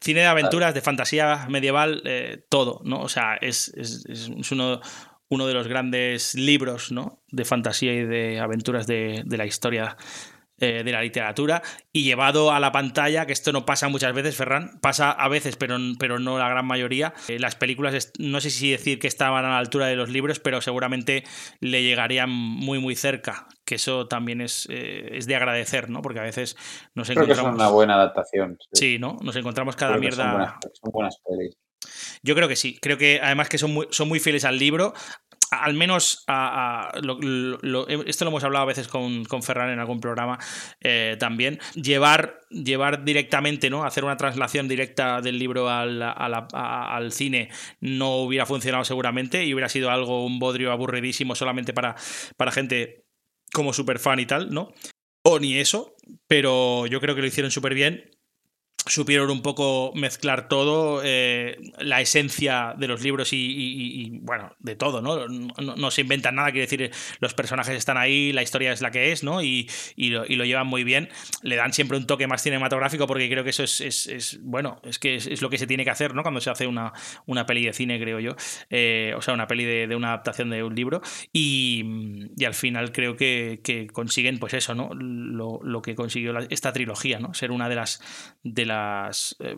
cine 0.00 0.20
de 0.20 0.26
aventuras, 0.26 0.74
de 0.74 0.80
fantasía 0.80 1.46
medieval, 1.50 2.02
eh, 2.06 2.44
todo, 2.48 2.80
¿no? 2.84 3.00
O 3.02 3.08
sea, 3.08 3.36
es, 3.36 3.68
es- 3.76 4.04
es- 4.08 4.30
es 4.38 4.52
uno, 4.52 4.80
uno 5.28 5.46
de 5.46 5.54
los 5.54 5.68
grandes 5.68 6.34
libros, 6.34 6.90
¿no? 6.92 7.22
De 7.28 7.44
fantasía 7.44 7.92
y 7.92 8.04
de 8.04 8.40
aventuras 8.40 8.86
de, 8.86 9.22
de 9.26 9.36
la 9.36 9.44
historia 9.46 9.96
eh, 10.60 10.82
de 10.84 10.92
la 10.92 11.02
literatura 11.02 11.62
y 11.92 12.04
llevado 12.04 12.52
a 12.52 12.60
la 12.60 12.70
pantalla, 12.72 13.26
que 13.26 13.32
esto 13.32 13.52
no 13.52 13.66
pasa 13.66 13.88
muchas 13.88 14.12
veces, 14.14 14.36
Ferran, 14.36 14.78
pasa 14.80 15.10
a 15.10 15.28
veces, 15.28 15.56
pero, 15.56 15.76
pero 15.98 16.18
no 16.18 16.38
la 16.38 16.48
gran 16.48 16.66
mayoría. 16.66 17.14
Eh, 17.28 17.38
las 17.38 17.56
películas, 17.56 18.12
no 18.18 18.40
sé 18.40 18.50
si 18.50 18.70
decir 18.70 18.98
que 18.98 19.08
estaban 19.08 19.44
a 19.44 19.50
la 19.50 19.58
altura 19.58 19.86
de 19.86 19.96
los 19.96 20.08
libros, 20.08 20.38
pero 20.38 20.60
seguramente 20.60 21.24
le 21.60 21.82
llegarían 21.82 22.30
muy, 22.30 22.78
muy 22.78 22.94
cerca, 22.94 23.48
que 23.64 23.74
eso 23.76 24.06
también 24.06 24.40
es, 24.40 24.68
eh, 24.70 25.08
es 25.12 25.26
de 25.26 25.34
agradecer, 25.36 25.90
¿no? 25.90 26.02
Porque 26.02 26.20
a 26.20 26.24
veces 26.24 26.56
nos 26.94 27.08
Creo 27.08 27.26
que 27.26 27.32
es 27.32 27.38
encontramos... 27.38 27.60
una 27.60 27.70
buena 27.70 27.94
adaptación. 27.94 28.58
Sí, 28.72 28.98
¿no? 28.98 29.16
Nos 29.22 29.34
encontramos 29.36 29.74
cada 29.76 29.96
Creo 29.96 30.10
que 30.10 30.16
son 30.16 30.26
mierda. 30.26 30.36
buenas, 30.38 30.54
son 30.80 30.92
buenas 30.92 31.16
pelis. 31.28 31.56
Yo 32.22 32.36
creo 32.36 32.46
que 32.46 32.54
sí. 32.54 32.78
Creo 32.80 32.96
que 32.96 33.18
además 33.20 33.48
que 33.48 33.58
son 33.58 33.74
muy, 33.74 33.88
son 33.90 34.06
muy 34.08 34.20
fieles 34.20 34.44
al 34.44 34.56
libro. 34.58 34.94
Al 35.52 35.74
menos 35.74 36.24
a, 36.28 36.92
lo- 37.02 37.86
esto 38.06 38.24
lo 38.24 38.30
hemos 38.30 38.42
hablado 38.42 38.62
a 38.62 38.66
veces 38.68 38.88
con, 38.88 39.24
con 39.26 39.42
Ferran 39.42 39.68
en 39.70 39.80
algún 39.80 40.00
programa 40.00 40.38
eh, 40.80 41.16
también. 41.20 41.58
Llevar, 41.74 42.40
llevar 42.48 43.04
directamente, 43.04 43.68
¿no? 43.68 43.84
Hacer 43.84 44.02
una 44.04 44.16
traslación 44.16 44.66
directa 44.66 45.20
del 45.20 45.38
libro 45.38 45.68
al, 45.68 46.00
al 46.02 47.12
cine 47.12 47.50
no 47.80 48.16
hubiera 48.22 48.46
funcionado 48.46 48.84
seguramente 48.84 49.44
y 49.44 49.52
hubiera 49.52 49.68
sido 49.68 49.90
algo, 49.90 50.24
un 50.24 50.38
bodrio 50.38 50.72
aburridísimo 50.72 51.34
solamente 51.34 51.74
para, 51.74 51.96
para 52.38 52.50
gente 52.50 53.04
como 53.52 53.74
super 53.74 53.98
fan 53.98 54.20
y 54.20 54.26
tal, 54.26 54.54
¿no? 54.54 54.72
O 55.22 55.38
ni 55.38 55.58
eso, 55.58 55.94
pero 56.26 56.86
yo 56.86 56.98
creo 57.00 57.14
que 57.14 57.20
lo 57.20 57.26
hicieron 57.26 57.50
súper 57.50 57.74
bien 57.74 58.10
supieron 58.86 59.30
un 59.30 59.42
poco 59.42 59.92
mezclar 59.94 60.48
todo, 60.48 61.02
eh, 61.04 61.56
la 61.78 62.00
esencia 62.00 62.74
de 62.76 62.88
los 62.88 63.02
libros 63.02 63.32
y, 63.32 64.18
bueno, 64.22 64.54
de 64.58 64.76
todo, 64.76 65.00
¿no? 65.00 65.28
¿no? 65.28 65.90
se 65.90 66.00
inventan 66.00 66.34
nada, 66.34 66.50
quiere 66.50 66.66
decir, 66.66 66.90
los 67.20 67.34
personajes 67.34 67.76
están 67.76 67.96
ahí, 67.96 68.32
la 68.32 68.42
historia 68.42 68.72
es 68.72 68.80
la 68.80 68.90
que 68.90 69.12
es, 69.12 69.22
¿no? 69.22 69.42
Y, 69.42 69.68
y 69.96 70.10
lo, 70.10 70.24
llevan 70.26 70.66
muy 70.66 70.84
bien. 70.84 71.08
Le 71.42 71.56
dan 71.56 71.72
siempre 71.72 71.96
un 71.96 72.06
toque 72.06 72.26
más 72.26 72.42
cinematográfico 72.42 73.06
porque 73.06 73.28
creo 73.28 73.44
que 73.44 73.50
eso 73.50 73.62
es, 73.62 73.80
es- 73.80 74.40
bueno, 74.42 74.80
es 74.84 74.98
que 74.98 75.14
es, 75.16 75.42
lo 75.42 75.50
que 75.50 75.58
se 75.58 75.66
tiene 75.66 75.84
que 75.84 75.90
hacer, 75.90 76.14
¿no? 76.14 76.22
Cuando 76.22 76.40
se 76.40 76.50
hace 76.50 76.66
una, 76.66 76.92
una 77.26 77.46
peli 77.46 77.64
de 77.64 77.72
cine, 77.72 78.00
creo 78.00 78.18
yo. 78.20 78.34
Eh, 78.70 79.14
o 79.16 79.22
sea, 79.22 79.34
una 79.34 79.46
peli 79.46 79.64
de, 79.64 79.94
una 79.94 80.08
adaptación 80.08 80.50
de 80.50 80.62
un 80.62 80.74
libro. 80.74 81.02
Y, 81.32 81.84
al 82.44 82.54
final 82.54 82.92
creo 82.92 83.16
que, 83.16 83.60
consiguen, 83.92 84.38
pues 84.38 84.54
eso, 84.54 84.74
¿no? 84.74 84.90
Lo, 84.94 85.60
lo 85.62 85.82
que 85.82 85.94
consiguió 85.94 86.36
esta 86.50 86.72
trilogía, 86.72 87.20
¿no? 87.20 87.34
Ser 87.34 87.52
una 87.52 87.68
de 87.68 87.76
las, 87.76 88.00
de 88.42 88.66
las 88.66 88.71
eh, 89.40 89.56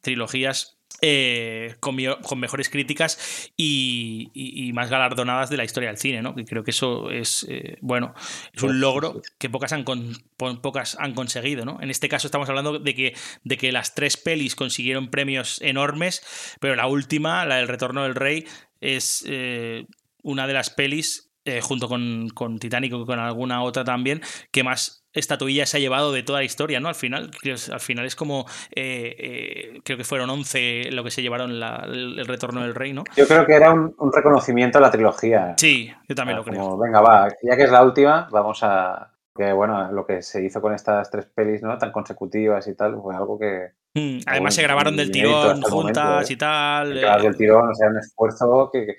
trilogías 0.00 0.78
eh, 1.00 1.74
con, 1.80 1.96
mejores 2.38 2.68
críticas 2.68 3.50
y, 3.56 4.30
y- 4.34 4.68
y 4.68 4.72
más 4.72 4.90
galardonadas 4.90 5.50
de 5.50 5.56
la 5.56 5.64
historia 5.64 5.88
del 5.88 5.96
cine, 5.98 6.22
¿no? 6.22 6.34
Que 6.34 6.44
creo 6.44 6.62
que 6.64 6.70
eso 6.70 7.10
es, 7.10 7.44
eh, 7.48 7.78
bueno, 7.80 8.14
es 8.52 8.62
un 8.62 8.78
logro 8.78 9.20
que 9.38 9.48
pocas 9.50 9.72
han, 9.72 9.84
con- 9.84 10.14
po- 10.36 10.60
pocas 10.60 10.96
han 11.00 11.14
conseguido, 11.14 11.64
¿no? 11.64 11.78
En 11.80 11.90
este 11.90 12.08
caso 12.08 12.26
estamos 12.28 12.48
hablando 12.48 12.78
de 12.78 12.94
que, 12.94 13.14
de 13.42 13.56
que 13.56 13.72
las 13.72 13.94
tres 13.94 14.16
pelis 14.16 14.54
consiguieron 14.54 15.08
premios 15.10 15.60
enormes, 15.62 16.22
pero 16.60 16.76
la 16.76 16.86
última, 16.86 17.44
la 17.46 17.56
del 17.56 17.68
Retorno 17.68 18.02
del 18.04 18.14
Rey, 18.14 18.44
es 18.80 19.24
eh, 19.26 19.86
una 20.22 20.46
de 20.46 20.52
las 20.52 20.70
pelis, 20.70 21.30
junto 21.62 21.88
con, 21.88 22.28
con 22.28 22.58
Titanic 22.60 22.92
y 22.92 23.04
con 23.04 23.18
alguna 23.18 23.64
otra 23.64 23.82
también, 23.82 24.20
que 24.52 24.62
más 24.62 25.01
estatuillas 25.12 25.68
se 25.68 25.76
ha 25.76 25.80
llevado 25.80 26.12
de 26.12 26.22
toda 26.22 26.40
la 26.40 26.44
historia, 26.44 26.80
¿no? 26.80 26.88
Al 26.88 26.94
final, 26.94 27.30
al 27.72 27.80
final 27.80 28.04
es 28.06 28.16
como, 28.16 28.46
eh, 28.74 29.14
eh, 29.18 29.80
creo 29.84 29.96
que 29.98 30.04
fueron 30.04 30.30
11 30.30 30.90
lo 30.92 31.04
que 31.04 31.10
se 31.10 31.22
llevaron 31.22 31.60
la- 31.60 31.84
el, 31.86 32.18
el 32.18 32.26
Retorno 32.26 32.62
del 32.62 32.74
Rey, 32.74 32.92
¿no? 32.92 33.04
Yo 33.16 33.26
creo 33.26 33.44
que 33.46 33.54
era 33.54 33.72
un, 33.72 33.94
un 33.98 34.12
reconocimiento 34.12 34.78
a 34.78 34.80
la 34.80 34.90
trilogía. 34.90 35.54
Sí, 35.58 35.92
yo 36.08 36.14
también 36.14 36.38
lo 36.38 36.44
Como, 36.44 36.56
creo. 36.56 36.78
venga, 36.78 37.00
va, 37.00 37.28
ya 37.42 37.56
que 37.56 37.64
es 37.64 37.70
la 37.70 37.82
última, 37.82 38.28
vamos 38.30 38.60
a. 38.62 39.08
Que 39.34 39.50
bueno, 39.50 39.90
lo 39.92 40.04
que 40.04 40.20
se 40.20 40.44
hizo 40.44 40.60
con 40.60 40.74
estas 40.74 41.10
tres 41.10 41.24
pelis, 41.34 41.62
¿no? 41.62 41.78
Tan 41.78 41.90
consecutivas 41.90 42.66
y 42.68 42.74
tal, 42.74 43.00
fue 43.00 43.14
algo 43.16 43.38
que. 43.38 43.70
Mm, 43.94 44.18
Además 44.26 44.54
se 44.54 44.62
grabaron 44.62 44.94
del 44.94 45.10
tirón 45.10 45.32
momento, 45.60 45.68
juntas 45.70 46.28
¿eh? 46.28 46.32
y 46.34 46.36
tal. 46.36 46.94
Grabar 46.98 47.20
eh, 47.20 47.22
del 47.24 47.36
tirón, 47.38 47.70
o 47.70 47.74
sea, 47.74 47.88
un 47.88 47.98
esfuerzo 47.98 48.68
que. 48.70 48.86
que 48.86 48.96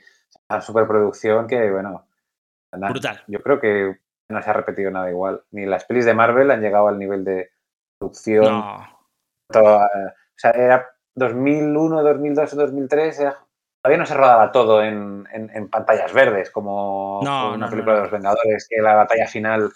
una 0.50 0.60
superproducción 0.62 1.46
que, 1.48 1.70
bueno. 1.72 2.08
nada, 2.72 2.90
Brutal. 2.92 3.24
Yo 3.28 3.40
creo 3.42 3.60
que 3.60 3.98
no 4.30 4.42
se 4.42 4.50
ha 4.50 4.54
repetido 4.54 4.92
nada 4.92 5.10
igual. 5.10 5.44
Ni 5.52 5.66
las 5.66 5.86
pelis 5.86 6.06
de 6.06 6.14
Marvel 6.14 6.52
han 6.52 6.62
llegado 6.62 6.88
al 6.88 6.98
nivel 7.00 7.24
de 7.24 7.52
producción. 8.00 8.46
No, 8.46 8.88
toda- 9.50 9.86
o 9.86 10.38
sea, 10.38 10.52
era 10.52 10.88
2001, 11.16 12.02
2002, 12.02 12.56
2003, 12.56 13.20
era 13.20 13.38
todavía 13.82 14.00
no 14.00 14.06
se 14.06 14.14
rodaba 14.14 14.52
todo 14.52 14.82
en, 14.82 15.28
en- 15.34 15.50
en 15.54 15.70
pantallas 15.70 16.14
verdes, 16.14 16.50
como 16.52 17.20
No, 17.24 17.54
una 17.54 17.66
no, 17.66 17.70
película 17.70 17.96
de 17.96 18.02
los 18.04 18.12
Vengadores, 18.12 18.68
que 18.70 18.82
la 18.82 18.96
batalla 18.96 19.28
final 19.28 19.70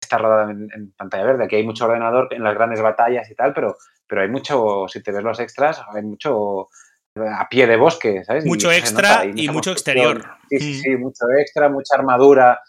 está 0.00 0.16
rodada 0.18 0.50
en, 0.50 0.68
en 0.72 0.92
pantalla 0.92 1.24
verde. 1.24 1.44
Aquí 1.44 1.56
hay 1.56 1.66
mucho 1.66 1.86
ordenador 1.86 2.28
en 2.32 2.44
las 2.44 2.54
grandes 2.54 2.80
batallas 2.80 3.28
y 3.30 3.34
tal, 3.34 3.52
pero, 3.52 3.76
pero 4.06 4.22
hay 4.22 4.28
mucho, 4.28 4.86
si 4.88 5.02
te 5.02 5.10
ves 5.10 5.24
los 5.24 5.40
extras, 5.40 5.82
hay 5.92 6.02
mucho 6.02 6.68
a 7.16 7.48
pie 7.48 7.66
de 7.66 7.76
bosque, 7.76 8.22
¿sabes? 8.24 8.46
Mucho 8.46 8.70
extra 8.70 9.24
nota, 9.24 9.40
y 9.42 9.48
mucho 9.48 9.72
exterior. 9.72 10.22
Sí, 10.48 10.58
sí, 10.60 10.70
Mm. 10.70 10.82
sí, 10.82 10.96
mucho 10.96 11.24
extra, 11.36 11.68
mucha 11.68 11.96
armadura 11.96 12.60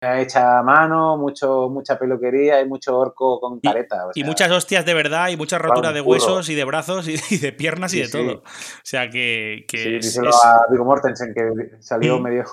hecha 0.00 0.58
a 0.58 0.62
mano, 0.62 1.16
mucho, 1.16 1.68
mucha 1.70 1.98
peluquería 1.98 2.60
y 2.60 2.66
mucho 2.68 2.98
orco 2.98 3.40
con 3.40 3.60
careta. 3.60 4.06
o 4.06 4.10
Y 4.14 4.24
muchas 4.24 4.50
hostias 4.50 4.84
de 4.84 4.94
verdad 4.94 5.28
y 5.30 5.36
mucha 5.36 5.58
rotura 5.58 5.92
de 5.92 6.00
huesos 6.00 6.48
y 6.48 6.54
de 6.54 6.64
brazos 6.64 7.08
y, 7.08 7.16
y 7.30 7.38
de 7.38 7.52
piernas 7.52 7.92
y 7.94 7.96
Sí, 7.96 8.02
de 8.02 8.06
sí. 8.08 8.12
todo. 8.12 8.38
O 8.40 8.42
sea 8.82 9.08
que, 9.10 9.64
que 9.68 9.78
sí, 9.78 9.94
es- 9.96 10.04
díselo 10.04 10.30
es- 10.30 10.44
a 10.44 10.70
Viggo 10.70 10.84
Mortensen 10.84 11.32
que 11.34 11.76
salió 11.80 12.18
medio, 12.20 12.44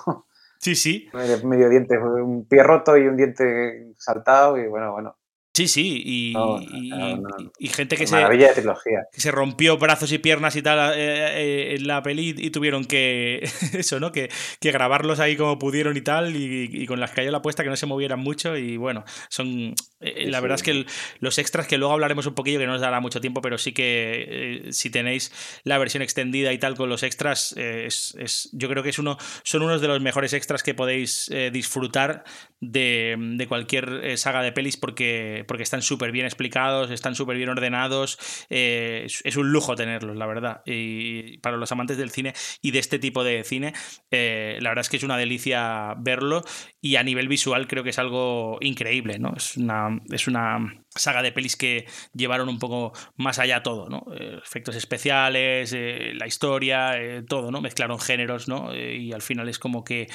Sí, 0.58 0.74
sí. 0.74 1.08
medio, 1.14 1.44
medio 1.46 1.68
diente, 1.68 1.98
un 1.98 2.46
pie 2.48 2.62
roto 2.62 2.96
y 2.96 3.06
un 3.06 3.16
diente 3.16 3.92
saltado 3.98 4.56
y 4.58 4.66
bueno, 4.66 4.92
bueno. 4.92 5.16
Sí, 5.54 5.68
sí. 5.68 6.02
Y, 6.04 6.32
No, 6.32 6.60
y- 6.60 6.88
no, 6.88 7.16
no, 7.16 7.28
y- 7.58 7.66
y 7.66 7.68
gente 7.68 7.96
que 7.96 8.08
se, 8.08 8.14
Maravilla 8.16 8.48
de 8.48 8.54
trilogía. 8.54 9.04
que 9.12 9.20
se 9.20 9.30
rompió 9.30 9.78
brazos 9.78 10.10
y 10.10 10.18
piernas 10.18 10.56
y 10.56 10.62
tal 10.62 10.98
eh, 10.98 10.98
eh, 11.00 11.74
en 11.76 11.86
la 11.86 12.02
peli 12.02 12.34
y 12.36 12.50
tuvieron 12.50 12.84
que 12.84 13.40
eso, 13.72 14.00
¿no? 14.00 14.10
Que, 14.10 14.28
que 14.60 14.72
grabarlos 14.72 15.20
ahí 15.20 15.36
como 15.36 15.56
pudieron 15.60 15.96
y 15.96 16.00
tal 16.00 16.34
y, 16.34 16.68
y 16.72 16.86
con 16.86 16.98
las 16.98 17.12
cayó 17.12 17.30
la 17.30 17.40
puesta 17.40 17.62
que 17.62 17.70
no 17.70 17.76
se 17.76 17.86
movieran 17.86 18.18
mucho 18.18 18.56
y 18.56 18.76
bueno, 18.76 19.04
son 19.28 19.74
eh, 20.00 20.24
Sí, 20.24 20.30
la 20.30 20.40
verdad 20.40 20.56
sí. 20.56 20.60
es 20.60 20.64
que 20.64 20.70
el- 20.72 20.86
los 21.20 21.38
extras 21.38 21.68
que 21.68 21.78
luego 21.78 21.94
hablaremos 21.94 22.26
un 22.26 22.34
poquillo 22.34 22.58
que 22.58 22.66
no 22.66 22.72
nos 22.72 22.80
dará 22.80 22.98
mucho 22.98 23.20
tiempo, 23.20 23.40
pero 23.40 23.56
sí 23.56 23.72
que 23.72 24.64
eh, 24.66 24.72
si 24.72 24.90
tenéis 24.90 25.30
la 25.62 25.78
versión 25.78 26.02
extendida 26.02 26.52
y 26.52 26.58
tal 26.58 26.74
con 26.74 26.88
los 26.88 27.04
extras 27.04 27.54
eh, 27.56 27.84
es, 27.86 28.16
es- 28.18 28.48
yo 28.52 28.68
creo 28.68 28.82
que 28.82 28.88
es 28.90 28.98
uno 28.98 29.18
son 29.44 29.62
unos 29.62 29.80
de 29.80 29.86
los 29.86 30.00
mejores 30.00 30.32
extras 30.32 30.64
que 30.64 30.74
podéis 30.74 31.30
disfrutar 31.52 32.24
de, 32.60 33.14
de 33.18 33.46
cualquier 33.46 34.18
saga 34.18 34.42
de 34.42 34.50
pelis 34.52 34.76
porque, 34.76 35.43
porque 35.46 35.62
están 35.62 35.82
súper 35.82 36.12
bien 36.12 36.26
explicados, 36.26 36.90
están 36.90 37.14
súper 37.14 37.36
bien 37.36 37.48
ordenados. 37.48 38.18
eh, 38.50 39.06
es, 39.06 39.36
un 39.36 39.50
lujo 39.50 39.74
tenerlos, 39.74 40.16
la 40.16 40.26
verdad. 40.26 40.62
Y 40.66 41.38
para 41.38 41.56
los 41.56 41.70
amantes 41.72 41.96
del 41.96 42.10
cine 42.10 42.34
y 42.62 42.70
de 42.70 42.78
este 42.78 42.98
tipo 42.98 43.24
de 43.24 43.44
cine, 43.44 43.72
eh, 44.10 44.58
la 44.60 44.70
verdad 44.70 44.82
es 44.82 44.88
que 44.88 44.96
es 44.96 45.02
una 45.02 45.16
delicia 45.16 45.94
verlo. 45.98 46.44
Y 46.80 46.96
a 46.96 47.02
nivel 47.02 47.28
visual 47.28 47.66
creo 47.66 47.84
que 47.84 47.90
es 47.90 47.98
algo 47.98 48.58
increíble, 48.60 49.18
¿no? 49.18 49.34
Es 49.36 49.56
una, 49.56 50.00
es 50.10 50.26
una 50.28 50.58
saga 50.88 51.22
de 51.22 51.32
pelis 51.32 51.56
que 51.56 51.86
llevaron 52.12 52.48
un 52.48 52.58
poco 52.58 52.92
más 53.16 53.38
allá 53.38 53.62
todo, 53.62 53.88
¿no? 53.88 54.06
Eh, 54.14 54.38
efectos 54.42 54.76
especiales, 54.76 55.72
la 55.72 56.26
historia, 56.26 57.24
todo, 57.28 57.50
¿no? 57.50 57.60
Mezclaron 57.60 57.98
géneros, 57.98 58.48
¿no? 58.48 58.74
Y 58.74 59.12
al 59.12 59.22
final 59.22 59.48
es 59.48 59.58
como 59.58 59.84
que, 59.84 60.06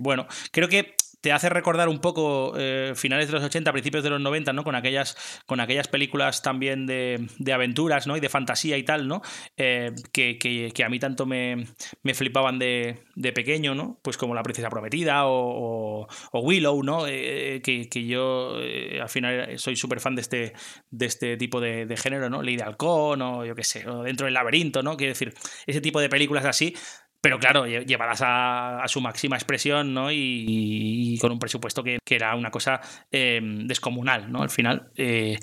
bueno, 0.00 0.26
creo 0.50 0.68
que 0.68 0.94
te 1.24 1.32
hace 1.32 1.48
recordar 1.48 1.88
un 1.88 2.00
poco 2.00 2.52
eh, 2.58 2.92
finales 2.96 3.28
de 3.28 3.32
los 3.32 3.42
80, 3.42 3.72
principios 3.72 4.04
de 4.04 4.10
los 4.10 4.20
90, 4.20 4.52
¿no? 4.52 4.62
Con 4.62 4.74
aquellas, 4.74 5.16
con 5.46 5.58
aquellas 5.58 5.88
películas 5.88 6.42
también 6.42 6.84
de, 6.84 7.26
de 7.38 7.52
aventuras, 7.54 8.06
¿no? 8.06 8.14
Y 8.14 8.20
de 8.20 8.28
fantasía 8.28 8.76
y 8.76 8.82
tal, 8.82 9.08
¿no? 9.08 9.22
Eh, 9.56 9.92
que, 10.12 10.36
que- 10.38 10.70
que 10.74 10.84
a 10.84 10.90
mí 10.90 10.98
tanto 10.98 11.24
me, 11.24 11.66
me 12.02 12.12
flipaban 12.12 12.58
de, 12.58 13.04
de 13.14 13.32
pequeño, 13.32 13.74
¿no? 13.74 13.98
Pues 14.02 14.18
como 14.18 14.34
La 14.34 14.42
Princesa 14.42 14.68
Prometida 14.68 15.24
o, 15.26 16.06
o- 16.32 16.40
Willow, 16.40 16.82
¿no? 16.82 17.06
Eh, 17.08 17.62
que, 17.64 17.88
que 17.88 18.04
yo 18.06 18.58
eh, 18.60 19.00
al 19.00 19.08
final 19.08 19.58
soy 19.58 19.76
súper 19.76 20.00
fan 20.00 20.14
de 20.16 20.20
este, 20.20 20.52
de 20.90 21.06
este 21.06 21.38
tipo 21.38 21.58
de, 21.58 21.86
de 21.86 21.96
género, 21.96 22.28
¿no? 22.28 22.42
Ley 22.42 22.56
de 22.56 22.64
Halcón 22.64 23.22
o 23.22 23.46
yo 23.46 23.54
qué 23.54 23.64
sé, 23.64 23.88
o 23.88 24.02
Dentro 24.02 24.26
del 24.26 24.34
Laberinto, 24.34 24.82
¿no? 24.82 24.98
Quiero 24.98 25.12
decir, 25.12 25.32
ese 25.66 25.80
tipo 25.80 26.00
de 26.00 26.10
películas 26.10 26.44
así 26.44 26.76
pero 27.24 27.38
claro, 27.38 27.66
lle- 27.66 27.86
llevadas 27.86 28.20
a, 28.22 28.82
a 28.84 28.86
su 28.88 29.00
máxima 29.00 29.36
expresión, 29.36 29.94
¿no? 29.94 30.12
Y, 30.12 31.16
con 31.22 31.32
un 31.32 31.38
presupuesto 31.38 31.82
que, 31.82 31.98
que 32.04 32.16
era 32.16 32.34
una 32.36 32.50
cosa 32.50 32.82
eh, 33.10 33.40
descomunal, 33.64 34.30
¿no? 34.30 34.42
Al 34.42 34.50
final. 34.50 34.90
eh, 34.94 35.38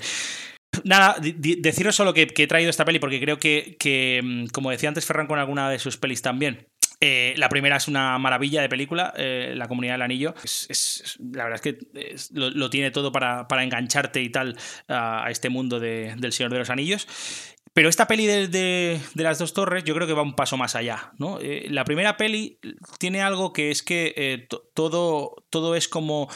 Nada, 0.84 1.16
deciros 1.20 1.96
solo 1.96 2.14
que, 2.14 2.28
que 2.28 2.44
he 2.44 2.46
traído 2.46 2.70
esta 2.70 2.84
peli 2.84 3.00
porque 3.00 3.20
creo 3.20 3.38
que, 3.40 3.76
que, 3.80 4.20
mm, 4.22 4.46
como 4.52 4.70
decía 4.70 4.88
antes 4.88 5.04
Ferran 5.04 5.26
con 5.26 5.40
alguna 5.40 5.68
de 5.68 5.80
sus 5.80 5.96
pelis 5.98 6.22
también, 6.22 6.68
eh, 7.00 7.34
la 7.36 7.48
primera 7.48 7.76
es 7.76 7.88
una 7.88 8.16
maravilla 8.18 8.62
de 8.62 8.68
película, 8.68 9.12
eh, 9.16 9.54
La 9.56 9.66
Comunidad 9.66 9.94
del 9.94 10.02
Anillo. 10.02 10.34
Es, 10.44 11.18
la 11.32 11.44
verdad 11.44 11.60
es 11.62 11.74
que 11.74 11.78
lo 12.32 12.70
tiene 12.70 12.92
todo 12.92 13.10
para, 13.10 13.48
para 13.48 13.64
engancharte 13.64 14.22
y 14.22 14.30
tal 14.30 14.56
a, 14.88 15.26
a 15.26 15.30
este 15.32 15.48
mundo 15.50 15.80
de- 15.80 16.14
del 16.16 16.32
Señor 16.32 16.52
de 16.52 16.60
los 16.60 16.70
Anillos. 16.70 17.08
Pero 17.74 17.88
esta 17.88 18.06
peli 18.06 18.26
de, 18.26 18.48
de- 18.48 19.00
de 19.14 19.22
las 19.22 19.38
dos 19.38 19.54
torres 19.54 19.84
yo 19.84 19.94
creo 19.94 20.06
que 20.06 20.12
va 20.12 20.22
un 20.22 20.34
paso 20.36 20.56
más 20.56 20.76
allá. 20.76 21.12
¿no? 21.18 21.38
Eh, 21.40 21.66
la 21.70 21.84
primera 21.84 22.16
peli 22.16 22.58
tiene 22.98 23.22
algo 23.22 23.52
que 23.52 23.70
es 23.70 23.82
que 23.82 24.12
eh, 24.16 24.46
to- 24.48 24.68
todo, 24.74 25.36
todo 25.50 25.74
es 25.76 25.88
como... 25.88 26.28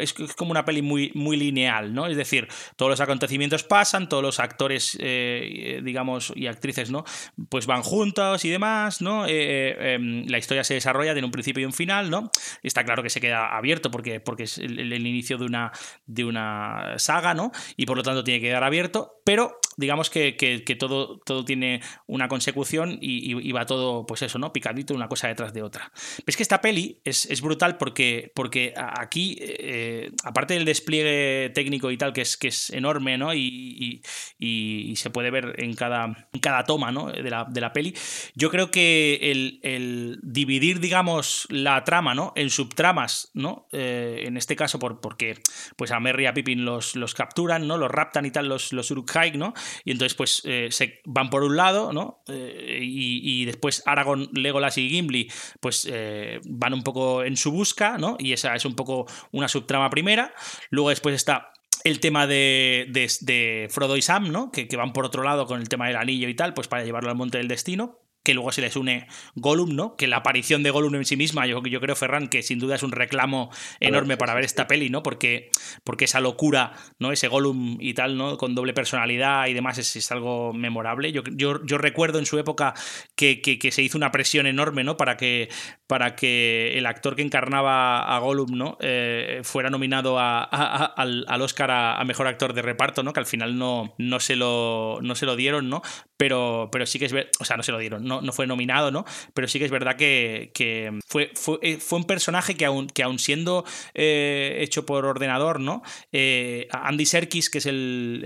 Es, 0.00 0.12
como 0.12 0.50
una 0.50 0.64
peli 0.64 0.82
muy, 0.82 1.12
muy 1.14 1.36
lineal, 1.36 1.94
¿no? 1.94 2.08
Es 2.08 2.16
decir, 2.16 2.48
todos 2.74 2.90
los 2.90 3.00
acontecimientos 3.00 3.62
pasan, 3.62 4.08
todos 4.08 4.24
los 4.24 4.40
actores, 4.40 4.98
eh, 5.00 5.80
digamos, 5.84 6.32
y 6.34 6.48
actrices, 6.48 6.90
¿no? 6.90 7.04
Pues 7.48 7.66
van 7.66 7.82
juntos 7.82 8.44
y 8.44 8.50
demás, 8.50 9.00
¿no? 9.00 9.24
Em, 9.28 10.26
la 10.26 10.38
historia 10.38 10.64
se 10.64 10.74
desarrolla, 10.74 11.12
tiene 11.12 11.26
un 11.26 11.30
principio 11.30 11.62
y 11.62 11.64
un 11.64 11.72
final, 11.72 12.10
¿no? 12.10 12.28
Está 12.64 12.84
claro 12.84 13.04
que 13.04 13.08
se 13.08 13.20
queda 13.20 13.56
abierto 13.56 13.88
porque, 13.92 14.18
porque 14.18 14.42
es 14.42 14.58
el 14.58 14.92
inicio 15.06 15.38
de 15.38 15.44
una, 15.44 15.70
de 16.06 16.24
una 16.24 16.94
saga, 16.98 17.32
¿no? 17.34 17.52
Y 17.76 17.86
por 17.86 17.96
lo 17.96 18.02
tanto 18.02 18.24
tiene 18.24 18.40
que 18.40 18.48
quedar 18.48 18.64
abierto, 18.64 19.20
pero 19.24 19.60
digamos 19.78 20.10
que, 20.10 20.36
que- 20.36 20.76
todo, 20.76 21.18
todo 21.24 21.44
tiene 21.44 21.80
una 22.06 22.28
consecución 22.28 22.98
y, 23.00 23.32
y- 23.48 23.52
va 23.52 23.64
todo, 23.64 24.04
pues 24.06 24.22
eso, 24.22 24.38
¿no? 24.38 24.52
Picadito 24.52 24.94
una 24.94 25.08
cosa 25.08 25.28
detrás 25.28 25.52
de 25.54 25.62
otra. 25.62 25.90
Es 26.26 26.36
que 26.36 26.42
esta 26.42 26.60
peli 26.60 27.00
es, 27.04 27.26
es 27.26 27.40
brutal 27.40 27.78
porque, 27.78 28.30
porque 28.34 28.74
aquí, 28.76 29.36
eh, 29.40 30.10
aparte 30.24 30.54
del 30.54 30.64
despliegue 30.64 31.50
técnico 31.54 31.90
y 31.90 31.96
tal, 31.96 32.12
que 32.12 32.20
es, 32.20 32.36
que 32.36 32.48
es 32.48 32.70
enorme, 32.70 33.16
¿no? 33.18 33.32
Y, 33.34 34.02
y- 34.38 34.94
se 34.98 35.10
puede 35.10 35.30
ver 35.30 35.54
en 35.58 35.74
cada, 35.74 36.28
en 36.32 36.40
cada 36.40 36.64
toma, 36.64 36.90
¿no? 36.90 37.10
De 37.12 37.30
la, 37.30 37.44
de 37.44 37.60
la 37.60 37.72
peli. 37.72 37.94
Yo 38.34 38.50
creo 38.50 38.70
que 38.72 39.18
el, 39.30 39.60
el 39.62 40.18
dividir, 40.22 40.80
digamos, 40.80 41.46
la 41.50 41.84
trama, 41.84 42.14
¿no? 42.14 42.32
En 42.34 42.50
subtramas, 42.50 43.30
¿no? 43.34 43.68
Eh, 43.72 44.24
en 44.26 44.36
este 44.36 44.56
caso, 44.56 44.78
por, 44.80 45.00
porque 45.00 45.38
pues 45.76 45.92
a 45.92 46.00
Merry 46.00 46.24
y 46.24 46.26
a 46.26 46.34
Pippin 46.34 46.64
los, 46.64 46.96
los 46.96 47.14
capturan, 47.14 47.66
¿no? 47.68 47.78
Los 47.78 47.90
raptan 47.90 48.26
y 48.26 48.30
tal, 48.32 48.48
los, 48.48 48.72
los 48.72 48.90
Uruk-hai, 48.90 49.36
¿no? 49.36 49.54
Y 49.84 49.92
entonces, 49.92 50.14
pues, 50.14 50.42
eh, 50.44 50.68
se 50.70 51.00
van 51.04 51.30
por 51.30 51.42
un 51.42 51.56
lado, 51.56 51.92
¿no? 51.92 52.22
Eh, 52.28 52.80
y, 52.82 53.42
y 53.42 53.44
después 53.44 53.82
Aragorn, 53.86 54.28
Legolas 54.32 54.78
y 54.78 54.88
Gimli, 54.88 55.30
pues, 55.60 55.86
eh, 55.90 56.40
van 56.44 56.74
un 56.74 56.82
poco 56.82 57.22
en 57.24 57.36
su 57.36 57.50
busca, 57.52 57.98
¿no? 57.98 58.16
Y 58.18 58.32
esa 58.32 58.54
es 58.54 58.64
un 58.64 58.74
poco 58.74 59.06
una 59.32 59.48
subtrama 59.48 59.90
primera. 59.90 60.32
Luego 60.70 60.90
después 60.90 61.14
está 61.14 61.52
el 61.84 62.00
tema 62.00 62.26
de, 62.26 62.86
de- 62.90 63.10
de 63.20 63.68
Frodo 63.70 63.96
y 63.96 64.02
Sam, 64.02 64.32
¿no? 64.32 64.50
Que, 64.50 64.66
que 64.66 64.76
van 64.76 64.92
por 64.92 65.04
otro 65.04 65.22
lado 65.22 65.46
con 65.46 65.60
el 65.60 65.68
tema 65.68 65.86
del 65.86 65.96
anillo 65.96 66.28
y 66.28 66.34
tal, 66.34 66.52
pues 66.54 66.66
para 66.68 66.84
llevarlo 66.84 67.10
al 67.10 67.16
monte 67.16 67.38
del 67.38 67.48
destino. 67.48 68.00
Que 68.28 68.34
luego 68.34 68.52
se 68.52 68.60
les 68.60 68.76
une 68.76 69.06
Gollum, 69.36 69.74
¿no? 69.74 69.96
Que 69.96 70.06
la 70.06 70.18
aparición 70.18 70.62
de 70.62 70.68
Gollum 70.68 70.94
en 70.96 71.06
sí 71.06 71.16
misma, 71.16 71.46
yo, 71.46 71.62
yo 71.62 71.80
creo, 71.80 71.96
Ferran, 71.96 72.28
que 72.28 72.42
sin 72.42 72.58
duda 72.58 72.74
es 72.74 72.82
un 72.82 72.92
reclamo 72.92 73.48
enorme 73.80 74.18
para 74.18 74.34
ver 74.34 74.44
esta 74.44 74.66
peli, 74.66 74.90
¿no? 74.90 75.02
Porque, 75.02 75.48
porque 75.82 76.04
esa 76.04 76.20
locura, 76.20 76.74
¿no? 76.98 77.10
Ese 77.10 77.28
Gollum 77.28 77.78
y 77.80 77.94
tal, 77.94 78.18
¿no? 78.18 78.36
Con 78.36 78.54
doble 78.54 78.74
personalidad 78.74 79.46
y 79.46 79.54
demás 79.54 79.78
es, 79.78 79.96
es 79.96 80.12
algo 80.12 80.52
memorable. 80.52 81.10
Yo, 81.10 81.22
yo, 81.32 81.64
yo 81.64 81.78
recuerdo 81.78 82.18
en 82.18 82.26
su 82.26 82.38
época 82.38 82.74
que, 83.16 83.40
que- 83.40 83.58
que 83.58 83.72
se 83.72 83.80
hizo 83.80 83.96
una 83.96 84.12
presión 84.12 84.46
enorme, 84.46 84.84
¿no? 84.84 84.98
Para 84.98 85.16
que, 85.16 85.48
para 85.86 86.14
que 86.14 86.76
el 86.76 86.84
actor 86.84 87.16
que 87.16 87.22
encarnaba 87.22 88.14
a 88.14 88.18
Gollum, 88.18 88.58
¿no? 88.58 88.76
Eh, 88.82 89.40
fuera 89.42 89.70
nominado 89.70 90.18
a- 90.18 90.42
a- 90.42 90.46
a- 90.50 90.84
al, 90.84 91.24
al 91.28 91.40
Oscar 91.40 91.70
a, 91.70 91.98
a 91.98 92.04
Mejor 92.04 92.26
Actor 92.26 92.52
de 92.52 92.60
Reparto, 92.60 93.02
¿no? 93.02 93.14
Que 93.14 93.20
al 93.20 93.26
final 93.26 93.56
no, 93.56 93.94
no, 93.96 94.20
se, 94.20 94.36
lo, 94.36 94.98
no 95.00 95.14
se 95.14 95.24
lo 95.24 95.34
dieron, 95.34 95.70
¿no? 95.70 95.80
Pero, 96.18 96.68
pero 96.72 96.84
sí 96.84 96.98
que 96.98 97.04
es 97.06 97.12
verdad, 97.12 97.30
o 97.38 97.44
sea, 97.44 97.56
no 97.56 97.62
se 97.62 97.72
lo 97.72 97.78
dieron, 97.78 98.04
no, 98.04 98.20
no 98.20 98.32
fue 98.32 98.46
nominado, 98.46 98.90
¿no? 98.90 99.04
Pero 99.34 99.46
sí 99.48 99.58
que 99.60 99.64
es 99.64 99.70
verdad 99.70 99.94
que, 99.96 100.50
que 100.52 100.98
fue, 101.06 101.30
fue, 101.34 101.58
eh, 101.62 101.76
fue 101.78 102.00
un 102.00 102.04
personaje 102.06 102.56
que 102.56 102.64
aún, 102.66 102.88
que 102.88 103.04
aún 103.04 103.20
siendo 103.20 103.64
eh, 103.94 104.58
hecho 104.60 104.84
por 104.84 105.04
ordenador, 105.06 105.60
¿no? 105.60 105.82
Eh, 106.12 106.66
Andy 106.72 107.06
Serkis, 107.06 107.48
que 107.50 107.58
es 107.58 107.66
el, 107.66 108.22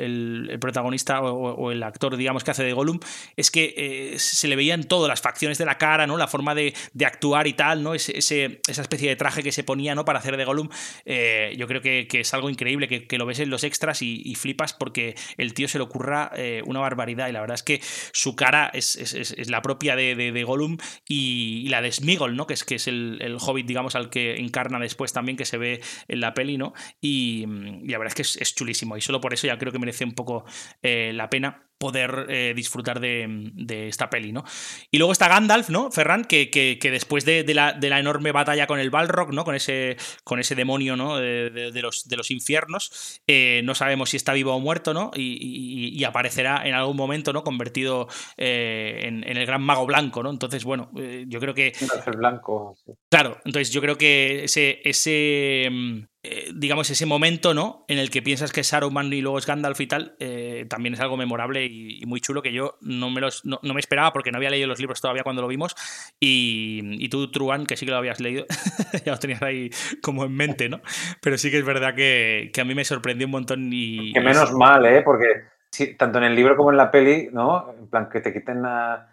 el- 0.51 0.59
protagonista 0.59 1.20
o, 1.20 1.52
o 1.55 1.70
el 1.70 1.82
actor, 1.82 2.16
digamos, 2.16 2.44
que 2.44 2.51
hace 2.52 2.64
de 2.64 2.73
Gollum, 2.73 2.98
es 3.36 3.51
que 3.51 3.74
eh, 3.77 4.19
se 4.19 4.48
le 4.48 4.56
veían 4.56 4.85
todas 4.85 5.09
las 5.10 5.20
facciones 5.20 5.59
de 5.59 5.66
la 5.66 5.77
cara, 5.77 6.06
¿no? 6.06 6.16
La 6.16 6.28
forma 6.28 6.55
de, 6.55 6.73
de 6.94 7.05
actuar 7.05 7.47
y 7.47 7.52
tal, 7.52 7.82
¿no? 7.82 7.93
Ese, 7.94 8.16
ese- 8.16 8.60
esa 8.69 8.81
especie 8.82 9.10
de 9.10 9.16
traje 9.16 9.43
que 9.43 9.52
se 9.52 9.64
ponía, 9.64 9.94
¿no? 9.94 10.06
Para 10.06 10.19
hacer 10.20 10.39
de 10.39 10.44
Gollum. 10.47 10.70
yo 11.05 11.66
creo 11.69 11.82
que, 11.82 12.06
que 12.09 12.20
es 12.20 12.32
algo 12.32 12.48
increíble, 12.48 12.89
que, 12.89 13.06
que 13.06 13.19
lo 13.19 13.27
ves 13.27 13.39
en 13.40 13.51
los 13.51 13.64
extras 13.64 14.01
y, 14.01 14.23
y 14.24 14.35
flipas 14.35 14.73
porque 14.73 15.14
el 15.36 15.52
tío 15.52 15.69
se 15.69 15.77
le 15.78 15.85
ocurra 15.85 16.32
una 16.64 16.81
barbaridad. 16.81 17.28
Y 17.28 17.32
la 17.32 17.40
verdad 17.40 17.56
es 17.56 17.62
que 17.62 17.82
su 18.13 18.37
cara 18.37 18.71
es, 18.73 18.97
es- 18.97 19.15
es- 19.15 19.51
la 19.51 19.63
propia 19.63 19.97
de, 19.97 20.15
de, 20.15 20.45
Gollum 20.45 20.77
y, 21.09 21.69
la 21.69 21.83
de 21.83 21.93
Smigol, 21.93 22.37
¿no? 22.37 22.47
Que 22.47 22.55
es, 22.55 22.65
que 22.65 22.77
es 22.77 22.89
el, 22.89 23.19
el 23.21 23.37
hobbit, 23.41 23.67
digamos, 23.67 23.95
al 23.95 24.11
que 24.11 24.37
encarna 24.37 24.79
después 24.79 25.13
también, 25.13 25.37
que 25.37 25.45
se 25.45 25.59
ve 25.59 25.81
en 26.09 26.21
la 26.21 26.35
peli, 26.35 26.59
¿no? 26.59 26.73
Y, 27.01 27.45
la 27.47 27.99
verdad 27.99 28.09
es 28.09 28.15
que 28.15 28.23
es, 28.23 28.37
es 28.37 28.55
chulísimo. 28.55 28.97
Y 28.97 29.01
solo 29.01 29.21
por 29.21 29.35
eso 29.35 29.47
ya 29.47 29.59
creo 29.59 29.73
que 29.73 29.79
merece 29.79 30.05
un 30.05 30.13
poco 30.15 30.45
eh, 30.83 31.13
la 31.15 31.29
pena. 31.31 31.69
Poder 31.83 32.27
eh, 32.29 32.53
disfrutar 32.55 33.01
de, 33.01 33.51
de, 33.55 33.89
esta 33.89 34.09
peli, 34.09 34.31
¿no? 34.31 34.45
Y 34.93 34.99
luego 34.99 35.11
está 35.11 35.27
Gandalf, 35.27 35.69
¿no? 35.69 35.91
Ferran, 35.91 36.25
que, 36.25 36.49
que, 36.49 36.79
que 36.81 36.93
después 36.93 37.25
de, 37.25 37.43
de, 37.43 37.55
la, 37.55 37.73
de, 37.73 37.91
la, 37.91 37.99
enorme 37.99 38.31
batalla 38.31 38.69
con 38.69 38.79
el 38.79 38.89
Balrog, 38.89 39.35
¿no? 39.35 39.43
Con 39.43 39.57
ese, 39.57 39.97
con 40.23 40.39
ese 40.39 40.55
demonio, 40.55 40.95
¿no? 40.95 41.17
De, 41.17 41.73
los, 41.83 42.05
de 42.09 42.17
los 42.17 42.31
infiernos, 42.31 43.21
eh, 43.27 43.63
no 43.65 43.75
sabemos 43.75 44.11
si 44.11 44.17
está 44.17 44.33
vivo 44.33 44.55
o 44.55 44.61
muerto, 44.61 44.95
¿no? 44.95 45.11
Y, 45.17 45.39
y, 45.41 45.99
y 45.99 46.05
aparecerá 46.05 46.65
en 46.65 46.75
algún 46.75 46.97
momento, 46.97 47.33
¿no? 47.33 47.43
Convertido 47.43 48.07
eh, 48.37 49.01
en, 49.03 49.29
en, 49.29 49.37
el 49.37 49.45
gran 49.45 49.63
mago 49.63 49.85
blanco, 49.85 50.23
¿no? 50.23 50.31
Entonces, 50.31 50.63
bueno, 50.63 50.93
yo 51.27 51.41
creo 51.41 51.53
que... 51.53 51.73
El 52.07 52.17
blanco. 52.17 52.77
Claro, 53.11 53.39
entonces 53.45 53.73
yo 53.73 53.81
creo 53.81 53.99
que 53.99 54.45
ese... 54.45 54.81
ese 54.85 55.69
mm, 55.69 56.11
eh, 56.24 56.53
digamos, 56.55 56.89
ese 56.89 57.05
momento, 57.05 57.53
¿no? 57.53 57.85
En 57.89 57.99
el 57.99 58.09
que 58.09 58.23
piensas 58.23 58.53
que 58.53 58.61
es 58.61 58.69
Saruman 58.69 59.12
y 59.12 59.20
luego 59.20 59.39
es 59.39 59.47
Gandalf 59.47 59.81
y 59.81 59.89
tal, 59.89 60.15
eh, 60.20 60.66
también 60.70 60.94
es 60.94 61.01
algo 61.01 61.16
memorable 61.16 61.65
y, 61.65 62.01
y, 62.01 62.07
muy 62.07 62.20
chulo 62.20 62.43
que 62.43 62.53
yo 62.53 62.78
no 62.81 63.11
me, 63.11 63.20
los, 63.20 63.44
no, 63.44 63.59
no, 63.65 63.74
me 63.74 63.81
esperaba 63.81 64.12
porque 64.12 64.31
no 64.31 64.39
había 64.39 64.51
leído 64.51 64.69
los 64.69 64.78
libros 64.78 65.01
todavía 65.01 65.24
cuando 65.24 65.43
lo 65.43 65.49
vimos. 65.49 65.74
Y, 66.20 67.05
y 67.05 67.09
tú, 67.09 67.28
Truan, 67.32 67.66
que 67.66 67.77
sí 67.77 67.86
que 67.86 67.90
lo 67.90 67.99
habías 67.99 68.20
leído, 68.20 68.47
ya 69.05 69.12
lo 69.12 69.19
tenías 69.19 69.43
ahí 69.43 69.70
como 70.01 70.24
en 70.24 70.36
mente, 70.36 70.69
¿no? 70.69 70.81
Pero 71.20 71.36
sí 71.39 71.51
que 71.51 71.59
es 71.59 71.65
verdad 71.65 71.97
que, 71.97 72.53
que 72.55 72.61
a 72.61 72.65
mí 72.65 72.77
me 72.77 72.85
sorprendió 72.85 73.27
un 73.27 73.32
montón 73.32 73.70
y... 73.73 74.12
Que 74.12 74.20
menos 74.20 74.53
mal, 74.53 74.86
¿eh? 74.86 75.03
Porque 75.03 75.27
sí, 75.73 75.97
tanto 75.97 76.19
en 76.19 76.24
el 76.24 76.36
libro 76.36 76.57
como 76.57 76.70
en 76.70 76.77
la 76.77 76.93
peli, 76.93 77.31
¿no? 77.32 77.74
En 77.77 77.89
plan, 77.89 78.09
que 78.09 78.20
te 78.20 78.32
quiten 78.32 78.65
a, 78.65 79.12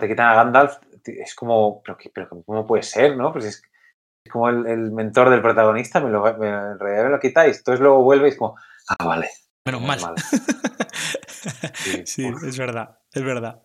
te 0.00 0.08
quitan 0.08 0.28
a 0.28 0.36
Gandalf, 0.36 0.78
es 1.04 1.34
como, 1.34 1.82
pero, 1.82 1.98
pero 2.14 2.28
¿cómo 2.46 2.66
puede 2.66 2.82
ser, 2.82 3.14
no? 3.14 3.30
Pues 3.30 3.44
es 3.44 3.62
como 4.26 4.48
el, 4.48 4.66
el, 4.66 4.92
mentor 4.92 5.30
del 5.30 5.42
protagonista, 5.42 6.00
me 6.00 6.10
lo, 6.10 6.22
me, 6.38 6.48
en 6.48 6.78
realidad 6.78 7.04
me 7.04 7.10
lo 7.10 7.20
quitáis. 7.20 7.58
Entonces 7.58 7.80
luego 7.80 8.02
vuelve 8.02 8.28
y 8.28 8.30
es 8.30 8.36
como, 8.36 8.56
ah, 8.88 9.04
vale. 9.04 9.28
Menos 9.64 9.82
mal. 9.82 10.14
sí 12.04 12.26
es 12.46 12.58
verdad, 12.58 12.98
es 13.16 13.24
verdad. 13.24 13.60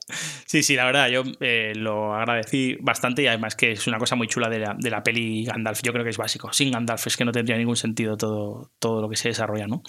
Sí, 0.46 0.64
sí, 0.64 0.76
la 0.76 0.86
verdad, 0.86 1.08
yo 1.08 1.24
eh, 1.40 1.74
lo 1.76 2.14
agradecí 2.14 2.78
bastante 2.82 3.22
y 3.24 3.28
además 3.28 3.56
que 3.56 3.72
es 3.72 3.88
una 3.88 3.98
cosa 3.98 4.16
muy 4.16 4.28
chula 4.28 4.50
de 4.50 4.60
la, 4.60 4.76
de 4.78 4.90
la, 4.90 5.02
peli 5.04 5.46
Gandalf. 5.46 5.82
Yo 5.82 5.94
creo 5.94 6.04
que 6.04 6.10
es 6.10 6.18
básico. 6.18 6.52
Sin 6.52 6.72
Gandalf 6.72 7.08
es 7.08 7.18
que 7.18 7.26
no 7.26 7.32
tendría 7.32 7.58
ningún 7.58 7.76
sentido 7.76 8.18
todo, 8.18 8.72
todo 8.80 9.02
lo 9.02 9.10
que 9.10 9.16
se 9.16 9.30
desarrolla, 9.30 9.68
¿no? 9.68 9.82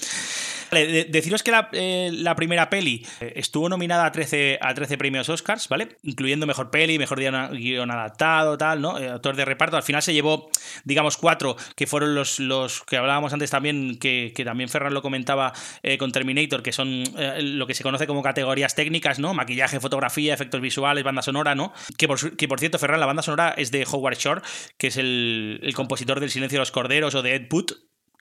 Vale, 0.71 0.87
de, 0.87 1.05
deciros 1.05 1.43
que 1.43 1.51
la, 1.51 1.69
eh, 1.73 2.11
la, 2.13 2.35
primera 2.35 2.71
peli 2.71 3.05
eh, 3.21 3.33
estuvo 3.37 3.69
nominada 3.69 4.07
a 4.07 4.13
13, 4.13 4.59
a 4.61 4.73
13 4.73 4.97
premios 4.99 5.29
Oscars, 5.29 5.69
¿vale? 5.69 5.97
Incluyendo 6.03 6.47
mejor 6.47 6.71
peli, 6.71 6.99
mejor 6.99 7.19
guion 7.19 7.91
adaptado, 7.91 8.57
tal, 8.57 8.81
¿no? 8.81 8.97
Autor 8.97 9.37
de 9.37 9.45
reparto. 9.45 9.77
Al 9.77 9.83
final 9.83 10.03
se 10.03 10.15
llevó, 10.15 10.51
digamos, 10.85 11.17
cuatro, 11.17 11.57
que 11.77 11.87
fueron 11.87 12.15
los, 12.15 12.41
los 12.41 12.83
que 12.85 12.97
hablábamos 12.97 13.33
antes 13.33 13.51
también, 13.51 13.99
que, 13.99 14.33
que 14.35 14.45
también 14.45 14.69
Ferran 14.69 14.95
lo 14.95 15.03
comentaba 15.03 15.53
con 15.99 16.13
Terminator, 16.13 16.63
que 16.63 16.73
son 16.73 17.05
lo 17.41 17.67
que 17.67 17.75
se 17.75 17.83
conoce 17.83 18.07
como 18.07 18.23
categorías 18.23 18.75
técnicas, 18.75 19.19
¿no? 19.19 19.35
Maquillaje, 19.53 19.81
fotografía, 19.81 20.35
efectos 20.35 20.61
visuales, 20.61 21.05
banda 21.05 21.23
sonora, 21.23 21.55
¿no? 21.55 21.73
Que 21.99 22.09
por, 22.09 22.37
que 22.37 22.49
por 22.49 22.59
cierto, 22.59 22.79
Ferran, 22.79 23.01
la 23.01 23.07
banda 23.07 23.23
sonora 23.23 23.55
es 23.57 23.71
de 23.71 23.87
Howard 23.91 24.17
Shore, 24.17 24.43
que 24.79 24.87
es 24.87 24.97
el, 24.97 25.61
el 25.63 25.75
compositor 25.75 26.21
del 26.21 26.31
Silencio 26.31 26.57
de 26.57 26.61
los 26.61 26.71
Corderos 26.73 27.15
o 27.15 27.23
de 27.23 27.35
Ed 27.35 27.49
Wood, 27.53 27.73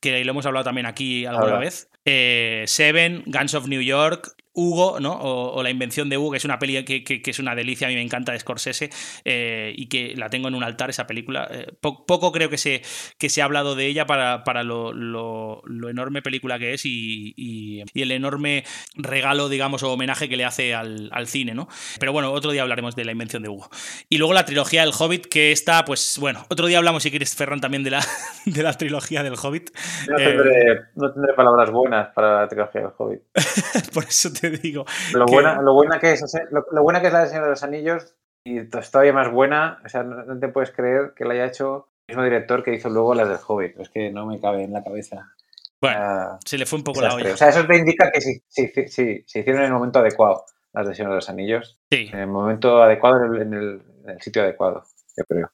que 0.02 0.24
lo 0.26 0.32
hemos 0.32 0.46
hablado 0.46 0.64
también 0.66 0.88
aquí 0.88 1.26
alguna 1.26 1.46
Ahora. 1.46 1.60
vez. 1.60 1.90
Eh, 2.06 2.64
Seven, 2.68 3.24
Guns 3.28 3.54
of 3.54 3.68
New 3.68 3.82
York, 3.82 4.36
Hugo, 4.54 5.00
¿no? 5.00 5.14
O, 5.14 5.64
La 5.64 5.70
invención 5.70 6.10
de 6.10 6.18
Hugo, 6.18 6.32
que 6.32 6.38
es 6.38 6.46
una 6.46 6.60
peli 6.60 6.84
que, 6.84 7.22
es 7.26 7.40
una 7.40 7.56
delicia, 7.56 7.88
a 7.88 7.90
mí 7.90 7.96
me 7.96 8.02
encanta 8.02 8.34
de 8.34 8.40
Scorsese 8.40 8.90
eh, 9.24 9.74
y 9.76 9.88
que 9.88 10.14
la 10.18 10.30
tengo 10.30 10.50
en 10.50 10.56
un 10.56 10.64
altar 10.64 10.90
esa 10.90 11.08
película. 11.08 11.48
Eh, 11.52 11.68
po 11.80 12.06
poco 12.06 12.32
creo 12.32 12.50
que 12.50 12.58
se, 12.58 12.82
que 13.18 13.30
se 13.30 13.42
ha 13.42 13.46
hablado 13.46 13.76
de 13.76 13.86
ella 13.86 14.06
para, 14.06 14.44
para 14.44 14.64
lo, 14.64 14.92
lo, 14.92 15.62
enorme 15.90 16.22
película 16.22 16.60
que 16.60 16.74
es 16.74 16.86
y, 16.86 17.34
y, 17.38 17.84
el 18.02 18.12
enorme 18.12 18.64
regalo, 18.96 19.48
digamos, 19.48 19.84
o 19.84 19.92
homenaje 19.92 20.28
que 20.28 20.38
le 20.38 20.46
hace 20.46 20.74
al, 20.74 21.10
al, 21.12 21.28
cine, 21.28 21.54
¿no? 21.54 21.68
Pero 22.00 22.12
bueno, 22.12 22.32
otro 22.32 22.52
día 22.52 22.64
hablaremos 22.64 22.96
de 22.96 23.06
La 23.06 23.12
invención 23.12 23.44
de 23.44 23.50
Hugo. 23.50 23.70
Y 24.10 24.18
luego 24.18 24.34
la 24.34 24.46
trilogía 24.46 24.82
del 24.82 24.94
Hobbit, 24.98 25.28
que 25.28 25.52
está, 25.52 25.86
pues 25.86 26.18
bueno, 26.20 26.46
otro 26.50 26.68
día 26.68 26.78
hablamos, 26.78 27.04
si 27.04 27.10
quieres, 27.10 27.36
Ferran, 27.36 27.62
también 27.62 27.84
de 27.84 27.92
la, 27.92 28.02
de 28.46 28.64
la 28.64 28.74
trilogía 28.74 29.24
del 29.24 29.36
Hobbit. 29.42 29.70
No 30.10 30.18
tendré, 30.18 30.82
no 30.96 31.14
tendré 31.14 31.34
palabras 31.34 31.72
buenas 31.72 31.91
para 32.14 32.42
la 32.42 32.48
trilogía 32.48 32.82
del 32.82 32.92
Hobbit. 32.98 33.22
Por 33.94 34.04
eso 34.04 34.32
te 34.34 34.50
digo. 34.50 34.86
Lo, 35.14 35.26
que... 35.26 35.34
buena, 35.34 35.62
lo, 35.62 35.74
buena 35.74 36.00
que 36.00 36.14
es, 36.14 36.24
lo, 36.52 36.66
lo, 36.72 36.84
buena 36.84 37.02
que 37.02 37.08
es 37.08 37.14
la 37.14 37.22
de 37.22 37.28
Señor 37.28 37.44
de 37.44 37.50
los 37.52 37.64
Anillos 37.64 38.16
y 38.44 38.64
todavía 38.70 39.14
más 39.14 39.32
buena, 39.32 39.80
o 39.86 39.90
sea, 39.90 40.04
no, 40.04 40.24
no, 40.24 40.40
te 40.40 40.48
puedes 40.48 40.72
creer 40.72 41.14
que 41.16 41.26
la 41.26 41.34
haya 41.34 41.46
hecho 41.46 41.90
el 42.08 42.16
mismo 42.16 42.24
director 42.24 42.64
que 42.64 42.74
hizo 42.74 42.90
luego 42.90 43.14
las 43.14 43.30
del 43.30 43.38
Hobbit. 43.46 43.80
Es 43.80 43.90
que 43.90 44.10
no 44.12 44.26
me 44.26 44.40
cabe 44.40 44.64
en 44.64 44.74
la 44.74 44.84
cabeza. 44.84 45.34
Bueno, 45.80 46.36
uh, 46.36 46.40
se 46.46 46.58
le 46.58 46.66
fue 46.66 46.80
un 46.80 46.84
poco 46.84 47.02
desastre. 47.02 47.24
la 47.24 47.28
olla. 47.28 47.34
O 47.36 47.38
sea, 47.38 47.50
eso 47.50 47.66
te 47.66 47.78
indica 47.78 48.12
que 48.12 48.22
sí, 48.22 48.42
sí, 48.48 48.68
sí, 48.74 48.88
sí, 48.88 49.24
se 49.26 49.40
hicieron 49.40 49.62
en 49.62 49.68
el 49.68 49.74
momento 49.74 50.00
adecuado 50.00 50.46
las 50.74 50.88
de 50.88 50.96
Señor 50.96 51.12
de 51.12 51.16
los 51.16 51.30
Anillos. 51.30 51.80
Sí. 51.92 52.10
En 52.12 52.20
el 52.20 52.28
momento 52.28 52.82
adecuado, 52.82 53.18
en 53.26 53.36
el, 53.36 53.42
en 53.42 53.54
el, 53.54 53.82
en 54.04 54.10
el 54.12 54.22
sitio 54.22 54.42
adecuado, 54.42 54.84
yo 55.18 55.24
creo. 55.26 55.52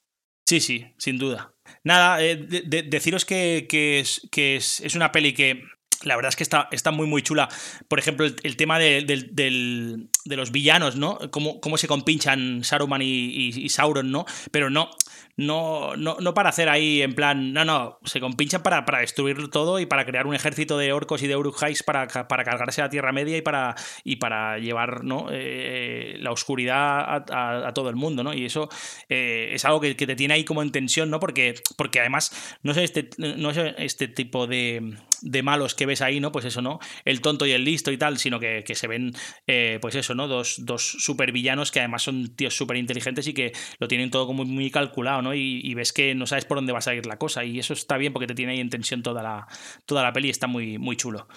Sí, 0.48 0.60
sí, 0.60 0.94
sin 0.96 1.18
duda. 1.18 1.52
Nada, 1.84 2.22
eh, 2.22 2.36
de, 2.36 2.62
de, 2.62 2.82
deciros 2.82 3.24
que, 3.24 3.66
que, 3.68 4.00
es, 4.00 4.26
que 4.32 4.56
es, 4.56 4.80
es, 4.80 4.94
una 4.94 5.12
peli 5.12 5.34
que 5.34 5.62
la 6.04 6.14
verdad 6.14 6.28
es 6.28 6.36
que 6.36 6.44
está, 6.44 6.68
está 6.70 6.92
muy, 6.92 7.06
muy 7.06 7.22
chula. 7.22 7.48
Por 7.88 7.98
ejemplo, 7.98 8.24
el, 8.26 8.56
tema 8.56 8.78
de, 8.78 9.02
de, 9.02 10.36
los 10.36 10.52
villanos, 10.52 10.96
¿no? 10.96 11.18
Cómo, 11.30 11.60
cómo 11.60 11.76
se 11.76 11.88
compinchan 11.88 12.62
Saruman 12.62 13.02
y, 13.02 13.68
Sauron, 13.68 14.12
¿no? 14.12 14.24
Pero 14.52 14.70
no, 14.70 14.90
no, 15.36 15.96
no, 15.96 16.16
no 16.20 16.34
para 16.34 16.50
hacer 16.50 16.68
ahí 16.68 17.02
en 17.02 17.14
plan, 17.14 17.52
no, 17.52 17.64
no, 17.64 17.98
se 18.04 18.20
compinchan 18.20 18.62
para, 18.62 18.84
para 18.84 19.00
destruirlo 19.00 19.50
todo 19.50 19.80
y 19.80 19.86
para 19.86 20.06
crear 20.06 20.26
un 20.26 20.34
ejército 20.34 20.78
de 20.78 20.92
orcos 20.92 21.22
y 21.22 21.26
de 21.26 21.36
uruk-hais 21.36 21.82
para, 21.84 22.06
para 22.06 22.44
cargarse 22.44 22.80
la 22.80 22.90
Tierra 22.90 23.12
Media 23.12 23.36
y 23.36 23.42
para, 23.42 23.74
y 24.04 24.16
para 24.16 24.58
llevar 24.58 25.02
¿no? 25.04 25.26
eh, 25.32 26.16
la 26.20 26.30
oscuridad 26.30 26.76
a, 26.76 27.24
a, 27.30 27.68
a, 27.68 27.74
todo 27.74 27.88
el 27.90 27.96
mundo, 27.96 28.22
¿no? 28.22 28.34
Y 28.34 28.44
eso 28.44 28.68
eh, 29.08 29.50
es 29.52 29.64
algo 29.64 29.80
que, 29.80 29.94
te 29.94 30.14
tiene 30.14 30.34
ahí 30.34 30.44
como 30.44 30.62
en 30.62 30.70
tensión, 30.70 31.10
¿no? 31.10 31.18
Porque, 31.18 31.56
porque 31.76 31.98
además 31.98 32.58
no 32.62 32.70
es 32.70 32.78
este, 32.78 33.10
no 33.18 33.50
es 33.50 33.58
este 33.78 34.08
tipo 34.08 34.46
de, 34.46 34.96
de 35.22 35.42
malos 35.42 35.74
que 35.74 35.86
ves 35.86 36.02
ahí, 36.02 36.20
¿no? 36.20 36.32
Pues 36.32 36.44
eso, 36.44 36.62
¿no? 36.62 36.78
El 37.04 37.20
tonto 37.20 37.46
y 37.46 37.52
el 37.52 37.64
listo 37.64 37.90
y 37.92 37.96
tal, 37.96 38.18
sino 38.18 38.40
que, 38.40 38.64
que 38.64 38.74
se 38.74 38.86
ven, 38.86 39.12
eh, 39.46 39.78
pues 39.80 39.94
eso, 39.94 40.14
¿no? 40.14 40.28
Dos, 40.28 40.56
dos 40.64 40.82
super 40.82 41.32
villanos 41.32 41.70
que 41.70 41.80
además 41.80 42.02
son 42.02 42.34
tíos 42.34 42.56
súper 42.56 42.76
inteligentes 42.76 43.26
y 43.26 43.34
que 43.34 43.52
lo 43.78 43.88
tienen 43.88 44.10
todo 44.10 44.26
como 44.26 44.44
muy 44.44 44.70
calculado, 44.70 45.22
¿no? 45.22 45.34
Y, 45.34 45.74
ves 45.74 45.92
que 45.92 46.14
no 46.16 46.26
sabes 46.26 46.44
por 46.44 46.56
dónde 46.56 46.72
va 46.72 46.78
a 46.78 46.82
salir 46.82 47.06
la 47.06 47.18
cosa 47.18 47.44
y 47.44 47.60
eso 47.60 47.72
está 47.72 47.96
bien 47.98 48.12
porque 48.12 48.26
te 48.26 48.34
tiene 48.34 48.52
ahí 48.52 48.60
en 48.60 48.68
tensión 48.68 49.02
toda 49.02 49.22
la, 49.22 49.46
toda 49.86 50.02
la 50.02 50.12
peli 50.12 50.28
está 50.28 50.48
muy, 50.48 50.76
muy 50.76 50.96
chulo. 50.96 51.28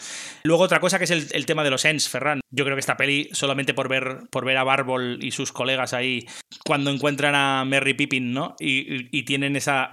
Luego 0.44 0.64
otra 0.64 0.80
cosa 0.80 0.98
que 0.98 1.04
es 1.04 1.12
el, 1.12 1.28
el 1.32 1.46
tema 1.46 1.64
de 1.64 1.70
los 1.70 1.86
Ents, 1.86 2.10
Ferran. 2.10 2.42
Yo 2.50 2.64
creo 2.66 2.76
que 2.76 2.80
esta 2.80 2.98
peli, 2.98 3.30
solamente 3.34 3.76
por 3.76 3.88
ver, 3.88 4.22
por 4.32 4.46
ver 4.46 4.58
a 4.58 4.64
Barbol 4.64 5.20
y 5.22 5.32
sus 5.32 5.52
colegas 5.52 5.94
ahí, 5.94 6.26
cuando 6.66 6.90
encuentran 6.90 7.36
a 7.36 7.64
Merry 7.66 7.94
Pippin, 7.94 8.34
¿no? 8.34 8.56
Y, 8.60 9.22
tienen 9.24 9.56
esa, 9.56 9.90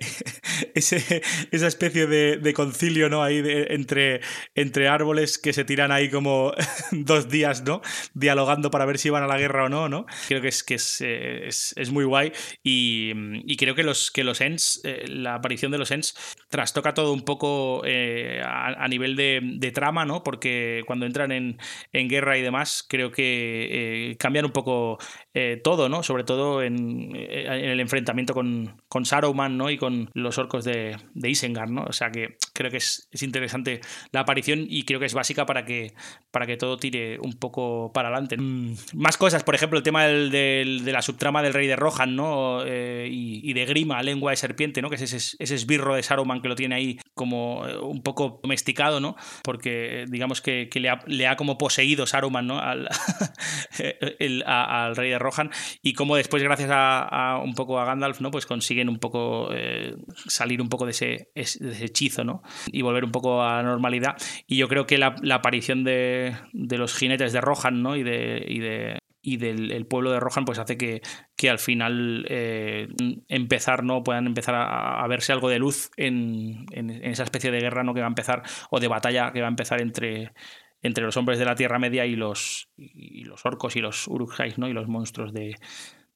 esa 0.74 1.66
especie 1.66 2.06
de 2.06 2.52
concilio, 2.52 2.99
¿no? 3.08 3.22
Ahí 3.22 3.42
entre, 3.44 4.20
entre 4.54 4.88
árboles 4.88 5.38
que 5.38 5.52
se 5.52 5.64
tiran 5.64 5.92
ahí 5.92 6.10
como 6.10 6.52
dos 6.92 7.28
días, 7.28 7.62
¿no? 7.62 7.80
Dialogando 8.14 8.70
para 8.70 8.84
ver 8.84 8.98
si 8.98 9.10
van 9.10 9.22
a 9.22 9.26
la 9.26 9.38
guerra 9.38 9.64
o 9.64 9.68
no, 9.68 9.88
¿no? 9.88 10.06
Creo 10.28 10.40
que 10.40 10.48
es, 10.48 10.62
que 10.62 10.74
es, 10.74 11.00
eh, 11.00 11.46
es, 11.48 11.90
muy 11.90 12.04
guay 12.04 12.32
y, 12.62 13.12
y, 13.44 13.56
creo 13.56 13.74
que 13.74 13.82
los, 13.82 14.10
que 14.10 14.24
los 14.24 14.40
Ents, 14.40 14.80
eh, 14.84 15.04
la 15.08 15.34
aparición 15.34 15.72
de 15.72 15.78
los 15.78 15.90
Ents 15.90 16.14
trastoca 16.48 16.94
todo 16.94 17.12
un 17.12 17.22
poco 17.22 17.82
eh, 17.84 18.42
a, 18.44 18.86
nivel 18.88 19.16
de, 19.16 19.70
trama, 19.72 20.04
¿no? 20.04 20.22
Porque 20.24 20.82
cuando 20.86 21.06
entran 21.06 21.30
en, 21.30 21.58
en 21.92 22.08
guerra 22.08 22.36
y 22.36 22.42
demás, 22.42 22.84
creo 22.88 23.12
que 23.12 24.16
cambian 24.18 24.44
un 24.44 24.52
poco 24.52 24.98
todo, 25.62 25.88
¿no? 25.88 26.02
Sobre 26.02 26.24
todo 26.24 26.62
en, 26.62 27.14
en, 27.14 27.70
el 27.70 27.80
enfrentamiento 27.80 28.34
con, 28.34 28.80
con 28.88 29.04
Saruman, 29.04 29.56
¿no? 29.56 29.70
Y 29.70 29.78
con 29.78 30.10
los 30.14 30.38
orcos 30.38 30.64
de, 30.64 30.96
de 31.14 31.30
Isengard, 31.30 31.70
¿no? 31.70 31.84
O 31.84 31.92
sea 31.92 32.10
que 32.10 32.36
creo 32.52 32.70
que 32.70 32.78
es, 32.78 32.89
es, 33.12 33.22
interesante 33.22 33.80
la 34.12 34.20
aparición 34.20 34.66
y 34.68 34.84
creo 34.84 35.00
que 35.00 35.06
es 35.06 35.14
básica 35.14 35.46
para 35.46 35.64
que, 35.64 35.92
para 36.30 36.46
que 36.46 36.56
todo 36.56 36.76
tire 36.76 37.18
un 37.20 37.34
poco 37.34 37.92
para 37.92 38.08
adelante. 38.08 38.36
Mm, 38.36 38.76
más 38.94 39.16
cosas, 39.16 39.44
por 39.44 39.54
ejemplo, 39.54 39.78
el 39.78 39.82
tema 39.82 40.04
del, 40.04 40.30
de 40.30 40.92
la 40.92 41.02
subtrama 41.02 41.42
del 41.42 41.54
rey 41.54 41.66
de 41.66 41.76
Rohan, 41.76 42.16
¿no? 42.16 42.62
Eh, 42.64 43.08
y, 43.10 43.52
de 43.52 43.64
Grima, 43.64 44.02
lengua 44.02 44.30
de 44.30 44.36
serpiente, 44.36 44.82
¿no? 44.82 44.90
Que 44.90 44.96
es 44.96 45.12
ese, 45.12 45.36
esbirro 45.38 45.94
de 45.94 46.02
Saruman 46.02 46.40
que 46.40 46.48
lo 46.48 46.54
tiene 46.54 46.74
ahí 46.74 46.98
como 47.14 47.66
eh, 47.66 47.78
un 47.78 48.02
poco 48.02 48.40
domesticado, 48.42 49.00
¿no? 49.00 49.16
Porque 49.42 50.06
digamos 50.08 50.40
que, 50.40 50.68
le, 50.74 50.88
ha, 50.88 51.00
le, 51.06 51.26
ha, 51.26 51.36
como 51.36 51.58
poseído 51.58 52.06
Saruman, 52.06 52.46
¿no? 52.46 52.58
Al, 52.58 52.88
al 54.46 54.96
rey 54.96 55.10
de 55.10 55.18
Rohan 55.18 55.50
y 55.82 55.94
como 55.94 56.16
después, 56.16 56.42
gracias 56.42 56.70
a, 56.72 57.40
un 57.42 57.54
poco 57.54 57.78
a 57.78 57.84
Gandalf, 57.84 58.20
¿no? 58.20 58.30
Pues 58.30 58.46
consiguen 58.46 58.88
un 58.88 58.98
poco 58.98 59.48
eh, 59.52 59.96
salir 60.26 60.60
un 60.60 60.68
poco 60.68 60.84
de 60.84 60.92
ese, 60.92 61.30
de 61.34 61.42
ese 61.42 61.84
hechizo, 61.84 62.24
¿no? 62.24 62.42
Y 62.66 62.79
volver 62.82 63.04
un 63.04 63.12
poco 63.12 63.42
a 63.42 63.56
la 63.56 63.62
normalidad. 63.62 64.16
Y 64.46 64.56
yo 64.56 64.68
creo 64.68 64.86
que 64.86 64.98
la, 64.98 65.16
aparición 65.30 65.84
de, 65.84 66.34
los 66.52 66.94
jinetes 66.94 67.32
de 67.32 67.40
Rohan, 67.40 67.82
¿no? 67.82 67.96
Y 67.96 68.02
de, 68.02 68.44
y 68.46 68.58
de, 68.60 68.98
y 69.22 69.36
del 69.36 69.70
el 69.72 69.86
pueblo 69.86 70.12
de 70.12 70.20
Rohan 70.20 70.44
pues 70.44 70.58
hace 70.58 70.76
que, 70.78 71.02
que 71.36 71.50
al 71.50 71.58
final 71.58 72.26
eh, 72.28 72.88
empezar 73.28 73.84
no 73.84 74.02
puedan 74.02 74.26
empezar 74.26 74.54
a, 74.54 75.02
a, 75.02 75.06
verse 75.08 75.32
algo 75.32 75.48
de 75.48 75.58
luz 75.58 75.90
en, 75.96 76.66
esa 76.72 77.24
especie 77.24 77.50
de 77.50 77.60
guerra 77.60 77.84
no 77.84 77.92
que 77.92 78.00
va 78.00 78.06
a 78.06 78.08
empezar 78.08 78.42
o 78.70 78.80
de 78.80 78.88
batalla 78.88 79.32
que 79.32 79.40
va 79.40 79.48
a 79.48 79.50
empezar 79.50 79.82
entre 79.82 80.32
entre 80.82 81.04
los 81.04 81.16
hombres 81.16 81.38
de 81.38 81.44
la 81.44 81.54
Tierra 81.54 81.78
Media 81.78 82.06
y 82.06 82.16
los, 82.16 82.70
y 82.78 83.24
los 83.24 83.44
orcos 83.44 83.76
y 83.76 83.80
los 83.80 84.08
urukhais, 84.08 84.56
¿no? 84.58 84.66
Y 84.66 84.72
los 84.72 84.88
monstruos 84.88 85.32
de, 85.34 85.56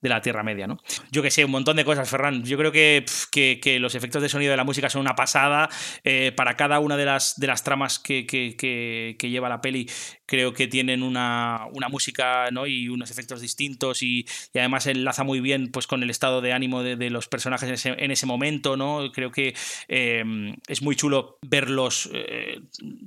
de 0.04 0.10
la 0.10 0.20
Tierra 0.20 0.42
Media, 0.42 0.66
¿no? 0.66 0.78
Yo 1.10 1.22
que 1.22 1.30
sé, 1.30 1.46
un 1.46 1.50
montón 1.50 1.76
de 1.76 1.84
cosas, 1.84 2.08
Ferran. 2.08 2.44
Yo 2.44 2.58
creo 2.58 2.70
que, 2.70 3.06
que, 3.32 3.78
los 3.80 3.94
efectos 3.94 4.20
de 4.20 4.28
sonido 4.28 4.50
de 4.50 4.56
la 4.58 4.64
música 4.64 4.90
son 4.90 5.00
una 5.00 5.16
pasada. 5.16 5.70
Eh, 6.04 6.30
para 6.36 6.56
cada 6.56 6.78
una 6.78 6.98
de 6.98 7.06
las, 7.06 7.40
de 7.40 7.46
las 7.46 7.64
tramas 7.64 7.98
que, 7.98 8.26
que, 8.26 9.16
lleva 9.18 9.48
la 9.48 9.62
peli, 9.62 9.88
creo 10.26 10.52
que 10.52 10.68
tienen 10.68 11.02
una, 11.02 11.66
una 11.72 11.88
música 11.88 12.50
¿no? 12.50 12.66
y 12.66 12.88
unos 12.88 13.10
efectos 13.10 13.40
distintos 13.40 14.02
y, 14.02 14.26
además 14.54 14.86
enlaza 14.86 15.24
muy 15.24 15.40
bien 15.40 15.70
pues, 15.70 15.86
con 15.86 16.02
el 16.02 16.10
estado 16.10 16.40
de 16.40 16.52
ánimo 16.52 16.82
de, 16.82 17.10
los 17.10 17.28
personajes 17.28 17.86
en 17.86 18.10
ese, 18.10 18.26
momento, 18.26 18.76
¿no? 18.76 19.12
Creo 19.12 19.30
que 19.30 19.54
em, 19.88 20.56
es 20.66 20.80
muy 20.80 20.96
chulo 20.96 21.38
verlos, 21.42 22.08
eh, 22.12 22.60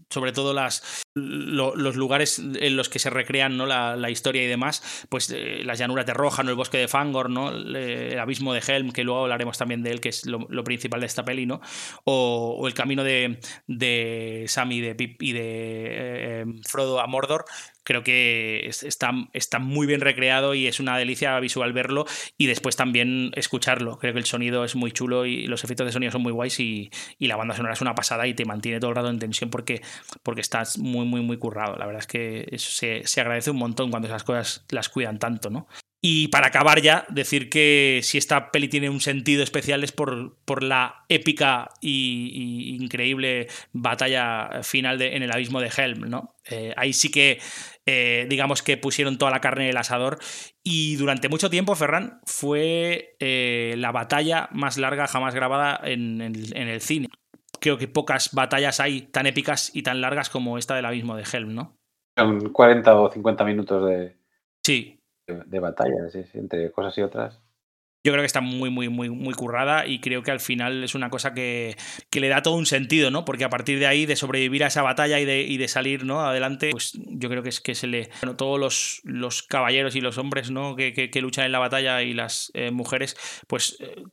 sobre 0.09 0.31
todo 0.31 0.53
las, 0.53 1.03
los 1.15 1.95
lugares 1.95 2.39
en 2.39 2.77
los 2.77 2.89
que 2.89 2.99
se 2.99 3.09
recrean 3.09 3.57
¿no? 3.57 3.65
la, 3.65 4.09
historia 4.09 4.43
y 4.43 4.47
demás, 4.47 5.07
pues 5.09 5.29
eh, 5.31 5.61
las 5.63 5.79
llanuras 5.79 6.05
de 6.05 6.13
Roja, 6.13 6.43
¿no? 6.43 6.51
el 6.51 6.55
bosque 6.55 6.77
de 6.77 6.87
Fangor, 6.87 7.29
¿no? 7.29 7.49
El 7.49 8.19
abismo 8.19 8.53
de 8.53 8.61
Helm, 8.65 8.91
que 8.91 9.03
luego 9.03 9.21
hablaremos 9.21 9.57
también 9.57 9.83
de 9.83 9.91
él, 9.91 10.01
que 10.01 10.09
es 10.09 10.25
lo, 10.25 10.63
principal 10.63 10.99
de 10.99 11.05
esta 11.07 11.25
peli, 11.25 11.45
¿no? 11.45 11.61
O, 12.03 12.67
el 12.67 12.73
camino 12.73 13.03
de, 13.03 13.39
de 13.67 14.45
Sam 14.47 14.71
y 14.73 14.81
de, 14.81 14.95
Pip 14.95 15.21
y 15.21 15.31
de 15.31 15.41
eh, 15.43 16.45
Frodo 16.67 16.99
a 16.99 17.06
Mordor, 17.07 17.45
creo 17.83 18.03
que 18.03 18.67
está, 18.67 19.11
está, 19.33 19.59
muy 19.59 19.87
bien 19.87 20.01
recreado 20.01 20.53
y 20.53 20.67
es 20.67 20.79
una 20.79 20.97
delicia 20.97 21.39
visual 21.39 21.73
verlo 21.73 22.05
y 22.37 22.47
después 22.47 22.75
también 22.75 23.31
escucharlo. 23.35 23.97
Creo 23.97 24.13
que 24.13 24.19
el 24.19 24.25
sonido 24.25 24.63
es 24.63 24.75
muy 24.75 24.91
chulo 24.91 25.25
y 25.25 25.47
los 25.47 25.63
efectos 25.63 25.85
de 25.85 25.91
sonido 25.91 26.11
son 26.11 26.21
muy 26.21 26.31
guays 26.31 26.59
y, 26.59 26.91
la 27.19 27.35
banda 27.35 27.55
sonora 27.55 27.73
es 27.73 27.81
una 27.81 27.95
pasada 27.95 28.25
y 28.27 28.33
te 28.33 28.45
mantiene 28.45 28.79
todo 28.79 28.91
el 28.91 28.95
rato 28.95 29.09
en 29.09 29.19
tensión 29.19 29.49
porque, 29.49 29.81
porque 30.23 30.41
estás 30.41 30.77
muy, 30.77 31.05
muy, 31.05 31.21
muy 31.21 31.37
currado. 31.37 31.75
La 31.77 31.85
verdad 31.85 32.01
es 32.01 32.07
que 32.07 32.47
eso 32.51 32.71
se, 32.71 33.05
se 33.05 33.21
agradece 33.21 33.51
un 33.51 33.57
montón 33.57 33.89
cuando 33.89 34.07
esas 34.07 34.23
cosas 34.23 34.65
las 34.69 34.89
cuidan 34.89 35.19
tanto, 35.19 35.49
¿no? 35.49 35.67
Y 35.99 36.27
para 36.27 36.47
acabar 36.47 36.81
ya, 36.81 37.05
decir 37.09 37.49
que 37.49 38.01
si 38.03 38.19
esta 38.19 38.51
peli 38.51 38.67
tiene 38.67 38.89
un 38.89 39.01
sentido 39.01 39.41
especial 39.43 39.83
es 39.83 39.91
por, 39.91 40.37
por 40.45 40.61
la 40.61 41.05
épica 41.09 41.69
y, 41.81 42.77
increíble 42.79 43.47
batalla 43.73 44.61
final 44.61 44.99
de, 44.99 45.15
en 45.15 45.23
el 45.23 45.31
abismo 45.31 45.59
de 45.59 45.71
Helm, 45.75 46.01
¿no? 46.07 46.35
Eh, 46.49 46.73
ahí 46.77 46.93
sí 46.93 47.09
que, 47.09 47.39
eh, 47.87 48.27
digamos 48.29 48.61
que 48.61 48.77
pusieron 48.77 49.17
toda 49.17 49.31
la 49.31 49.41
carne 49.41 49.63
en 49.63 49.69
el 49.71 49.77
asador 49.77 50.19
y 50.63 50.97
durante 50.97 51.29
mucho 51.29 51.49
tiempo, 51.49 51.75
Ferran, 51.75 52.21
fue 52.25 53.15
eh, 53.19 53.73
la 53.77 53.91
batalla 53.91 54.49
más 54.51 54.77
larga 54.77 55.07
jamás 55.07 55.33
grabada 55.33 55.79
en, 55.83 56.21
en 56.21 56.67
el 56.67 56.81
cine. 56.81 57.07
Creo 57.59 57.79
que 57.79 57.87
pocas 57.87 58.33
batallas 58.33 58.79
hay 58.79 59.01
tan 59.01 59.25
épicas 59.25 59.71
y 59.73 59.81
tan 59.81 59.99
largas 60.01 60.29
como 60.29 60.59
esta 60.59 60.75
del 60.75 60.85
abismo 60.85 61.15
de 61.15 61.23
Helm, 61.23 61.55
¿no? 61.55 61.75
Son 62.15 62.51
40 62.51 62.99
o 62.99 63.11
50 63.11 63.43
minutos 63.45 63.89
de... 63.89 64.15
Sí, 64.63 64.96
de, 65.27 65.59
batalla, 65.59 66.07
entre 66.33 66.71
cosas 66.71 66.97
y 66.97 67.01
otras. 67.01 67.41
Yo 68.07 68.13
creo 68.13 68.21
que 68.21 68.27
está 68.27 68.39
muy, 68.39 68.69
muy, 68.69 68.87
muy, 68.87 69.09
muy 69.09 69.33
currada 69.33 69.85
y 69.85 69.99
creo 69.99 70.23
que 70.23 70.31
al 70.31 70.39
final 70.39 70.81
es 70.81 70.95
una 70.95 71.09
cosa 71.09 71.33
que, 71.33 71.75
le 72.13 72.29
da 72.29 72.41
todo 72.41 72.55
un 72.55 72.65
sentido, 72.65 73.11
¿no? 73.11 73.25
Porque 73.25 73.43
a 73.43 73.49
partir 73.49 73.79
de 73.79 73.85
ahí, 73.85 74.05
de 74.05 74.15
sobrevivir 74.15 74.63
a 74.63 74.67
esa 74.67 74.81
batalla 74.81 75.19
y 75.19 75.25
de, 75.25 75.57
de 75.57 75.67
salir, 75.67 76.05
¿no? 76.05 76.21
Adelante, 76.21 76.69
pues 76.71 76.93
yo 76.93 77.27
creo 77.27 77.43
que 77.43 77.49
es 77.49 77.59
que 77.59 77.75
se 77.75 77.85
le. 77.85 78.09
Bueno, 78.21 78.37
todos 78.37 78.57
los, 78.61 79.01
los 79.03 79.43
caballeros 79.43 79.97
y 79.97 79.99
los 79.99 80.17
hombres, 80.17 80.51
¿no? 80.51 80.77
Que, 80.77 80.93
que, 80.93 81.21
luchan 81.21 81.43
en 81.43 81.51
la 81.51 81.59
batalla 81.59 82.01
y 82.01 82.13
las 82.13 82.49
eh, 82.53 82.71
mujeres, 82.71 83.17
pues 83.45 83.75
eh, 83.81 84.03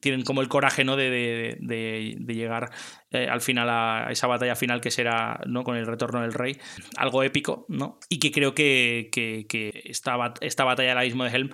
tienen 0.00 0.24
como 0.24 0.40
el 0.40 0.48
coraje, 0.48 0.82
¿no? 0.82 0.96
De, 0.96 1.56
de 1.60 2.34
llegar 2.34 2.72
eh, 3.12 3.28
al 3.30 3.40
final 3.40 3.70
a 3.70 4.08
esa 4.10 4.26
batalla 4.26 4.56
final 4.56 4.80
que 4.80 4.90
será 4.90 5.40
¿no? 5.46 5.62
con 5.62 5.76
el 5.76 5.86
retorno 5.86 6.22
del 6.22 6.32
rey, 6.32 6.58
algo 6.96 7.22
épico, 7.22 7.66
¿no? 7.68 8.00
Y 8.08 8.18
que 8.18 8.32
creo 8.32 8.52
que, 8.56 9.10
esta, 9.84 10.34
esta, 10.40 10.64
batalla 10.64 10.88
del 10.88 10.98
abismo 10.98 11.22
de 11.22 11.30
Helm, 11.30 11.50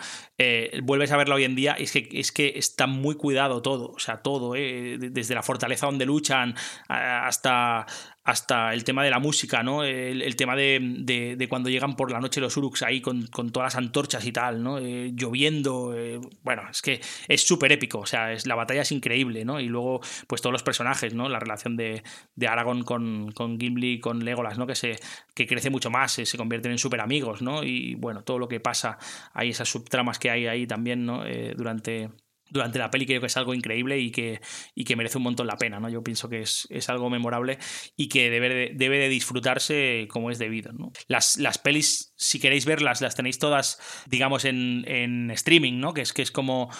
vuelves 0.83 1.13
a 1.13 1.19
verla 1.19 1.35
hoy 1.35 1.45
en 1.45 1.55
día, 1.55 1.77
es 1.99 2.09
que, 2.09 2.21
es 2.21 2.33
que 2.33 2.53
está 2.57 2.87
muy 2.87 3.17
cuidado 3.17 3.63
todo, 3.63 3.93
o 3.93 3.99
sea, 3.99 4.23
todo, 4.23 4.55
¿eh? 4.55 4.97
desde 4.99 5.35
la 5.35 5.43
fortaleza 5.43 5.87
donde 5.87 6.07
luchan 6.07 6.55
hasta, 6.89 7.87
hasta 8.31 8.73
el 8.73 8.85
tema 8.85 9.03
de 9.03 9.11
la 9.11 9.19
música, 9.19 9.65
¿no? 9.65 9.83
El, 9.83 10.37
tema 10.37 10.55
de, 10.55 11.47
cuando 11.49 11.69
llegan 11.69 11.97
por 11.97 12.13
la 12.13 12.21
noche 12.21 12.41
los 12.41 12.57
Uruks 12.57 12.83
ahí 12.83 13.01
con, 13.01 13.27
todas 13.29 13.75
las 13.75 13.77
antorchas 13.77 14.25
y 14.25 14.31
tal, 14.31 14.63
¿no? 14.63 14.79
Eh, 14.79 15.11
lloviendo. 15.17 15.95
Eh, 15.97 16.21
bueno, 16.43 16.63
es 16.71 16.81
que 16.81 17.01
es 17.27 17.45
súper 17.45 17.73
épico. 17.73 17.99
O 17.99 18.07
sea, 18.07 18.33
es, 18.33 18.47
la 18.47 18.55
batalla 18.55 18.83
es 18.83 18.93
increíble, 18.93 19.45
¿no? 19.45 19.59
Y 19.59 19.67
luego, 19.67 20.01
pues 20.29 20.41
todos 20.43 20.53
los 20.53 20.63
personajes, 20.63 21.13
¿no? 21.13 21.29
La 21.29 21.41
relación 21.41 21.77
de, 21.77 22.05
Aragorn 22.47 22.85
con, 22.85 23.33
con 23.33 23.59
Gimli 23.59 23.95
y 23.95 24.01
con 24.01 24.25
Legolas, 24.25 24.59
¿no? 24.59 24.67
Que, 24.69 24.77
se, 24.77 25.01
que 25.35 25.49
crece 25.49 25.69
mucho 25.69 25.91
más, 25.91 26.13
se, 26.13 26.39
convierten 26.39 26.71
en 26.71 26.79
súper 26.79 27.01
amigos, 27.01 27.43
¿no? 27.43 27.65
Y 27.65 27.97
bueno, 27.97 28.23
todo 28.23 28.39
lo 28.39 28.47
que 28.47 28.61
pasa, 28.61 28.99
hay 29.35 29.51
esas 29.51 29.69
subtramas 29.69 30.21
que 30.21 30.31
hay 30.31 30.47
ahí 30.47 30.69
también, 30.69 31.05
¿no? 31.05 31.27
Eh, 31.27 31.55
durante 31.57 32.11
durante 32.51 32.79
la 32.79 32.91
peli 32.91 33.07
creo 33.07 33.21
que 33.21 33.27
es 33.27 33.37
algo 33.37 33.55
increíble 33.55 33.99
y 33.99 34.11
que, 34.11 34.41
y 34.75 34.85
que 34.85 34.97
merece 34.97 35.19
un 35.19 35.25
montón 35.25 35.47
la 35.47 35.57
pena, 35.57 35.81
¿no? 35.81 35.89
Yo 35.89 36.03
pienso 36.03 36.29
que 36.29 36.43
es, 36.43 36.69
algo 36.89 37.11
memorable 37.11 37.59
y 37.97 38.09
que 38.09 38.31
debe 38.31 38.49
de, 38.49 38.73
debe 38.75 38.99
de 38.99 39.09
disfrutarse 39.09 40.09
como 40.11 40.31
es 40.31 40.39
debido. 40.39 40.73
Las, 41.07 41.37
las 41.37 41.59
pelis, 41.59 42.13
si 42.17 42.41
queréis 42.41 42.65
verlas, 42.65 43.01
las 43.01 43.15
tenéis 43.15 43.39
todas, 43.39 43.79
digamos, 44.07 44.45
en, 44.45 44.85
en 44.89 45.31
streaming, 45.31 45.79
¿no? 45.79 45.95
Que 45.95 46.03
es, 46.03 46.13
que 46.13 46.23
es 46.23 46.31
como, 46.31 46.71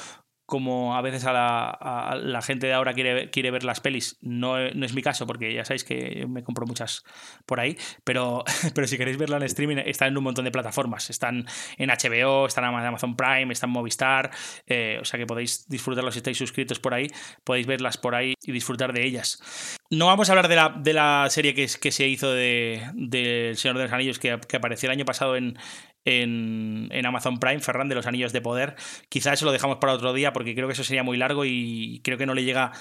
como 0.51 0.97
a 0.97 1.01
veces 1.01 1.25
a 1.25 1.33
la, 1.33 2.43
gente 2.43 2.67
de 2.67 2.75
ahora 2.75 2.93
quiere, 2.93 3.31
quiere 3.31 3.51
ver 3.51 3.63
las 3.63 3.81
pelis. 3.81 4.19
No, 4.21 4.59
no, 4.75 4.85
es 4.85 4.93
mi 4.93 5.01
caso, 5.01 5.27
porque 5.27 5.55
ya 5.55 5.65
sabéis 5.65 5.85
que 5.85 6.27
me 6.29 6.43
compro 6.43 6.67
muchas 6.67 7.05
por 7.47 7.61
ahí, 7.61 7.79
pero, 8.05 8.45
pero 8.75 8.87
si 8.87 8.99
queréis 8.99 9.17
verla 9.17 9.37
en 9.37 9.45
streaming, 9.45 9.77
están 9.87 10.09
en 10.09 10.19
un 10.19 10.25
montón 10.25 10.45
de 10.45 10.51
plataformas. 10.51 11.09
Están 11.09 11.47
en 11.79 11.89
HBO, 11.89 12.47
están 12.47 12.65
en 12.65 12.75
Amazon 12.81 13.17
Prime, 13.17 13.53
están 13.53 13.71
en 13.71 13.75
Movistar, 13.75 14.31
eh, 14.67 14.99
o 15.01 15.05
sea 15.05 15.19
que 15.19 15.27
podéis 15.27 15.69
disfrutarlo 15.69 16.11
si 16.11 16.19
estáis 16.19 16.37
suscritos 16.37 16.81
por 16.81 16.93
ahí, 16.93 17.07
podéis 17.45 17.67
verlas 17.67 17.97
por 17.97 18.17
ahí 18.17 18.35
y 18.43 18.53
disfrutar 18.53 18.93
de 18.93 19.07
ellas. 19.07 19.79
No 19.89 20.07
vamos 20.07 20.29
a 20.29 20.33
hablar 20.33 20.49
de 20.49 20.57
la, 20.57 20.69
de 20.71 20.93
la 20.93 21.27
serie 21.31 21.55
que, 21.55 21.69
se 21.69 22.09
hizo 22.09 22.33
de, 22.33 22.83
de 22.95 23.53
Señor 23.57 23.77
de 23.79 23.85
los 23.85 23.93
Anillos, 23.93 24.19
que, 24.19 24.39
que 24.49 24.57
apareció 24.57 24.89
el 24.89 24.97
año 24.97 25.05
pasado 25.05 25.37
en, 25.37 25.57
en, 26.05 26.91
Amazon 27.05 27.39
Prime, 27.39 27.61
Ferran 27.61 27.89
de 27.89 27.95
los 27.95 28.07
Anillos 28.07 28.33
de 28.33 28.41
Poder. 28.41 28.77
Quizá 29.09 29.33
eso 29.33 29.47
lo 29.47 29.53
dejamos 29.53 29.79
para 29.79 29.93
otro 29.93 30.13
día 30.13 30.33
porque 30.33 30.55
creo 30.55 30.69
que 30.69 30.75
eso 30.75 30.85
sería 30.85 31.03
muy 31.03 31.17
largo 31.17 31.45
y 31.45 32.01
creo 32.05 32.19
que 32.19 32.27
no 32.27 32.35
le 32.35 32.45
llega 32.45 32.73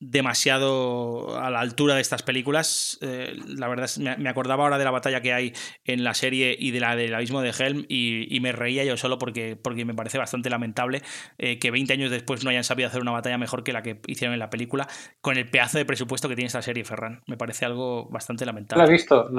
demasiado 0.00 1.38
a 1.38 1.50
la 1.50 1.60
altura 1.60 1.94
de 1.94 2.00
estas 2.00 2.22
películas. 2.22 2.98
Eh, 3.00 3.34
la 3.46 3.68
verdad 3.68 3.86
es 3.86 3.98
me, 3.98 4.28
acordaba 4.28 4.64
ahora 4.64 4.78
de 4.78 4.84
la 4.84 4.90
batalla 4.90 5.20
que 5.20 5.32
hay 5.32 5.52
en 5.84 6.04
la 6.04 6.14
serie 6.14 6.54
y 6.58 6.72
de 6.72 6.80
la 6.80 6.96
del 6.96 7.14
abismo 7.14 7.40
de 7.40 7.54
Helm 7.56 7.86
y, 7.88 8.38
me 8.40 8.52
reía 8.52 8.84
yo 8.84 8.98
solo 8.98 9.18
porque, 9.18 9.56
porque 9.56 9.86
me 9.86 9.94
parece 9.94 10.18
bastante 10.18 10.50
lamentable 10.50 11.00
eh, 11.38 11.58
que 11.58 11.70
20 11.70 11.94
años 11.94 12.10
después 12.10 12.44
no 12.44 12.50
hayan 12.50 12.64
sabido 12.64 12.88
hacer 12.88 13.00
una 13.00 13.12
batalla 13.12 13.38
mejor 13.38 13.64
que 13.64 13.72
la 13.72 13.82
que 13.82 14.00
hicieron 14.06 14.34
en 14.34 14.40
la 14.40 14.50
película 14.50 14.86
con 15.22 15.38
el 15.38 15.48
pedazo 15.48 15.78
de 15.78 15.86
presupuesto 15.86 16.28
que 16.28 16.34
tiene 16.34 16.48
esta 16.48 16.60
serie, 16.60 16.84
Ferran. 16.84 17.22
Me 17.26 17.38
parece 17.38 17.64
algo 17.64 18.06
bastante 18.10 18.44
lamentable. 18.44 18.82
La 18.84 18.88
he 18.88 18.92
visto, 18.92 19.30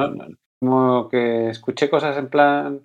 como 0.59 1.09
que 1.09 1.49
escuché 1.49 1.89
cosas 1.89 2.17
en 2.17 2.29
plan 2.29 2.81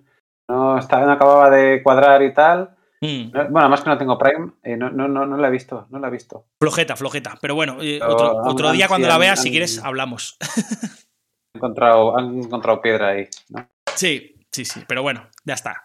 no, 0.49 0.77
estaba, 0.77 1.05
no 1.05 1.11
acababa 1.13 1.49
de 1.49 1.81
cuadrar 1.83 2.21
y 2.23 2.33
tal. 2.33 2.75
Mm. 3.03 3.31
bueno, 3.49 3.67
más 3.67 3.81
que 3.81 3.89
no 3.89 3.97
tengo 3.97 4.17
Prime, 4.17 4.51
eh, 4.61 4.77
no, 4.77 4.91
no, 4.91 5.07
no, 5.07 5.25
no, 5.25 5.35
la 5.35 5.47
he 5.47 5.51
visto, 5.51 5.87
no 5.89 5.97
la 5.97 6.07
he 6.07 6.11
visto. 6.11 6.45
Flojeta, 6.59 6.95
flojeta. 6.95 7.37
Pero 7.41 7.55
bueno, 7.55 7.77
eh, 7.81 7.99
otro, 8.03 8.71
día 8.71 8.87
cuando 8.87 9.07
la 9.07 9.17
veas, 9.17 9.41
si 9.41 9.49
quieres, 9.49 9.83
hablamos. 9.83 10.37
Han 11.53 11.59
encontrado, 11.59 12.17
han 12.17 12.39
encontrado 12.39 12.81
piedra 12.81 13.09
ahí, 13.09 13.27
¿no? 13.49 13.67
Sí, 13.93 14.35
sí, 14.51 14.63
sí. 14.63 14.83
Pero 14.87 15.01
bueno, 15.01 15.27
ya 15.43 15.53
está. 15.53 15.83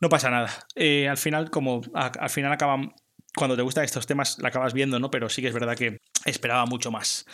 No 0.00 0.08
pasa 0.08 0.28
nada. 0.28 0.50
Eh, 0.74 1.08
al 1.08 1.16
final, 1.16 1.50
como 1.50 1.82
al 1.94 2.30
final 2.30 2.50
acaban 2.50 2.92
cuando 3.36 3.56
te 3.56 3.62
gustan 3.62 3.84
estos 3.84 4.06
temas 4.06 4.38
la 4.40 4.48
acabas 4.48 4.74
viendo, 4.74 4.98
¿no? 4.98 5.10
Pero 5.10 5.28
sí 5.28 5.40
que 5.40 5.48
es 5.48 5.54
verdad 5.54 5.76
que 5.76 6.00
esperaba 6.24 6.66
mucho 6.66 6.90
más. 6.90 7.26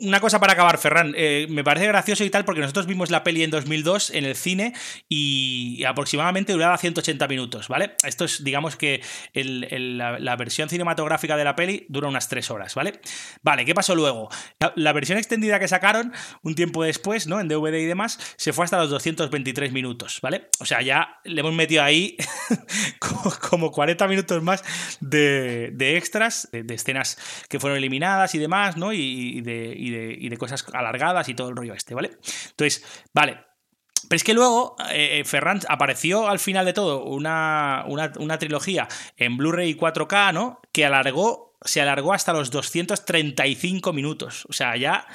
Una 0.00 0.20
cosa 0.20 0.40
para 0.40 0.52
acabar, 0.52 0.78
Ferran. 0.78 1.14
Eh, 1.16 1.46
me 1.50 1.64
parece 1.64 1.86
gracioso 1.86 2.24
y 2.24 2.30
tal 2.30 2.44
porque 2.44 2.60
nosotros 2.60 2.86
vimos 2.86 3.10
la 3.10 3.24
peli 3.24 3.42
en 3.42 3.50
2002 3.50 4.10
en 4.10 4.24
el 4.24 4.36
cine 4.36 4.74
y 5.08 5.84
aproximadamente 5.84 6.52
duraba 6.52 6.76
180 6.78 7.28
minutos, 7.28 7.68
¿vale? 7.68 7.94
Esto 8.04 8.24
es, 8.24 8.44
digamos 8.44 8.76
que 8.76 9.02
la, 9.34 10.36
versión 10.36 10.68
cinematográfica 10.68 11.36
de 11.36 11.44
la 11.44 11.54
peli 11.54 11.86
dura 11.88 12.08
unas 12.08 12.28
3 12.28 12.50
horas, 12.50 12.74
¿vale? 12.74 13.00
Vale, 13.42 13.64
¿qué 13.64 13.74
pasó 13.74 13.94
luego? 13.94 14.28
La, 14.74 14.92
versión 14.92 15.18
extendida 15.18 15.58
que 15.58 15.68
sacaron 15.68 16.12
un 16.42 16.54
tiempo 16.54 16.82
después, 16.84 17.26
¿no? 17.26 17.40
En 17.40 17.48
DVD 17.48 17.74
y 17.78 17.86
demás, 17.86 18.18
se 18.36 18.52
fue 18.52 18.64
hasta 18.64 18.78
los 18.78 18.90
223 18.90 19.72
minutos, 19.72 20.20
¿vale? 20.22 20.48
O 20.60 20.64
sea, 20.64 20.82
ya 20.82 21.20
le 21.24 21.40
hemos 21.40 21.52
metido 21.52 21.82
ahí 21.82 22.16
como 23.50 23.70
40 23.70 24.06
minutos 24.08 24.42
más 24.42 24.62
de 25.00 25.34
de, 25.72 25.96
extras, 25.96 26.48
de, 26.52 26.74
escenas 26.74 27.18
que 27.48 27.60
fueron 27.60 27.78
eliminadas 27.78 28.23
y 28.32 28.38
demás, 28.38 28.76
¿no? 28.76 28.92
Y, 28.92 29.40
de, 29.40 30.36
cosas 30.38 30.64
alargadas 30.72 31.28
y 31.28 31.34
todo 31.34 31.48
el 31.48 31.56
rollo 31.56 31.74
este, 31.74 31.94
¿vale? 31.94 32.12
Entonces, 32.50 32.84
vale, 33.12 33.40
pero 34.08 34.16
es 34.16 34.24
que 34.24 34.34
luego 34.34 34.76
eh, 34.90 35.20
eh, 35.20 35.24
Ferran 35.24 35.60
apareció 35.68 36.28
al 36.28 36.38
final 36.38 36.66
de 36.66 36.72
todo 36.72 37.04
una, 37.04 37.84
una, 37.86 38.38
trilogía 38.38 38.88
en 39.16 39.36
Blu-ray 39.36 39.74
4K, 39.76 40.32
¿no? 40.32 40.60
Que 40.72 40.84
alargó, 40.84 41.56
se 41.62 41.80
alargó 41.80 42.12
hasta 42.12 42.32
los 42.32 42.50
235 42.50 43.92
minutos. 43.92 44.46
O 44.48 44.52
sea, 44.52 44.76
ya 44.76 45.06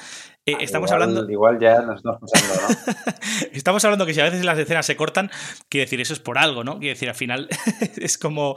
Eh, 0.52 0.56
estamos 0.60 0.90
igual, 0.90 1.02
hablando. 1.02 1.30
Igual 1.30 1.58
ya 1.58 1.82
nos 1.82 1.96
estamos 1.96 2.20
pasando, 2.20 2.54
¿no? 2.62 3.12
Estamos 3.52 3.84
hablando 3.84 4.06
que 4.06 4.14
si 4.14 4.20
a 4.20 4.24
veces 4.24 4.44
las 4.44 4.58
escenas 4.58 4.86
se 4.86 4.96
cortan, 4.96 5.30
quiere 5.68 5.86
decir, 5.86 6.00
eso 6.00 6.12
es 6.12 6.20
por 6.20 6.38
algo, 6.38 6.64
¿no? 6.64 6.78
Quiere 6.78 6.94
decir, 6.94 7.08
al 7.08 7.14
final 7.14 7.48
es 7.96 8.18
como 8.18 8.54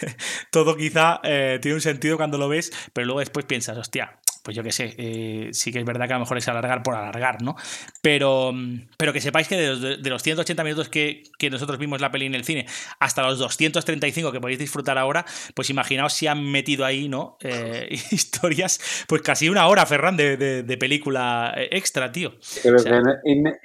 todo 0.50 0.76
quizá 0.76 1.20
eh, 1.22 1.58
tiene 1.60 1.74
un 1.74 1.80
sentido 1.80 2.16
cuando 2.16 2.38
lo 2.38 2.48
ves, 2.48 2.72
pero 2.92 3.06
luego 3.06 3.20
después 3.20 3.44
piensas, 3.46 3.76
hostia, 3.76 4.18
pues 4.46 4.56
yo 4.56 4.62
qué 4.62 4.70
sé, 4.70 4.94
eh, 4.96 5.48
sí 5.50 5.72
que 5.72 5.80
es 5.80 5.84
verdad 5.84 6.06
que 6.06 6.12
a 6.12 6.16
lo 6.18 6.20
mejor 6.20 6.38
es 6.38 6.46
alargar 6.46 6.84
por 6.84 6.94
alargar, 6.94 7.42
¿no? 7.42 7.56
Pero, 8.00 8.54
pero 8.96 9.12
que 9.12 9.20
sepáis 9.20 9.48
que 9.48 9.56
de 9.56 9.66
los, 9.66 9.80
de 10.00 10.08
los 10.08 10.22
180 10.22 10.62
minutos 10.62 10.88
que, 10.88 11.24
que, 11.36 11.50
nosotros 11.50 11.80
vimos 11.80 12.00
la 12.00 12.12
peli 12.12 12.26
en 12.26 12.36
el 12.36 12.44
cine 12.44 12.64
hasta 13.00 13.22
los 13.22 13.40
235 13.40 14.30
que 14.30 14.40
podéis 14.40 14.60
disfrutar 14.60 14.98
ahora, 14.98 15.24
pues 15.56 15.68
imaginaos 15.68 16.12
si 16.12 16.28
han 16.28 16.44
metido 16.44 16.84
ahí, 16.84 17.08
¿no? 17.08 17.38
Eh, 17.42 17.88
historias, 18.12 19.04
pues 19.08 19.20
casi 19.22 19.48
una 19.48 19.66
hora, 19.66 19.84
Ferran, 19.84 20.16
de, 20.16 20.36
de, 20.36 20.62
de 20.62 20.76
película 20.76 21.52
extra, 21.72 22.12
tío. 22.12 22.34
Creo 22.62 22.76
o 22.76 22.78
sea, 22.78 23.00
que 23.00 23.32
inne, 23.32 23.58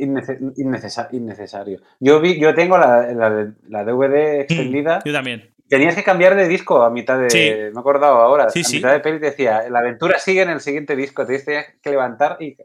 innecesa, 0.58 1.10
innecesario. 1.12 1.80
Yo 2.00 2.20
vi, 2.20 2.40
yo 2.40 2.56
tengo 2.56 2.80
la, 2.80 3.14
la, 3.14 3.54
la 3.70 3.84
DVD 3.84 4.42
extendida. 4.42 5.04
Yo 5.06 5.14
también. 5.14 5.51
Tenías 5.72 5.96
que 5.96 6.04
cambiar 6.04 6.36
de 6.36 6.50
disco 6.50 6.84
a 6.84 6.90
mitad 6.90 7.18
de. 7.18 7.30
Sí. 7.30 7.38
Me 7.38 7.70
he 7.70 7.80
acordado 7.80 8.16
ahora. 8.18 8.50
Sí, 8.50 8.60
a 8.60 8.64
sí. 8.66 8.76
mitad 8.76 8.92
de 8.92 9.00
peli 9.00 9.22
te 9.22 9.28
decía, 9.28 9.70
la 9.70 9.80
aventura 9.80 10.20
sigue 10.20 10.42
en 10.42 10.50
el 10.50 10.60
siguiente 10.60 10.98
disco. 10.98 11.26
Te 11.26 11.40
tenías 11.40 11.68
que 11.82 11.90
levantar 11.92 12.36
y 12.42 12.58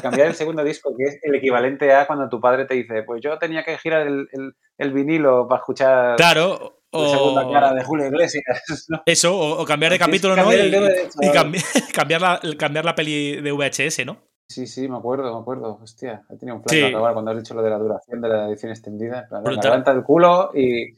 cambiar 0.00 0.28
el 0.28 0.36
segundo 0.36 0.62
disco, 0.62 0.94
que 0.96 1.02
es 1.02 1.18
el 1.20 1.34
equivalente 1.34 1.92
a 1.92 2.06
cuando 2.06 2.28
tu 2.28 2.40
padre 2.40 2.64
te 2.64 2.74
dice, 2.74 3.02
pues 3.02 3.20
yo 3.20 3.36
tenía 3.38 3.64
que 3.64 3.76
girar 3.78 4.06
el, 4.06 4.28
el, 4.30 4.54
el 4.78 4.92
vinilo 4.92 5.48
para 5.48 5.58
escuchar. 5.58 6.14
Claro. 6.14 6.76
La 6.92 7.08
segunda 7.08 7.50
cara 7.50 7.74
de 7.74 7.82
Julio 7.82 8.06
Iglesias. 8.06 8.44
¿no? 8.88 9.02
Eso, 9.04 9.36
o, 9.36 9.60
o 9.60 9.64
cambiar 9.64 9.90
de 9.90 9.98
capítulo, 9.98 10.36
¿no? 10.36 10.54
Y, 10.54 10.76
y 11.20 11.32
cambiar, 11.32 11.64
cambiar, 11.92 12.20
la, 12.20 12.40
cambiar 12.56 12.84
la 12.84 12.94
peli 12.94 13.40
de 13.40 13.50
VHS, 13.50 14.06
¿no? 14.06 14.16
Sí, 14.48 14.68
sí, 14.68 14.86
me 14.86 14.96
acuerdo, 14.96 15.34
me 15.34 15.40
acuerdo. 15.40 15.80
Hostia, 15.82 16.22
he 16.30 16.36
tenido 16.36 16.58
un 16.58 16.62
flashback 16.62 16.90
sí. 16.90 16.94
ahora 16.94 17.14
cuando 17.14 17.32
has 17.32 17.38
dicho 17.38 17.54
lo 17.54 17.62
de 17.62 17.70
la 17.70 17.78
duración 17.78 18.20
de 18.20 18.28
la 18.28 18.48
edición 18.48 18.70
extendida. 18.70 19.26
Levanta 19.44 19.90
el 19.90 20.04
culo 20.04 20.52
y 20.54 20.94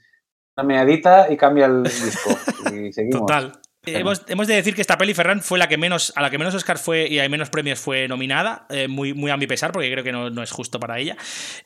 meadita 0.62 1.31
y 1.31 1.37
cambia 1.37 1.66
el 1.66 1.82
disco. 1.82 2.31
Y 2.73 2.93
seguimos. 2.93 3.20
Total. 3.20 3.53
Hemos, 3.86 4.23
hemos, 4.28 4.47
de 4.47 4.55
decir 4.57 4.74
que 4.74 4.82
esta 4.82 4.98
peli, 4.98 5.15
Ferran, 5.15 5.40
fue 5.40 5.59
la 5.59 5.66
que 5.66 5.78
menos, 5.78 6.12
a 6.15 6.20
la 6.20 6.28
que 6.28 6.36
menos 6.36 6.55
Oscar 6.55 6.78
fue 6.78 7.09
y 7.09 7.19
hay 7.19 7.31
menos 7.31 7.48
premios 7.48 7.78
fue 7.78 8.09
nominada, 8.09 8.66
eh, 8.69 8.89
muy, 8.89 9.15
muy 9.15 9.31
a 9.31 9.39
mi 9.39 9.47
pesar, 9.47 9.73
porque 9.73 9.90
creo 9.90 10.05
que 10.05 10.12
no, 10.12 10.28
no 10.28 10.43
es 10.43 10.51
justo 10.51 10.78
para 10.78 10.98
ella. 10.98 11.16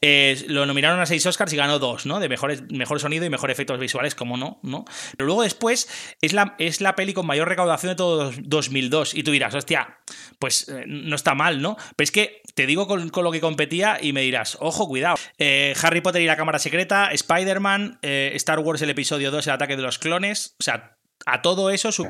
Eh, 0.01 0.45
lo 0.47 0.65
nominaron 0.65 1.01
a 1.01 1.07
seis 1.07 1.27
Oscars 1.27 1.53
y 1.53 1.57
ganó 1.57 1.81
dos, 1.81 2.07
¿no? 2.07 2.21
De 2.21 2.29
mejores, 2.29 2.63
mejor 2.71 3.01
sonido 3.01 3.25
y 3.25 3.31
mejor 3.31 3.51
efectos 3.51 3.81
visuales, 3.81 4.15
como 4.15 4.37
no, 4.37 4.61
¿no? 4.63 4.85
Pero 5.17 5.27
luego 5.27 5.43
después 5.43 5.89
es 6.21 6.33
la, 6.33 6.55
es 6.61 6.81
la 6.81 6.95
peli 6.95 7.15
con 7.15 7.27
mayor 7.27 7.49
recaudación 7.49 7.91
de 7.91 7.97
todo 7.97 8.33
2002. 8.43 9.15
Y 9.15 9.25
tú 9.25 9.33
dirás, 9.33 9.53
hostia, 9.53 9.99
pues 10.39 10.69
eh, 10.69 10.85
no 10.87 11.17
está 11.17 11.35
mal, 11.35 11.61
¿no? 11.61 11.77
Pero 11.97 12.05
es 12.05 12.13
que 12.13 12.43
te 12.55 12.67
digo 12.67 12.87
con, 12.87 13.09
con 13.09 13.25
lo 13.25 13.33
que 13.33 13.41
competía 13.41 13.99
y 14.01 14.13
me 14.13 14.21
dirás, 14.21 14.57
ojo, 14.61 14.87
cuidado. 14.87 15.17
Eh, 15.39 15.75
Harry 15.83 16.01
Potter 16.01 16.23
y 16.23 16.27
la 16.27 16.37
Cámara 16.37 16.61
Secreta, 16.61 17.09
Spider-Man, 17.11 17.99
Star 18.03 18.61
Wars 18.61 18.83
el 18.83 18.91
episodio 18.91 19.33
2, 19.33 19.49
el 19.49 19.53
ataque 19.53 19.75
de 19.75 19.83
los 19.83 19.99
clones, 19.99 20.55
o 20.61 20.63
sea, 20.63 20.95
a 21.27 21.43
todo 21.43 21.71
eso 21.71 21.93
su, 21.93 22.07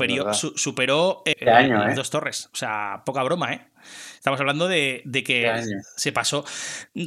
superó 0.57 1.23
eh, 1.24 1.51
año, 1.51 1.78
las 1.78 1.93
¿eh? 1.93 1.97
dos 1.97 2.11
torres. 2.11 2.51
O 2.53 2.57
sea, 2.57 3.03
poca 3.05 3.23
broma, 3.23 3.53
¿eh? 3.53 3.69
Estamos 4.15 4.41
hablando 4.41 4.69
de, 4.69 5.03
de 5.05 5.23
que 5.23 5.62
se 5.97 6.12
pasó. 6.12 6.45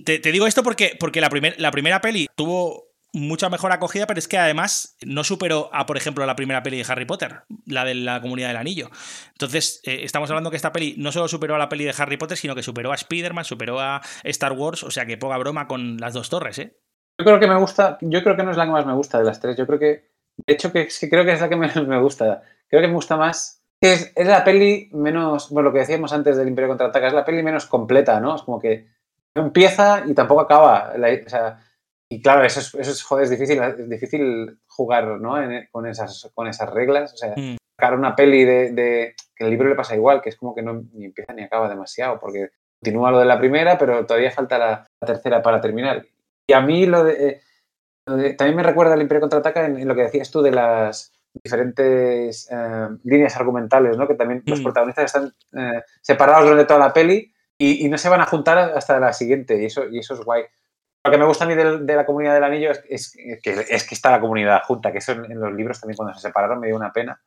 Te, 0.06 0.20
te, 0.20 0.32
digo 0.32 0.48
esto 0.48 0.64
porque, 0.64 0.96
porque 1.00 1.22
la, 1.22 1.30
primer, 1.30 1.60
la 1.60 1.72
primera 1.72 2.02
peli 2.02 2.28
tuvo 2.36 2.88
mucha 3.14 3.50
mejor 3.50 3.72
acogida, 3.72 4.06
pero 4.06 4.20
es 4.20 4.28
que 4.28 4.38
además 4.38 4.96
no 5.06 5.24
superó 5.24 5.70
a, 5.74 5.86
por 5.86 5.98
ejemplo, 5.98 6.26
la 6.26 6.36
primera 6.36 6.64
peli 6.64 6.78
de 6.78 6.86
Harry 6.88 7.06
Potter, 7.06 7.42
la 7.66 7.86
de 7.86 7.96
la 7.96 8.22
Comunidad 8.22 8.50
del 8.50 8.58
Anillo. 8.58 8.90
Entonces, 9.32 9.82
eh, 9.86 10.02
estamos 10.04 10.30
hablando 10.30 10.50
que 10.50 10.58
esta 10.58 10.72
peli 10.72 10.96
no 10.98 11.12
solo 11.12 11.28
superó 11.28 11.56
a 11.56 11.58
la 11.58 11.70
peli 11.70 11.86
de 11.86 11.96
Harry 11.98 12.18
Potter, 12.18 12.38
sino 12.38 12.56
que 12.56 12.64
superó 12.64 12.92
a 12.92 12.96
Spider-Man, 12.96 13.46
superó 13.46 13.80
a 13.80 14.02
Star 14.24 14.54
Wars, 14.54 14.84
o 14.84 14.92
sea 14.92 15.06
que 15.06 15.18
poca 15.18 15.38
broma 15.38 15.68
con 15.68 15.98
las 15.98 16.14
dos 16.14 16.30
torres, 16.30 16.60
¿eh? 16.60 16.78
Yo 17.20 17.26
creo 17.26 17.40
que 17.40 17.48
me 17.48 17.56
gusta, 17.56 17.98
yo 18.02 18.22
creo 18.24 18.36
que 18.36 18.44
no 18.44 18.52
es 18.52 18.58
la 18.58 18.66
que 18.66 18.72
más 18.72 18.86
me 18.86 18.94
gusta 18.94 19.18
de 19.18 19.24
las 19.24 19.40
tres, 19.40 19.58
yo 19.58 19.66
creo 19.66 19.80
que 19.80 20.17
de 20.46 20.54
hecho, 20.54 20.72
que, 20.72 20.88
que 20.88 21.10
creo 21.10 21.26
que 21.26 21.34
es 21.34 21.42
la 21.42 21.50
que 21.50 21.56
menos 21.56 21.76
me 21.88 22.00
gusta. 22.00 22.44
Creo 22.68 22.82
que 22.82 22.88
me 22.88 22.94
gusta 22.94 23.18
más. 23.18 23.64
Es, 23.82 24.12
es, 24.16 24.28
la 24.28 24.44
peli 24.44 24.90
menos. 24.94 25.50
Bueno, 25.50 25.70
lo 25.70 25.74
que 25.74 25.80
decíamos 25.80 26.14
antes 26.14 26.38
del 26.38 26.48
Imperio 26.48 26.70
contraataca, 26.70 27.08
es 27.08 27.14
la 27.14 27.26
peli 27.26 27.44
menos 27.44 27.66
completa, 27.66 28.20
¿no? 28.20 28.36
Es 28.36 28.42
como 28.44 28.60
que 28.60 28.88
no 29.36 29.44
empieza 29.44 30.04
y 30.06 30.14
tampoco 30.14 30.42
acaba. 30.42 30.98
La, 30.98 31.10
o 31.10 31.30
sea, 31.30 31.60
y 32.10 32.22
claro, 32.22 32.44
eso 32.44 32.60
es, 32.60 32.74
eso 32.74 32.92
es, 32.92 33.04
joder, 33.04 33.26
es 33.26 33.30
difícil, 33.30 33.62
es 33.62 33.90
difícil 33.90 34.60
jugar, 34.68 35.20
¿no? 35.20 35.42
En, 35.42 35.68
con, 35.72 35.86
esas, 35.86 36.32
con 36.34 36.48
esas 36.48 36.70
reglas. 36.72 37.14
O 37.14 37.18
sea, 37.18 37.34
Mm. 37.36 37.58
sacar 37.80 37.98
una 37.98 38.16
peli 38.16 38.44
de, 38.46 38.72
de, 38.72 39.16
que 39.36 39.44
el 39.44 39.52
libro 39.52 39.70
le 39.70 39.76
pasa 39.76 39.96
igual, 39.96 40.22
que 40.22 40.30
es 40.30 40.38
como 40.38 40.56
que 40.56 40.64
no 40.64 40.84
ni 40.94 41.06
empieza 41.06 41.34
ni 41.34 41.44
acaba 41.44 41.70
demasiado, 41.70 42.20
porque 42.20 42.50
continúa 42.80 43.12
lo 43.12 43.20
de 43.20 43.26
la 43.26 43.38
primera, 43.38 43.78
pero 43.78 44.06
todavía 44.06 44.32
falta 44.32 44.58
la, 44.58 44.88
la 45.02 45.06
tercera 45.06 45.42
para 45.42 45.62
terminar. 45.62 46.06
Y 46.48 46.54
a 46.54 46.62
mí 46.62 46.86
lo 46.86 47.04
de. 47.04 47.42
También 48.08 48.56
me 48.56 48.64
recuerda 48.64 48.94
al 48.94 49.02
Imperio 49.02 49.22
Contraataca 49.22 49.66
en, 49.66 49.78
en, 49.78 49.88
lo 49.88 49.94
que 49.94 50.04
decías 50.04 50.32
tú 50.32 50.42
de 50.42 50.52
las 50.52 51.12
diferentes 51.44 52.48
eh, 52.50 52.88
líneas 53.04 53.36
argumentales, 53.36 53.98
¿no? 53.98 54.08
Que 54.08 54.16
también 54.16 54.44
mm. 54.46 54.50
los 54.50 54.62
protagonistas 54.62 55.06
están 55.06 55.34
eh, 55.54 55.82
separados 56.02 56.46
durante 56.46 56.66
toda 56.66 56.80
la 56.80 56.94
peli 56.94 57.34
y, 57.58 57.86
y, 57.86 57.90
no 57.90 57.98
se 57.98 58.10
van 58.10 58.22
a 58.22 58.26
juntar 58.26 58.58
hasta 58.58 59.00
la 59.00 59.12
siguiente 59.12 59.62
y 59.62 59.66
eso, 59.66 59.86
y 59.90 60.00
eso 60.00 60.14
es 60.14 60.22
guay. 60.22 60.44
Lo 61.04 61.12
que 61.12 61.18
me 61.18 61.26
gusta 61.26 61.46
a 61.46 61.48
mí 61.48 61.56
de, 61.56 61.80
de 61.80 61.96
la 61.96 62.06
comunidad 62.06 62.34
del 62.34 62.44
anillo 62.44 62.72
es, 62.72 62.84
es, 62.88 63.12
que, 63.44 63.66
es, 63.70 63.88
que, 63.88 63.96
está 63.96 64.12
la 64.12 64.22
comunidad 64.22 64.62
junta, 64.64 64.92
que 64.92 65.00
eso 65.00 65.12
en, 65.12 65.32
en, 65.32 65.40
los 65.40 65.54
libros 65.54 65.80
también 65.80 65.98
cuando 65.98 66.14
se 66.14 66.22
separaron 66.22 66.60
me 66.60 66.68
dio 66.68 66.76
una 66.76 66.94
pena. 66.94 67.22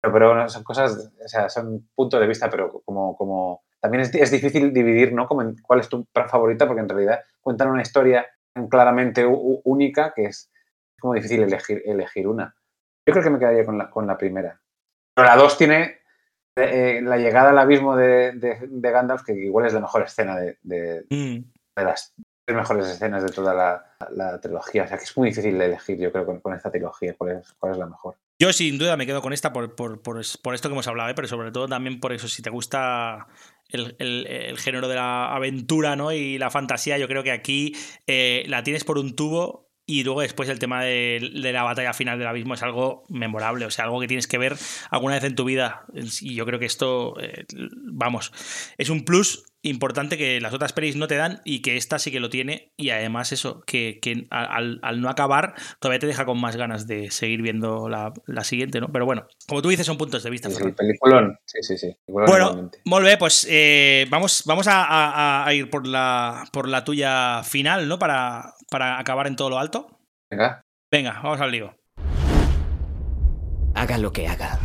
Pero, 0.00 0.12
pero 0.12 0.48
son 0.48 0.62
cosas, 0.62 1.12
o 1.24 1.28
sea, 1.28 1.48
son 1.48 1.88
puntos 1.94 2.20
de 2.20 2.26
vista, 2.26 2.48
pero 2.48 2.82
como, 2.84 3.16
como 3.16 3.64
también 3.80 4.02
es, 4.02 4.14
es 4.14 4.30
difícil 4.30 4.72
dividir, 4.72 5.12
¿no? 5.12 5.26
Como 5.26 5.42
en, 5.42 5.56
cuál 5.62 5.80
es 5.80 5.88
tu 5.88 6.06
favorita, 6.12 6.66
porque 6.66 6.82
en 6.82 6.88
realidad 6.88 7.20
cuentan 7.40 7.70
una 7.70 7.82
historia 7.82 8.26
claramente 8.70 9.24
única 9.26 10.12
que 10.14 10.26
es 10.26 10.50
como 10.98 11.14
difícil 11.14 11.42
elegir, 11.42 11.82
elegir 11.84 12.26
una. 12.26 12.54
Yo 13.06 13.12
creo 13.12 13.22
que 13.22 13.30
me 13.30 13.38
quedaría 13.38 13.64
con 13.64 13.78
la, 13.78 13.90
con 13.90 14.06
la 14.06 14.16
primera. 14.16 14.60
Pero 15.14 15.28
la 15.28 15.36
dos 15.36 15.56
tiene 15.56 16.00
eh, 16.56 17.00
la 17.02 17.18
llegada 17.18 17.50
al 17.50 17.58
abismo 17.58 17.96
de, 17.96 18.32
de, 18.32 18.66
de, 18.68 18.90
Gandalf, 18.90 19.22
que 19.22 19.32
igual 19.32 19.66
es 19.66 19.74
la 19.74 19.80
mejor 19.80 20.02
escena 20.02 20.36
de, 20.36 20.58
de, 20.62 21.06
mm. 21.10 21.82
las 21.82 22.14
tres 22.44 22.56
mejores 22.56 22.86
escenas 22.86 23.22
de 23.22 23.28
toda 23.28 23.54
la, 23.54 23.96
la, 24.10 24.40
trilogía. 24.40 24.84
O 24.84 24.88
sea 24.88 24.98
que 24.98 25.04
es 25.04 25.16
muy 25.16 25.28
difícil 25.28 25.58
de 25.58 25.66
elegir, 25.66 25.98
yo 25.98 26.10
creo, 26.10 26.24
con, 26.24 26.40
con 26.40 26.54
esta 26.54 26.70
trilogía, 26.70 27.14
cuál 27.16 27.38
es, 27.38 27.52
cuál 27.58 27.72
es 27.72 27.78
la 27.78 27.86
mejor. 27.86 28.16
Yo 28.38 28.52
sin 28.52 28.78
duda 28.78 28.96
me 28.96 29.06
quedo 29.06 29.22
con 29.22 29.32
esta 29.32 29.52
por, 29.52 29.74
por, 29.74 30.02
por, 30.02 30.20
por 30.42 30.54
esto 30.54 30.68
que 30.68 30.74
hemos 30.74 30.88
hablado, 30.88 31.08
¿eh? 31.10 31.14
pero 31.14 31.28
sobre 31.28 31.50
todo 31.50 31.68
también 31.68 32.00
por 32.00 32.12
eso, 32.12 32.28
si 32.28 32.42
te 32.42 32.50
gusta 32.50 33.26
el, 33.68 33.96
el, 33.98 34.26
el, 34.26 34.58
género 34.58 34.88
de 34.88 34.94
la 34.94 35.34
aventura 35.34 35.96
¿no? 35.96 36.12
y 36.12 36.38
la 36.38 36.50
fantasía, 36.50 36.98
yo 36.98 37.08
creo 37.08 37.22
que 37.22 37.32
aquí 37.32 37.74
eh, 38.06 38.44
la 38.48 38.62
tienes 38.62 38.84
por 38.84 38.98
un 38.98 39.14
tubo 39.16 39.65
y 39.86 40.02
luego 40.02 40.20
después 40.20 40.48
el 40.48 40.58
tema 40.58 40.82
de, 40.82 41.30
de, 41.40 41.52
la 41.52 41.62
batalla 41.62 41.92
final 41.92 42.18
del 42.18 42.26
abismo 42.26 42.54
es 42.54 42.62
algo 42.62 43.04
memorable, 43.08 43.66
o 43.66 43.70
sea, 43.70 43.84
algo 43.84 44.00
que 44.00 44.08
tienes 44.08 44.26
que 44.26 44.36
ver 44.36 44.56
alguna 44.90 45.14
vez 45.14 45.24
en 45.24 45.36
tu 45.36 45.44
vida. 45.44 45.86
Y 46.20 46.34
yo 46.34 46.44
creo 46.44 46.58
que 46.58 46.66
esto, 46.66 47.14
eh, 47.20 47.46
vamos, 47.84 48.32
es 48.78 48.90
un 48.90 49.04
plus 49.04 49.44
importante 49.62 50.16
que 50.16 50.40
las 50.40 50.54
otras 50.54 50.72
pelis 50.72 50.96
no 50.96 51.08
te 51.08 51.16
dan 51.16 51.40
y 51.44 51.60
que 51.60 51.76
esta 51.76 51.98
sí 51.98 52.10
que 52.10 52.20
lo 52.20 52.30
tiene. 52.30 52.72
Y 52.76 52.90
además 52.90 53.32
eso, 53.32 53.62
que, 53.66 53.98
que 54.00 54.26
al, 54.30 54.80
al, 54.82 55.00
no 55.00 55.08
acabar 55.08 55.54
todavía 55.80 55.98
te 55.98 56.06
deja 56.06 56.24
con 56.24 56.40
más 56.40 56.56
ganas 56.56 56.86
de 56.86 57.10
seguir 57.10 57.42
viendo 57.42 57.88
la, 57.88 58.12
la 58.26 58.44
siguiente, 58.44 58.80
¿no? 58.80 58.90
Pero 58.92 59.06
bueno, 59.06 59.26
como 59.46 59.62
tú 59.62 59.68
dices, 59.68 59.86
son 59.86 59.98
puntos 59.98 60.22
de 60.22 60.30
vista. 60.30 60.50
Sí, 60.50 60.56
sí, 60.56 60.72
peliculón. 60.72 61.38
Sí, 61.44 61.58
sí, 61.62 61.78
sí. 61.78 61.96
Bueno, 62.06 62.70
bien, 63.02 63.18
pues 63.18 63.46
eh, 63.50 64.06
vamos, 64.10 64.42
vamos 64.46 64.66
a, 64.68 64.84
a, 64.84 65.46
a, 65.46 65.54
ir 65.54 65.70
por 65.70 65.86
la, 65.86 66.44
por 66.52 66.68
la 66.68 66.84
tuya 66.84 67.42
final, 67.44 67.88
¿no? 67.88 67.98
Para, 67.98 68.54
para 68.70 68.98
acabar 68.98 69.26
en 69.26 69.36
todo 69.36 69.50
lo 69.50 69.58
alto. 69.58 69.88
Venga. 70.30 70.64
Venga, 70.90 71.20
vamos 71.22 71.40
al 71.40 71.50
lío. 71.50 71.74
Haga 73.74 73.98
lo 73.98 74.12
que 74.12 74.26
haga. 74.26 74.58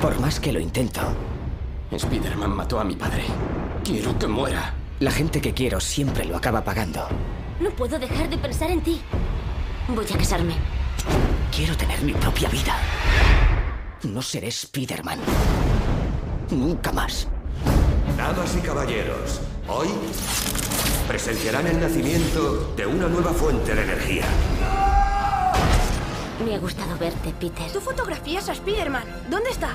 Por 0.00 0.20
más 0.20 0.38
que 0.38 0.52
lo 0.52 0.60
intento. 0.60 1.00
Spider-Man 1.90 2.54
mató 2.54 2.78
a 2.78 2.84
mi 2.84 2.94
padre. 2.94 3.24
Quiero 3.82 4.18
que 4.18 4.26
muera. 4.26 4.74
La 5.00 5.10
gente 5.10 5.40
que 5.40 5.54
quiero 5.54 5.80
siempre 5.80 6.24
lo 6.24 6.36
acaba 6.36 6.62
pagando. 6.62 7.08
No 7.60 7.70
puedo 7.70 7.98
dejar 7.98 8.28
de 8.28 8.38
pensar 8.38 8.70
en 8.70 8.82
ti. 8.82 9.00
Voy 9.88 10.06
a 10.12 10.18
casarme. 10.18 10.54
Quiero 11.54 11.76
tener 11.76 12.02
mi 12.02 12.12
propia 12.12 12.48
vida. 12.48 12.76
No 14.02 14.20
seré 14.20 14.48
Spider-Man. 14.48 15.18
Nunca 16.50 16.92
más. 16.92 17.28
Damas 18.16 18.56
y 18.56 18.60
caballeros, 18.60 19.40
hoy 19.68 19.88
presenciarán 21.08 21.66
el 21.66 21.80
nacimiento 21.80 22.74
de 22.76 22.86
una 22.86 23.08
nueva 23.08 23.32
fuente 23.32 23.74
de 23.74 23.82
energía. 23.82 24.24
Me 26.44 26.54
ha 26.54 26.58
gustado 26.58 26.98
verte, 26.98 27.32
Peter. 27.38 27.70
Tú 27.72 27.80
fotografías 27.80 28.48
a 28.48 28.52
Spider-Man. 28.52 29.04
¿Dónde 29.30 29.50
está? 29.50 29.70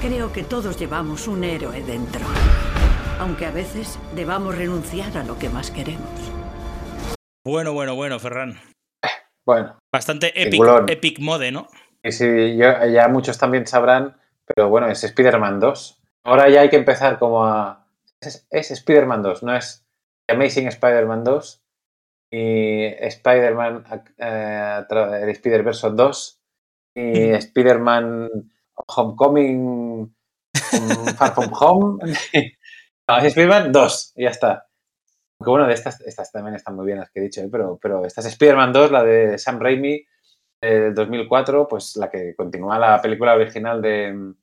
Creo 0.00 0.32
que 0.32 0.42
todos 0.42 0.78
llevamos 0.78 1.28
un 1.28 1.44
héroe 1.44 1.82
dentro. 1.82 2.22
Aunque 3.20 3.46
a 3.46 3.50
veces 3.50 3.98
debamos 4.14 4.56
renunciar 4.56 5.16
a 5.16 5.24
lo 5.24 5.38
que 5.38 5.48
más 5.48 5.70
queremos. 5.70 6.08
Bueno, 7.44 7.72
bueno, 7.72 7.94
bueno, 7.94 8.18
Ferran. 8.18 8.58
Bueno. 9.46 9.76
Bastante 9.92 10.32
epic, 10.40 10.62
epic 10.88 11.18
mode, 11.18 11.52
¿no? 11.52 11.68
Sí, 12.02 12.12
sí 12.12 12.56
yo, 12.56 12.86
ya 12.86 13.08
muchos 13.08 13.38
también 13.38 13.66
sabrán 13.66 14.16
pero 14.54 14.68
bueno, 14.68 14.88
es 14.88 15.02
Spider-Man 15.04 15.60
2. 15.60 16.02
Ahora 16.24 16.48
ya 16.48 16.60
hay 16.60 16.70
que 16.70 16.76
empezar 16.76 17.18
como 17.18 17.44
a... 17.44 17.81
Es, 18.22 18.46
es 18.50 18.70
Spider-Man 18.70 19.22
2, 19.22 19.42
no 19.42 19.56
es 19.56 19.84
Amazing 20.28 20.68
Spider-Man 20.68 21.24
2 21.24 21.62
y 22.32 22.84
Spider-Man 22.84 23.84
eh, 24.16 24.84
el 24.88 25.28
Spider-Verse 25.28 25.90
2 25.90 26.40
y 26.94 27.30
Spider-Man 27.30 28.28
Homecoming 28.86 30.14
Far 31.16 31.34
From 31.34 31.50
Home. 31.60 31.98
no, 33.08 33.18
es 33.18 33.24
Spider-Man 33.24 33.72
2 33.72 34.12
y 34.16 34.22
ya 34.24 34.30
está. 34.30 34.68
Aunque 35.40 35.50
bueno, 35.50 35.66
de 35.66 35.74
estas, 35.74 36.00
estas 36.02 36.30
también 36.30 36.54
están 36.54 36.76
muy 36.76 36.86
bien 36.86 36.98
las 36.98 37.10
que 37.10 37.18
he 37.18 37.24
dicho, 37.24 37.40
¿eh? 37.40 37.48
pero, 37.50 37.76
pero 37.82 38.06
esta 38.06 38.20
es 38.20 38.28
Spider-Man 38.28 38.72
2, 38.72 38.92
la 38.92 39.02
de 39.02 39.36
Sam 39.38 39.58
Raimi 39.58 40.06
del 40.60 40.94
2004, 40.94 41.66
pues 41.66 41.96
la 41.96 42.08
que 42.08 42.36
continúa 42.36 42.78
la 42.78 43.02
película 43.02 43.34
original 43.34 43.82
de 43.82 44.34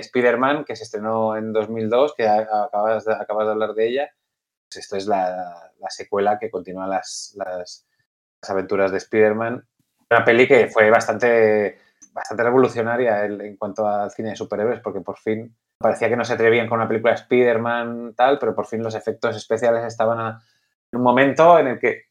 Spider-Man, 0.00 0.64
que 0.64 0.76
se 0.76 0.84
estrenó 0.84 1.36
en 1.36 1.52
2002, 1.52 2.14
que 2.14 2.28
acabas 2.28 3.04
de, 3.04 3.14
acabas 3.14 3.46
de 3.46 3.52
hablar 3.52 3.74
de 3.74 3.88
ella. 3.88 4.10
Pues 4.68 4.84
esto 4.84 4.96
es 4.96 5.06
la, 5.06 5.72
la 5.78 5.90
secuela 5.90 6.38
que 6.38 6.50
continúa 6.50 6.86
las, 6.86 7.34
las, 7.36 7.86
las 8.40 8.50
aventuras 8.50 8.90
de 8.90 8.98
Spider-Man. 8.98 9.66
Una 10.10 10.24
peli 10.24 10.46
que 10.46 10.68
fue 10.68 10.90
bastante, 10.90 11.78
bastante 12.12 12.42
revolucionaria 12.42 13.24
en, 13.24 13.56
cuanto 13.56 13.86
al 13.86 14.10
cine 14.10 14.30
de 14.30 14.36
superhéroes, 14.36 14.80
porque 14.80 15.00
por 15.00 15.18
fin 15.18 15.56
parecía 15.78 16.08
que 16.08 16.16
no 16.16 16.24
se 16.24 16.34
atrevían 16.34 16.68
con 16.68 16.78
una 16.78 16.88
película 16.88 17.12
de 17.12 17.20
Spider-Man, 17.20 18.14
tal, 18.16 18.38
pero 18.38 18.54
por 18.54 18.66
fin 18.66 18.82
los 18.82 18.94
efectos 18.94 19.36
especiales 19.36 19.84
estaban 19.84 20.18
a, 20.18 20.40
en 20.92 20.98
un 20.98 21.02
momento 21.02 21.58
en 21.58 21.66
el 21.68 21.78
que 21.78 22.06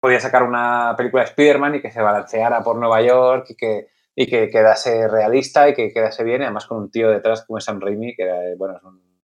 podía 0.00 0.20
sacar 0.20 0.42
una 0.42 0.94
película 0.96 1.22
de 1.22 1.30
Spider-Man 1.30 1.76
y 1.76 1.80
que 1.80 1.90
se 1.90 2.02
balanceara 2.02 2.62
por 2.62 2.76
Nueva 2.76 3.00
York 3.00 3.46
y 3.50 3.56
que, 3.56 3.88
y 4.16 4.26
que 4.26 4.48
quedase 4.48 5.08
realista 5.08 5.68
y 5.68 5.74
que 5.74 5.92
quedase 5.92 6.22
bien, 6.22 6.42
además 6.42 6.66
con 6.66 6.78
un 6.78 6.90
tío 6.90 7.10
detrás 7.10 7.44
como 7.44 7.58
es 7.58 7.64
Sam 7.64 7.80
Raimi, 7.80 8.14
que 8.14 8.22
era, 8.22 8.38
bueno, 8.56 8.76
es 8.76 8.82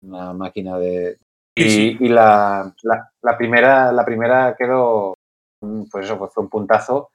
una 0.03 0.33
máquina 0.33 0.79
de... 0.79 1.19
Y, 1.57 2.05
y 2.05 2.09
la, 2.09 2.73
la, 2.83 3.11
la, 3.21 3.37
primera, 3.37 3.91
la 3.91 4.05
primera 4.05 4.55
quedó, 4.57 5.15
pues 5.91 6.05
eso, 6.05 6.17
pues 6.17 6.33
fue 6.33 6.45
un 6.45 6.51
puntazo. 6.51 7.11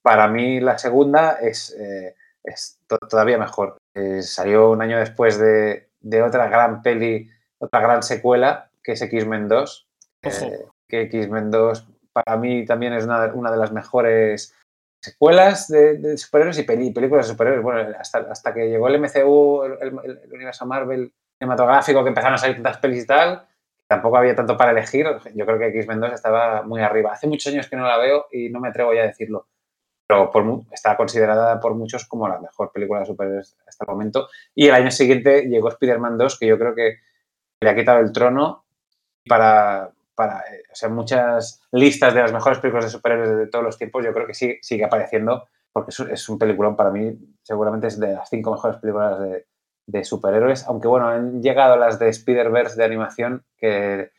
Para 0.00 0.28
mí 0.28 0.60
la 0.60 0.78
segunda 0.78 1.38
es, 1.40 1.76
eh, 1.76 2.14
es 2.44 2.80
todavía 3.08 3.36
mejor. 3.36 3.78
Eh, 3.94 4.22
salió 4.22 4.70
un 4.70 4.80
año 4.80 4.96
después 4.96 5.38
de, 5.38 5.88
de 5.98 6.22
otra 6.22 6.48
gran 6.48 6.82
peli, 6.82 7.28
otra 7.58 7.80
gran 7.80 8.04
secuela, 8.04 8.70
que 8.84 8.92
es 8.92 9.02
X-Men 9.02 9.48
2. 9.48 9.88
Eh, 10.22 10.66
que 10.86 11.02
X-Men 11.02 11.50
2 11.50 11.88
para 12.12 12.36
mí 12.36 12.64
también 12.64 12.92
es 12.92 13.04
una, 13.04 13.32
una 13.34 13.50
de 13.50 13.56
las 13.56 13.72
mejores 13.72 14.54
secuelas 15.00 15.68
de, 15.68 16.16
superhéroes 16.16 16.58
y 16.58 16.62
películas 16.62 17.26
de 17.26 17.32
superhéroes. 17.32 17.62
Bueno, 17.62 17.94
hasta, 17.98 18.18
hasta 18.30 18.54
que 18.54 18.68
llegó 18.68 18.88
el 18.88 19.00
MCU, 19.00 19.62
el, 19.80 20.20
universo 20.32 20.66
Marvel 20.66 21.12
cinematográfico, 21.38 22.02
que 22.02 22.08
empezaron 22.08 22.34
a 22.34 22.38
salir 22.38 22.56
tantas 22.56 22.78
pelis 22.78 23.04
y 23.04 23.06
tal, 23.06 23.46
tampoco 23.86 24.18
había 24.18 24.34
tanto 24.34 24.56
para 24.56 24.72
elegir. 24.72 25.06
Yo 25.34 25.46
creo 25.46 25.58
que 25.58 25.68
X-Men 25.68 26.00
2 26.00 26.12
estaba 26.12 26.62
muy 26.62 26.82
arriba. 26.82 27.12
Hace 27.12 27.26
muchos 27.26 27.52
años 27.52 27.68
que 27.68 27.76
no 27.76 27.86
la 27.86 27.96
veo 27.96 28.26
y 28.30 28.50
no 28.50 28.60
me 28.60 28.68
atrevo 28.68 28.92
ya 28.92 29.02
a 29.02 29.06
decirlo. 29.06 29.48
Pero 30.06 30.30
está 30.72 30.96
considerada 30.96 31.60
por 31.60 31.74
muchos 31.74 32.06
como 32.06 32.28
la 32.28 32.40
mejor 32.40 32.72
película 32.72 33.00
de 33.00 33.06
superhéroes 33.06 33.56
hasta 33.66 33.84
el 33.84 33.92
momento. 33.92 34.28
Y 34.54 34.68
el 34.68 34.74
año 34.74 34.90
siguiente 34.90 35.42
llegó 35.42 35.68
Spider-Man 35.68 36.18
2, 36.18 36.38
que 36.38 36.46
yo 36.46 36.58
creo 36.58 36.74
que 36.74 36.98
le 37.60 37.70
ha 37.70 37.74
quitado 37.74 38.00
el 38.00 38.12
trono 38.12 38.64
para, 39.26 39.92
para 40.20 40.44
o 40.70 40.74
sea, 40.74 40.90
muchas 40.90 41.62
listas 41.72 42.12
de 42.12 42.20
las 42.20 42.30
mejores 42.30 42.58
películas 42.58 42.84
de 42.84 42.90
superhéroes 42.90 43.38
de 43.38 43.46
todos 43.46 43.64
los 43.64 43.78
tiempos, 43.78 44.04
yo 44.04 44.12
creo 44.12 44.26
que 44.26 44.34
sí, 44.34 44.58
sigue 44.60 44.84
apareciendo, 44.84 45.48
porque 45.72 45.92
es, 45.92 46.00
es 46.00 46.28
un 46.28 46.38
peliculón 46.38 46.76
para 46.76 46.90
mí, 46.90 47.18
seguramente 47.42 47.86
es 47.86 47.98
de 47.98 48.12
las 48.12 48.28
cinco 48.28 48.52
mejores 48.52 48.76
películas 48.76 49.18
de, 49.18 49.46
de 49.86 50.04
superhéroes, 50.04 50.66
aunque 50.66 50.88
bueno, 50.88 51.08
han 51.08 51.40
llegado 51.40 51.76
las 51.76 51.98
de 51.98 52.10
Spider-Verse 52.10 52.76
de 52.76 52.84
animación 52.84 53.46
que, 53.56 54.10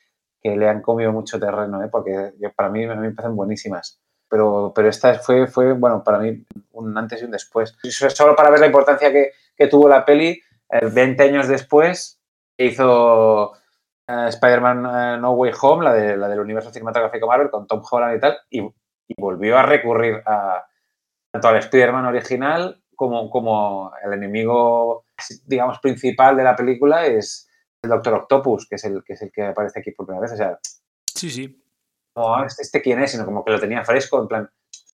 que, 0.41 0.57
le 0.57 0.67
han 0.67 0.81
comido 0.81 1.11
mucho 1.11 1.39
terreno, 1.39 1.83
¿eh? 1.83 1.89
porque 1.91 2.33
yo, 2.39 2.51
para 2.53 2.69
mí 2.69 2.87
me 2.87 3.11
parecen 3.11 3.35
buenísimas. 3.35 4.01
Pero, 4.27 4.71
pero 4.73 4.89
esta 4.89 5.13
fue, 5.19 5.45
fue, 5.45 5.73
bueno, 5.73 6.03
para 6.03 6.17
mí 6.17 6.43
un 6.71 6.97
antes 6.97 7.21
y 7.21 7.25
un 7.25 7.31
después. 7.31 7.77
Solo 7.83 8.35
para 8.35 8.49
ver 8.49 8.61
la 8.61 8.65
importancia 8.65 9.11
que, 9.11 9.33
que 9.55 9.67
tuvo 9.67 9.87
la 9.87 10.03
peli, 10.03 10.41
eh, 10.71 10.89
20 10.91 11.21
años 11.21 11.47
después, 11.47 12.19
hizo 12.57 13.53
uh, 14.11 14.27
Spider-Man 14.27 14.85
uh, 14.85 15.21
No 15.21 15.31
Way 15.31 15.51
Home, 15.61 15.83
la, 15.83 15.93
de, 15.93 16.17
la 16.17 16.27
del 16.27 16.39
universo 16.39 16.71
cinematográfico 16.71 17.27
Marvel, 17.27 17.49
con 17.49 17.67
Tom 17.67 17.81
Holland 17.89 18.17
y 18.17 18.19
tal, 18.19 18.37
y, 18.49 18.61
y 18.61 19.15
volvió 19.17 19.57
a 19.57 19.63
recurrir 19.63 20.21
a, 20.25 20.65
tanto 21.31 21.47
al 21.47 21.57
Spider-Man 21.57 22.05
original 22.05 22.81
como, 22.95 23.29
como 23.29 23.91
el 24.03 24.13
enemigo, 24.13 25.05
digamos, 25.45 25.79
principal 25.79 26.37
de 26.37 26.43
la 26.43 26.55
película 26.55 27.05
es 27.05 27.49
el 27.81 27.89
Doctor 27.89 28.13
Octopus, 28.13 28.67
que 28.67 28.75
es 28.75 28.83
el 28.83 29.03
que, 29.03 29.13
es 29.13 29.21
el 29.21 29.31
que 29.31 29.43
aparece 29.43 29.79
aquí 29.79 29.91
por 29.91 30.05
primera 30.05 30.21
vez. 30.21 30.33
O 30.33 30.37
sea, 30.37 30.59
sí, 31.15 31.31
sí. 31.31 31.63
No, 32.15 32.45
este, 32.45 32.61
este 32.61 32.81
quién 32.81 33.01
es, 33.01 33.11
sino 33.11 33.25
como 33.25 33.43
que 33.43 33.51
lo 33.51 33.59
tenía 33.59 33.83
fresco, 33.83 34.21
en 34.21 34.27
plan, 34.27 34.41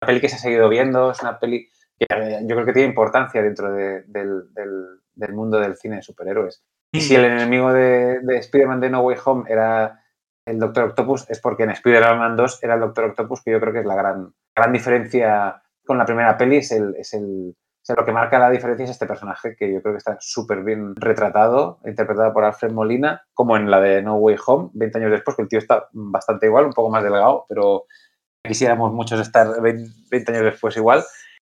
una 0.00 0.06
peli 0.06 0.20
que 0.20 0.28
se 0.28 0.36
ha 0.36 0.38
seguido 0.38 0.68
viendo, 0.68 1.12
es 1.12 1.20
una 1.20 1.38
peli 1.38 1.68
que 1.98 2.06
yo 2.42 2.56
creo 2.56 2.66
que 2.66 2.72
tiene 2.72 2.88
importancia 2.88 3.42
dentro 3.42 3.72
de, 3.72 4.02
del, 4.06 4.52
del, 4.52 5.00
del, 5.14 5.32
mundo 5.32 5.60
del 5.60 5.76
cine 5.76 5.96
de 5.96 6.02
superhéroes. 6.02 6.64
Y 6.92 7.00
si 7.00 7.14
el 7.14 7.24
enemigo 7.24 7.72
de, 7.72 8.20
de 8.20 8.36
Spider-Man 8.36 8.80
de 8.80 8.90
No 8.90 9.00
Way 9.00 9.16
Home 9.24 9.44
era 9.48 10.02
el 10.46 10.58
Doctor 10.58 10.84
Octopus, 10.84 11.28
es 11.30 11.40
porque 11.40 11.64
en 11.64 11.70
Spider-Man 11.70 12.36
2 12.36 12.62
era 12.62 12.74
el 12.74 12.80
Doctor 12.80 13.04
Octopus, 13.04 13.42
que 13.42 13.52
yo 13.52 13.60
creo 13.60 13.72
que 13.72 13.80
es 13.80 13.86
la 13.86 13.94
gran, 13.94 14.34
gran 14.54 14.72
diferencia 14.72 15.62
con 15.84 15.98
la 15.98 16.04
primera 16.04 16.36
peli, 16.36 16.58
es 16.58 16.72
el, 16.72 16.94
es 16.96 17.14
el, 17.14 17.54
o 17.82 17.84
sea, 17.84 17.96
lo 17.96 18.04
que 18.04 18.12
marca 18.12 18.38
la 18.38 18.50
diferencia 18.50 18.84
es 18.84 18.90
este 18.90 19.06
personaje 19.06 19.56
que 19.56 19.72
yo 19.72 19.82
creo 19.82 19.94
que 19.94 19.98
está 19.98 20.16
súper 20.20 20.62
bien 20.62 20.94
retratado, 20.94 21.80
interpretado 21.84 22.32
por 22.32 22.44
Alfred 22.44 22.72
Molina, 22.72 23.22
como 23.34 23.56
en 23.56 23.70
la 23.70 23.80
de 23.80 24.02
No 24.02 24.16
Way 24.16 24.36
Home, 24.46 24.70
20 24.74 24.98
años 24.98 25.10
después, 25.10 25.36
que 25.36 25.42
el 25.42 25.48
tío 25.48 25.58
está 25.58 25.88
bastante 25.92 26.46
igual, 26.46 26.66
un 26.66 26.72
poco 26.72 26.90
más 26.90 27.02
delgado, 27.02 27.46
pero 27.48 27.86
quisiéramos 28.44 28.92
muchos 28.92 29.20
estar 29.20 29.60
20 29.60 30.32
años 30.32 30.44
después 30.44 30.76
igual. 30.76 31.04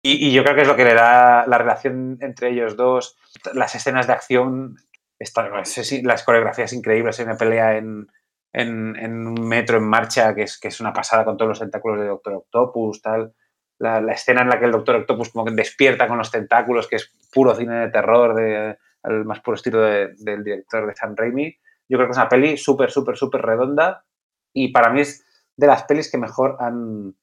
Y, 0.03 0.29
y 0.29 0.33
yo 0.33 0.43
creo 0.45 0.55
que 0.55 0.63
es 0.63 0.69
lo 0.69 0.77
que 0.77 0.85
le 0.85 0.95
da 0.95 1.47
la 1.47 1.59
relación 1.59 2.19
entre 2.21 2.51
ellos 2.51 2.77
dos, 2.77 3.19
las 3.55 3.75
escenas 3.75 4.07
de 4.07 4.13
acción, 4.13 4.77
las 5.19 6.23
coreografías 6.25 6.73
increíbles, 6.73 7.19
hay 7.19 7.27
una 7.27 7.37
pelea 7.37 7.77
en, 7.77 8.09
un 8.53 9.49
metro 9.49 9.79
en 9.79 9.85
marcha 9.85 10.35
que 10.35 10.43
es, 10.43 10.81
una 10.81 10.93
pasada 10.93 11.25
con 11.25 11.37
todos 11.37 11.49
los 11.49 11.59
tentáculos 11.59 12.01
de 12.01 12.07
Doctor 12.07 12.35
Octopus, 12.35 13.01
la, 13.79 14.13
escena 14.13 14.43
en 14.43 14.49
la 14.49 14.59
que 14.59 14.67
el 14.67 14.73
Doctor 14.73 14.97
Octopus 14.97 15.31
como 15.31 15.51
despierta 15.51 16.07
con 16.07 16.19
los 16.19 16.31
tentáculos, 16.31 16.89
que 16.89 16.97
es 16.97 17.13
puro 17.33 17.55
cine 17.55 17.81
de 17.81 17.91
terror, 17.91 18.35
de, 18.35 18.77
al 19.03 19.25
más 19.25 19.41
puro 19.41 19.57
estilo 19.57 19.81
de, 19.81 20.15
del 20.19 20.45
director 20.45 20.87
de 20.87 20.95
Sam 20.95 21.15
Raimi. 21.17 21.57
Yo 21.89 21.99
creo 21.99 22.07
que 22.07 22.13
es 22.13 22.19
una 22.19 22.29
peli 22.29 22.57
súper, 22.57 22.91
súper, 22.91 23.17
súper 23.17 23.43
redonda 23.43 24.05
y 24.53 24.73
para 24.73 24.91
mí 24.91 25.01
es 25.01 25.27
de 25.57 25.67
las 25.67 25.85
pelis 25.85 26.11
que 26.11 26.19
mejor 26.19 26.57
han, 26.61 27.15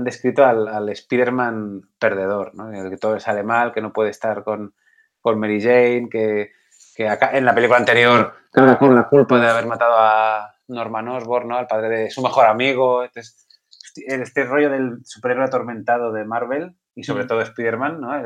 descrito 0.00 0.44
al, 0.44 0.68
al 0.68 0.88
Spider-Man 0.88 1.82
perdedor. 1.98 2.52
El 2.74 2.90
que 2.90 2.96
todo 2.96 3.14
le 3.14 3.20
sale 3.20 3.42
mal, 3.42 3.72
que 3.72 3.80
no 3.80 3.92
puede 3.92 4.10
estar 4.10 4.42
con, 4.42 4.74
con 5.20 5.38
Mary 5.38 5.60
Jane, 5.60 6.08
que, 6.10 6.50
que 6.98 7.08
acá, 7.08 7.30
en 7.32 7.44
la 7.44 7.54
película 7.54 7.78
anterior 7.78 8.34
creo 8.50 8.66
que 8.70 8.76
con 8.76 8.92
la 8.92 9.08
culpa 9.08 9.38
de 9.38 9.48
haber 9.48 9.66
matado 9.66 9.94
a 9.96 10.52
Norman 10.66 11.06
Osborn, 11.06 11.46
¿no? 11.46 11.56
al 11.56 11.68
padre 11.68 11.88
de 11.90 12.10
su 12.10 12.20
mejor 12.20 12.46
amigo. 12.46 13.04
Entonces, 13.04 13.46
este 13.94 14.42
rollo 14.42 14.68
del 14.68 14.98
superhéroe 15.04 15.44
atormentado 15.44 16.12
de 16.12 16.24
Marvel 16.24 16.76
y 16.96 17.04
sobre 17.04 17.22
mm. 17.22 17.26
todo 17.28 17.40
Spider-Man, 17.42 18.00
¿no? 18.00 18.20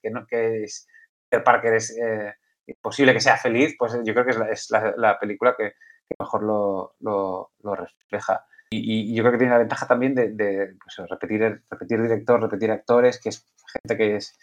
Que, 0.00 0.10
no, 0.10 0.26
que 0.26 0.64
es, 0.64 0.88
Peter 1.28 1.44
Parker 1.44 1.74
es 1.74 1.94
eh, 1.98 2.32
imposible 2.66 3.12
que 3.12 3.20
sea 3.20 3.36
feliz, 3.36 3.76
pues 3.78 3.92
yo 4.02 4.14
creo 4.14 4.24
que 4.24 4.30
es 4.30 4.38
la, 4.38 4.48
es 4.48 4.70
la, 4.70 4.94
la 4.96 5.18
película 5.18 5.54
que, 5.54 5.74
que, 6.08 6.16
mejor 6.18 6.44
lo, 6.44 6.94
lo, 7.00 7.50
lo 7.62 7.74
refleja. 7.74 8.46
Y, 8.70 9.12
y, 9.12 9.14
yo 9.14 9.22
creo 9.22 9.32
que 9.32 9.38
tiene 9.38 9.52
la 9.52 9.58
ventaja 9.58 9.86
también 9.86 10.14
de, 10.14 10.30
de 10.30 10.76
pues, 10.82 11.10
repetir, 11.10 11.62
repetir 11.68 12.00
director, 12.00 12.40
repetir 12.40 12.70
actores, 12.70 13.20
que 13.20 13.28
es 13.28 13.46
gente 13.70 13.98
que 13.98 14.16
es, 14.16 14.34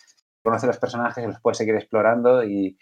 conoce 0.44 0.68
los 0.68 0.78
personajes 0.78 1.24
y 1.24 1.28
los 1.28 1.42
puede 1.42 1.56
seguir 1.56 1.74
explorando 1.74 2.44
y, 2.44 2.78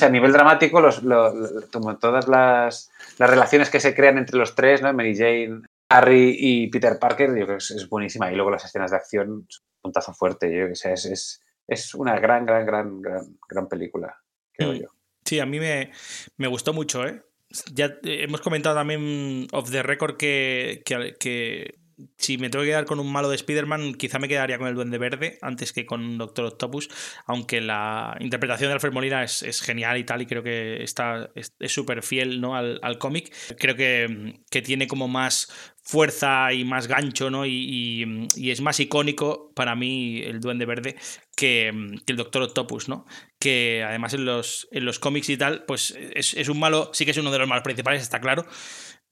a 0.00 0.08
nivel 0.08 0.32
dramático, 0.32 0.80
los, 0.80 1.02
los, 1.02 1.34
los, 1.34 1.98
todas 1.98 2.28
las, 2.28 2.90
las, 3.18 3.30
relaciones 3.30 3.68
que 3.68 3.80
se 3.80 3.94
crean 3.94 4.16
entre 4.16 4.38
los 4.38 4.54
tres, 4.54 4.80
¿no? 4.80 4.92
Mary 4.92 5.14
Jane, 5.14 5.62
Harry 5.90 6.34
y 6.38 6.68
Peter 6.68 6.98
Parker, 6.98 7.28
yo 7.28 7.44
creo 7.44 7.46
que 7.46 7.56
es, 7.56 7.70
es 7.72 7.88
buenísima. 7.88 8.32
Y 8.32 8.34
luego 8.34 8.50
las 8.50 8.64
escenas 8.64 8.90
de 8.90 8.96
acción, 8.96 9.30
un 9.30 9.46
puntazo 9.82 10.14
fuerte. 10.14 10.54
Yo 10.54 10.68
que 10.68 10.76
sé, 10.76 10.94
es, 10.94 11.04
es, 11.04 11.42
es, 11.68 11.94
una 11.94 12.18
gran, 12.18 12.46
gran, 12.46 12.64
gran, 12.64 13.02
gran, 13.02 13.38
gran 13.48 13.68
película, 13.68 14.16
creo 14.52 14.72
mm. 14.72 14.76
yo. 14.76 14.88
Sí, 15.24 15.38
a 15.38 15.46
mí 15.46 15.60
me, 15.60 15.92
me 16.38 16.46
gustó 16.48 16.72
mucho, 16.72 17.06
¿eh? 17.06 17.22
Ya 17.72 17.98
hemos 18.02 18.40
comentado 18.40 18.74
también 18.74 19.46
off 19.52 19.70
the 19.70 19.82
record 19.82 20.16
que, 20.16 20.82
que, 20.86 21.14
que 21.20 21.81
si 22.16 22.38
me 22.38 22.50
tengo 22.50 22.64
que 22.64 22.70
quedar 22.70 22.84
con 22.84 23.00
un 23.00 23.10
malo 23.10 23.28
de 23.28 23.36
Spider-Man, 23.36 23.94
quizá 23.94 24.18
me 24.18 24.28
quedaría 24.28 24.58
con 24.58 24.68
el 24.68 24.74
Duende 24.74 24.98
Verde 24.98 25.38
antes 25.42 25.72
que 25.72 25.86
con 25.86 26.18
Doctor 26.18 26.46
Octopus, 26.46 26.88
aunque 27.26 27.60
la 27.60 28.16
interpretación 28.20 28.68
de 28.68 28.74
Alfred 28.74 28.92
Molina 28.92 29.22
es, 29.22 29.42
es 29.42 29.60
genial 29.60 29.98
y 29.98 30.04
tal, 30.04 30.22
y 30.22 30.26
creo 30.26 30.42
que 30.42 30.82
está, 30.82 31.30
es 31.34 31.52
súper 31.72 32.02
fiel 32.02 32.40
¿no? 32.40 32.56
al, 32.56 32.78
al 32.82 32.98
cómic. 32.98 33.34
Creo 33.58 33.76
que, 33.76 34.40
que 34.50 34.62
tiene 34.62 34.86
como 34.86 35.08
más 35.08 35.48
fuerza 35.82 36.52
y 36.52 36.64
más 36.64 36.86
gancho, 36.86 37.28
¿no? 37.28 37.44
Y, 37.44 38.28
y, 38.36 38.50
es 38.50 38.60
más 38.60 38.78
icónico 38.78 39.52
para 39.54 39.74
mí 39.74 40.22
el 40.22 40.40
Duende 40.40 40.64
Verde 40.64 40.96
que, 41.36 41.72
que, 42.06 42.12
el 42.12 42.16
Doctor 42.16 42.42
Octopus, 42.42 42.88
¿no? 42.88 43.04
Que 43.40 43.84
además 43.86 44.14
en 44.14 44.24
los, 44.24 44.68
en 44.70 44.84
los 44.84 44.98
cómics 44.98 45.28
y 45.28 45.36
tal, 45.36 45.64
pues 45.64 45.96
es, 46.14 46.34
es, 46.34 46.48
un 46.48 46.60
malo, 46.60 46.90
sí 46.94 47.04
que 47.04 47.10
es 47.10 47.16
uno 47.16 47.32
de 47.32 47.38
los 47.38 47.48
malos 47.48 47.64
principales, 47.64 48.02
está 48.02 48.20
claro, 48.20 48.46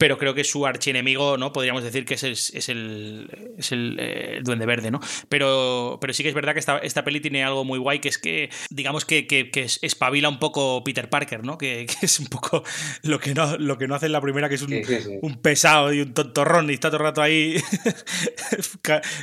pero 0.00 0.16
creo 0.16 0.32
que 0.32 0.44
su 0.44 0.64
archienemigo, 0.64 1.36
¿no? 1.36 1.52
Podríamos 1.52 1.84
decir 1.84 2.06
que 2.06 2.14
es 2.14 2.22
el, 2.22 2.32
es 2.32 2.68
el, 2.70 3.54
es 3.58 3.70
el 3.70 3.98
eh, 4.00 4.40
Duende 4.42 4.64
Verde, 4.64 4.90
¿no? 4.90 4.98
Pero, 5.28 5.98
pero 6.00 6.14
sí 6.14 6.22
que 6.22 6.30
es 6.30 6.34
verdad 6.34 6.54
que 6.54 6.58
esta, 6.58 6.78
esta 6.78 7.04
peli 7.04 7.20
tiene 7.20 7.44
algo 7.44 7.66
muy 7.66 7.78
guay, 7.78 7.98
que 7.98 8.08
es 8.08 8.16
que, 8.16 8.48
digamos 8.70 9.04
que, 9.04 9.26
que, 9.26 9.50
que 9.50 9.66
espabila 9.82 10.30
un 10.30 10.38
poco 10.38 10.82
Peter 10.84 11.10
Parker, 11.10 11.44
¿no? 11.44 11.58
Que, 11.58 11.84
que, 11.84 12.06
es 12.06 12.18
un 12.18 12.28
poco 12.28 12.64
lo 13.02 13.20
que, 13.20 13.34
no, 13.34 13.58
lo 13.58 13.76
que 13.76 13.88
no 13.88 13.94
hace 13.94 14.06
en 14.06 14.12
la 14.12 14.22
primera, 14.22 14.48
que 14.48 14.54
es 14.54 14.62
un, 14.62 14.70
sí, 14.70 14.84
sí, 14.84 15.02
sí. 15.02 15.18
un 15.20 15.42
pesado 15.42 15.92
y 15.92 16.00
un 16.00 16.14
tontorrón 16.14 16.70
y 16.70 16.72
está 16.72 16.88
todo 16.88 16.96
el 16.96 17.02
rato 17.02 17.20
ahí 17.20 17.56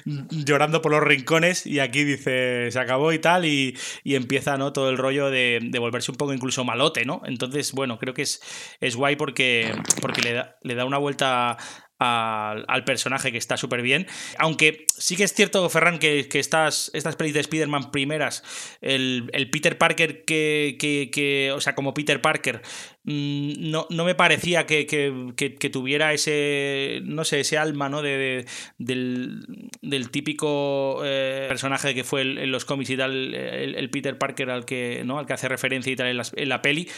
llorando 0.29 0.83
por 0.83 0.91
los 0.91 1.01
rincones 1.01 1.65
y 1.65 1.79
aquí 1.79 2.03
dice, 2.03 2.69
se 2.69 2.79
acabó 2.79 3.11
y 3.13 3.17
tal, 3.17 3.45
y, 3.45 3.75
y 4.03 4.13
empieza, 4.13 4.59
¿no? 4.59 4.73
Todo 4.73 4.91
el 4.91 4.99
rollo 4.99 5.31
de, 5.31 5.57
de, 5.59 5.79
volverse 5.79 6.11
un 6.11 6.17
poco 6.17 6.35
incluso 6.35 6.63
malote, 6.63 7.03
¿no? 7.03 7.23
Entonces, 7.25 7.71
bueno, 7.71 7.97
creo 7.97 8.13
que 8.13 8.21
es, 8.21 8.41
es 8.79 8.95
guay 8.95 9.15
porque, 9.15 9.73
porque 10.01 10.21
le 10.21 10.33
da 10.33 10.57
le 10.67 10.75
da 10.75 10.85
una 10.85 10.97
vuelta 10.97 11.57
al, 11.99 12.83
personaje 12.83 13.31
que 13.31 13.37
está 13.37 13.57
súper 13.57 13.81
bien. 13.81 14.07
Aunque 14.37 14.85
sí 14.97 15.15
que 15.15 15.23
es 15.23 15.33
cierto, 15.33 15.67
Ferran, 15.69 15.99
que, 15.99 16.27
estas, 16.33 16.91
estas 16.93 17.15
pelis 17.15 17.33
de 17.33 17.41
Spider-Man 17.41 17.91
primeras, 17.91 18.43
el, 18.81 19.29
el, 19.33 19.49
Peter 19.49 19.77
Parker 19.77 20.23
que, 20.25 20.77
que, 20.79 21.09
que, 21.11 21.51
o 21.51 21.61
sea, 21.61 21.75
como 21.75 21.93
Peter 21.93 22.21
Parker, 22.21 22.61
no, 23.07 23.87
no, 23.89 24.03
me 24.03 24.15
parecía 24.15 24.65
que, 24.65 25.69
tuviera 25.71 26.11
ese, 26.11 26.99
no 27.05 27.23
sé, 27.23 27.39
ese 27.39 27.57
alma, 27.57 27.87
¿no? 27.87 28.01
De, 28.01 28.17
de 28.17 28.45
del, 28.77 29.69
del, 29.81 30.09
típico 30.09 31.01
eh, 31.05 31.45
personaje 31.47 31.95
que 31.95 32.03
fue 32.03 32.21
en 32.21 32.51
los 32.51 32.65
cómics 32.65 32.89
y 32.89 32.97
tal, 32.97 33.33
el, 33.33 33.89
Peter 33.89 34.17
Parker 34.17 34.49
al 34.49 34.65
que, 34.65 35.03
¿no? 35.05 35.19
al 35.19 35.25
que 35.25 35.31
hace 35.31 35.47
referencia 35.47 35.91
y 35.91 35.95
tal 35.95 36.07
en 36.07 36.17
la, 36.17 36.25
en 36.35 36.49
la 36.49 36.61
peli. 36.61 36.89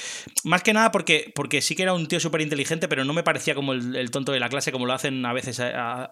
Más 0.45 0.64
que 0.64 0.73
nada 0.73 0.91
porque, 0.91 1.31
porque 1.36 1.61
sí 1.61 1.76
que 1.76 1.84
era 1.84 1.94
un 1.94 2.07
tío 2.07 2.19
súper 2.19 2.41
inteligente, 2.41 2.88
pero 2.88 3.06
no 3.06 3.14
me 3.14 3.22
parecía 3.22 3.53
como 3.53 3.73
el, 3.73 4.10
tonto 4.10 4.31
de 4.31 4.40
la 4.40 4.49
clase, 4.49 4.72
como 4.72 4.88
lo 4.88 4.94
hacen 4.94 5.23
a 5.27 5.34
veces 5.34 5.61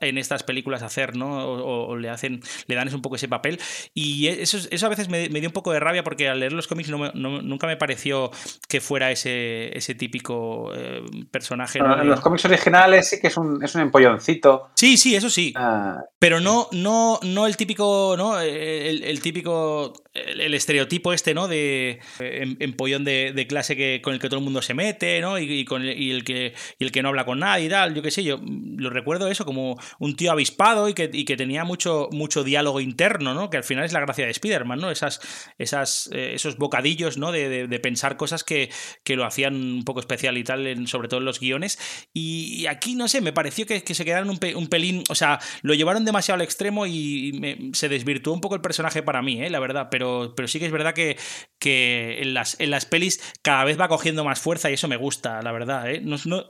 en 0.01 0.17
estas 0.19 0.43
películas 0.43 0.83
hacer, 0.83 1.15
¿no? 1.15 1.43
O, 1.43 1.97
le 1.97 2.09
hacen, 2.09 2.41
le 2.67 2.75
dan 2.75 2.93
un 2.93 3.01
poco 3.01 3.15
ese 3.15 3.27
papel. 3.27 3.59
Y 3.95 4.27
eso, 4.27 4.59
eso 4.69 4.85
a 4.85 4.89
veces 4.89 5.09
me, 5.09 5.27
dio 5.27 5.49
un 5.49 5.53
poco 5.53 5.71
de 5.71 5.79
rabia 5.79 6.03
porque 6.03 6.29
al 6.29 6.39
leer 6.39 6.53
los 6.53 6.67
cómics 6.67 6.89
nunca 6.89 7.65
me 7.65 7.77
pareció 7.77 8.29
que 8.67 8.79
fuera 8.79 9.11
ese, 9.11 9.75
ese 9.75 9.86
típico 9.95 10.73
eh, 10.73 11.01
personaje. 11.31 11.79
Bueno, 11.79 11.97
¿no? 11.97 12.01
En 12.03 12.09
los 12.09 12.19
cómics 12.21 12.45
originales 12.45 13.09
sí 13.09 13.19
que 13.19 13.27
es 13.27 13.37
un, 13.37 13.63
es 13.63 13.75
un 13.75 13.81
empolloncito. 13.81 14.69
Sí, 14.75 14.97
sí, 14.97 15.15
eso 15.15 15.29
sí. 15.29 15.53
Ah. 15.55 15.99
Pero 16.19 16.39
no, 16.39 16.67
no, 16.71 17.19
no 17.23 17.47
el 17.47 17.57
típico, 17.57 18.15
¿no? 18.17 18.39
El, 18.39 19.03
el 19.03 19.21
típico, 19.21 19.93
el, 20.25 20.53
estereotipo 20.53 21.13
este, 21.13 21.33
¿no? 21.33 21.47
De 21.47 21.99
empollón 22.19 23.03
de, 23.03 23.45
clase 23.47 23.75
que, 23.75 24.01
con 24.03 24.13
el 24.13 24.19
que 24.19 24.29
todo 24.29 24.39
el 24.39 24.43
mundo 24.43 24.61
se 24.61 24.73
mete, 24.73 25.21
¿no? 25.21 25.39
Y, 25.39 25.65
el, 26.11 26.23
que, 26.23 26.53
el 26.79 26.91
que 26.91 27.01
no 27.01 27.09
habla 27.09 27.25
con 27.25 27.39
nadie 27.39 27.65
y 27.65 27.69
tal. 27.69 27.93
Yo 27.93 28.01
qué 28.01 28.11
sé, 28.11 28.23
yo 28.23 28.39
lo 28.43 28.89
recuerdo 28.89 29.29
eso 29.29 29.45
como 29.45 29.79
un 29.99 30.15
tío 30.15 30.31
avispado 30.31 30.89
y 30.89 30.93
que, 30.93 31.09
que 31.09 31.37
tenía 31.37 31.63
mucho, 31.63 32.09
mucho 32.11 32.43
diálogo 32.43 32.81
interno, 32.81 33.33
¿no? 33.33 33.49
Que 33.49 33.57
al 33.57 33.63
final 33.63 33.85
es 33.85 33.93
la 33.93 33.99
gracia 33.99 34.25
de 34.25 34.31
Spider-Man, 34.31 34.79
¿no? 34.79 34.91
Esas, 34.91 35.21
esas, 35.57 36.09
eh, 36.13 36.31
esos 36.35 36.57
bocadillos, 36.57 37.17
¿no? 37.17 37.31
De, 37.31 37.67
pensar 37.77 38.17
cosas 38.17 38.43
que, 38.43 38.71
que 39.03 39.15
lo 39.15 39.23
hacían 39.23 39.55
un 39.55 39.83
poco 39.83 39.99
especial 39.99 40.37
y 40.37 40.43
tal, 40.43 40.87
sobre 40.87 41.07
todo 41.07 41.19
en 41.19 41.25
los 41.25 41.39
guiones. 41.39 41.77
Y, 42.13 42.65
aquí, 42.65 42.95
no 42.95 43.07
sé, 43.07 43.21
me 43.21 43.33
pareció 43.33 43.65
que, 43.65 43.81
se 43.81 44.05
quedaron 44.05 44.29
un, 44.29 44.67
pelín, 44.67 45.03
o 45.09 45.15
sea, 45.15 45.39
lo 45.61 45.73
llevaron 45.73 46.05
demasiado 46.05 46.35
al 46.35 46.41
extremo 46.41 46.85
y 46.85 47.37
me, 47.39 47.71
se 47.73 47.89
desvirtuó 47.89 48.33
un 48.33 48.41
poco 48.41 48.55
el 48.55 48.61
personaje 48.61 49.03
para 49.03 49.21
mí, 49.21 49.41
¿eh? 49.41 49.49
La 49.49 49.59
verdad, 49.59 49.87
pero, 49.91 50.06
pero 50.35 50.47
sí 50.47 50.59
que 50.59 50.65
es 50.65 50.71
verdad 50.71 50.93
que, 50.93 51.17
en, 51.59 52.33
las, 52.33 52.85
pelis 52.85 53.21
cada 53.41 53.63
vez 53.65 53.79
va 53.79 53.87
cogiendo 53.87 54.23
más 54.23 54.39
fuerza 54.39 54.69
y 54.69 54.73
eso 54.73 54.87
me 54.87 54.95
gusta, 54.95 55.41
la 55.41 55.51
verdad, 55.51 55.91
¿eh? 55.91 56.01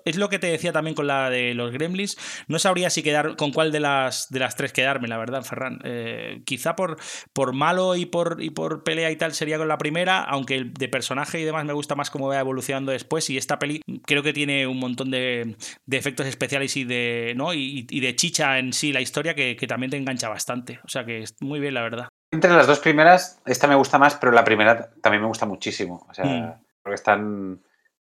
Es 0.06 0.18
lo 0.18 0.30
que 0.30 0.40
te 0.40 0.48
decía 0.48 0.72
también 0.72 0.96
con 0.96 1.08
la 1.08 1.30
de 1.30 1.54
los 1.54 1.72
Gremlins, 1.72 2.18
no 2.48 2.60
sabría 2.60 2.90
si 2.90 3.04
quedar 3.04 3.36
con 3.36 3.52
cuál 3.52 3.72
de 3.72 3.80
las, 3.80 4.30
de 4.30 4.40
las 4.40 4.56
tres 4.56 4.74
quedarme, 4.74 5.08
la 5.08 5.18
verdad, 5.18 5.44
Ferran. 5.44 5.80
Eh, 5.84 6.42
quizá 6.46 6.76
por, 6.76 6.98
por 7.34 7.54
malo 7.54 7.96
y 7.96 8.06
por, 8.06 8.42
y 8.42 8.50
por 8.50 8.84
pelea 8.84 9.12
y 9.12 9.16
tal 9.16 9.34
sería 9.34 9.58
con 9.58 9.68
la 9.68 9.78
primera, 9.78 10.24
aunque 10.24 10.66
de 10.66 10.88
personaje 10.88 11.40
y 11.40 11.44
demás 11.44 11.66
me 11.66 11.74
gusta 11.74 11.96
más 11.96 12.10
cómo 12.10 12.28
va 12.28 12.40
evolucionando 12.40 12.92
después. 12.92 13.30
Y 13.30 13.38
esta 13.38 13.60
peli 13.60 13.82
creo 14.06 14.24
que 14.24 14.34
tiene 14.34 14.68
un 14.68 14.80
montón 14.80 15.12
de, 15.12 15.56
efectos 15.90 16.28
especiales 16.28 16.76
y 16.78 16.84
de, 16.84 17.34
¿no? 17.36 17.54
y, 17.54 17.84
de 17.84 18.16
chicha 18.16 18.60
en 18.60 18.74
sí 18.74 18.94
la 18.94 19.02
historia 19.02 19.36
que 19.36 19.56
también 19.68 19.92
te 19.92 19.98
engancha 19.98 20.30
bastante. 20.30 20.80
O 20.84 20.90
sea 20.90 21.06
que 21.06 21.22
es 21.24 21.36
muy 21.42 21.60
bien, 21.60 21.74
la 21.74 21.82
verdad. 21.82 22.10
Entre 22.32 22.52
las 22.52 22.68
dos 22.68 22.80
primeras, 22.80 23.42
esta 23.46 23.68
me 23.68 23.76
gusta 23.76 23.98
más, 23.98 24.16
pero 24.16 24.32
la 24.32 24.44
primera 24.44 24.92
también 25.02 25.22
me 25.22 25.30
gusta 25.30 25.46
muchísimo. 25.46 26.06
O 26.10 26.14
sea, 26.14 26.26
mm. 26.26 26.64
porque 26.84 26.96
están 26.96 27.62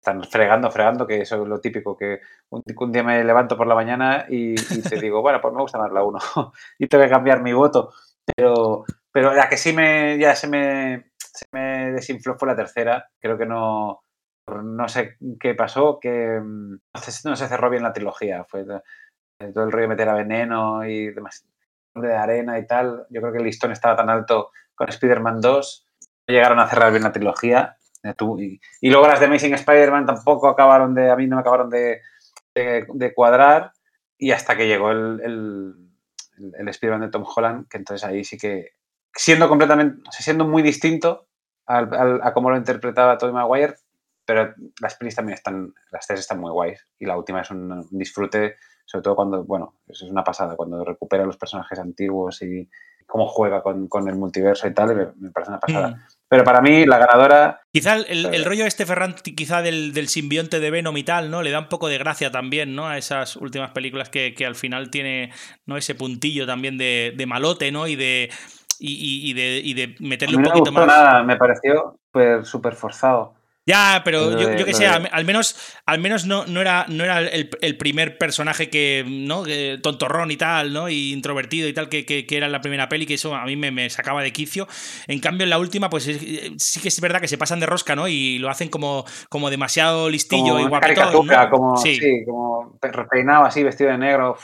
están 0.04 0.22
fregando, 0.26 0.70
fregando, 0.70 1.08
que 1.08 1.22
eso 1.22 1.42
es 1.42 1.48
lo 1.48 1.62
típico, 1.62 1.96
que 1.96 2.20
un, 2.50 2.62
un 2.78 2.92
día 2.92 3.04
me 3.04 3.24
levanto 3.24 3.56
por 3.56 3.68
la 3.68 3.76
mañana 3.76 4.26
y, 4.30 4.52
y 4.54 4.82
te 4.82 5.00
digo, 5.00 5.22
bueno, 5.22 5.40
pues 5.40 5.54
me 5.54 5.62
gusta 5.62 5.78
más 5.78 5.94
la 5.94 6.04
1 6.04 6.20
y 6.80 6.88
tengo 6.88 7.06
que 7.06 7.10
cambiar 7.10 7.42
mi 7.42 7.54
voto. 7.54 7.94
Pero, 8.36 8.84
pero 9.12 9.34
la 9.34 9.48
que 9.48 9.58
sí 9.58 9.72
me, 9.72 10.18
ya 10.20 10.36
se 10.36 10.48
me, 10.48 11.12
se 11.18 11.46
me 11.54 11.94
desinfló 11.94 12.38
fue 12.38 12.50
la 12.50 12.56
tercera. 12.56 13.10
Creo 13.22 13.38
que 13.38 13.46
no, 13.46 14.04
no 14.48 14.88
sé 14.90 15.16
qué 15.40 15.56
pasó, 15.56 16.00
que 16.02 16.42
no 16.42 17.02
se, 17.02 17.30
no 17.30 17.38
se 17.38 17.48
cerró 17.48 17.70
bien 17.70 17.84
la 17.84 17.94
trilogía. 17.94 18.44
Fue 18.44 18.66
todo 18.66 19.64
el 19.64 19.72
rollo 19.72 19.84
de 19.84 19.88
meter 19.88 20.10
a 20.10 20.16
veneno 20.16 20.86
y 20.86 21.12
demás 21.12 21.46
de 21.96 22.16
arena 22.16 22.60
y 22.60 22.68
tal. 22.68 23.06
Yo 23.10 23.22
creo 23.22 23.34
que 23.34 23.40
el 23.40 23.46
listón 23.46 23.72
estaba 23.72 23.96
tan 23.96 24.10
alto 24.10 24.52
con 24.76 24.90
Spider-Man 24.90 25.42
2. 25.42 25.88
No 26.28 26.34
llegaron 26.34 26.60
a 26.60 26.68
cerrar 26.68 26.92
bien 26.92 27.04
la 27.04 27.12
trilogía 27.12 27.78
y, 28.38 28.60
y, 28.82 28.90
luego 28.90 29.08
las 29.08 29.20
de 29.20 29.28
Amazing 29.28 29.54
Spider-Man 29.54 30.06
tampoco 30.06 30.50
acabaron 30.50 30.94
de, 30.94 31.10
a 31.10 31.16
mí 31.16 31.28
no 31.28 31.38
me 31.38 31.42
acabaron 31.42 31.70
de, 31.70 32.02
de, 32.54 32.86
de 32.94 33.14
cuadrar 33.14 33.72
y 34.18 34.32
hasta 34.32 34.58
que 34.58 34.68
llegó 34.68 34.92
el, 34.92 35.22
el, 35.24 36.54
el 36.58 36.68
Spider-Man 36.68 37.02
de 37.02 37.10
Tom 37.10 37.24
Holland, 37.24 37.68
que 37.70 37.78
entonces 37.78 38.08
ahí 38.08 38.24
sí 38.24 38.38
que, 38.38 38.72
siendo 39.16 39.48
completamente, 39.48 40.02
siendo 40.12 40.46
muy 40.46 40.62
distinto 40.62 41.28
al, 41.66 41.94
al, 41.94 42.22
a 42.24 42.34
cómo 42.34 42.50
lo 42.50 42.58
interpretaba 42.58 43.18
Tobey 43.18 43.34
Maguire, 43.34 43.76
pero 44.26 44.54
las 44.82 44.96
pelis 44.96 45.16
también 45.16 45.36
están, 45.36 45.74
las 45.92 46.06
tres 46.06 46.22
están 46.22 46.40
muy 46.40 46.52
guays 46.52 46.86
y 47.00 47.06
la 47.06 47.18
última 47.18 47.42
es 47.42 47.52
un 47.52 47.88
disfrute, 47.92 48.56
sobre 48.86 49.04
todo 49.04 49.16
cuando, 49.16 49.44
bueno, 49.44 49.76
eso 49.88 50.06
es 50.06 50.12
una 50.12 50.24
pasada, 50.24 50.56
cuando 50.56 50.84
recupera 50.84 51.26
los 51.26 51.38
personajes 51.38 51.80
antiguos 51.80 52.42
y 52.42 52.70
cómo 53.06 53.28
juega 53.28 53.62
con, 53.62 53.88
con 53.88 54.08
el 54.08 54.16
multiverso 54.16 54.68
y 54.68 54.74
tal, 54.74 54.96
me, 54.96 55.08
me 55.18 55.32
parece 55.32 55.52
una 55.52 55.60
pasada. 55.60 55.90
Mm. 55.90 56.02
Pero 56.28 56.44
para 56.44 56.62
mí, 56.62 56.86
la 56.86 56.98
ganadora. 56.98 57.62
Quizá 57.72 57.96
el, 57.96 58.26
el 58.26 58.44
rollo 58.44 58.66
este 58.66 58.88
Ferran, 58.88 59.14
quizá 59.14 59.62
del, 59.62 59.94
del, 59.94 60.08
simbionte 60.08 60.60
de 60.60 60.72
Venom 60.72 60.98
y 60.98 61.04
tal, 61.04 61.30
¿no? 61.30 61.44
Le 61.44 61.52
da 61.52 61.60
un 61.60 61.70
poco 61.70 61.88
de 61.90 62.00
gracia 62.00 62.32
también, 62.32 62.76
¿no? 62.76 62.88
A 62.88 62.98
esas 62.98 63.36
últimas 63.36 63.70
películas 63.70 64.10
que, 64.10 64.34
que 64.34 64.48
al 64.48 64.56
final 64.56 64.90
tiene, 64.90 65.32
¿no? 65.68 65.78
Ese 65.78 65.94
puntillo 65.94 66.48
también 66.48 66.80
de, 66.80 67.14
de 67.16 67.26
malote, 67.28 67.72
¿no? 67.72 67.88
Y 67.88 67.96
de. 67.96 68.32
Y, 68.80 69.30
y, 69.30 69.34
de, 69.34 69.62
y 69.64 69.76
de 69.76 69.96
meterle 70.00 70.38
un 70.38 70.44
poquito 70.44 70.72
no 70.72 70.80
me 70.82 70.86
más. 70.88 70.98
Nada, 70.98 71.24
me 71.24 71.38
pareció 71.38 72.00
súper 72.44 72.74
forzado. 72.74 73.36
Ya, 73.66 74.02
pero 74.04 74.38
yo, 74.38 74.56
yo 74.56 74.66
que 74.66 74.74
sé, 74.74 74.88
al, 74.88 75.08
al, 75.10 75.24
menos, 75.24 75.56
al 75.86 76.00
menos 76.00 76.26
no, 76.26 76.46
no 76.46 76.60
era, 76.60 76.86
no 76.90 77.06
era 77.06 77.20
el, 77.20 77.50
el 77.62 77.78
primer 77.78 78.18
personaje 78.18 78.70
que, 78.70 79.06
¿no? 79.08 79.44
Que, 79.44 79.80
tontorrón 79.82 80.32
y 80.32 80.38
tal, 80.38 80.74
¿no? 80.74 80.90
Y 80.90 81.14
introvertido 81.14 81.70
y 81.70 81.74
tal, 81.74 81.88
que, 81.88 82.06
que, 82.06 82.26
que, 82.28 82.36
era 82.36 82.50
la 82.50 82.60
primera 82.60 82.90
peli, 82.90 83.06
que 83.06 83.14
eso 83.14 83.34
a 83.34 83.46
mí 83.46 83.56
me, 83.56 83.72
me, 83.72 83.90
sacaba 83.90 84.22
de 84.22 84.34
quicio. 84.34 84.68
En 85.08 85.20
cambio, 85.20 85.46
en 85.46 85.50
la 85.50 85.60
última, 85.60 85.90
pues 85.90 86.04
sí 86.04 86.82
que 86.82 86.88
es 86.90 87.00
verdad 87.00 87.22
que 87.22 87.30
se 87.30 87.38
pasan 87.38 87.62
de 87.62 87.66
rosca, 87.66 87.96
¿no? 87.96 88.10
Y 88.10 88.38
lo 88.38 88.50
hacen 88.50 88.68
como, 88.68 89.06
como 89.30 89.50
demasiado 89.50 90.10
listillo 90.10 90.56
como 90.56 90.60
y 90.60 90.68
guapetón. 90.68 91.28
Como, 91.50 91.78
sí. 91.78 91.96
sí, 91.96 92.26
como 92.26 92.78
repeinado 92.82 93.46
así, 93.46 93.64
vestido 93.64 93.92
de 93.92 93.98
negro. 93.98 94.36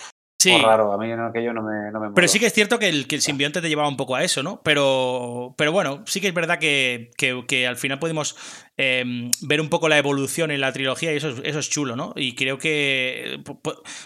Sí. 0.42 0.58
raro, 0.58 0.94
a 0.94 0.98
mí 0.98 1.10
no, 1.10 1.26
aquello 1.26 1.52
no 1.52 1.62
me, 1.62 1.92
no 1.92 2.00
me 2.00 2.12
Pero 2.12 2.28
sí 2.30 2.40
que 2.40 2.46
es 2.46 2.54
cierto 2.54 2.80
que 2.80 2.88
el, 2.88 3.08
que 3.08 3.16
el 3.16 3.22
simbionte 3.22 3.60
te 3.60 3.68
llevaba 3.68 3.90
un 3.90 3.98
poco 3.98 4.16
a 4.16 4.24
eso, 4.24 4.42
¿no? 4.42 4.62
Pero, 4.64 5.54
pero 5.58 5.74
bueno, 5.74 6.02
sí 6.06 6.22
que 6.22 6.30
es 6.30 6.34
verdad 6.34 6.60
que, 6.60 7.12
que, 7.18 7.44
que 7.46 7.68
al 7.68 7.76
final 7.76 8.00
podemos 8.00 8.38
em, 8.82 9.30
ver 9.42 9.60
un 9.60 9.68
poco 9.68 9.90
la 9.90 9.98
evolución 9.98 10.52
en 10.52 10.62
la 10.62 10.72
trilogía 10.72 11.12
y 11.12 11.18
eso, 11.18 11.28
es- 11.30 11.42
eso 11.44 11.60
es 11.60 11.70
chulo, 11.70 11.98
¿no? 11.98 12.14
Y 12.16 12.34
creo 12.34 12.58
que 12.58 13.36
eh, 13.36 13.44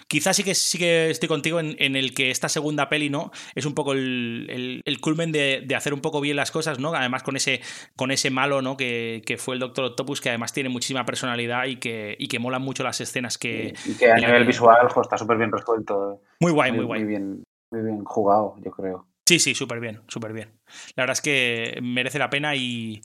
quizás 0.07 0.35
sí 0.35 0.43
que 0.43 0.55
sí 0.55 0.79
que 0.79 1.11
estoy 1.11 1.29
contigo 1.29 1.59
en, 1.59 1.75
en 1.77 1.95
el 1.95 2.15
que 2.15 2.31
esta 2.31 2.49
segunda 2.49 2.89
peli, 2.89 3.11
¿no? 3.11 3.31
Es 3.53 3.65
un 3.67 3.75
poco 3.75 3.93
el, 3.93 4.47
el- 4.49 4.81
el 4.83 4.99
culmen 4.99 5.31
de, 5.31 5.61
de 5.63 5.75
hacer 5.75 5.93
un 5.93 6.01
poco 6.01 6.21
bien 6.21 6.35
las 6.35 6.49
cosas, 6.49 6.79
¿no? 6.79 6.93
Además 6.95 7.21
con 7.21 7.35
ese, 7.35 7.61
con 7.95 8.09
ese 8.09 8.31
malo, 8.31 8.63
¿no? 8.63 8.75
Que, 8.75 9.21
que 9.25 9.37
fue 9.37 9.53
el 9.53 9.59
Doctor 9.59 9.85
Octopus, 9.85 10.21
que 10.21 10.29
además 10.29 10.53
tiene 10.53 10.69
muchísima 10.69 11.05
personalidad 11.05 11.65
y 11.65 11.75
que, 11.75 12.15
y 12.17 12.27
que 12.27 12.39
molan 12.39 12.63
mucho 12.63 12.83
las 12.83 12.99
escenas 12.99 13.37
que... 13.37 13.73
Y 13.85 13.93
que 13.95 14.11
a 14.11 14.17
la 14.17 14.27
nivel 14.27 14.45
visual 14.45 14.89
jo, 14.89 15.01
está 15.01 15.19
súper 15.19 15.37
bien 15.37 15.51
resuelto. 15.51 16.21
Muy 16.39 16.51
guay, 16.51 16.71
muy 16.71 16.85
guay. 16.85 17.01
Muy 17.01 17.09
bien, 17.09 17.43
muy 17.71 17.81
bien 17.83 18.03
jugado, 18.03 18.55
yo 18.65 18.71
creo. 18.71 19.07
Sí, 19.25 19.39
sí, 19.39 19.55
súper 19.55 19.79
bien, 19.79 20.01
súper 20.07 20.33
bien. 20.33 20.49
La 20.95 21.03
verdad 21.03 21.13
es 21.13 21.21
que 21.21 21.79
merece 21.81 22.19
la 22.19 22.29
pena 22.29 22.55
y, 22.57 23.01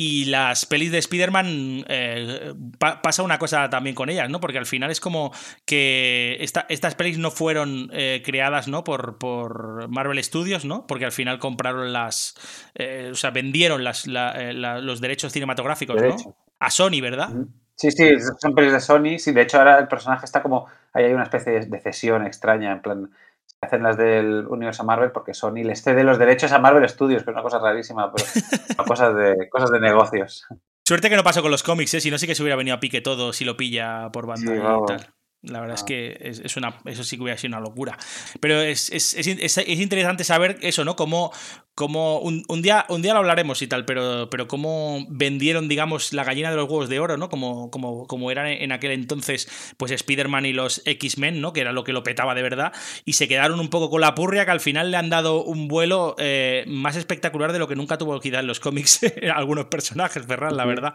y 0.00 0.26
las 0.26 0.64
pelis 0.64 0.92
de 0.92 0.98
Spider-Man 0.98 1.84
eh, 1.88 2.54
pa- 2.78 3.02
pasa 3.02 3.24
una 3.24 3.36
cosa 3.38 3.68
también 3.68 3.96
con 3.96 4.08
ellas, 4.10 4.30
¿no? 4.30 4.38
Porque 4.40 4.58
al 4.58 4.66
final 4.66 4.92
es 4.92 5.00
como 5.00 5.32
que 5.66 6.36
esta- 6.38 6.66
estas 6.68 6.94
pelis 6.94 7.18
no 7.18 7.32
fueron 7.32 7.90
eh, 7.92 8.22
creadas, 8.24 8.68
¿no? 8.68 8.84
Por, 8.84 9.18
por 9.18 9.88
Marvel 9.88 10.22
Studios, 10.22 10.64
¿no? 10.64 10.86
Porque 10.86 11.04
al 11.04 11.10
final 11.10 11.40
compraron 11.40 11.92
las... 11.92 12.36
eh, 12.76 13.08
o 13.10 13.16
sea, 13.16 13.30
vendieron 13.30 13.82
las, 13.82 14.06
la- 14.06 14.52
la- 14.52 14.80
los 14.80 15.00
derechos 15.00 15.32
cinematográficos. 15.32 16.00
¿no? 16.00 16.34
A 16.60 16.70
Sony, 16.70 17.00
¿verdad? 17.02 17.30
Sí, 17.74 17.90
sí, 17.90 18.08
son 18.40 18.54
pelis 18.54 18.72
de 18.72 18.80
Sony. 18.80 19.18
Sí, 19.18 19.32
de 19.32 19.42
hecho 19.42 19.58
ahora 19.58 19.78
el 19.80 19.88
personaje 19.88 20.24
está 20.24 20.42
como... 20.42 20.66
Ahí 20.92 21.04
hay 21.06 21.12
una 21.12 21.24
especie 21.24 21.60
de 21.60 21.80
cesión 21.80 22.24
extraña, 22.24 22.70
en 22.72 22.82
plan... 22.82 23.10
Hacen 23.60 23.82
las 23.82 23.96
del 23.96 24.46
universo 24.46 24.84
Marvel 24.84 25.10
porque 25.10 25.34
Sony 25.34 25.64
les 25.64 25.82
cede 25.82 26.04
los 26.04 26.18
derechos 26.18 26.52
a 26.52 26.58
Marvel 26.58 26.88
Studios, 26.88 27.24
que 27.24 27.30
es 27.30 27.34
una 27.34 27.42
cosa 27.42 27.58
rarísima, 27.58 28.12
pero 28.12 28.24
cosas 28.86 29.14
de, 29.16 29.48
cosas 29.48 29.70
de 29.70 29.80
negocios. 29.80 30.46
Suerte 30.86 31.10
que 31.10 31.16
no 31.16 31.24
pasó 31.24 31.42
con 31.42 31.50
los 31.50 31.62
cómics, 31.62 31.92
¿eh? 31.94 32.00
Si 32.00 32.10
no, 32.10 32.18
sí 32.18 32.26
que 32.26 32.34
se 32.34 32.42
hubiera 32.42 32.56
venido 32.56 32.76
a 32.76 32.80
pique 32.80 33.00
todo 33.00 33.32
si 33.32 33.44
lo 33.44 33.56
pilla 33.56 34.10
por 34.12 34.26
banda 34.26 34.52
Sí, 34.52 34.58
y 34.58 34.86
tal. 34.86 35.14
La 35.42 35.60
verdad 35.60 35.76
es 35.76 35.84
que 35.84 36.16
es, 36.20 36.40
es 36.40 36.56
una, 36.56 36.80
eso 36.84 37.04
sí 37.04 37.16
que 37.16 37.22
hubiera 37.22 37.38
sido 37.38 37.56
una 37.56 37.60
locura. 37.60 37.96
Pero 38.40 38.60
es, 38.60 38.90
es, 38.90 39.14
es, 39.14 39.26
es- 39.28 39.58
es 39.58 39.80
interesante 39.80 40.24
saber 40.24 40.58
eso, 40.62 40.84
¿no? 40.84 40.96
Cómo, 40.96 41.32
cómo 41.76 42.18
un, 42.18 42.42
un 42.48 42.60
día, 42.60 42.84
un 42.88 43.02
día 43.02 43.12
lo 43.12 43.20
hablaremos 43.20 43.62
y 43.62 43.68
tal, 43.68 43.84
pero, 43.84 44.28
pero 44.30 44.48
cómo 44.48 45.06
vendieron, 45.08 45.68
digamos, 45.68 46.12
la 46.12 46.24
gallina 46.24 46.50
de 46.50 46.56
los 46.56 46.68
huevos 46.68 46.88
de 46.88 46.98
oro, 46.98 47.16
¿no? 47.18 47.28
Como, 47.28 47.70
como, 47.70 48.08
como 48.08 48.32
eran 48.32 48.48
en 48.48 48.72
aquel 48.72 48.90
entonces, 48.90 49.48
pues 49.76 49.92
Spider-Man 49.92 50.44
y 50.46 50.52
los 50.52 50.82
X-Men, 50.84 51.40
¿no? 51.40 51.52
Que 51.52 51.60
era 51.60 51.70
lo 51.72 51.84
que 51.84 51.92
lo 51.92 52.02
petaba 52.02 52.34
de 52.34 52.42
verdad. 52.42 52.72
Y 53.04 53.12
se 53.12 53.28
quedaron 53.28 53.60
un 53.60 53.70
poco 53.70 53.90
con 53.90 54.00
la 54.00 54.16
purria 54.16 54.44
que 54.44 54.50
al 54.50 54.60
final 54.60 54.90
le 54.90 54.96
han 54.96 55.08
dado 55.08 55.44
un 55.44 55.68
vuelo 55.68 56.16
eh, 56.18 56.64
más 56.66 56.96
espectacular 56.96 57.52
de 57.52 57.60
lo 57.60 57.68
que 57.68 57.76
nunca 57.76 57.96
tuvo 57.96 58.18
quizá 58.18 58.40
en 58.40 58.48
los 58.48 58.58
cómics 58.58 59.00
algunos 59.32 59.66
personajes, 59.66 60.26
Ferran, 60.26 60.56
la 60.56 60.64
verdad. 60.64 60.94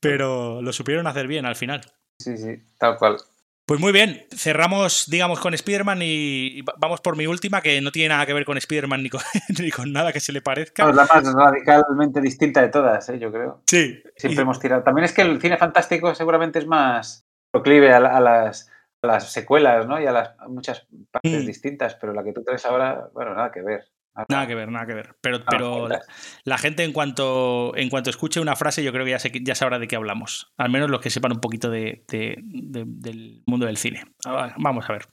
Pero 0.00 0.60
lo 0.60 0.72
supieron 0.72 1.06
hacer 1.06 1.28
bien 1.28 1.46
al 1.46 1.54
final. 1.56 1.82
Sí, 2.18 2.36
sí, 2.36 2.56
tal 2.78 2.96
cual. 2.96 3.18
Pues 3.66 3.80
muy 3.80 3.90
bien, 3.92 4.24
cerramos, 4.30 5.10
digamos, 5.10 5.40
con 5.40 5.52
Spider-Man 5.52 6.00
y 6.02 6.58
y 6.58 6.62
va- 6.62 6.74
vamos 6.78 7.00
por 7.00 7.16
mi 7.16 7.26
última, 7.26 7.60
que 7.60 7.80
no 7.80 7.90
tiene 7.90 8.10
nada 8.10 8.24
que 8.24 8.32
ver 8.32 8.44
con 8.44 8.56
Spider-Man 8.56 9.02
ni 9.02 9.10
con, 9.10 9.20
ni 9.60 9.70
con 9.72 9.92
nada 9.92 10.12
que 10.12 10.20
se 10.20 10.32
le 10.32 10.40
parezca. 10.40 10.84
No, 10.84 10.90
es 10.90 10.96
la 10.96 11.04
más 11.04 11.34
radicalmente 11.34 12.20
distinta 12.20 12.62
de 12.62 12.68
todas, 12.68 13.08
¿eh? 13.08 13.18
yo 13.18 13.32
creo. 13.32 13.62
Sí. 13.66 14.00
Siempre 14.16 14.42
hemos 14.42 14.60
tirado. 14.60 14.84
También 14.84 15.04
es 15.04 15.12
que 15.12 15.22
el 15.22 15.40
cine 15.40 15.56
fantástico 15.56 16.14
seguramente 16.14 16.60
es 16.60 16.66
más 16.66 17.26
proclive 17.50 17.92
a, 17.92 17.98
la- 17.98 18.16
a 18.16 18.20
las, 18.20 18.70
a 19.02 19.06
las 19.08 19.32
secuelas, 19.32 19.86
¿no? 19.88 20.00
Y 20.00 20.06
a 20.06 20.12
las 20.12 20.30
a 20.38 20.46
muchas 20.46 20.86
partes 21.10 21.42
Mm. 21.42 21.46
distintas, 21.46 21.96
pero 21.96 22.12
la 22.12 22.22
que 22.22 22.32
tú 22.32 22.44
traes 22.44 22.64
ahora, 22.66 23.08
bueno, 23.14 23.34
nada 23.34 23.50
que 23.50 23.62
ver. 23.62 23.84
Nada 24.28 24.46
que 24.46 24.54
ver, 24.54 24.70
nada 24.70 24.86
que 24.86 24.94
ver. 24.94 25.16
Pero, 25.20 25.38
Ah, 25.38 25.44
pero 25.50 25.88
la, 25.88 26.00
la 26.44 26.58
gente 26.58 26.84
en 26.84 26.92
cuanto, 26.92 27.72
en 27.76 27.88
cuanto 27.90 28.10
escuche 28.10 28.40
una 28.40 28.56
frase, 28.56 28.82
yo 28.82 28.92
creo 28.92 29.04
que 29.04 29.10
ya, 29.12 29.18
sé, 29.18 29.30
que- 29.32 29.42
ya 29.42 29.54
sabrá 29.54 29.78
de 29.78 29.88
qué 29.88 29.96
hablamos. 29.96 30.52
Al 30.56 30.70
menos 30.70 30.88
los 30.90 31.00
que 31.00 31.10
sepan 31.10 31.32
un 31.32 31.40
poquito 31.40 31.70
de- 31.70 32.04
de- 32.08 32.38
de- 32.42 32.84
del 32.86 33.42
mundo 33.46 33.66
del 33.66 33.76
cine. 33.76 34.04
Ah, 34.24 34.54
Vamos 34.58 34.88
a 34.88 34.92
ver. 34.92 35.08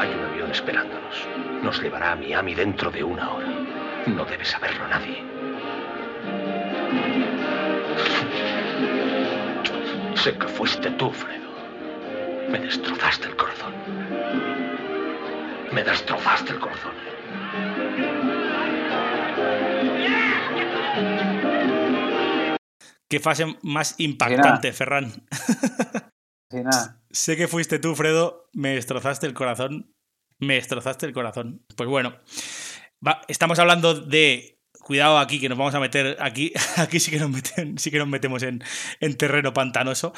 Hay 0.00 0.10
un 0.10 0.24
avión 0.24 0.50
esperándonos. 0.50 1.28
Nos 1.62 1.80
llevará 1.82 2.12
a 2.12 2.16
Miami 2.16 2.54
dentro 2.54 2.90
de 2.90 3.02
una 3.04 3.30
hora. 3.32 3.48
No 4.06 4.24
debe 4.26 4.44
saberlo 4.44 4.86
nadie. 4.88 5.24
Sé 10.14 10.36
que 10.38 10.46
fuiste 10.48 10.90
tú, 10.92 11.10
Fredo. 11.10 11.44
Me 12.50 12.58
destrozaste 12.58 13.28
el 13.28 13.36
corazón. 13.36 13.74
Me 15.72 15.82
destrozaste 15.82 16.52
el 16.52 16.60
corazón. 16.60 16.92
Qué 23.08 23.20
fase 23.20 23.56
más 23.62 23.94
impactante, 23.98 24.72
Ferran. 24.72 25.10
Sí, 26.50 26.62
nada. 26.62 27.00
Sé 27.10 27.36
que 27.36 27.46
fuiste 27.48 27.78
tú, 27.78 27.94
Fredo. 27.94 28.48
Me 28.52 28.70
destrozaste 28.74 29.26
el 29.26 29.34
corazón. 29.34 29.92
Me 30.40 30.54
destrozaste 30.54 31.06
el 31.06 31.12
corazón. 31.12 31.64
Pues 31.76 31.88
bueno, 31.88 32.16
va- 33.06 33.22
estamos 33.28 33.58
hablando 33.58 33.94
de. 33.94 34.50
Cuidado 34.80 35.18
aquí, 35.18 35.40
que 35.40 35.48
nos 35.48 35.56
vamos 35.56 35.74
a 35.74 35.80
meter 35.80 36.16
aquí. 36.20 36.52
Aquí 36.76 37.00
sí 37.00 37.10
que 37.10 37.18
nos, 37.18 37.30
meten- 37.30 37.78
sí 37.78 37.90
que 37.90 37.98
nos 37.98 38.08
metemos 38.08 38.42
en, 38.42 38.62
en 39.00 39.16
terreno 39.16 39.54
pantanoso. 39.54 40.12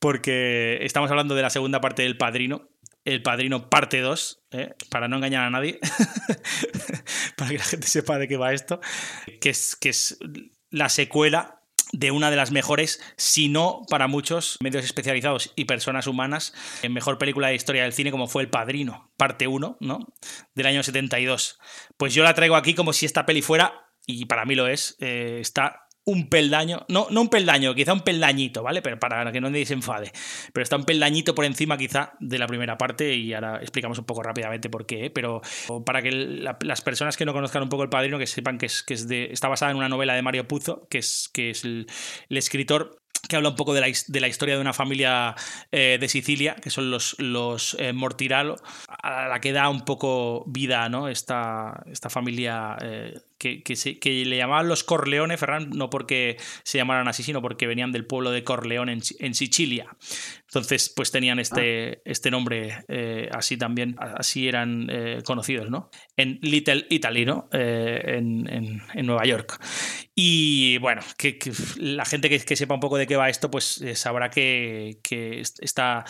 Porque 0.00 0.78
estamos 0.82 1.08
hablando 1.10 1.34
de 1.36 1.42
la 1.42 1.50
segunda 1.50 1.80
parte 1.80 2.02
del 2.02 2.16
Padrino. 2.16 2.68
El 3.08 3.22
Padrino 3.22 3.70
parte 3.70 4.02
2, 4.02 4.42
¿eh? 4.50 4.74
para 4.90 5.08
no 5.08 5.16
engañar 5.16 5.44
a 5.44 5.48
nadie. 5.48 5.80
para 7.36 7.50
que 7.50 7.56
la 7.56 7.64
gente 7.64 7.86
sepa 7.86 8.18
de 8.18 8.28
qué 8.28 8.36
va 8.36 8.52
esto. 8.52 8.80
Que 9.40 9.48
es, 9.48 9.76
que 9.76 9.88
es 9.88 10.18
la 10.68 10.90
secuela 10.90 11.62
de 11.92 12.10
una 12.10 12.30
de 12.30 12.36
las 12.36 12.52
mejores, 12.52 13.00
si 13.16 13.48
no 13.48 13.80
para 13.88 14.08
muchos 14.08 14.58
medios 14.60 14.84
especializados 14.84 15.54
y 15.56 15.64
personas 15.64 16.06
humanas, 16.06 16.52
en 16.82 16.92
mejor 16.92 17.16
película 17.16 17.48
de 17.48 17.54
historia 17.54 17.84
del 17.84 17.94
cine 17.94 18.10
como 18.10 18.26
fue 18.26 18.42
El 18.42 18.50
Padrino, 18.50 19.10
parte 19.16 19.46
1, 19.46 19.78
¿no? 19.80 20.00
Del 20.54 20.66
año 20.66 20.82
72. 20.82 21.58
Pues 21.96 22.12
yo 22.12 22.24
la 22.24 22.34
traigo 22.34 22.56
aquí 22.56 22.74
como 22.74 22.92
si 22.92 23.06
esta 23.06 23.24
peli 23.24 23.40
fuera, 23.40 23.86
y 24.04 24.26
para 24.26 24.44
mí 24.44 24.54
lo 24.54 24.68
es, 24.68 24.96
eh, 25.00 25.38
está 25.40 25.87
un 26.04 26.28
peldaño, 26.30 26.86
no, 26.88 27.06
no 27.10 27.20
un 27.20 27.28
peldaño, 27.28 27.74
quizá 27.74 27.92
un 27.92 28.00
peldañito, 28.00 28.62
¿vale? 28.62 28.80
Pero 28.80 28.98
para 28.98 29.30
que 29.30 29.40
no 29.40 29.50
nadie 29.50 29.66
se 29.66 29.74
enfade. 29.74 30.10
Pero 30.52 30.62
está 30.62 30.76
un 30.76 30.84
peldañito 30.84 31.34
por 31.34 31.44
encima 31.44 31.76
quizá 31.76 32.12
de 32.18 32.38
la 32.38 32.46
primera 32.46 32.78
parte 32.78 33.14
y 33.14 33.34
ahora 33.34 33.58
explicamos 33.60 33.98
un 33.98 34.04
poco 34.06 34.22
rápidamente 34.22 34.70
por 34.70 34.86
qué, 34.86 35.06
¿eh? 35.06 35.10
pero 35.10 35.42
para 35.84 36.00
que 36.02 36.10
la- 36.10 36.56
las 36.62 36.80
personas 36.80 37.16
que 37.16 37.24
no 37.26 37.32
conozcan 37.32 37.62
un 37.62 37.68
poco 37.68 37.82
El 37.82 37.90
Padrino, 37.90 38.18
que 38.18 38.26
sepan 38.26 38.58
que, 38.58 38.66
es, 38.66 38.82
que 38.82 38.94
es 38.94 39.06
de, 39.06 39.24
está 39.32 39.48
basada 39.48 39.70
en 39.70 39.76
una 39.76 39.88
novela 39.88 40.14
de 40.14 40.22
Mario 40.22 40.48
Puzo, 40.48 40.86
que 40.88 40.98
es, 40.98 41.28
que 41.32 41.50
es 41.50 41.64
el, 41.64 41.86
escritor 42.30 42.96
que 43.28 43.36
habla 43.36 43.50
un 43.50 43.56
poco 43.56 43.74
de 43.74 43.80
la, 43.80 43.88
de 44.06 44.20
la 44.20 44.28
historia 44.28 44.54
de 44.54 44.60
una 44.60 44.72
familia 44.72 45.34
eh, 45.72 45.98
de 46.00 46.08
Sicilia, 46.08 46.54
que 46.54 46.70
son 46.70 46.90
los, 46.90 47.16
los 47.18 47.76
eh, 47.78 47.92
Mortiralo, 47.92 48.56
a 49.02 49.26
la 49.28 49.40
que 49.40 49.52
da 49.52 49.68
un 49.68 49.84
poco 49.84 50.44
vida, 50.46 50.88
¿no? 50.88 51.08
Esta, 51.08 51.82
esta 51.90 52.08
familia 52.08 52.76
eh, 52.80 53.14
que, 53.38 53.62
que, 53.62 53.76
se- 53.76 53.98
que 53.98 54.24
le 54.24 54.36
llamaban 54.36 54.68
los 54.68 54.84
Corleone, 54.84 55.36
Ferran, 55.38 55.70
no 55.70 55.88
porque 55.90 56.36
se 56.64 56.78
llamaran 56.78 57.08
así, 57.08 57.22
sino 57.22 57.40
porque 57.40 57.66
venían 57.66 57.92
del 57.92 58.04
pueblo 58.04 58.30
de 58.30 58.44
Corleone 58.44 58.92
en, 58.92 59.00
en 59.20 59.34
Sicilia. 59.34 59.86
Entonces, 60.46 60.88
pues 60.94 61.10
tenían 61.10 61.38
este, 61.38 62.00
este 62.10 62.30
nombre 62.30 62.84
eh, 62.88 63.28
así 63.32 63.56
también, 63.56 63.96
así 63.98 64.48
eran 64.48 64.88
eh, 64.90 65.22
conocidos, 65.24 65.70
¿no? 65.70 65.90
En 66.16 66.38
Little 66.42 66.86
Italy, 66.90 67.24
¿no? 67.26 67.48
Eh, 67.52 68.02
en, 68.18 68.48
en- 68.52 68.82
en 68.94 69.06
Nueva 69.06 69.24
York. 69.24 69.60
Y 70.14 70.78
bueno, 70.78 71.00
que, 71.16 71.38
que 71.38 71.52
la 71.76 72.04
gente 72.04 72.28
que, 72.28 72.40
que 72.40 72.56
sepa 72.56 72.74
un 72.74 72.80
poco 72.80 72.96
de 72.98 73.06
qué 73.06 73.16
va 73.16 73.28
esto, 73.28 73.50
pues 73.50 73.80
eh, 73.82 73.94
sabrá 73.94 74.30
que, 74.30 74.98
que 75.02 75.40
est- 75.40 75.62
esta, 75.62 76.04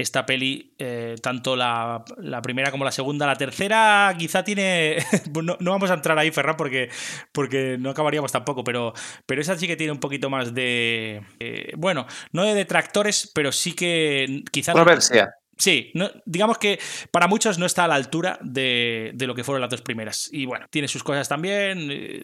esta 0.00 0.26
peli, 0.26 0.74
eh, 0.78 1.16
tanto 1.22 1.56
la, 1.56 2.04
la 2.18 2.42
primera 2.42 2.70
como 2.70 2.84
la 2.84 2.92
segunda, 2.92 3.26
la 3.26 3.36
tercera, 3.36 4.14
quizá 4.18 4.42
tiene. 4.42 4.98
no, 5.42 5.56
no 5.60 5.70
vamos 5.70 5.90
a 5.90 5.94
entrar 5.94 6.18
ahí, 6.18 6.30
Ferran, 6.30 6.56
porque, 6.56 6.90
porque 7.32 7.76
no 7.78 7.90
acabaríamos 7.90 8.32
tampoco, 8.32 8.64
pero, 8.64 8.92
pero 9.26 9.40
esa 9.40 9.56
sí 9.56 9.66
que 9.66 9.76
tiene 9.76 9.92
un 9.92 10.00
poquito 10.00 10.30
más 10.30 10.54
de. 10.54 11.22
eh, 11.38 11.72
bueno, 11.76 12.06
no 12.32 12.44
de 12.44 12.54
detractores, 12.54 13.30
pero 13.34 13.52
sí 13.52 13.74
que 13.74 14.42
quizá. 14.50 14.72
Controversia. 14.72 15.34
Sí, 15.60 15.92
digamos 16.24 16.56
que 16.56 16.80
para 17.10 17.26
muchos 17.26 17.58
no 17.58 17.66
está 17.66 17.84
a 17.84 17.88
la 17.88 17.94
altura 17.94 18.38
de, 18.40 19.10
de 19.14 19.26
lo 19.26 19.34
que 19.34 19.44
fueron 19.44 19.60
las 19.60 19.68
dos 19.68 19.82
primeras. 19.82 20.30
Y 20.32 20.46
bueno, 20.46 20.66
tiene 20.70 20.88
sus 20.88 21.04
cosas 21.04 21.28
también. 21.28 21.90
eh, 21.90 22.22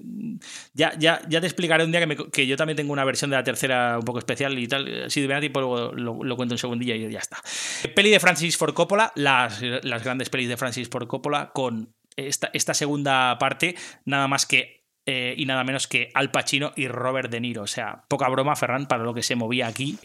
Ya, 0.72 0.94
ya, 0.98 1.20
ya 1.28 1.40
te 1.40 1.46
explicaré 1.46 1.84
un 1.84 1.92
día 1.92 2.06
que, 2.06 2.30
que 2.32 2.46
yo 2.46 2.56
también 2.56 2.76
tengo 2.76 2.94
una 2.94 3.04
versión 3.04 3.28
de 3.30 3.36
la 3.36 3.44
tercera 3.44 3.98
un 3.98 4.04
poco 4.04 4.18
especial 4.20 4.58
y 4.58 4.66
tal. 4.66 5.10
Si 5.10 5.20
de 5.20 5.26
verdad 5.26 5.40
tiempo 5.40 5.60
luego 5.60 5.92
lo, 5.92 6.24
lo 6.24 6.36
cuento 6.36 6.54
un 6.54 6.58
segundillo 6.58 6.94
y 6.94 7.10
ya 7.12 7.18
está. 7.18 7.36
Peli 7.94 8.10
de 8.10 8.20
Francis 8.20 8.56
Ford 8.56 8.72
Coppola, 8.72 9.12
las, 9.16 9.60
las 9.60 10.02
grandes 10.02 10.30
pelis 10.30 10.48
de 10.48 10.56
Francis 10.56 10.88
Ford 10.88 11.06
Coppola 11.06 11.50
con 11.52 11.94
esta, 12.16 12.48
esta 12.54 12.72
segunda 12.72 13.36
parte, 13.38 13.76
nada 14.06 14.28
más 14.28 14.46
que 14.46 14.85
eh, 15.06 15.34
y 15.36 15.46
nada 15.46 15.62
menos 15.64 15.86
que 15.86 16.10
Al 16.14 16.30
Pacino 16.30 16.72
y 16.76 16.88
Robert 16.88 17.30
De 17.30 17.40
Niro. 17.40 17.62
O 17.62 17.66
sea, 17.66 18.04
poca 18.08 18.28
broma, 18.28 18.56
Ferran, 18.56 18.86
para 18.88 19.04
lo 19.04 19.14
que 19.14 19.22
se 19.22 19.36
movía 19.36 19.66
aquí 19.68 19.98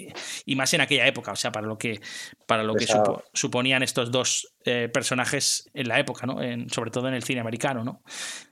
y 0.45 0.55
más 0.55 0.73
en 0.73 0.81
aquella 0.81 1.07
época. 1.07 1.31
O 1.31 1.35
sea, 1.35 1.51
para 1.51 1.65
lo 1.67 1.77
que, 1.77 1.99
para 2.45 2.63
lo 2.63 2.73
que 2.75 2.85
supo- 3.03 3.23
suponían 3.33 3.81
estos 3.83 4.11
dos 4.11 4.53
eh, 4.63 4.89
personajes 4.93 5.69
en 5.73 5.87
la 5.87 5.99
época, 5.99 6.25
¿no? 6.27 6.41
En- 6.41 6.69
sobre 6.69 6.91
todo 6.91 7.07
en 7.07 7.15
el 7.15 7.23
cine 7.23 7.41
americano, 7.41 7.83
¿no? 7.83 8.01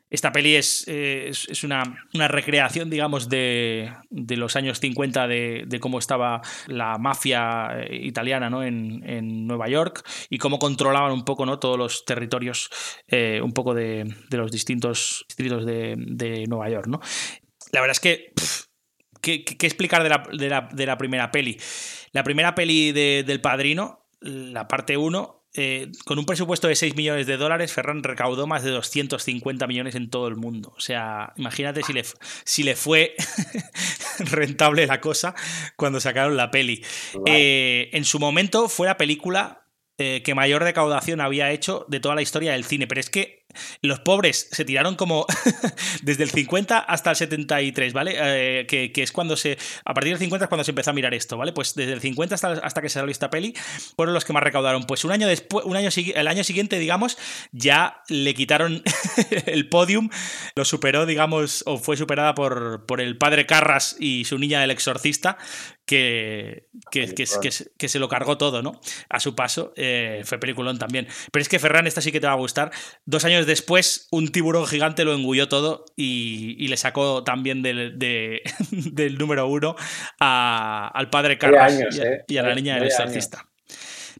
Esta 0.09 0.31
peli 0.31 0.55
es, 0.55 0.87
eh, 0.87 1.27
es, 1.29 1.47
es 1.49 1.63
una, 1.63 2.07
una, 2.13 2.27
recreación, 2.27 2.89
digamos, 2.89 3.29
de, 3.29 3.93
de 4.09 4.37
los 4.37 4.55
años 4.55 4.79
50 4.79 5.27
de, 5.27 5.65
de, 5.67 5.79
cómo 5.79 5.99
estaba 5.99 6.41
la 6.67 6.97
mafia 6.97 7.69
eh, 7.81 7.95
italiana 8.05 8.49
¿no? 8.49 8.63
en, 8.63 9.07
en, 9.07 9.45
Nueva 9.45 9.67
York 9.67 10.03
y 10.29 10.39
cómo 10.39 10.57
controlaban 10.57 11.11
un 11.11 11.25
poco 11.25 11.45
¿no? 11.45 11.59
todos 11.59 11.77
los 11.77 12.05
territorios, 12.05 12.69
eh, 13.07 13.39
un 13.43 13.53
poco 13.53 13.75
de, 13.75 14.11
de, 14.29 14.37
los 14.37 14.51
distintos 14.51 15.25
distritos 15.27 15.65
de, 15.65 16.45
Nueva 16.47 16.69
York. 16.69 16.87
¿no? 16.87 16.99
La 17.71 17.81
verdad 17.81 17.91
es 17.91 17.99
que... 17.99 18.33
¿Qué, 19.21 19.43
qué, 19.43 19.67
explicar 19.67 20.01
de 20.01 20.07
la, 20.07 20.23
la, 20.31 20.69
la, 20.71 20.97
primera 20.97 21.29
peli? 21.29 21.59
La 22.13 22.23
primera 22.23 22.55
peli 22.55 22.93
de, 22.93 23.25
del 23.27 23.41
Padrino, 23.41 24.07
la 24.21 24.69
parte 24.69 24.95
1, 24.95 25.38
eh, 25.55 25.91
con 26.05 26.19
un 26.19 26.25
presupuesto 26.25 26.67
de 26.67 26.75
6 26.75 26.95
millones 26.95 27.25
de 27.25 27.37
dólares, 27.37 27.73
Ferran 27.73 28.03
recaudó 28.03 28.45
más 28.45 28.63
de 28.63 28.69
250 28.69 29.65
millones 29.67 29.95
en 29.95 30.09
todo 30.09 30.27
el 30.27 30.35
mundo. 30.35 30.73
O 30.77 30.79
sea, 30.79 31.33
imagínate 31.37 31.81
si 31.83 31.93
le, 31.93 32.03
si 32.43 32.63
le 32.63 32.75
fue 32.75 33.15
rentable 34.19 34.85
la 34.85 35.01
cosa 35.01 35.33
cuando 35.75 35.99
sacaron 35.99 36.37
la 36.37 36.51
peli. 36.51 36.83
Eh, 37.25 37.89
en 37.93 38.05
su 38.05 38.19
momento 38.19 38.69
fue 38.69 38.87
la 38.87 38.97
película 38.97 39.65
eh, 39.97 40.21
que 40.23 40.35
mayor 40.35 40.61
recaudación 40.61 41.19
había 41.19 41.51
hecho 41.51 41.85
de 41.89 41.99
toda 41.99 42.15
la 42.15 42.21
historia 42.21 42.53
del 42.53 42.63
cine, 42.63 42.87
pero 42.87 43.01
es 43.01 43.09
que 43.09 43.38
los 43.81 43.99
pobres 43.99 44.47
se 44.51 44.65
tiraron 44.65 44.95
como 44.95 45.25
desde 46.03 46.23
el 46.23 46.29
50 46.29 46.79
hasta 46.79 47.11
el 47.11 47.15
73, 47.15 47.93
¿vale? 47.93 48.15
Eh, 48.17 48.67
que, 48.67 48.91
que, 48.91 49.03
es 49.03 49.11
cuando 49.11 49.35
se. 49.35 49.57
A 49.85 49.93
partir 49.93 50.13
del 50.13 50.19
50 50.19 50.45
es 50.45 50.49
cuando 50.49 50.63
se 50.63 50.71
empezó 50.71 50.91
a 50.91 50.93
mirar 50.93 51.13
esto, 51.13 51.37
¿vale? 51.37 51.53
Pues 51.53 51.75
desde 51.75 51.93
el 51.93 52.01
50 52.01 52.35
hasta, 52.35 52.51
hasta 52.53 52.81
que 52.81 52.89
salió 52.89 53.11
esta 53.11 53.29
peli, 53.29 53.53
fueron 53.95 54.13
los 54.13 54.25
que 54.25 54.33
más 54.33 54.43
recaudaron. 54.43 54.83
Pues 54.83 55.03
un 55.03 55.11
año 55.11 55.27
después, 55.27 55.65
un 55.65 55.75
año, 55.75 55.89
el 56.15 56.27
año 56.27 56.43
siguiente, 56.43 56.79
digamos, 56.79 57.17
ya 57.51 58.01
le 58.07 58.33
quitaron 58.33 58.83
el 59.45 59.69
podium, 59.69 60.09
lo 60.55 60.65
superó, 60.65 61.05
digamos, 61.05 61.63
o 61.65 61.77
fue 61.77 61.97
superada 61.97 62.35
por, 62.35 62.85
por 62.85 63.01
el 63.01 63.17
padre 63.17 63.45
Carras 63.45 63.95
y 63.99 64.25
su 64.25 64.37
niña 64.37 64.63
el 64.63 64.71
exorcista, 64.71 65.37
que, 65.89 66.67
que, 66.91 67.15
que, 67.15 67.25
que, 67.79 67.89
se 67.89 67.97
lo 67.97 68.07
cargó 68.07 68.37
todo, 68.37 68.61
¿no? 68.61 68.79
A 69.09 69.19
su 69.19 69.33
paso. 69.33 69.73
Eh, 69.75 70.21
fue 70.23 70.37
peliculón 70.37 70.77
también. 70.77 71.07
Pero 71.31 71.41
es 71.41 71.49
que 71.49 71.57
Ferran, 71.57 71.87
esta 71.87 71.99
sí 71.99 72.11
que 72.11 72.19
te 72.19 72.27
va 72.27 72.33
a 72.33 72.35
gustar. 72.35 72.69
Dos 73.05 73.25
años 73.25 73.47
después, 73.47 74.07
un 74.11 74.27
tiburón 74.27 74.67
gigante 74.67 75.03
lo 75.03 75.15
engulló 75.15 75.49
todo 75.49 75.85
y, 75.95 76.55
y 76.63 76.67
le 76.67 76.77
sacó 76.77 77.23
también 77.23 77.63
del, 77.63 77.97
de, 77.97 78.43
del 78.69 79.17
número 79.17 79.47
uno 79.47 79.75
a, 80.19 80.91
al 80.93 81.09
padre 81.09 81.39
Carlos 81.39 81.59
años, 81.59 81.97
y, 81.97 82.01
a, 82.01 82.03
eh. 82.03 82.23
y, 82.27 82.37
a, 82.37 82.43
la 82.43 82.53
niña 82.53 82.75
del 82.75 82.83
exorcista. 82.83 83.49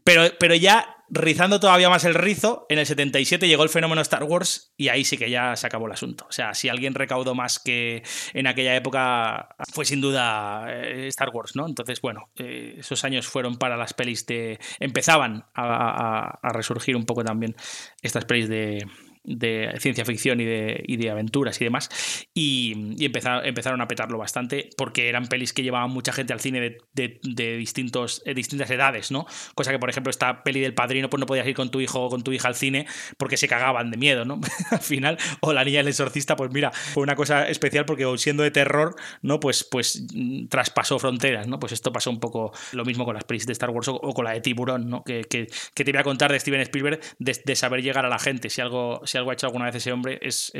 Pero, 0.02 0.24
pero 0.40 0.56
ya 0.56 0.99
rizando 1.10 1.58
todavía 1.60 1.90
más 1.90 2.04
el 2.04 2.14
rizo, 2.14 2.66
en 2.68 2.78
el 2.78 2.86
77 2.86 3.48
llegó 3.48 3.64
el 3.64 3.68
fenómeno 3.68 4.00
Star 4.00 4.24
Wars 4.24 4.72
y 4.76 4.88
ahí 4.88 5.04
sí 5.04 5.18
que 5.18 5.28
ya 5.28 5.56
se 5.56 5.66
acabó 5.66 5.86
el 5.86 5.92
asunto. 5.92 6.26
O 6.28 6.32
sea, 6.32 6.54
si 6.54 6.68
alguien 6.68 6.94
recaudó 6.94 7.34
más 7.34 7.58
que 7.58 8.02
en 8.32 8.46
aquella 8.46 8.76
época, 8.76 9.56
fue 9.72 9.84
sin 9.84 10.00
duda 10.00 10.66
eh, 10.68 11.08
Star 11.08 11.30
Wars, 11.30 11.56
¿no? 11.56 11.66
Entonces, 11.66 12.00
bueno, 12.00 12.30
eh, 12.36 12.76
esos 12.78 13.04
años 13.04 13.26
fueron 13.26 13.56
para 13.56 13.76
las 13.76 13.92
pelis 13.92 14.24
de... 14.26 14.58
Empezaban 14.78 15.44
a, 15.54 16.38
resurgir 16.52 16.96
un 16.96 17.04
poco 17.04 17.24
también 17.24 17.56
estas 18.02 18.24
pelis 18.24 18.48
de, 18.48 18.86
de 19.24 19.74
ciencia 19.78 20.04
ficción 20.04 20.40
y 20.40 20.44
de, 20.44 20.82
y 20.86 20.96
de 20.96 21.10
aventuras 21.10 21.60
y 21.60 21.64
demás. 21.64 21.90
Y, 22.34 23.04
empezaron, 23.04 23.44
empezaron, 23.44 23.80
a 23.80 23.88
petarlo 23.88 24.18
bastante 24.18 24.70
porque 24.76 25.08
eran 25.08 25.26
pelis 25.26 25.52
que 25.52 25.62
llevaban 25.62 25.90
mucha 25.90 26.12
gente 26.12 26.32
al 26.32 26.40
cine 26.40 26.60
de, 26.92 27.20
de, 27.22 27.56
distintos, 27.56 28.22
eh, 28.26 28.34
distintas 28.34 28.70
edades, 28.70 29.10
¿no? 29.10 29.26
Cosa 29.54 29.70
que, 29.72 29.78
por 29.78 29.90
ejemplo, 29.90 30.10
esta 30.10 30.42
peli 30.42 30.60
del 30.60 30.74
padrino, 30.74 31.10
pues 31.10 31.20
no 31.20 31.26
podías 31.26 31.46
ir 31.46 31.54
con 31.54 31.70
tu 31.70 31.80
hijo 31.80 32.02
o 32.02 32.10
con 32.10 32.22
tu 32.22 32.32
hija 32.32 32.48
al 32.48 32.54
cine 32.54 32.86
porque 33.16 33.36
se 33.36 33.48
cagaban 33.48 33.90
de 33.90 33.96
miedo, 33.96 34.24
¿no? 34.24 34.40
al 34.70 34.80
final, 34.80 35.18
o 35.40 35.52
la 35.52 35.64
niña 35.64 35.78
del 35.78 35.88
exorcista, 35.88 36.36
pues 36.36 36.50
mira, 36.52 36.70
fue 36.72 37.02
una 37.02 37.14
cosa 37.14 37.48
especial 37.48 37.84
porque 37.84 38.06
siendo 38.18 38.42
de 38.42 38.50
terror, 38.50 38.96
¿no? 39.22 39.40
Pues, 39.40 39.64
pues 39.64 40.06
traspasó 40.48 40.98
fronteras, 40.98 41.46
¿no? 41.46 41.58
Pues 41.58 41.72
esto 41.72 41.92
pasó 41.92 42.10
un 42.10 42.20
poco 42.20 42.52
lo 42.72 42.84
mismo 42.84 43.04
con 43.04 43.14
las 43.14 43.24
pelis 43.24 43.46
de 43.46 43.52
Star 43.52 43.70
Wars 43.70 43.88
o, 43.88 43.98
con 43.98 44.24
la 44.24 44.32
de 44.32 44.40
Tiburón, 44.40 44.88
¿no? 44.88 45.04
Que, 45.04 45.22
que, 45.24 45.46
te 45.84 45.92
voy 45.92 46.00
a 46.00 46.04
contar 46.04 46.32
de 46.32 46.40
Steven 46.40 46.60
Spielberg 46.60 47.00
de, 47.18 47.56
saber 47.56 47.82
llegar 47.82 48.06
a 48.06 48.08
la 48.08 48.18
gente, 48.18 48.50
si 48.50 48.60
algo 48.60 49.00
algo 49.20 49.30
ha 49.30 49.34
hecho 49.34 49.46
alguna 49.46 49.66
vez 49.66 49.76
ese 49.76 49.92
hombre 49.92 50.18
es, 50.22 50.52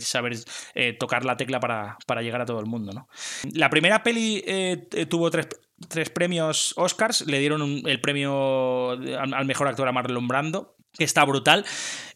saber 0.00 0.36
eh, 0.74 0.92
tocar 0.98 1.24
la 1.24 1.36
tecla 1.36 1.60
para, 1.60 1.96
para, 2.06 2.22
llegar 2.22 2.40
a 2.40 2.46
todo 2.46 2.60
el 2.60 2.66
mundo. 2.66 2.92
¿no? 2.92 3.08
La 3.52 3.70
primera 3.70 4.02
peli 4.02 4.42
eh, 4.46 4.88
tuvo 5.08 5.30
tres, 5.30 5.48
tres, 5.88 6.10
premios 6.10 6.74
Oscars, 6.76 7.26
le 7.26 7.38
dieron 7.38 7.62
un, 7.62 7.82
el 7.86 8.00
premio 8.00 8.90
al, 8.90 9.44
mejor 9.44 9.68
actor 9.68 9.86
a 9.88 9.92
Marlon 9.92 10.28
Brando, 10.28 10.76
que 10.96 11.04
está 11.04 11.24
brutal. 11.24 11.64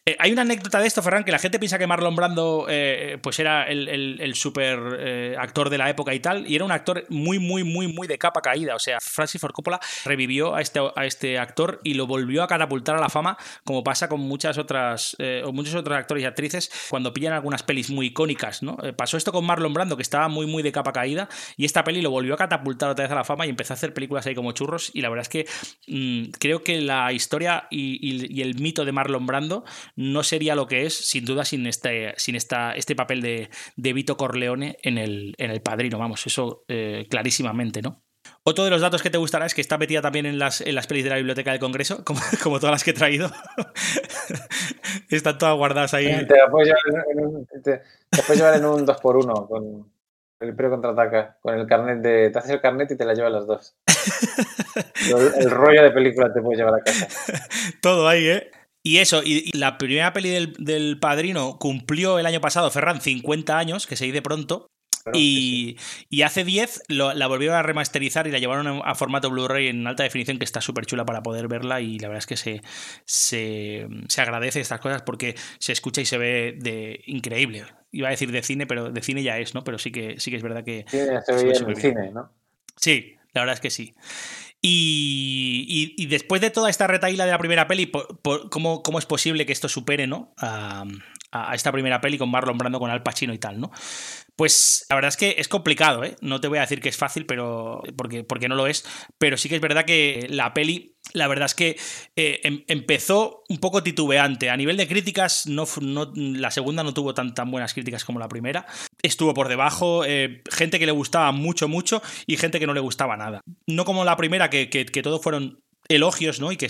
Eh, 0.05 0.17
hay 0.19 0.33
una 0.33 0.41
anécdota 0.41 0.81
de 0.81 0.87
esto, 0.87 1.01
Ferran, 1.01 1.23
que 1.23 1.31
la 1.31 1.39
gente 1.39 1.59
piensa 1.59 1.79
que 1.79 1.87
Marlon 1.87 2.13
Brando 2.13 2.65
eh, 2.67 3.17
pues 3.23 3.39
era 3.39 3.63
el, 3.63 3.87
el, 4.19 4.35
super 4.35 4.97
eh, 4.99 5.35
actor 5.39 5.69
de 5.69 5.77
la 5.77 5.89
época 5.89 6.13
y 6.13 6.19
tal, 6.19 6.45
y 6.45 6.57
era 6.57 6.65
un 6.65 6.73
actor 6.73 7.05
muy, 7.07 7.39
muy, 7.39 7.63
muy, 7.63 7.87
muy 7.87 8.05
de 8.05 8.17
capa 8.17 8.41
caída. 8.41 8.75
O 8.75 8.79
sea, 8.79 8.99
Francis 8.99 9.39
Ford 9.39 9.53
Coppola 9.53 9.79
revivió 10.03 10.55
a 10.55 10.61
este, 10.61 10.81
a 10.93 11.05
este 11.05 11.39
actor 11.39 11.79
y 11.85 11.93
lo 11.93 12.05
volvió 12.05 12.43
a 12.43 12.47
catapultar 12.47 12.97
a 12.97 12.99
la 12.99 13.07
fama, 13.07 13.37
como 13.63 13.81
pasa 13.81 14.09
con 14.09 14.19
muchas 14.19 14.57
otras, 14.57 15.15
o 15.45 15.53
muchos 15.53 15.73
otros 15.75 15.97
actores 15.97 16.23
y 16.23 16.25
actrices 16.25 16.69
cuando 16.89 17.13
pillan 17.13 17.31
algunas 17.31 17.63
pelis 17.63 17.89
muy 17.89 18.07
icónicas, 18.07 18.61
¿no? 18.61 18.75
Pasó 18.97 19.15
esto 19.15 19.31
con 19.31 19.45
Marlon 19.45 19.73
Brando, 19.73 19.95
que 19.95 20.03
estaba 20.03 20.27
muy, 20.27 20.47
muy 20.47 20.63
de 20.63 20.73
capa 20.73 20.91
caída, 20.91 21.29
y 21.55 21.63
esta 21.63 21.85
peli 21.85 22.01
lo 22.01 22.11
volvió 22.11 22.33
a 22.33 22.37
catapultar 22.37 22.89
otra 22.89 23.03
vez 23.03 23.11
a 23.13 23.15
la 23.15 23.23
fama 23.23 23.45
empezó 23.53 23.73
a 23.73 23.75
hacer 23.75 23.93
películas 23.93 24.25
ahí 24.27 24.35
como 24.35 24.51
churros, 24.51 24.91
y 24.93 25.01
la 25.01 25.09
verdad 25.09 25.23
es 25.23 25.29
que 25.29 25.45
mmm, 25.87 26.31
creo 26.39 26.63
que 26.63 26.81
la 26.81 27.11
historia 27.13 27.67
y, 27.69 28.41
el 28.41 28.55
mito 28.59 28.85
de 28.85 28.91
Marlon 28.91 29.25
Brando 29.25 29.63
no 29.95 30.23
sería 30.23 30.55
lo 30.55 30.67
que 30.67 30.85
es, 30.85 30.93
sin 30.93 31.25
duda, 31.25 31.45
sin 31.45 31.65
este, 31.67 32.13
sin 32.17 32.35
esta, 32.35 32.73
este 32.73 32.95
papel 32.95 33.21
de, 33.21 33.49
de 33.75 33.93
Vito 33.93 34.17
Corleone 34.17 34.77
en 34.83 34.97
el, 34.97 35.35
en 35.37 35.51
el 35.51 35.61
padrino. 35.61 35.97
Vamos, 35.97 36.25
eso 36.27 36.63
eh, 36.67 37.07
clarísimamente, 37.09 37.81
¿no? 37.81 38.03
Otro 38.43 38.63
de 38.65 38.69
los 38.69 38.81
datos 38.81 39.01
que 39.01 39.09
te 39.09 39.17
gustará 39.17 39.45
es 39.45 39.53
que 39.53 39.61
está 39.61 39.77
metida 39.77 40.01
también 40.01 40.25
en 40.25 40.39
las, 40.39 40.61
en 40.61 40.75
las 40.75 40.87
pelis 40.87 41.03
de 41.03 41.09
la 41.09 41.15
Biblioteca 41.17 41.51
del 41.51 41.59
Congreso, 41.59 42.03
como, 42.03 42.19
como 42.43 42.59
todas 42.59 42.73
las 42.73 42.83
que 42.83 42.91
he 42.91 42.93
traído. 42.93 43.29
Están 45.09 45.37
todas 45.37 45.55
guardadas 45.55 45.93
ahí. 45.93 46.07
Te 46.27 46.35
puedes 46.51 46.69
llevar 48.35 48.55
en 48.55 48.65
un 48.65 48.85
2x1 48.85 49.47
con 49.47 49.92
el 50.43 50.49
Imperio 50.49 50.71
contraataca, 50.71 51.37
con 51.41 51.57
el 51.57 51.67
carnet 51.67 51.99
de. 51.99 52.29
Te 52.29 52.39
haces 52.39 52.51
el 52.51 52.61
carnet 52.61 52.91
y 52.91 52.97
te 52.97 53.05
la 53.05 53.13
llevas 53.13 53.31
las 53.31 53.47
dos. 53.47 53.75
el, 55.09 55.43
el 55.43 55.49
rollo 55.49 55.83
de 55.83 55.91
película 55.91 56.31
te 56.33 56.41
puedes 56.41 56.59
llevar 56.59 56.75
a 56.75 56.83
casa. 56.83 57.07
Todo 57.81 58.07
ahí, 58.07 58.27
¿eh? 58.27 58.51
Y 58.85 58.97
eso, 58.97 59.21
y, 59.23 59.49
y, 59.53 59.57
la 59.57 59.77
primera 59.77 60.11
peli 60.11 60.29
del, 60.29 60.53
del, 60.59 60.99
Padrino 60.99 61.57
cumplió 61.57 62.19
el 62.19 62.25
año 62.25 62.41
pasado, 62.41 62.69
Ferran, 62.69 62.99
50 62.99 63.57
años, 63.57 63.87
que 63.87 63.95
se 63.95 64.03
dice 64.03 64.21
pronto. 64.21 64.67
Claro, 65.03 65.19
y, 65.19 65.75
sí, 65.77 65.85
sí. 65.85 66.05
y, 66.09 66.21
hace 66.21 66.43
10 66.43 66.83
lo, 66.87 67.13
la 67.13 67.27
volvieron 67.27 67.57
a 67.57 67.63
remasterizar 67.63 68.27
y 68.27 68.31
la 68.31 68.39
llevaron 68.39 68.67
a, 68.67 68.79
a 68.79 68.95
formato 68.95 69.29
Blu-ray 69.29 69.67
en 69.67 69.85
alta 69.85 70.03
definición, 70.03 70.39
que 70.39 70.45
está 70.45 70.61
súper 70.61 70.85
chula 70.85 71.05
para 71.05 71.21
poder 71.21 71.47
verla. 71.47 71.81
Y 71.81 71.99
la 71.99 72.07
verdad 72.07 72.19
es 72.19 72.27
que 72.27 72.37
se, 72.37 72.61
se, 73.05 73.87
se, 74.07 74.21
agradece 74.21 74.61
estas 74.61 74.79
cosas 74.79 75.01
porque 75.01 75.35
se 75.59 75.73
escucha 75.73 76.01
y 76.01 76.05
se 76.05 76.17
ve 76.17 76.55
de 76.57 77.01
increíble. 77.05 77.65
Iba 77.91 78.07
a 78.07 78.11
decir 78.11 78.31
de 78.31 78.41
cine, 78.43 78.65
pero 78.65 78.91
de 78.91 79.01
cine 79.01 79.23
ya 79.23 79.37
es, 79.37 79.53
¿no? 79.53 79.63
Pero 79.63 79.77
sí 79.77 79.91
que, 79.91 80.19
sí 80.19 80.31
que 80.31 80.37
es 80.37 80.43
verdad 80.43 80.63
que. 80.63 80.85
Sí, 80.87 80.99
se 81.25 81.33
veía 81.33 81.53
en 81.53 81.69
el 81.69 81.75
cine, 81.75 82.11
¿no? 82.11 82.31
Sí, 82.75 83.15
la 83.33 83.41
verdad 83.41 83.55
es 83.55 83.61
que 83.61 83.69
sí. 83.69 83.95
Y, 84.65 85.65
y, 85.97 86.01
y, 86.01 86.05
después 86.05 86.39
de 86.39 86.49
toda 86.49 86.69
esta 86.69 86.87
retaíla 86.87 87.25
de 87.25 87.31
la 87.31 87.37
primera 87.37 87.67
peli, 87.67 87.85
por, 87.85 88.19
por, 88.21 88.49
¿cómo, 88.49 88.81
¿cómo, 88.81 88.97
es 88.97 89.05
posible 89.05 89.45
que 89.45 89.51
esto 89.51 89.67
supere 89.67 90.07
¿no? 90.07 90.33
a, 90.37 90.85
a, 91.31 91.53
esta 91.53 91.73
primera 91.73 91.99
peli 91.99 92.17
con 92.17 92.31
Marlon 92.31 92.57
Brando, 92.57 92.79
con 92.79 92.89
Al 92.89 93.03
Pacino 93.03 93.33
y 93.33 93.39
tal? 93.39 93.59
¿no? 93.59 93.71
Pues 94.35 94.85
la 94.89 94.95
verdad 94.95 95.09
es 95.09 95.17
que 95.17 95.35
es 95.37 95.47
complicado, 95.47 96.03
¿eh? 96.03 96.15
No 96.21 96.41
te 96.41 96.47
voy 96.47 96.57
a 96.57 96.61
decir 96.61 96.81
que 96.81 96.89
es 96.89 96.97
fácil, 96.97 97.25
pero 97.25 97.83
porque, 97.95 98.23
porque 98.23 98.49
no 98.49 98.55
lo 98.55 98.65
es. 98.65 98.83
Pero 99.19 99.37
sí 99.37 99.47
que 99.47 99.55
es 99.55 99.61
verdad 99.61 99.85
que 99.85 100.25
la 100.29 100.53
peli, 100.53 100.97
la 101.13 101.27
verdad 101.27 101.45
es 101.45 101.53
que 101.53 101.77
eh, 102.15 102.39
em, 102.43 102.63
empezó 102.67 103.43
un 103.47 103.59
poco 103.59 103.83
titubeante. 103.83 104.49
A 104.49 104.57
nivel 104.57 104.77
de 104.77 104.87
críticas, 104.87 105.45
no, 105.45 105.65
la 106.15 106.49
segunda 106.49 106.83
no 106.83 106.93
tuvo 106.93 107.13
tan, 107.13 107.35
tan 107.35 107.51
buenas 107.51 107.73
críticas 107.73 108.05
como 108.05 108.19
la 108.19 108.27
primera. 108.27 108.65
Estuvo 109.03 109.33
por 109.35 109.49
debajo, 109.49 110.03
eh, 110.05 110.41
gente 110.51 110.79
que 110.79 110.87
le 110.87 110.91
gustaba 110.91 111.31
mucho, 111.31 111.67
mucho 111.67 112.01
y 112.25 112.37
gente 112.37 112.59
que 112.59 112.67
no 112.67 112.73
le 112.73 112.79
gustaba 112.79 113.17
nada. 113.17 113.41
No 113.67 113.85
como 113.85 114.03
la 114.03 114.17
primera, 114.17 114.49
que, 114.49 114.69
que, 114.69 114.85
que 114.85 115.03
todos 115.03 115.21
fueron 115.21 115.61
elogios, 115.89 116.39
¿no? 116.39 116.51
Y 116.51 116.57
que 116.57 116.69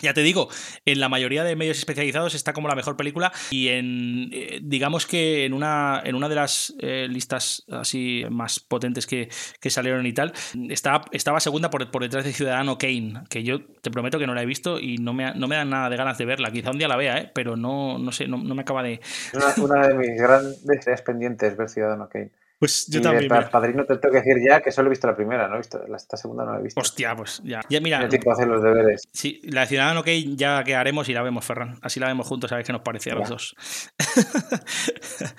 ya 0.00 0.14
te 0.14 0.22
digo, 0.22 0.48
en 0.84 1.00
la 1.00 1.08
mayoría 1.08 1.44
de 1.44 1.56
medios 1.56 1.78
especializados 1.78 2.34
está 2.34 2.52
como 2.52 2.68
la 2.68 2.74
mejor 2.74 2.96
película 2.96 3.32
y 3.50 3.68
en 3.68 4.30
eh, 4.32 4.60
digamos 4.62 5.06
que 5.06 5.44
en 5.44 5.52
una, 5.52 6.00
en 6.04 6.14
una 6.14 6.28
de 6.28 6.34
las 6.34 6.74
eh, 6.80 7.06
listas 7.08 7.64
así 7.70 8.24
más 8.30 8.60
potentes 8.60 9.06
que, 9.06 9.28
que, 9.60 9.70
salieron 9.70 10.06
y 10.06 10.12
tal, 10.12 10.32
estaba, 10.68 11.04
estaba 11.12 11.40
segunda 11.40 11.70
por, 11.70 11.88
detrás 12.02 12.24
de 12.24 12.32
Ciudadano 12.32 12.78
Kane, 12.78 13.22
que 13.28 13.42
yo 13.42 13.64
te 13.64 13.90
prometo 13.90 14.18
que 14.18 14.26
no 14.26 14.34
la 14.34 14.42
he 14.42 14.46
visto 14.46 14.80
y 14.80 14.98
no 14.98 15.12
me, 15.12 15.34
no 15.34 15.48
me 15.48 15.56
dan 15.56 15.70
nada 15.70 15.90
de 15.90 15.96
ganas 15.96 16.18
de 16.18 16.24
verla. 16.24 16.50
Quizá 16.50 16.70
un 16.70 16.78
día 16.78 16.88
la 16.88 16.96
vea, 16.96 17.18
¿eh? 17.18 17.30
pero 17.34 17.56
no, 17.56 17.98
no 17.98 18.12
sé, 18.12 18.26
no, 18.26 18.38
no 18.38 18.54
me 18.54 18.62
acaba 18.62 18.82
de... 18.82 19.00
Una, 19.34 19.54
una 19.62 19.88
de 19.88 19.94
mis 19.94 20.20
grandes 20.20 21.02
pendientes 21.02 21.56
ver 21.56 21.68
Ciudadano 21.68 22.08
Kane. 22.08 22.30
Pues 22.58 22.88
yo 22.88 22.98
y 22.98 23.02
también. 23.02 23.30
Padrino 23.50 23.84
te 23.84 23.96
tengo 23.98 24.12
que 24.12 24.18
decir 24.18 24.36
ya 24.44 24.60
que 24.60 24.72
solo 24.72 24.88
he 24.88 24.90
visto 24.90 25.06
la 25.06 25.14
primera, 25.14 25.46
no 25.46 25.54
he 25.54 25.58
visto 25.58 25.80
la 25.86 25.96
esta 25.96 26.16
segunda 26.16 26.44
no 26.44 26.54
la 26.54 26.58
he 26.58 26.62
visto. 26.62 26.80
Hostia, 26.80 27.14
pues 27.14 27.40
ya. 27.44 27.60
Ya, 27.68 27.80
mira. 27.80 28.00
No 28.00 28.08
tiempo 28.08 28.32
hacer 28.32 28.48
los 28.48 28.62
deberes. 28.62 29.02
Sí, 29.12 29.40
la 29.44 29.60
de 29.60 29.66
Ciudadano 29.68 30.02
Kane 30.02 30.34
ya 30.36 30.64
que 30.64 30.74
haremos 30.74 31.08
y 31.08 31.12
la 31.12 31.22
vemos, 31.22 31.44
Ferran. 31.44 31.78
Así 31.82 32.00
la 32.00 32.08
vemos 32.08 32.26
juntos, 32.26 32.50
a 32.50 32.56
ver 32.56 32.64
qué 32.64 32.72
nos 32.72 32.82
parecía 32.82 33.12
a 33.12 33.16
los 33.16 33.28
dos. 33.28 33.56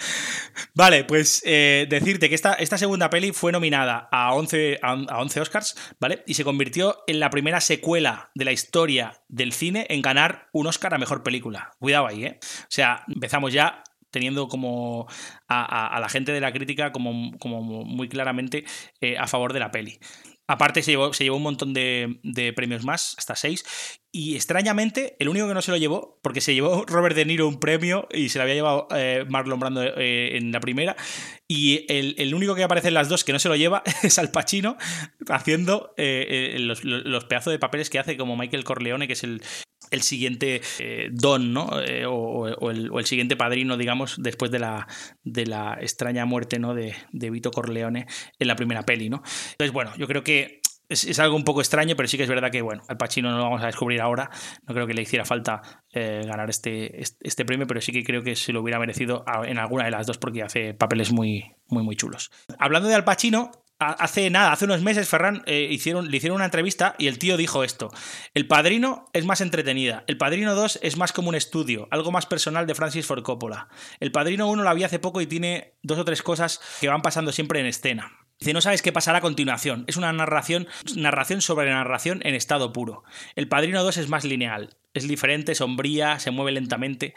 vale, 0.76 1.04
pues 1.04 1.42
eh, 1.46 1.88
decirte 1.90 2.30
que 2.30 2.36
esta, 2.36 2.54
esta 2.54 2.78
segunda 2.78 3.10
peli 3.10 3.34
fue 3.34 3.52
nominada 3.52 4.08
a 4.12 4.34
11, 4.34 4.80
a, 4.82 4.92
a 5.10 5.20
11 5.20 5.42
Oscars, 5.42 5.76
¿vale? 6.00 6.24
Y 6.26 6.36
se 6.36 6.46
convirtió 6.46 7.04
en 7.08 7.20
la 7.20 7.30
primera 7.30 7.60
secuela 7.60 8.32
de 8.34 8.46
la 8.46 8.54
historia 8.54 9.22
del 9.28 9.52
cine 9.52 9.86
en 9.90 10.02
ganar 10.02 10.48
un 10.54 10.68
Oscar 10.68 10.94
a 10.94 10.98
mejor 10.98 11.24
película. 11.24 11.72
Cuidado 11.80 12.08
ahí, 12.08 12.24
¿eh? 12.24 12.40
O 12.42 12.68
sea, 12.70 13.04
empezamos 13.08 13.52
ya 13.52 13.84
teniendo 14.12 14.48
como 14.48 15.08
a, 15.48 15.98
la 16.00 16.10
gente 16.10 16.32
de 16.32 16.42
la 16.42 16.52
crítica 16.52 16.92
como, 16.92 17.12
muy 17.14 18.10
claramente 18.10 18.66
eh, 19.02 19.18
a 19.18 19.28
favor 19.28 19.54
de 19.54 19.60
la 19.60 19.72
peli. 19.72 20.00
Aparte 20.48 20.82
se 20.82 20.92
llevó, 20.92 21.12
un 21.36 21.44
montón 21.44 21.74
de, 21.76 22.54
premios 22.56 22.84
más, 22.84 23.14
hasta 23.20 23.36
seis. 23.36 23.64
Y 24.12 24.36
extrañamente, 24.36 25.16
el 25.20 25.30
único 25.30 25.48
que 25.48 25.54
no 25.54 25.62
se 25.62 25.70
lo 25.70 25.78
llevó, 25.78 26.20
porque 26.24 26.42
se 26.42 26.56
llevó 26.56 26.86
Robert 26.88 27.16
De 27.16 27.24
Niro 27.26 27.48
un 27.48 27.60
premio 27.60 28.08
y 28.12 28.30
se 28.30 28.40
lo 28.40 28.44
había 28.44 28.56
llevado 28.56 28.88
eh, 28.96 29.26
Marlon 29.30 29.60
Brando 29.60 29.84
eh, 29.84 30.38
en 30.38 30.52
la 30.52 30.60
primera. 30.60 30.96
Y 31.48 31.86
el, 31.88 32.34
único 32.34 32.56
que 32.56 32.64
aparece 32.64 32.88
en 32.88 32.96
las 32.96 33.10
dos 33.10 33.24
que 33.24 33.32
no 33.32 33.38
se 33.38 33.48
lo 33.48 33.56
lleva 33.56 33.84
es 34.04 34.18
Al 34.18 34.32
Pacino 34.32 34.76
haciendo 35.30 35.94
los- 35.98 36.84
los 36.84 37.26
pedazos 37.26 37.52
de 37.52 37.60
papeles 37.60 37.92
que 37.92 38.00
hace 38.00 38.18
como 38.18 38.36
Michael 38.36 38.64
Corleone, 38.64 39.06
que 39.06 39.14
es 39.14 39.24
el, 39.24 39.44
el 39.92 40.02
siguiente 40.02 40.62
eh, 40.80 41.10
don, 41.12 41.54
¿no? 41.54 41.82
Eh, 41.82 42.06
o, 42.08 42.48
el, 42.70 43.06
siguiente 43.06 43.36
padrino, 43.36 43.78
digamos, 43.78 44.16
después 44.20 44.52
de 44.52 44.60
la, 44.60 44.88
de 45.24 45.46
la 45.46 45.78
extraña 45.82 46.26
muerte, 46.26 46.60
¿no? 46.60 46.74
De, 46.74 46.96
de 47.12 47.30
Vito 47.30 47.52
Corleone 47.52 48.08
en 48.38 48.48
la 48.48 48.56
primera 48.56 48.84
peli, 48.84 49.10
¿no? 49.10 49.24
Entonces, 49.52 49.72
bueno, 49.72 49.92
yo 49.98 50.08
creo 50.08 50.24
que 50.24 50.62
es, 50.90 51.20
algo 51.20 51.36
un 51.36 51.44
poco 51.44 51.62
extraño, 51.62 51.96
pero 51.96 52.08
sí 52.08 52.18
que 52.18 52.24
es 52.24 52.30
verdad 52.30 52.52
que, 52.52 52.62
bueno, 52.62 52.84
al 52.88 52.98
Pacino 52.98 53.30
no 53.30 53.38
lo 53.38 53.44
vamos 53.44 53.62
a 53.62 53.68
descubrir 53.68 54.02
ahora. 54.02 54.30
No 54.68 54.74
creo 54.74 54.88
que 54.88 54.96
le 54.96 55.04
hiciera 55.04 55.24
falta 55.24 55.62
eh, 55.94 56.24
ganar 56.26 56.50
este, 56.50 57.02
este, 57.02 57.46
premio, 57.46 57.68
pero 57.68 57.80
sí 57.80 57.92
que 57.92 58.04
creo 58.04 58.24
que 58.24 58.36
se 58.36 58.52
lo 58.52 58.62
hubiera 58.62 58.80
merecido 58.80 59.24
en 59.46 59.60
alguna 59.60 59.86
de 59.86 59.92
las 59.92 60.08
dos 60.08 60.18
porque 60.18 60.42
hace 60.42 60.74
papeles 60.74 61.12
muy, 61.12 61.54
muy, 61.68 61.84
muy 61.84 61.96
chulos. 61.96 62.32
Hablando 62.58 62.90
de 62.90 62.96
Al 62.96 63.04
Pacino, 63.04 63.52
hace 63.80 64.30
nada, 64.30 64.52
hace 64.52 64.66
unos 64.66 64.82
meses, 64.82 65.08
Ferran, 65.08 65.42
eh, 65.46 65.68
le 65.70 66.18
hicieron 66.18 66.36
una 66.36 66.46
entrevista 66.46 66.96
y 66.98 67.08
el 67.08 67.18
tío 67.18 67.38
dijo 67.38 67.64
esto. 67.64 67.92
El 68.34 68.48
Padrino 68.48 69.06
es 69.14 69.26
más 69.26 69.42
entretenida. 69.42 70.04
El 70.08 70.18
Padrino 70.18 70.54
2 70.54 70.80
es 70.84 70.98
más 70.98 71.14
como 71.14 71.30
un 71.30 71.36
estudio, 71.36 71.88
algo 71.92 72.12
más 72.12 72.26
personal 72.26 72.68
de 72.68 72.76
Francis 72.76 73.06
Ford 73.06 73.24
Coppola. 73.24 73.70
El 74.00 74.12
Padrino 74.12 74.48
1 74.50 74.64
la 74.64 74.74
vi 74.74 74.84
hace 74.84 75.00
poco 75.00 75.22
y 75.22 75.28
tiene 75.28 75.76
dos 75.82 75.98
o 75.98 76.06
tres 76.06 76.22
cosas 76.22 76.60
que 76.82 76.90
van 76.90 77.02
pasando 77.02 77.32
siempre 77.32 77.60
en 77.60 77.66
escena. 77.66 78.12
Dice, 78.40 78.54
no 78.54 78.62
sabes 78.62 78.82
qué 78.82 78.94
pasará 78.94 79.18
a 79.18 79.22
continuación. 79.22 79.84
Es 79.88 79.98
una 79.98 80.14
narración, 80.14 80.68
narración 80.96 81.42
sobre 81.42 81.70
narración 81.70 82.22
en 82.24 82.36
estado 82.36 82.72
puro. 82.72 83.04
El 83.36 83.50
Padrino 83.50 83.84
2 83.84 83.98
es 83.98 84.10
más 84.10 84.24
lineal. 84.24 84.78
Es 84.94 85.08
diferente, 85.08 85.56
sombría, 85.56 86.20
se 86.20 86.32
mueve 86.32 86.54
lentamente. 86.54 87.16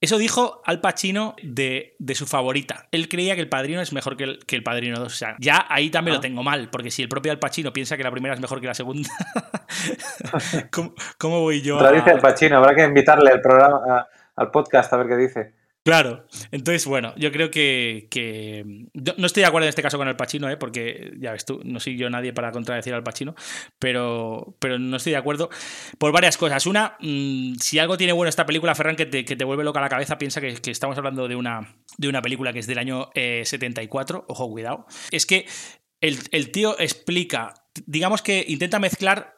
Eso 0.00 0.16
dijo 0.16 0.62
Al 0.64 0.80
Pacino 0.80 1.34
de, 1.42 1.96
de 1.98 2.14
su 2.14 2.26
favorita. 2.26 2.86
Él 2.92 3.08
creía 3.08 3.34
que 3.34 3.40
el 3.40 3.48
Padrino 3.48 3.80
es 3.80 3.92
mejor 3.92 4.16
que 4.16 4.24
el, 4.24 4.38
que 4.46 4.54
el 4.54 4.62
Padrino 4.62 4.96
2. 4.98 5.06
O 5.06 5.10
sea, 5.16 5.34
ya 5.40 5.66
ahí 5.68 5.90
también 5.90 6.12
lo 6.14 6.18
Ah. 6.18 6.22
tengo 6.22 6.42
mal, 6.44 6.68
porque 6.70 6.90
si 6.92 7.02
el 7.02 7.08
propio 7.08 7.32
Al 7.32 7.40
Pacino 7.40 7.72
piensa 7.72 7.96
que 7.96 8.04
la 8.04 8.10
primera 8.12 8.34
es 8.34 8.40
mejor 8.40 8.60
que 8.60 8.68
la 8.68 8.74
segunda, 8.74 9.08
¿cómo, 10.70 10.94
cómo 11.18 11.40
voy 11.40 11.62
yo 11.62 11.78
dice 11.92 12.10
a...? 12.10 12.12
el 12.14 12.20
Pachino, 12.20 12.56
habrá 12.58 12.74
que 12.74 12.84
invitarle 12.84 13.30
al 13.30 13.40
programa, 13.40 13.80
a- 13.88 14.08
al 14.36 14.50
podcast 14.52 14.92
a 14.92 14.96
ver 14.98 15.08
qué 15.08 15.16
dice. 15.16 15.52
Claro, 15.88 16.26
entonces 16.50 16.84
bueno, 16.84 17.14
yo 17.16 17.32
creo 17.32 17.50
que, 17.50 18.10
no 18.92 19.26
estoy 19.26 19.40
de 19.40 19.46
acuerdo 19.46 19.64
en 19.64 19.70
este 19.70 19.80
caso 19.80 19.96
con 19.96 20.06
el 20.06 20.16
Pacino, 20.16 20.50
¿eh? 20.50 20.58
porque 20.58 21.14
ya 21.18 21.32
ves 21.32 21.46
tú, 21.46 21.62
no 21.64 21.80
soy 21.80 21.96
yo 21.96 22.10
nadie 22.10 22.34
para 22.34 22.52
contradecir 22.52 22.92
al 22.92 23.02
Pacino, 23.02 23.34
pero, 23.78 24.54
no 24.78 24.96
estoy 24.98 25.12
de 25.12 25.16
acuerdo 25.16 25.48
por 25.96 26.12
varias 26.12 26.36
cosas. 26.36 26.66
Una, 26.66 26.98
mm, 27.00 27.54
si 27.54 27.78
algo 27.78 27.96
tiene 27.96 28.12
bueno 28.12 28.28
esta 28.28 28.44
película, 28.44 28.74
Ferran, 28.74 28.96
que 28.96 29.06
te, 29.06 29.44
vuelve 29.46 29.64
loca 29.64 29.80
la 29.80 29.88
cabeza, 29.88 30.18
piensa 30.18 30.42
que, 30.42 30.58
estamos 30.70 30.98
hablando 30.98 31.26
de 31.26 31.36
una, 31.36 31.74
de 31.96 32.08
una 32.08 32.20
película 32.20 32.52
que 32.52 32.58
es 32.58 32.66
del 32.66 32.76
año 32.76 33.08
eh, 33.14 33.44
74, 33.46 34.26
ojo, 34.28 34.50
cuidado, 34.50 34.84
es 35.10 35.24
que 35.24 35.46
el 36.02 36.52
tío 36.52 36.78
explica, 36.78 37.54
digamos 37.86 38.20
que 38.20 38.44
intenta 38.46 38.78
mezclar 38.78 39.37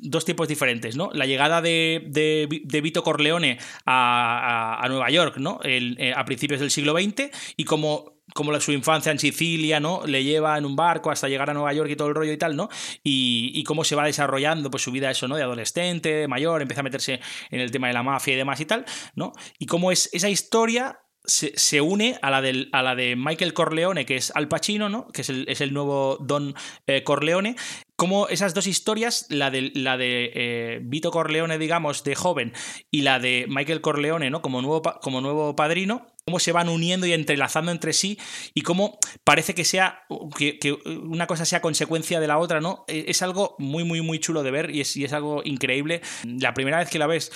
dos 0.00 0.24
tiempos 0.24 0.48
diferentes, 0.48 0.96
¿no? 0.96 1.10
La 1.12 1.26
llegada 1.26 1.60
de, 1.62 2.04
de, 2.08 2.46
Vi- 2.48 2.62
de 2.64 2.80
Vito 2.80 3.02
Corleone 3.02 3.58
a, 3.86 4.84
Nueva 4.88 5.10
York, 5.10 5.36
¿no? 5.38 5.60
Eh, 5.64 6.12
a 6.14 6.24
principios 6.24 6.60
del 6.60 6.70
siglo 6.70 6.92
XX 6.92 7.30
y 7.56 7.64
como 7.64 8.18
como 8.32 8.58
su 8.60 8.70
infancia 8.70 9.10
en 9.10 9.18
Sicilia, 9.18 9.80
¿no? 9.80 10.02
Le 10.06 10.22
lleva 10.22 10.56
en 10.56 10.64
un 10.64 10.76
barco 10.76 11.10
hasta 11.10 11.28
llegar 11.28 11.50
a 11.50 11.52
Nueva 11.54 11.72
York 11.72 11.90
y 11.90 11.96
todo 11.96 12.06
el 12.06 12.14
rollo 12.14 12.32
y 12.32 12.36
tal, 12.38 12.54
¿no? 12.54 12.68
Y, 13.02 13.50
y 13.54 13.64
cómo 13.64 13.82
se 13.82 13.96
va 13.96 14.04
desarrollando 14.04 14.70
pues 14.70 14.84
su 14.84 14.92
vida 14.92 15.10
eso, 15.10 15.26
¿no? 15.26 15.34
De 15.34 15.42
adolescente, 15.42 16.14
de 16.14 16.28
mayor, 16.28 16.62
empieza 16.62 16.80
a 16.80 16.84
meterse 16.84 17.18
en 17.50 17.58
el 17.60 17.72
tema 17.72 17.88
de 17.88 17.94
la 17.94 18.04
mafia 18.04 18.34
y 18.34 18.36
demás 18.36 18.60
y 18.60 18.66
tal, 18.66 18.84
¿no? 19.16 19.32
Y 19.58 19.66
cómo 19.66 19.90
es 19.90 20.08
esa 20.12 20.28
historia 20.28 21.00
se, 21.24 21.52
se 21.56 21.80
une 21.80 22.18
a 22.22 22.30
la, 22.30 22.40
del, 22.42 22.68
a 22.72 22.82
la 22.82 22.94
de 22.94 23.16
Michael 23.16 23.54
Corleone, 23.54 24.06
que 24.06 24.16
es 24.16 24.32
Al 24.34 24.48
Pacino, 24.48 24.88
¿no? 24.88 25.08
Que 25.08 25.22
es 25.22 25.28
el, 25.28 25.46
es 25.48 25.60
el 25.60 25.72
nuevo 25.72 26.18
Don 26.20 26.54
eh, 26.86 27.02
Corleone. 27.02 27.56
Como 27.96 28.28
esas 28.28 28.54
dos 28.54 28.66
historias, 28.66 29.26
la 29.28 29.50
de, 29.50 29.72
la 29.74 29.98
de 29.98 30.30
eh, 30.34 30.80
Vito 30.82 31.10
Corleone, 31.10 31.58
digamos, 31.58 32.02
de 32.02 32.14
joven, 32.14 32.54
y 32.90 33.02
la 33.02 33.18
de 33.18 33.44
Michael 33.48 33.82
Corleone, 33.82 34.30
¿no? 34.30 34.40
Como 34.40 34.62
nuevo, 34.62 34.80
como 35.02 35.20
nuevo 35.20 35.54
padrino, 35.54 36.06
cómo 36.24 36.38
se 36.38 36.52
van 36.52 36.70
uniendo 36.70 37.06
y 37.06 37.12
entrelazando 37.12 37.72
entre 37.72 37.92
sí 37.92 38.18
y 38.54 38.62
cómo 38.62 38.98
parece 39.24 39.54
que 39.54 39.64
sea 39.64 40.04
que, 40.36 40.58
que 40.58 40.72
una 40.72 41.26
cosa 41.26 41.44
sea 41.44 41.60
consecuencia 41.60 42.20
de 42.20 42.26
la 42.26 42.38
otra, 42.38 42.60
¿no? 42.62 42.84
Eh, 42.88 43.04
Es 43.08 43.20
algo 43.20 43.54
muy, 43.58 43.84
muy, 43.84 44.00
muy 44.00 44.18
chulo 44.18 44.42
de 44.42 44.50
ver 44.50 44.74
y 44.74 44.80
es, 44.80 44.96
y 44.96 45.04
es 45.04 45.12
algo 45.12 45.42
increíble. 45.44 46.00
La 46.24 46.54
primera 46.54 46.78
vez 46.78 46.88
que 46.88 46.98
la 46.98 47.06
ves, 47.06 47.30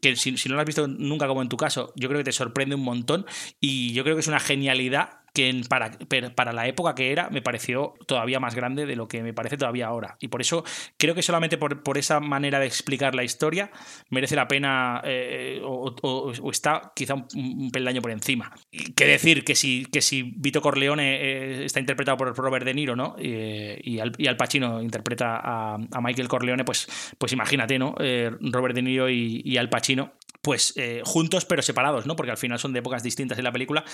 que 0.00 0.16
si, 0.16 0.36
si 0.36 0.48
no 0.48 0.56
la 0.56 0.62
has 0.62 0.66
visto 0.66 0.86
nunca 0.86 1.26
como 1.26 1.42
en 1.42 1.48
tu 1.48 1.56
caso, 1.56 1.92
yo 1.96 2.08
creo 2.08 2.20
que 2.20 2.24
te 2.24 2.32
sorprende 2.32 2.74
un 2.74 2.82
montón 2.82 3.26
y 3.60 3.92
yo 3.92 4.02
creo 4.02 4.16
que 4.16 4.20
es 4.20 4.28
una 4.28 4.40
genialidad 4.40 5.19
que 5.34 5.62
para, 5.68 5.90
para 6.34 6.52
la 6.52 6.66
época 6.66 6.94
que 6.94 7.12
era 7.12 7.30
me 7.30 7.42
pareció 7.42 7.94
todavía 8.06 8.40
más 8.40 8.54
grande 8.54 8.86
de 8.86 8.96
lo 8.96 9.08
que 9.08 9.22
me 9.22 9.32
parece 9.32 9.56
todavía 9.56 9.86
ahora. 9.86 10.16
Y 10.20 10.28
por 10.28 10.40
eso 10.40 10.64
creo 10.96 11.14
que 11.14 11.22
solamente 11.22 11.58
por, 11.58 11.82
por 11.82 11.98
esa 11.98 12.20
manera 12.20 12.58
de 12.58 12.66
explicar 12.66 13.14
la 13.14 13.24
historia 13.24 13.70
merece 14.10 14.36
la 14.36 14.48
pena 14.48 15.00
eh, 15.04 15.60
o, 15.64 16.32
está 16.50 16.92
quizá 16.94 17.14
un, 17.14 17.70
peldaño 17.72 18.02
por 18.02 18.10
encima. 18.10 18.52
Y 18.70 18.92
qué 18.92 19.06
decir 19.06 19.44
que 19.44 19.54
si, 19.54 19.86
que 19.86 20.02
si 20.02 20.22
Vito 20.36 20.60
Corleone 20.60 21.16
eh, 21.16 21.64
está 21.64 21.80
interpretado 21.80 22.16
por 22.16 22.36
Robert 22.36 22.64
De 22.64 22.74
Niro, 22.74 22.96
¿no? 22.96 23.16
Eh, 23.18 23.80
y, 23.82 23.98
Al, 23.98 24.12
y 24.18 24.26
Al 24.26 24.36
Pacino 24.36 24.82
interpreta 24.82 25.36
a, 25.36 25.74
a 25.74 26.00
Michael 26.00 26.28
Corleone, 26.28 26.64
pues, 26.64 26.88
pues 27.18 27.32
imagínate, 27.32 27.78
¿no? 27.78 27.94
Robert 28.40 28.74
De 28.74 28.82
Niro 28.82 29.08
y, 29.08 29.42
y 29.44 29.56
Al 29.56 29.68
Pacino 29.68 30.12
pues 30.42 30.74
juntos 31.04 31.44
pero 31.44 31.60
separados, 31.60 32.06
¿no? 32.06 32.16
Porque 32.16 32.30
al 32.30 32.38
final 32.38 32.58
son 32.58 32.72
de 32.72 32.78
épocas 32.78 33.02
distintas 33.02 33.36
en 33.36 33.44
la 33.44 33.52
película, 33.52 33.84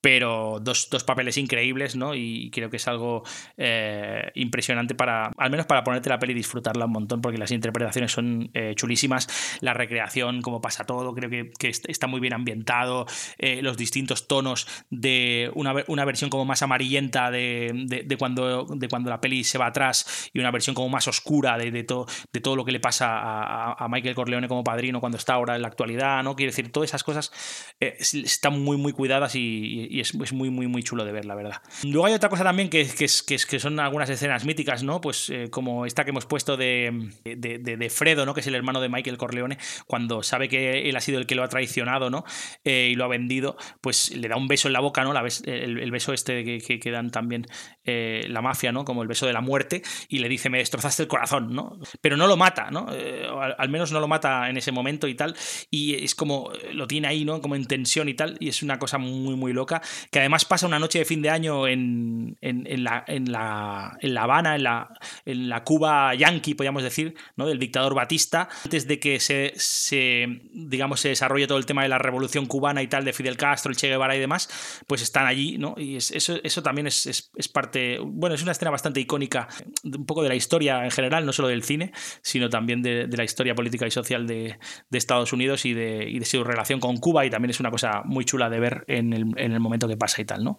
pero 0.00 0.58
dos, 0.60 0.81
dos 0.90 1.04
papeles 1.04 1.36
increíbles, 1.38 1.96
¿no? 1.96 2.14
Y 2.14 2.50
creo 2.50 2.70
que 2.70 2.76
es 2.76 2.88
algo 2.88 3.22
eh, 3.56 4.30
impresionante 4.34 4.94
para, 4.94 5.30
al 5.36 5.50
menos 5.50 5.66
para 5.66 5.84
ponerte 5.84 6.08
la 6.08 6.18
peli 6.18 6.32
y 6.32 6.36
disfrutarla 6.36 6.86
un 6.86 6.92
montón, 6.92 7.20
porque 7.20 7.38
las 7.38 7.50
interpretaciones 7.50 8.12
son 8.12 8.50
eh, 8.54 8.72
chulísimas, 8.76 9.58
la 9.60 9.74
recreación, 9.74 10.42
cómo 10.42 10.60
pasa 10.60 10.84
todo, 10.84 11.14
creo 11.14 11.30
que, 11.30 11.50
que 11.58 11.68
est- 11.68 11.88
está 11.88 12.06
muy 12.06 12.20
bien 12.20 12.32
ambientado, 12.32 13.06
eh, 13.38 13.60
los 13.62 13.76
distintos 13.76 14.26
tonos 14.28 14.66
de 14.90 15.50
una, 15.54 15.74
una 15.88 16.04
versión 16.04 16.30
como 16.30 16.44
más 16.44 16.62
amarillenta 16.62 17.30
de, 17.30 17.70
de- 18.06 18.16
cuando, 18.16 18.66
de 18.66 18.88
cuando 18.88 19.10
la 19.10 19.20
peli 19.20 19.44
se 19.44 19.58
va 19.58 19.66
atrás 19.66 20.30
y 20.32 20.38
una 20.40 20.50
versión 20.50 20.74
como 20.74 20.88
más 20.88 21.08
oscura 21.08 21.56
de, 21.58 21.70
de, 21.70 21.84
todo 21.84 22.06
de 22.32 22.40
todo 22.40 22.56
lo 22.56 22.64
que 22.64 22.72
le 22.72 22.80
pasa 22.80 23.18
a, 23.18 23.72
a- 23.72 23.88
Michael 23.88 24.14
Corleone 24.14 24.48
como 24.48 24.64
padrino 24.64 25.00
cuando 25.00 25.18
está 25.18 25.34
ahora 25.34 25.56
en 25.56 25.62
la 25.62 25.68
actualidad, 25.68 26.22
¿no? 26.22 26.34
Quiero 26.36 26.50
decir, 26.50 26.70
todas 26.72 26.90
esas 26.90 27.04
cosas 27.04 27.32
eh, 27.80 27.96
es- 27.98 28.14
están 28.14 28.60
muy, 28.62 28.76
muy 28.76 28.92
cuidadas 28.92 29.34
y, 29.34 29.88
y 29.90 30.00
es, 30.00 30.14
es 30.14 30.32
muy, 30.32 30.50
muy, 30.50 30.66
muy 30.72 30.82
chulo 30.82 31.04
de 31.04 31.12
ver, 31.12 31.24
la 31.24 31.34
verdad. 31.36 31.62
Luego 31.84 32.06
hay 32.06 32.14
otra 32.14 32.28
cosa 32.28 32.42
también 32.42 32.68
que, 32.68 32.84
que, 32.86 33.06
que, 33.26 33.36
que 33.48 33.60
son 33.60 33.78
algunas 33.78 34.10
escenas 34.10 34.44
míticas, 34.44 34.82
¿no? 34.82 35.00
Pues 35.00 35.30
eh, 35.30 35.48
como 35.50 35.86
esta 35.86 36.04
que 36.04 36.10
hemos 36.10 36.26
puesto 36.26 36.56
de, 36.56 37.10
de, 37.24 37.58
de- 37.58 37.90
Fredo, 37.90 38.26
¿no? 38.26 38.32
Que 38.34 38.40
es 38.40 38.46
el 38.46 38.54
hermano 38.54 38.80
de 38.80 38.88
Michael 38.88 39.18
Corleone, 39.18 39.58
cuando 39.86 40.22
sabe 40.22 40.48
que 40.48 40.88
él 40.88 40.96
ha 40.96 41.00
sido 41.00 41.18
el 41.18 41.26
que 41.26 41.34
lo 41.34 41.42
ha 41.44 41.48
traicionado, 41.48 42.10
¿no? 42.10 42.24
Eh, 42.64 42.88
y 42.92 42.94
lo 42.94 43.04
ha 43.04 43.08
vendido, 43.08 43.56
pues 43.80 44.16
le 44.16 44.28
da 44.28 44.36
un 44.36 44.48
beso 44.48 44.68
en 44.68 44.72
la 44.72 44.80
boca, 44.80 45.04
¿no? 45.04 45.12
La 45.12 45.22
bes- 45.22 45.46
el, 45.46 45.90
beso 45.90 46.12
este 46.12 46.58
que 46.60 46.90
dan 46.90 47.10
también 47.10 47.46
eh, 47.84 48.26
la 48.28 48.42
mafia, 48.42 48.72
¿no? 48.72 48.84
Como 48.84 49.02
el 49.02 49.08
beso 49.08 49.26
de 49.26 49.32
la 49.32 49.40
muerte, 49.40 49.82
y 50.08 50.18
le 50.18 50.28
dice, 50.28 50.48
me 50.48 50.58
destrozaste 50.58 51.02
el 51.02 51.08
corazón, 51.08 51.54
¿no? 51.54 51.78
Pero 52.00 52.16
no 52.16 52.26
lo 52.26 52.36
mata, 52.36 52.70
¿no? 52.70 52.86
Eh, 52.92 53.26
al, 53.58 53.68
menos 53.68 53.92
no 53.92 54.00
lo 54.00 54.08
mata 54.08 54.48
en 54.48 54.56
ese 54.56 54.72
momento 54.72 55.08
y 55.08 55.14
tal, 55.14 55.36
y 55.70 56.04
es 56.04 56.14
como, 56.14 56.50
lo 56.72 56.86
tiene 56.86 57.08
ahí, 57.08 57.24
¿no? 57.24 57.40
Como 57.40 57.56
en 57.56 57.66
tensión 57.66 58.08
y 58.08 58.14
tal, 58.14 58.36
y 58.40 58.48
es 58.48 58.62
una 58.62 58.78
cosa 58.78 58.98
muy, 58.98 59.36
muy 59.36 59.52
loca, 59.52 59.82
que 60.10 60.18
además 60.18 60.44
pasa 60.44 60.66
una 60.66 60.78
noche 60.78 60.98
de 60.98 61.04
fin 61.04 61.22
de 61.22 61.30
año 61.30 61.66
en, 61.66 62.36
en, 62.40 62.66
en, 62.66 62.84
la, 62.84 63.04
en, 63.06 63.30
la, 63.30 63.96
en 64.00 64.14
La 64.14 64.22
Habana, 64.22 64.56
en 64.56 64.62
la, 64.64 64.88
en 65.24 65.48
la 65.48 65.64
Cuba 65.64 66.14
yankee, 66.14 66.54
podríamos 66.54 66.82
decir, 66.82 67.14
¿no? 67.36 67.46
Del 67.46 67.58
dictador 67.58 67.94
Batista, 67.94 68.48
antes 68.64 68.86
de 68.86 68.98
que 68.98 69.20
se, 69.20 69.52
se, 69.56 70.42
digamos, 70.52 71.00
se 71.00 71.08
desarrolle 71.08 71.46
todo 71.46 71.58
el 71.58 71.66
tema 71.66 71.82
de 71.82 71.88
la 71.88 71.98
revolución 71.98 72.46
cubana 72.46 72.82
y 72.82 72.86
tal, 72.86 73.04
de 73.04 73.12
Fidel 73.12 73.36
Castro, 73.36 73.70
el 73.70 73.76
Che 73.76 73.88
Guevara 73.88 74.16
y 74.16 74.20
demás, 74.20 74.48
pues 74.86 75.02
están 75.02 75.26
allí, 75.26 75.58
¿no? 75.58 75.74
Y 75.76 75.96
es, 75.96 76.10
eso, 76.10 76.38
eso 76.42 76.62
también 76.62 76.86
es, 76.86 77.06
es, 77.06 77.30
es, 77.36 77.48
parte, 77.48 77.71
bueno, 78.04 78.34
es 78.34 78.42
una 78.42 78.52
escena 78.52 78.70
bastante 78.70 79.00
icónica, 79.00 79.48
un 79.84 80.06
poco 80.06 80.22
de 80.22 80.28
la 80.28 80.34
historia 80.34 80.84
en 80.84 80.90
general, 80.90 81.26
no 81.26 81.32
solo 81.32 81.48
del 81.48 81.62
cine, 81.62 81.92
sino 82.22 82.48
también 82.48 82.82
de, 82.82 83.08
la 83.08 83.24
historia 83.24 83.54
política 83.54 83.86
y 83.86 83.90
social 83.90 84.26
de, 84.26 84.58
Estados 84.90 85.32
Unidos 85.32 85.64
y 85.64 85.74
de, 85.74 86.22
su 86.24 86.44
relación 86.44 86.80
con 86.80 86.96
Cuba, 86.96 87.26
y 87.26 87.30
también 87.30 87.50
es 87.50 87.60
una 87.60 87.70
cosa 87.70 88.02
muy 88.04 88.24
chula 88.24 88.48
de 88.48 88.60
ver 88.60 88.84
en 88.88 89.12
el, 89.12 89.24
en 89.36 89.52
el 89.52 89.60
momento 89.60 89.88
que 89.88 89.96
pasa 89.96 90.22
y 90.22 90.24
tal, 90.24 90.44
¿no? 90.44 90.58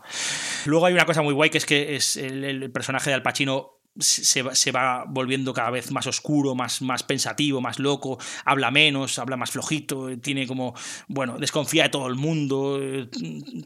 Luego 0.66 0.86
hay 0.86 0.94
una 0.94 1.06
cosa 1.06 1.22
muy 1.22 1.34
guay 1.34 1.50
que 1.50 1.58
es 1.58 1.66
que 1.66 1.96
es 1.96 2.18
el, 2.18 2.44
el 2.44 2.72
personaje 2.72 3.10
de 3.10 3.16
Al 3.16 3.22
Pacino 3.22 3.83
se 4.00 4.42
va, 4.42 4.56
se 4.56 4.72
va, 4.72 5.06
volviendo 5.08 5.54
cada 5.54 5.70
vez 5.70 5.92
más 5.92 6.08
oscuro, 6.08 6.56
más, 6.56 6.82
más 6.82 7.04
pensativo, 7.04 7.62
más 7.62 7.80
loco, 7.80 8.18
habla 8.44 8.72
menos, 8.72 9.20
habla 9.20 9.38
más 9.38 9.52
flojito, 9.52 10.10
tiene 10.20 10.48
como, 10.48 10.74
bueno, 11.08 11.38
desconfía 11.38 11.84
de 11.84 11.90
todo 11.90 12.08
el 12.08 12.16
mundo, 12.16 12.80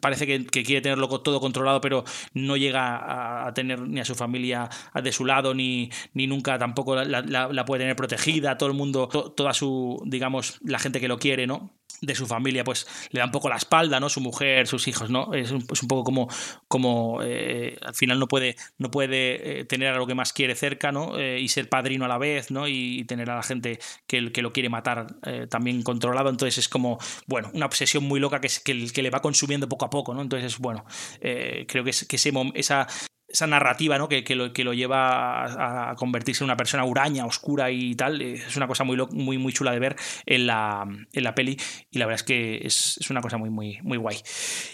parece 0.01 0.27
que, 0.27 0.45
que 0.45 0.63
quiere 0.63 0.81
tenerlo 0.81 1.07
todo 1.21 1.39
controlado, 1.39 1.79
pero 1.81 2.03
no 2.33 2.57
llega 2.57 3.47
a, 3.47 3.53
tener 3.53 3.79
ni 3.79 3.99
a 3.99 4.05
su 4.05 4.15
familia 4.15 4.69
de 4.93 5.11
su 5.11 5.25
lado, 5.25 5.53
ni, 5.53 5.89
ni 6.13 6.27
nunca 6.27 6.57
tampoco 6.59 6.95
la, 6.95 7.65
puede 7.65 7.83
tener 7.83 7.95
protegida, 7.95 8.57
todo 8.57 8.69
el 8.69 8.75
mundo, 8.75 9.07
to, 9.07 9.31
toda 9.31 9.53
su, 9.53 10.01
digamos, 10.05 10.59
la 10.63 10.79
gente 10.79 10.99
que 10.99 11.07
lo 11.07 11.19
quiere, 11.19 11.47
¿no? 11.47 11.76
De 12.01 12.15
su 12.15 12.27
familia, 12.27 12.63
pues 12.63 12.87
le 13.11 13.19
da 13.19 13.25
un 13.25 13.31
poco 13.31 13.49
la 13.49 13.55
espalda, 13.55 13.99
¿no? 13.99 14.09
Su 14.09 14.21
mujer, 14.21 14.67
sus 14.67 14.87
hijos, 14.87 15.09
¿no? 15.09 15.33
Es 15.33 15.51
un, 15.51 15.65
es 15.71 15.81
un 15.81 15.87
poco 15.87 16.03
como, 16.03 16.27
como 16.67 17.19
eh, 17.23 17.77
al 17.81 17.95
final 17.95 18.19
no 18.19 18.27
puede, 18.27 18.55
no 18.77 18.91
puede 18.91 19.61
eh, 19.61 19.65
tener 19.65 19.93
a 19.93 19.97
lo 19.97 20.07
que 20.07 20.15
más 20.15 20.33
quiere 20.33 20.55
cerca, 20.55 20.91
¿no? 20.91 21.17
Eh, 21.17 21.39
y 21.39 21.47
ser 21.49 21.69
padrino 21.69 22.05
a 22.05 22.07
la 22.07 22.17
vez, 22.17 22.51
¿no? 22.51 22.67
Y, 22.67 23.05
tener 23.07 23.29
a 23.29 23.35
la 23.35 23.43
gente 23.43 23.79
que, 24.05 24.31
que 24.33 24.41
lo 24.41 24.51
quiere 24.51 24.69
matar 24.69 25.07
también 25.49 25.81
controlado. 25.81 26.29
Entonces 26.29 26.57
es 26.57 26.67
como, 26.67 26.97
bueno, 27.25 27.49
una 27.53 27.65
obsesión 27.65 28.03
muy 28.03 28.19
loca 28.19 28.41
que, 28.41 28.49
que, 28.63 28.87
que 28.87 29.01
le 29.01 29.09
va 29.09 29.21
consumiendo 29.21 29.69
poco 29.69 29.85
a 29.85 29.89
poco, 29.89 30.13
¿no? 30.13 30.21
Entonces 30.21 30.53
es, 30.53 30.59
bueno, 30.59 30.83
creo 31.21 31.83
que, 31.83 31.91
es, 31.91 32.05
que 32.05 32.17
ese, 32.17 32.33
esa, 32.55 32.87
esa 33.27 33.47
narrativa 33.47 33.97
¿no? 33.97 34.07
que, 34.07 34.23
que, 34.23 34.35
lo, 34.35 34.53
que 34.53 34.63
lo 34.63 34.73
lleva 34.73 35.89
a, 35.91 35.95
convertirse 35.95 36.43
en 36.43 36.45
una 36.45 36.57
persona 36.57 36.85
huraña, 36.85 37.25
oscura 37.25 37.71
y 37.71 37.95
tal, 37.95 38.21
es 38.21 38.55
una 38.55 38.67
cosa 38.67 38.83
muy, 38.83 38.97
muy, 39.11 39.37
muy 39.37 39.53
chula 39.53 39.71
de 39.71 39.79
ver 39.79 39.95
en 40.25 40.47
la, 40.47 40.85
en 41.11 41.23
la 41.23 41.35
peli 41.35 41.57
y 41.91 41.97
la 41.99 42.05
verdad 42.05 42.21
es 42.21 42.23
que 42.23 42.57
es, 42.63 42.97
es 42.99 43.09
una 43.09 43.21
cosa 43.21 43.37
muy, 43.37 43.49
muy, 43.49 43.79
muy 43.83 43.97
guay. 43.97 44.17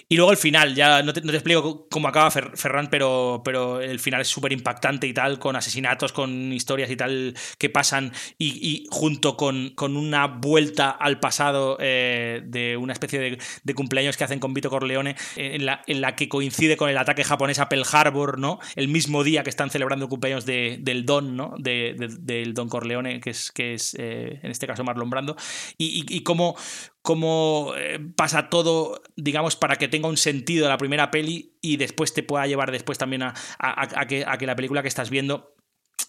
Y 0.08 0.16
luego 0.16 0.32
el 0.32 0.38
final, 0.38 0.76
ya 0.76 1.02
no 1.02 1.14
te, 1.14 1.22
no 1.22 1.32
te 1.32 1.38
explico 1.38 1.88
cómo 1.90 2.08
acaba 2.08 2.32
Ferran, 2.32 2.90
pero, 2.90 3.42
pero 3.44 3.82
el 3.82 4.00
final 4.00 4.22
es 4.22 4.28
súper 4.28 4.52
impactante 4.52 5.08
y 5.08 5.14
tal, 5.14 5.40
con 5.40 5.56
asesinatos, 5.56 6.14
con 6.14 6.54
historias 6.54 6.90
y 6.92 6.96
tal 6.96 7.34
que 7.58 7.70
pasan 7.70 8.12
y, 8.38 8.48
y 8.62 8.88
junto 8.90 9.36
con, 9.38 9.72
con, 9.76 9.98
una 9.98 10.28
vuelta 10.28 10.90
al 10.90 11.20
pasado 11.20 11.78
eh, 11.80 12.42
de 12.46 12.78
una 12.78 12.94
especie 12.94 13.20
de, 13.20 13.38
de, 13.64 13.74
cumpleaños 13.74 14.18
que 14.18 14.24
hacen 14.24 14.40
con 14.40 14.54
Vito 14.54 14.70
Corleone, 14.70 15.16
eh, 15.36 15.52
en, 15.56 15.66
la, 15.66 15.82
en 15.88 16.02
la 16.02 16.16
que 16.16 16.30
coincide 16.30 16.78
con 16.78 16.90
el 16.90 16.98
ataque 16.98 17.24
japonés 17.24 17.60
a 17.60 17.70
Pearl 17.70 17.86
Harbor, 17.92 18.40
El 18.76 18.88
mismo 18.88 19.24
día 19.24 19.44
que 19.44 19.49
están 19.49 19.70
celebrando 19.70 20.06
el 20.06 20.10
cumpleaños 20.10 20.45
de, 20.45 20.78
del 20.82 21.06
Don, 21.06 21.36
¿no? 21.36 21.56
De, 21.57 21.95
de, 21.98 22.07
del 22.07 22.53
Don 22.53 22.70
Corleone, 22.70 23.20
que 23.20 23.32
es, 23.32 23.52
que 23.52 23.74
es 23.74 23.95
eh, 23.98 24.40
en 24.41 24.52
este 24.52 24.68
caso 24.68 24.84
Marlon 24.84 25.10
Brando, 25.10 25.36
y 25.78 26.24
cómo, 26.24 26.56
cómo 27.03 27.74
eh, 27.78 27.99
pasa 28.15 28.49
todo, 28.49 29.03
digamos, 29.18 29.56
para 29.57 29.76
que 29.76 29.90
tenga 29.90 30.07
un 30.07 30.18
sentido 30.18 30.68
la 30.70 30.78
primera 30.78 31.11
peli 31.11 31.53
y 31.61 31.78
después 31.78 32.14
te 32.14 32.24
pueda 32.24 32.48
llevar 32.48 32.72
después 32.72 32.98
también 32.98 33.24
a, 33.24 33.34
a, 33.60 34.02
a, 34.02 34.07
que, 34.07 34.24
a 34.26 34.38
que 34.38 34.48
la 34.48 34.56
película 34.56 34.82
que 34.82 34.88
estás 34.88 35.10
viendo 35.10 35.53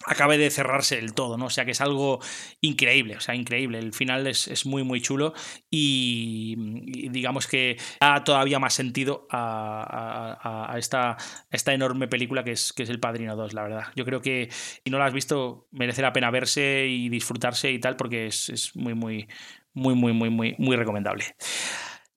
acabe 0.05 0.37
de 0.37 0.49
cerrarse 0.49 0.95
del 0.95 1.13
todo, 1.13 1.37
¿no? 1.37 1.45
O 1.45 1.49
sea 1.49 1.65
que 1.65 1.71
es 1.71 1.81
algo 1.81 2.19
increíble, 2.61 3.17
o 3.17 3.19
sea, 3.19 3.35
increíble. 3.35 3.79
El 3.79 3.93
final 3.93 4.27
es, 4.27 4.47
es 4.47 4.65
muy, 4.65 4.83
muy 4.83 5.01
chulo 5.01 5.33
y, 5.69 6.55
y, 6.85 7.09
digamos 7.09 7.47
que 7.47 7.77
da 7.99 8.23
todavía 8.23 8.59
más 8.59 8.73
sentido 8.73 9.27
a, 9.29 10.37
a, 10.41 10.73
a, 10.73 10.77
esta, 10.77 11.17
esta 11.49 11.73
enorme 11.73 12.07
película 12.07 12.43
que 12.43 12.51
es, 12.51 12.73
que 12.73 12.83
es 12.83 12.89
El 12.89 12.99
Padrino 12.99 13.35
2, 13.35 13.53
la 13.53 13.63
verdad. 13.63 13.83
Yo 13.95 14.05
creo 14.05 14.21
que 14.21 14.49
si 14.51 14.91
no 14.91 14.99
la 14.99 15.05
has 15.05 15.13
visto, 15.13 15.67
merece 15.71 16.01
la 16.01 16.13
pena 16.13 16.31
verse 16.31 16.85
y 16.87 17.09
disfrutarse 17.09 17.71
y 17.71 17.79
tal, 17.79 17.95
porque 17.95 18.27
es, 18.27 18.49
es 18.49 18.75
muy, 18.75 18.93
muy, 18.93 19.27
muy, 19.73 19.95
muy, 19.95 20.13
muy, 20.13 20.29
muy, 20.29 20.55
muy 20.57 20.75
recomendable. 20.75 21.25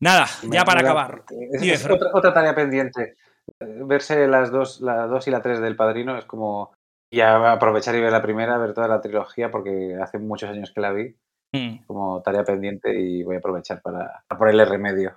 Nada, 0.00 0.26
ya 0.50 0.64
para 0.64 0.80
acabar. 0.80 1.24
Es, 1.60 1.84
otra, 1.84 2.10
otra, 2.12 2.32
tarea 2.32 2.54
pendiente. 2.54 3.16
Verse 3.58 4.28
las 4.28 4.52
dos, 4.52 4.80
la 4.80 5.06
2 5.06 5.26
y 5.26 5.30
la 5.30 5.42
3 5.42 5.60
del 5.60 5.74
Padrino 5.74 6.16
es 6.16 6.24
como 6.24 6.77
y 7.10 7.20
aprovechar 7.20 7.94
y 7.94 8.00
ver 8.00 8.12
la 8.12 8.22
primera, 8.22 8.58
ver 8.58 8.74
toda 8.74 8.88
la 8.88 9.00
trilogía, 9.00 9.50
porque 9.50 9.96
hace 10.00 10.18
muchos 10.18 10.50
años 10.50 10.72
que 10.72 10.80
la 10.80 10.92
vi. 10.92 11.14
Mm. 11.50 11.86
como 11.86 12.20
tarea 12.20 12.44
pendiente 12.44 13.00
y 13.00 13.22
voy 13.22 13.36
a 13.36 13.38
aprovechar 13.38 13.80
para, 13.80 14.22
para, 14.28 14.38
ponerle 14.38 14.66
remedio. 14.66 15.14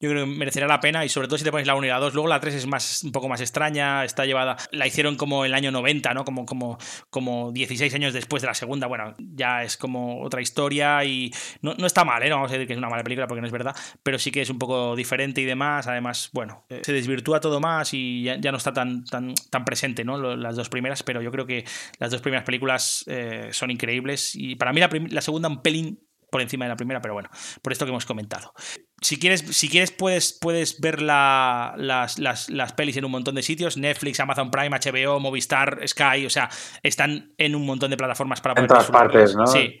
Yo 0.00 0.10
creo 0.10 0.26
que 0.26 0.30
merecerá 0.30 0.68
la 0.68 0.78
pena 0.78 1.04
y 1.04 1.08
sobre 1.08 1.26
todo 1.26 1.38
si 1.38 1.44
te 1.44 1.50
pones 1.50 1.66
la 1.66 1.74
1 1.74 1.86
y 1.86 1.88
la 1.88 1.98
2. 1.98 2.14
Luego 2.14 2.28
la 2.28 2.38
3 2.38 2.54
es 2.54 2.66
más, 2.66 3.02
un 3.02 3.10
poco 3.10 3.28
más 3.28 3.40
extraña, 3.40 4.04
está 4.04 4.24
llevada, 4.26 4.56
la 4.70 4.86
hicieron 4.86 5.16
como 5.16 5.44
el 5.44 5.54
año 5.54 5.72
90, 5.72 6.14
¿no? 6.14 6.24
Como, 6.24 6.46
como, 6.46 6.78
como 7.10 7.50
16 7.50 7.92
años 7.94 8.12
después 8.12 8.42
de 8.42 8.46
la 8.46 8.54
segunda. 8.54 8.86
Bueno, 8.86 9.14
ya 9.18 9.64
es 9.64 9.76
como 9.76 10.22
otra 10.22 10.40
historia 10.40 11.04
y 11.04 11.32
no, 11.62 11.74
no 11.74 11.86
está 11.86 12.04
mal, 12.04 12.22
¿eh? 12.22 12.28
No 12.28 12.36
vamos 12.36 12.50
a 12.50 12.54
decir 12.54 12.68
que 12.68 12.74
es 12.74 12.78
una 12.78 12.88
mala 12.88 13.02
película 13.02 13.26
porque 13.26 13.40
no 13.40 13.46
es 13.48 13.52
verdad, 13.52 13.74
pero 14.04 14.20
sí 14.20 14.30
que 14.30 14.42
es 14.42 14.50
un 14.50 14.58
poco 14.58 14.94
diferente 14.94 15.40
y 15.40 15.44
demás. 15.44 15.88
Además, 15.88 16.30
bueno, 16.32 16.64
eh, 16.68 16.82
se 16.84 16.92
desvirtúa 16.92 17.40
todo 17.40 17.58
más 17.58 17.92
y 17.92 18.22
ya, 18.22 18.36
ya, 18.36 18.52
no 18.52 18.58
está 18.58 18.72
tan, 18.72 19.04
tan, 19.04 19.34
tan 19.50 19.64
presente, 19.64 20.04
¿no? 20.04 20.36
Las 20.36 20.54
dos 20.54 20.68
primeras, 20.68 21.02
pero 21.02 21.22
yo 21.22 21.32
creo 21.32 21.46
que 21.46 21.64
las 21.98 22.12
dos 22.12 22.20
primeras 22.20 22.44
películas 22.44 23.04
eh, 23.08 23.48
son 23.50 23.72
increíbles 23.72 24.36
y 24.36 24.54
para 24.54 24.72
mí 24.72 24.80
la, 24.80 24.88
la 25.10 25.20
segunda 25.20 25.48
un 25.48 25.60
pelín 25.60 26.07
por 26.30 26.42
encima 26.42 26.64
de 26.64 26.70
la 26.70 26.76
primera, 26.76 27.00
pero 27.00 27.14
bueno, 27.14 27.30
por 27.62 27.72
esto 27.72 27.84
que 27.84 27.90
hemos 27.90 28.06
comentado. 28.06 28.52
Si 29.00 29.18
quieres, 29.18 29.40
si 29.40 29.68
quieres 29.68 29.90
puedes, 29.90 30.38
puedes 30.38 30.80
ver 30.80 31.00
la, 31.02 31.74
las, 31.76 32.18
las, 32.18 32.50
las, 32.50 32.72
pelis 32.72 32.96
en 32.96 33.04
un 33.04 33.12
montón 33.12 33.34
de 33.34 33.42
sitios, 33.42 33.76
Netflix, 33.76 34.20
Amazon 34.20 34.50
Prime, 34.50 34.70
HBO, 34.70 35.20
Movistar, 35.20 35.80
Sky, 35.86 36.26
o 36.26 36.30
sea, 36.30 36.48
están 36.82 37.32
en 37.38 37.54
un 37.54 37.64
montón 37.64 37.90
de 37.90 37.96
plataformas 37.96 38.40
para 38.40 38.54
poder... 38.54 38.64
En 38.64 38.68
todas 38.68 38.90
partes, 38.90 39.34
¿no? 39.36 39.46
Sí. 39.46 39.80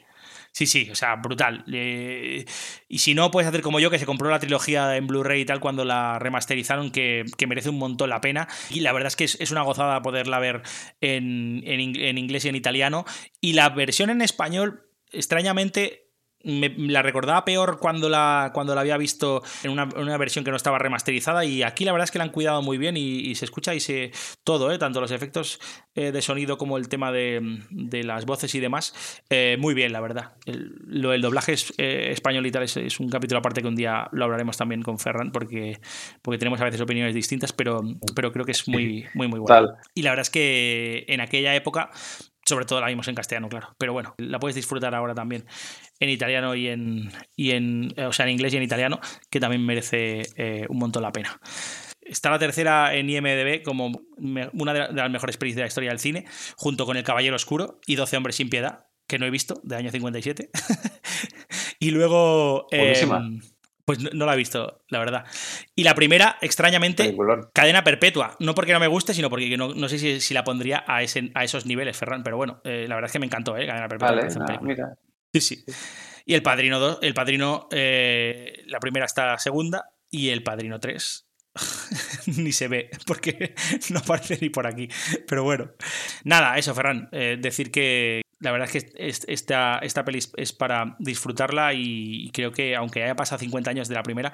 Sí, 0.52 0.66
sí, 0.66 0.88
o 0.90 0.94
sea, 0.94 1.16
brutal. 1.16 1.64
Eh, 1.72 2.44
y 2.88 2.98
si 2.98 3.14
no, 3.14 3.30
puedes 3.30 3.48
hacer 3.48 3.62
como 3.62 3.80
yo, 3.80 3.90
que 3.90 3.98
se 3.98 4.06
compró 4.06 4.30
la 4.30 4.40
trilogía 4.40 4.96
en 4.96 5.06
Blu-ray 5.06 5.42
y 5.42 5.44
tal 5.44 5.60
cuando 5.60 5.84
la 5.84 6.18
remasterizaron, 6.18 6.90
que, 6.90 7.24
que, 7.36 7.46
merece 7.46 7.68
un 7.68 7.78
montón 7.78 8.10
la 8.10 8.20
pena. 8.20 8.48
Y 8.70 8.80
la 8.80 8.92
verdad 8.92 9.08
es 9.08 9.16
que 9.16 9.24
es, 9.24 9.40
es 9.40 9.50
una 9.50 9.62
gozada 9.62 10.02
poderla 10.02 10.38
ver 10.40 10.62
en, 11.00 11.62
en, 11.64 11.96
en 11.96 12.18
inglés 12.18 12.44
y 12.44 12.48
en 12.48 12.56
italiano. 12.56 13.04
Y 13.40 13.52
la 13.52 13.68
versión 13.68 14.10
en 14.10 14.22
español, 14.22 14.88
extrañamente, 15.12 16.07
me, 16.44 16.68
la 16.78 17.02
recordaba 17.02 17.44
peor 17.44 17.78
cuando 17.78 18.08
la, 18.08 18.50
cuando 18.54 18.74
la 18.74 18.82
había 18.82 18.96
visto 18.96 19.42
en 19.62 19.70
una, 19.70 19.88
una, 19.96 20.16
versión 20.16 20.44
que 20.44 20.50
no 20.50 20.56
estaba 20.56 20.78
remasterizada 20.78 21.44
y 21.44 21.62
aquí 21.62 21.84
la 21.84 21.92
verdad 21.92 22.04
es 22.04 22.10
que 22.10 22.18
la 22.18 22.24
han 22.24 22.30
cuidado 22.30 22.62
muy 22.62 22.78
bien 22.78 22.96
y, 22.96 23.20
y 23.20 23.34
se 23.34 23.44
escucha 23.44 23.74
y 23.74 23.80
se 23.80 24.12
todo, 24.44 24.72
¿eh? 24.72 24.78
tanto 24.78 25.00
los 25.00 25.10
efectos 25.10 25.60
eh, 25.94 26.12
de 26.12 26.22
sonido 26.22 26.56
como 26.58 26.78
el 26.78 26.88
tema 26.88 27.10
de, 27.12 27.60
de 27.70 28.04
las 28.04 28.24
voces 28.24 28.54
y 28.54 28.60
demás, 28.60 29.22
eh, 29.30 29.56
muy 29.58 29.74
bien 29.74 29.92
la 29.92 30.00
verdad. 30.00 30.32
El, 30.46 30.76
lo, 30.86 31.12
el 31.12 31.22
doblaje 31.22 31.52
es, 31.52 31.72
español 31.76 32.46
y 32.46 32.50
tal 32.50 32.62
es, 32.62 32.76
es, 32.76 33.00
un 33.00 33.08
capítulo 33.08 33.40
aparte 33.40 33.60
que 33.60 33.68
un 33.68 33.76
día 33.76 34.08
lo 34.12 34.24
hablaremos 34.24 34.56
también 34.56 34.82
con 34.82 34.98
Ferran 34.98 35.32
porque, 35.32 35.80
porque 36.22 36.38
tenemos 36.38 36.60
a 36.60 36.64
veces 36.64 36.80
opiniones 36.80 37.14
distintas, 37.14 37.52
pero, 37.52 37.80
pero 38.14 38.32
creo 38.32 38.44
que 38.44 38.52
es 38.52 38.68
muy, 38.68 39.06
muy, 39.14 39.28
muy 39.28 39.40
bueno. 39.40 39.68
Y 39.94 40.02
la 40.02 40.10
verdad 40.10 40.22
es 40.22 40.30
que 40.30 41.04
en 41.08 41.20
aquella 41.20 41.54
época 41.54 41.90
sobre 42.48 42.64
todo 42.64 42.80
la 42.80 42.88
vimos 42.88 43.06
en 43.08 43.14
castellano, 43.14 43.48
claro. 43.48 43.74
Pero 43.78 43.92
bueno, 43.92 44.14
la 44.18 44.38
puedes 44.38 44.56
disfrutar 44.56 44.94
ahora 44.94 45.14
también 45.14 45.44
en 46.00 46.08
italiano 46.08 46.54
y 46.54 46.68
en, 46.68 47.10
y 47.36 47.52
en 47.52 47.94
o 47.98 48.12
sea, 48.12 48.26
en 48.26 48.32
inglés 48.32 48.54
y 48.54 48.56
en 48.56 48.62
italiano, 48.62 49.00
que 49.30 49.40
también 49.40 49.64
merece 49.64 50.22
eh, 50.36 50.66
un 50.68 50.78
montón 50.78 51.02
la 51.02 51.12
pena. 51.12 51.40
Está 52.00 52.30
la 52.30 52.38
tercera 52.38 52.94
en 52.94 53.10
IMDB 53.10 53.62
como 53.62 53.92
una 54.16 54.72
de 54.72 54.92
las 54.94 55.10
mejores 55.10 55.36
pelis 55.36 55.54
de 55.54 55.62
la 55.62 55.68
historia 55.68 55.90
del 55.90 55.98
cine, 55.98 56.24
junto 56.56 56.86
con 56.86 56.96
El 56.96 57.04
Caballero 57.04 57.36
Oscuro 57.36 57.80
y 57.86 57.96
12 57.96 58.16
Hombres 58.16 58.36
sin 58.36 58.48
Piedad, 58.48 58.86
que 59.06 59.18
no 59.18 59.26
he 59.26 59.30
visto, 59.30 59.60
de 59.62 59.76
año 59.76 59.90
57. 59.90 60.50
y 61.80 61.90
luego... 61.90 62.66
Eh, 62.72 63.06
pues 63.88 64.00
no, 64.00 64.10
no, 64.12 64.26
la 64.26 64.34
he 64.34 64.36
visto, 64.36 64.82
la 64.88 64.98
verdad. 64.98 65.24
Y 65.74 65.82
la 65.82 65.94
primera, 65.94 66.36
extrañamente, 66.42 67.04
Peliculón. 67.04 67.48
cadena 67.54 67.82
perpetua. 67.84 68.36
No 68.38 68.54
porque 68.54 68.74
no 68.74 68.80
me 68.80 68.86
guste, 68.86 69.14
sino 69.14 69.30
porque 69.30 69.56
no, 69.56 69.72
no 69.72 69.88
sé 69.88 69.98
si, 69.98 70.20
si, 70.20 70.34
la 70.34 70.44
pondría 70.44 70.84
a, 70.86 71.02
ese, 71.02 71.30
a 71.34 71.42
esos 71.42 71.64
niveles, 71.64 71.96
Ferran. 71.96 72.22
Pero 72.22 72.36
bueno, 72.36 72.60
eh, 72.64 72.84
la 72.86 72.96
verdad 72.96 73.06
es 73.06 73.12
que 73.12 73.18
me 73.18 73.24
encantó, 73.24 73.56
¿eh? 73.56 73.66
Cadena 73.66 73.88
perpetua. 73.88 74.14
Vale, 74.14 74.58
mira. 74.60 74.94
Sí, 75.32 75.40
sí. 75.40 75.64
Y 76.26 76.34
el 76.34 76.42
Padrino 76.42 76.78
2, 76.78 76.98
el 77.00 77.14
Padrino, 77.14 77.66
eh, 77.70 78.62
la 78.66 78.78
primera 78.78 79.06
está 79.06 79.24
la 79.24 79.38
segunda, 79.38 79.86
y 80.10 80.28
el 80.28 80.42
Padrino 80.42 80.78
3. 80.78 81.26
ni 82.36 82.52
se 82.52 82.68
ve, 82.68 82.90
porque 83.06 83.54
no 83.90 84.00
aparece 84.00 84.38
ni 84.40 84.50
por 84.50 84.66
aquí. 84.66 84.88
Pero 85.26 85.44
bueno, 85.44 85.70
nada, 86.24 86.58
eso, 86.58 86.74
Ferran, 86.74 87.08
eh, 87.12 87.36
decir 87.40 87.70
que 87.70 88.22
la 88.40 88.52
verdad 88.52 88.68
es 88.72 88.84
que 88.84 89.14
esta, 89.32 89.78
esta 89.78 90.04
peli 90.04 90.20
es 90.36 90.52
para 90.52 90.94
disfrutarla 91.00 91.74
y 91.74 92.30
creo 92.32 92.52
que, 92.52 92.76
aunque 92.76 93.02
haya 93.02 93.16
pasado 93.16 93.40
50 93.40 93.68
años 93.68 93.88
de 93.88 93.96
la 93.96 94.04
primera, 94.04 94.32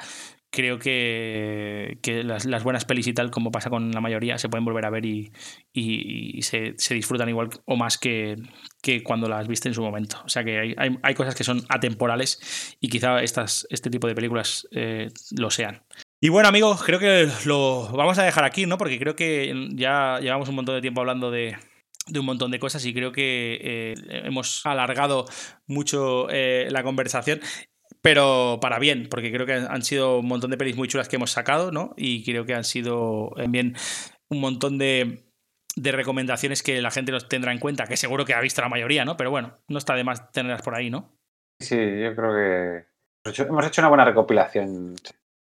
creo 0.51 0.79
que, 0.79 1.99
que 2.03 2.23
las, 2.23 2.62
buenas 2.62 2.85
pelis 2.85 3.07
y 3.07 3.15
tal, 3.15 3.31
como 3.31 3.51
pasa 3.51 3.71
con 3.71 3.91
la 3.93 4.03
mayoría, 4.03 4.37
se 4.37 4.51
pueden 4.51 4.66
volver 4.66 4.85
a 4.85 4.91
ver 4.91 5.07
y, 5.07 5.33
y, 5.73 6.43
se, 6.43 6.75
se, 6.77 6.95
disfrutan 6.95 7.31
igual 7.31 7.49
o 7.65 7.77
más 7.77 7.97
que, 7.97 8.37
que, 8.83 9.03
cuando 9.03 9.27
las 9.27 9.49
viste 9.49 9.69
en 9.69 9.75
su 9.75 9.83
momento. 9.83 10.21
O 10.27 10.29
sea 10.29 10.45
que 10.45 10.75
hay, 10.77 10.99
hay, 11.03 11.15
cosas 11.15 11.35
que 11.35 11.45
son 11.45 11.62
atemporales 11.71 12.77
y 12.81 12.89
quizá 12.89 13.23
estas, 13.23 13.66
este 13.71 13.89
tipo 13.89 14.07
de 14.07 14.15
películas 14.15 14.69
eh, 14.71 15.09
lo 15.35 15.51
sean. 15.51 15.83
Y 16.20 16.28
bueno, 16.31 16.49
amigos, 16.49 16.82
creo 16.82 16.99
que 16.99 17.28
lo 17.45 17.89
vamos 17.89 18.19
a 18.19 18.24
dejar 18.24 18.45
aquí, 18.45 18.66
¿no? 18.66 18.78
Porque 18.78 18.99
creo 18.99 19.15
que 19.15 19.69
ya 19.74 20.19
llevamos 20.20 20.49
un 20.49 20.55
montón 20.55 20.74
de 20.74 20.81
tiempo 20.81 21.01
hablando 21.01 21.31
de, 21.31 21.57
un 22.15 22.24
montón 22.24 22.51
de 22.51 22.59
cosas 22.59 22.85
y 22.86 22.95
creo 22.95 23.12
que 23.12 23.59
eh, 23.62 23.95
hemos 24.24 24.65
alargado 24.65 25.27
mucho 25.66 26.28
eh, 26.31 26.69
la 26.70 26.82
conversación. 26.82 27.41
Pero 28.01 28.59
para 28.61 28.78
bien, 28.78 29.09
porque 29.11 29.32
creo 29.32 29.47
que 29.47 29.55
han 29.55 29.82
sido 29.82 30.19
un 30.19 30.28
montón 30.28 30.51
de 30.51 30.59
pelis 30.59 30.77
muy 30.77 30.89
chulas 30.89 31.09
que 31.09 31.16
hemos 31.16 31.31
sacado, 31.31 31.73
¿no? 31.73 31.95
Y 31.97 32.23
creo 32.24 32.45
que 32.45 32.55
han 32.55 32.65
sido 32.65 33.32
también 33.36 33.74
un 34.28 34.41
montón 34.41 34.78
de, 34.78 35.24
recomendaciones 35.77 36.62
que 36.62 36.82
la 36.82 36.91
gente 36.91 37.12
nos 37.12 37.28
tendrá 37.28 37.53
en 37.53 37.59
cuenta, 37.59 37.86
que 37.86 37.97
seguro 37.97 38.24
que 38.24 38.35
ha 38.35 38.41
visto 38.41 38.61
la 38.61 38.69
mayoría, 38.69 39.05
¿no? 39.05 39.16
Pero 39.16 39.31
bueno, 39.31 39.59
no 39.69 39.78
está 39.78 39.95
de 39.95 40.05
más 40.05 40.31
tenerlas 40.32 40.62
por 40.62 40.74
ahí, 40.74 40.91
¿no? 40.91 41.16
Sí, 41.61 41.77
yo 41.77 42.15
creo 42.15 42.35
que 42.35 43.43
hemos 43.43 43.66
hecho 43.66 43.81
una 43.81 43.89
buena 43.89 44.05
recopilación 44.05 44.97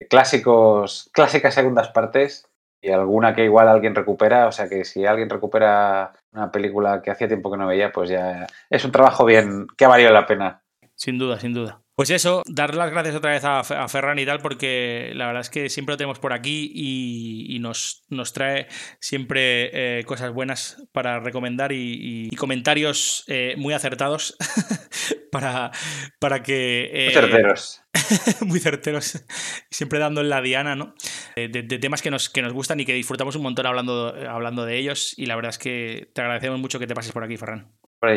clásicos, 0.09 1.09
clásicas 1.13 1.53
segundas 1.53 1.89
partes 1.89 2.47
y 2.81 2.91
alguna 2.91 3.33
que 3.33 3.45
igual 3.45 3.67
alguien 3.67 3.95
recupera. 3.95 4.47
O 4.47 4.51
sea 4.51 4.69
que 4.69 4.83
si 4.83 5.05
alguien 5.05 5.29
recupera 5.29 6.13
una 6.31 6.51
película 6.51 7.01
que 7.01 7.11
hacía 7.11 7.27
tiempo 7.27 7.51
que 7.51 7.57
no 7.57 7.67
veía, 7.67 7.91
pues 7.91 8.09
ya 8.09 8.47
es 8.69 8.85
un 8.85 8.91
trabajo 8.91 9.25
bien 9.25 9.67
que 9.77 9.85
ha 9.85 9.89
valido 9.89 10.11
la 10.11 10.25
pena. 10.25 10.61
Sin 10.95 11.17
duda, 11.17 11.39
sin 11.39 11.53
duda. 11.53 11.81
Pues 11.95 12.09
eso, 12.09 12.43
dar 12.45 12.75
las 12.75 12.91
gracias 12.91 13.15
otra 13.15 13.31
vez 13.31 13.45
a, 13.45 13.63
Ferran 13.87 14.19
y 14.19 14.25
tal, 14.25 14.39
porque 14.41 15.13
la 15.15 15.27
verdad 15.27 15.39
es 15.39 15.49
que 15.49 15.69
siempre 15.69 15.93
lo 15.93 15.97
tenemos 15.97 16.19
por 16.19 16.33
aquí 16.33 16.69
y, 16.75 17.57
nos, 17.59 18.03
nos, 18.09 18.33
trae 18.33 18.67
siempre 18.99 19.99
eh, 19.99 20.03
cosas 20.03 20.33
buenas 20.33 20.85
para 20.91 21.21
recomendar 21.21 21.71
y, 21.71 22.29
comentarios 22.35 23.23
eh, 23.27 23.55
muy 23.57 23.73
acertados 23.73 24.35
para, 25.31 25.71
para 26.19 26.43
que... 26.43 26.89
Eh, 26.91 27.05
muy 27.05 27.13
certeros. 27.13 27.81
muy 28.41 28.59
certeros, 28.59 29.25
siempre 29.71 29.97
dando 29.97 30.19
en 30.19 30.29
la 30.29 30.41
diana, 30.41 30.75
¿no? 30.75 30.95
De, 31.37 31.63
temas 31.79 32.01
que 32.01 32.11
nos, 32.11 32.29
que 32.29 32.41
nos 32.41 32.51
gustan 32.51 32.77
y 32.81 32.85
que 32.85 32.93
disfrutamos 32.93 33.37
un 33.37 33.43
montón 33.43 33.67
hablando, 33.67 34.13
hablando 34.29 34.65
de 34.65 34.77
ellos 34.77 35.13
y 35.17 35.27
la 35.27 35.37
verdad 35.37 35.51
es 35.51 35.57
que 35.57 36.09
te 36.13 36.19
agradecemos 36.19 36.59
mucho 36.59 36.77
que 36.77 36.87
te 36.87 36.93
pases 36.93 37.13
por 37.13 37.23
aquí, 37.23 37.37
Ferran. 37.37 37.71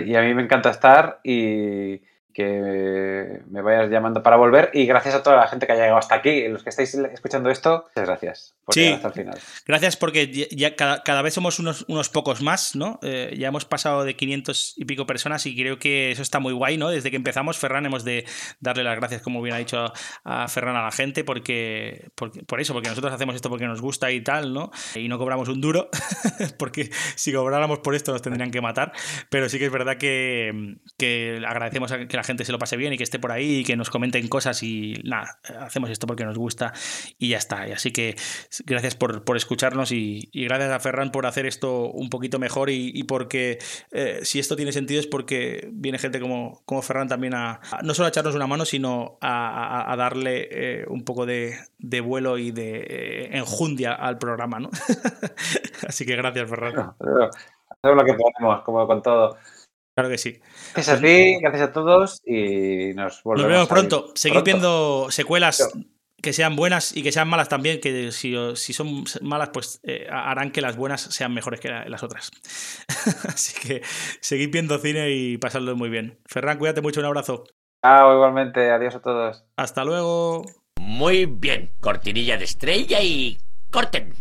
Y 0.05 0.17
a 0.17 0.23
mí 0.23 0.35
me 0.35 0.43
encanta 0.43 0.71
estar 0.71 1.21
y 1.23 2.01
que 2.39 3.41
me 3.51 3.63
vayas 3.63 3.91
llamando 3.91 4.23
para 4.23 4.37
volver 4.37 4.71
y 4.73 4.87
gracias 4.87 5.17
a 5.17 5.25
toda 5.25 5.35
la 5.35 5.49
gente 5.49 5.67
que 5.67 5.73
haya 5.73 5.83
llegado 5.83 5.99
hasta 5.99 6.15
aquí, 6.15 6.47
los 6.47 6.63
que 6.63 6.71
estáis 6.71 6.95
escuchando 6.95 7.51
esto, 7.51 7.87
muchas 7.89 8.07
gracias 8.07 8.55
por 8.65 8.75
sí, 8.77 8.87
hasta 8.87 9.09
el 9.09 9.15
final. 9.15 9.39
Gracias 9.67 9.97
porque 9.97 10.31
ya 10.53 10.77
cada, 10.77 11.23
vez 11.23 11.35
somos 11.35 11.59
unos, 11.59 11.85
unos 11.89 12.11
pocos 12.11 12.41
más, 12.41 12.77
¿no? 12.77 13.01
Eh, 13.03 13.35
ya 13.37 13.49
hemos 13.49 13.65
pasado 13.65 14.05
de 14.05 14.15
500 14.15 14.75
y 14.77 14.85
pico 14.85 15.05
personas 15.05 15.47
y 15.47 15.57
creo 15.57 15.81
que 15.81 16.13
eso 16.13 16.23
está 16.23 16.39
muy 16.39 16.53
guay, 16.53 16.77
¿no? 16.77 16.91
Desde 16.91 17.11
que 17.11 17.17
empezamos, 17.17 17.59
Ferran, 17.59 17.87
hemos 17.87 18.05
de 18.05 18.25
darle 18.61 18.85
las 18.85 18.95
gracias, 18.95 19.21
como 19.21 19.43
bien 19.43 19.57
ha 19.57 19.59
dicho 19.59 19.93
a 20.23 20.47
Ferran, 20.47 20.77
a 20.77 20.85
la 20.85 20.93
gente, 20.93 21.25
porque, 21.25 22.13
por 22.15 22.61
eso, 22.61 22.73
porque 22.73 22.89
nosotros 22.89 23.13
hacemos 23.13 23.35
esto 23.35 23.51
porque 23.51 23.67
nos 23.67 23.81
gusta 23.81 24.13
y 24.13 24.21
tal, 24.21 24.55
¿no? 24.55 24.71
Y 24.95 25.09
no 25.09 25.19
cobramos 25.19 25.49
un 25.49 25.61
duro, 25.61 25.91
porque 26.57 26.91
si 27.17 27.33
cobráramos 27.33 27.81
por 27.81 27.97
esto 27.97 28.13
nos 28.13 28.23
tendrían 28.23 28.53
que 28.53 28.61
matar, 28.61 28.93
pero 29.29 29.49
sí 29.49 29.59
que 29.59 29.65
es 29.65 29.73
verdad 29.73 29.97
que, 29.97 30.77
que 30.97 31.43
agradecemos 31.45 31.91
a 31.91 32.07
que 32.07 32.17
la 32.17 32.28
gente 32.29 32.45
se 32.45 32.53
lo 32.53 32.59
pase 32.59 32.77
bien 32.77 32.93
y 32.93 32.99
que 32.99 33.05
esté 33.05 33.19
por 33.19 33.33
ahí 33.33 33.61
y 33.61 33.65
que 33.65 33.75
nos 33.75 33.89
comenten 33.89 34.29
cosas 34.29 34.63
y 34.63 34.95
nada, 35.03 35.41
hacemos 35.61 35.89
esto 35.91 36.07
porque 36.07 36.25
nos 36.25 36.37
gusta 36.37 36.75
y 37.19 37.31
ya 37.31 37.39
está. 37.39 37.63
Así 37.63 37.91
que 37.91 38.17
gracias 38.67 38.95
por, 38.95 39.23
escucharnos 39.37 39.93
y, 39.93 40.31
gracias 40.35 40.71
a 40.71 40.79
Ferran 40.79 41.11
por 41.11 41.27
hacer 41.27 41.47
esto 41.47 41.91
un 41.91 42.11
poquito 42.11 42.39
mejor 42.39 42.69
y, 42.71 43.03
porque 43.05 43.59
eh, 43.93 44.21
si 44.23 44.39
esto 44.39 44.57
tiene 44.57 44.73
sentido 44.73 45.01
es 45.01 45.07
porque 45.07 45.69
viene 45.73 45.99
gente 45.99 46.21
como, 46.21 46.63
como 46.67 46.83
Ferran 46.83 47.09
también 47.09 47.35
a, 47.35 47.61
no 47.83 47.95
solo 47.95 48.07
a 48.07 48.09
echarnos 48.11 48.35
una 48.35 48.47
mano, 48.47 48.65
sino 48.65 49.19
a, 49.21 49.95
darle 49.97 50.49
eh, 50.51 50.87
un 50.89 51.05
poco 51.05 51.25
de, 51.25 51.57
vuelo 52.05 52.37
y 52.37 52.51
de 52.51 52.81
eh, 52.81 53.39
enjundia 53.39 53.95
al 53.95 54.19
programa, 54.19 54.61
¿no? 54.61 54.69
Así 55.89 56.05
que 56.05 56.15
gracias, 56.15 56.49
Ferran. 56.49 56.93
hacemos 57.71 57.97
lo 57.97 58.05
que 58.05 58.15
podemos, 58.15 58.63
como 58.65 58.87
con 58.87 59.03
todo. 59.03 59.37
Claro 59.99 60.11
que 60.11 60.19
sí. 60.19 60.39
Gracias 60.75 60.97
a 60.97 61.01
ti, 61.03 61.41
gracias 61.41 61.71
a 61.71 61.73
todos 61.73 62.23
y 62.25 62.93
nos 62.95 63.21
volvemos. 63.25 63.49
Nos 63.49 63.53
vemos 63.53 63.69
pronto. 63.69 64.13
Seguid 64.15 64.45
viendo 64.45 65.11
secuelas 65.11 65.75
que 66.23 66.33
sean 66.33 66.55
buenas 66.55 66.97
y 66.97 67.03
que 67.03 67.11
sean 67.11 67.27
malas 67.27 67.49
también, 67.49 67.81
que 67.81 68.13
si, 68.13 68.37
si 68.55 68.73
son 68.73 69.03
malas, 69.23 69.49
pues 69.53 69.81
eh, 69.83 70.07
harán 70.09 70.53
que 70.53 70.61
las 70.61 70.77
buenas 70.77 71.01
sean 71.01 71.35
mejores 71.35 71.59
que 71.59 71.69
las 71.69 72.05
otras. 72.05 72.31
Así 73.27 73.59
que 73.59 73.83
seguid 74.21 74.53
viendo 74.53 74.79
cine 74.79 75.11
y 75.11 75.37
pasadlo 75.37 75.75
muy 75.75 75.89
bien. 75.89 76.21
Ferran, 76.27 76.59
cuídate 76.59 76.81
mucho, 76.81 77.01
un 77.01 77.07
abrazo. 77.07 77.43
Chao, 77.85 78.15
igualmente. 78.15 78.71
Adiós 78.71 78.95
a 78.95 79.03
todos. 79.03 79.47
Hasta 79.57 79.85
luego. 79.85 80.45
Muy 80.81 81.27
bien. 81.27 81.73
Cortinilla 81.81 82.37
de 82.37 82.45
estrella 82.45 83.03
y 83.03 83.37
corten. 83.73 84.15